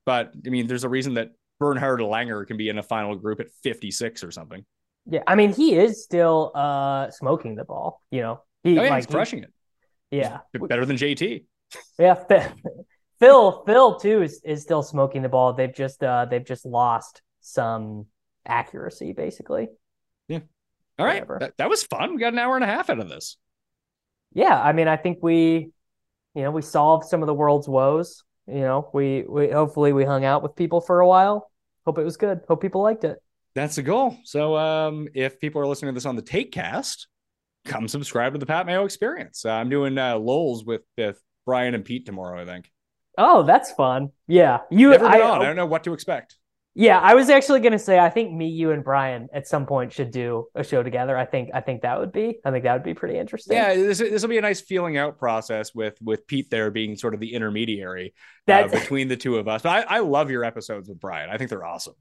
but 0.04 0.32
I 0.44 0.48
mean, 0.50 0.66
there's 0.66 0.82
a 0.82 0.88
reason 0.88 1.14
that 1.14 1.30
Bernhard 1.60 2.00
Langer 2.00 2.44
can 2.44 2.56
be 2.56 2.68
in 2.68 2.78
a 2.78 2.82
final 2.82 3.14
group 3.14 3.38
at 3.38 3.46
56 3.62 4.24
or 4.24 4.32
something. 4.32 4.64
Yeah, 5.06 5.22
I 5.24 5.36
mean 5.36 5.52
he 5.52 5.76
is 5.76 6.02
still 6.02 6.50
uh 6.52 7.10
smoking 7.10 7.54
the 7.54 7.64
ball. 7.64 8.02
You 8.10 8.22
know, 8.22 8.42
he 8.64 8.76
Oh 8.76 8.82
yeah, 8.82 8.90
like 8.90 9.04
he's 9.04 9.06
crushing 9.06 9.44
it. 9.44 9.52
Yeah, 10.10 10.38
Better 10.52 10.84
than 10.84 10.96
JT. 10.96 11.44
Yeah, 11.96 12.14
Phil, 12.14 12.42
Phil, 13.20 13.62
Phil 13.64 14.00
too 14.00 14.22
is, 14.22 14.40
is 14.44 14.62
still 14.62 14.82
smoking 14.82 15.22
the 15.22 15.28
ball. 15.28 15.52
They've 15.52 15.72
just 15.72 16.02
uh 16.02 16.24
they've 16.24 16.44
just 16.44 16.66
lost 16.66 17.22
some 17.40 18.06
accuracy, 18.46 19.12
basically. 19.12 19.68
Yeah. 20.28 20.40
All 20.98 21.06
right, 21.06 21.26
that, 21.40 21.56
that 21.56 21.70
was 21.70 21.82
fun. 21.82 22.14
We 22.14 22.20
got 22.20 22.32
an 22.32 22.38
hour 22.38 22.54
and 22.54 22.64
a 22.64 22.66
half 22.66 22.90
out 22.90 23.00
of 23.00 23.08
this. 23.08 23.36
Yeah, 24.34 24.60
I 24.60 24.72
mean, 24.72 24.88
I 24.88 24.96
think 24.96 25.18
we, 25.22 25.70
you 26.34 26.42
know, 26.42 26.50
we 26.50 26.62
solved 26.62 27.08
some 27.08 27.22
of 27.22 27.26
the 27.26 27.34
world's 27.34 27.68
woes. 27.68 28.24
You 28.46 28.60
know, 28.60 28.90
we 28.92 29.24
we 29.28 29.50
hopefully 29.50 29.92
we 29.92 30.04
hung 30.04 30.24
out 30.24 30.42
with 30.42 30.56
people 30.56 30.80
for 30.80 31.00
a 31.00 31.06
while. 31.06 31.50
Hope 31.86 31.98
it 31.98 32.04
was 32.04 32.16
good. 32.16 32.40
Hope 32.48 32.60
people 32.60 32.82
liked 32.82 33.04
it. 33.04 33.18
That's 33.54 33.76
the 33.76 33.82
goal. 33.82 34.16
So, 34.24 34.56
um, 34.56 35.08
if 35.14 35.38
people 35.38 35.60
are 35.60 35.66
listening 35.66 35.92
to 35.92 35.94
this 35.94 36.06
on 36.06 36.16
the 36.16 36.22
Take 36.22 36.52
Cast, 36.52 37.08
come 37.64 37.88
subscribe 37.88 38.32
to 38.32 38.38
the 38.38 38.46
Pat 38.46 38.66
Mayo 38.66 38.84
Experience. 38.84 39.44
Uh, 39.44 39.52
I'm 39.52 39.68
doing 39.68 39.96
uh, 39.98 40.16
Lols 40.16 40.64
with 40.64 40.82
with 40.96 41.20
Brian 41.46 41.74
and 41.74 41.84
Pete 41.84 42.06
tomorrow. 42.06 42.40
I 42.40 42.46
think. 42.46 42.70
Oh, 43.18 43.42
that's 43.42 43.72
fun. 43.72 44.10
Yeah, 44.26 44.60
you. 44.70 44.90
Never 44.90 45.08
been 45.08 45.20
I, 45.20 45.24
on. 45.24 45.42
I 45.42 45.44
don't 45.44 45.56
know 45.56 45.66
what 45.66 45.84
to 45.84 45.92
expect. 45.92 46.36
Yeah, 46.74 46.98
I 46.98 47.14
was 47.14 47.28
actually 47.28 47.60
gonna 47.60 47.78
say 47.78 47.98
I 47.98 48.08
think 48.08 48.32
me, 48.32 48.48
you, 48.48 48.70
and 48.70 48.82
Brian 48.82 49.28
at 49.34 49.46
some 49.46 49.66
point 49.66 49.92
should 49.92 50.10
do 50.10 50.46
a 50.54 50.64
show 50.64 50.82
together. 50.82 51.16
I 51.18 51.26
think 51.26 51.50
I 51.52 51.60
think 51.60 51.82
that 51.82 52.00
would 52.00 52.12
be 52.12 52.38
I 52.44 52.50
think 52.50 52.64
that 52.64 52.72
would 52.72 52.82
be 52.82 52.94
pretty 52.94 53.18
interesting. 53.18 53.56
Yeah, 53.56 53.74
this 53.74 53.98
this 53.98 54.22
will 54.22 54.30
be 54.30 54.38
a 54.38 54.42
nice 54.42 54.62
feeling 54.62 54.96
out 54.96 55.18
process 55.18 55.74
with 55.74 55.98
with 56.00 56.26
Pete 56.26 56.48
there 56.48 56.70
being 56.70 56.96
sort 56.96 57.12
of 57.12 57.20
the 57.20 57.34
intermediary 57.34 58.14
uh, 58.48 58.68
between 58.68 59.08
the 59.08 59.18
two 59.18 59.36
of 59.36 59.48
us. 59.48 59.62
But 59.62 59.86
I, 59.90 59.96
I 59.96 59.98
love 59.98 60.30
your 60.30 60.44
episodes 60.44 60.88
with 60.88 60.98
Brian. 60.98 61.28
I 61.28 61.36
think 61.36 61.50
they're 61.50 61.64
awesome. 61.64 61.94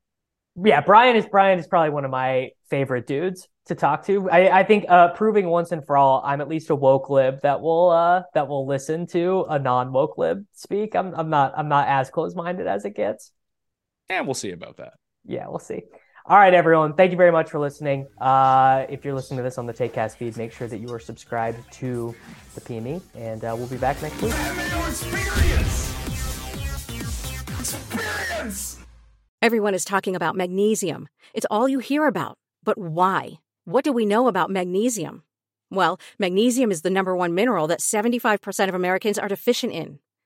yeah. 0.64 0.80
Brian 0.80 1.18
is 1.18 1.26
Brian 1.26 1.60
is 1.60 1.68
probably 1.68 1.90
one 1.90 2.06
of 2.06 2.12
my 2.12 2.52
favorite 2.70 3.08
dudes 3.08 3.50
to 3.66 3.76
talk 3.76 4.06
to. 4.06 4.30
I 4.30 4.60
I 4.60 4.64
think 4.64 4.86
uh, 4.88 5.10
proving 5.10 5.48
once 5.48 5.74
and 5.74 5.86
for 5.86 5.98
all, 5.98 6.22
I'm 6.26 6.40
at 6.40 6.48
least 6.48 6.70
a 6.70 6.76
woke 6.76 7.10
lib 7.10 7.42
that 7.42 7.60
will 7.60 7.90
uh 7.90 8.24
that 8.36 8.48
will 8.48 8.66
listen 8.66 9.06
to 9.08 9.46
a 9.50 9.60
non 9.60 9.92
woke 9.92 10.18
lib 10.18 10.46
speak. 10.54 10.96
I'm 10.96 11.14
I'm 11.14 11.30
not 11.30 11.54
I'm 11.58 11.68
not 11.68 11.90
as 11.90 12.10
close 12.10 12.36
minded 12.36 12.68
as 12.68 12.86
it 12.86 12.96
gets. 12.96 13.34
And 14.12 14.28
we'll 14.28 14.34
see 14.34 14.52
about 14.52 14.76
that. 14.78 14.96
Yeah, 15.26 15.48
we'll 15.48 15.60
see. 15.60 15.84
All 16.26 16.38
right, 16.38 16.54
everyone. 16.54 16.96
Thank 16.96 17.12
you 17.12 17.18
very 17.18 17.32
much 17.32 17.50
for 17.50 17.60
listening. 17.60 18.08
Uh, 18.20 18.86
if 18.90 19.06
you're 19.06 19.16
listening 19.16 19.38
to 19.38 19.44
this 19.44 19.58
on 19.58 19.68
the 19.68 19.74
TakeCast 19.74 20.18
feed, 20.18 20.36
make 20.36 20.52
sure 20.52 20.68
that 20.68 20.80
you 20.80 20.94
are 20.94 21.00
subscribed 21.00 21.60
to 21.76 22.14
the 22.54 22.62
PME, 22.62 23.02
and 23.16 23.44
uh, 23.46 23.56
we'll 23.58 23.68
be 23.68 23.78
back 23.78 24.02
next 24.02 24.22
week. 24.22 24.34
Experience. 24.34 25.96
Experience. 27.58 28.80
Everyone 29.42 29.74
is 29.74 29.86
talking 29.86 30.16
about 30.16 30.36
magnesium. 30.36 31.08
It's 31.34 31.48
all 31.50 31.70
you 31.70 31.80
hear 31.80 32.06
about. 32.06 32.38
But 32.66 32.78
why? 32.78 33.40
What 33.64 33.86
do 33.86 33.94
we 33.94 34.06
know 34.06 34.28
about 34.28 34.52
magnesium? 34.52 35.24
Well, 35.72 36.02
magnesium 36.20 36.70
is 36.70 36.82
the 36.82 36.90
number 36.90 37.16
one 37.16 37.34
mineral 37.34 37.66
that 37.68 37.80
75% 37.80 38.68
of 38.68 38.76
Americans 38.76 39.18
are 39.18 39.30
deficient 39.30 39.72
in. 39.72 40.00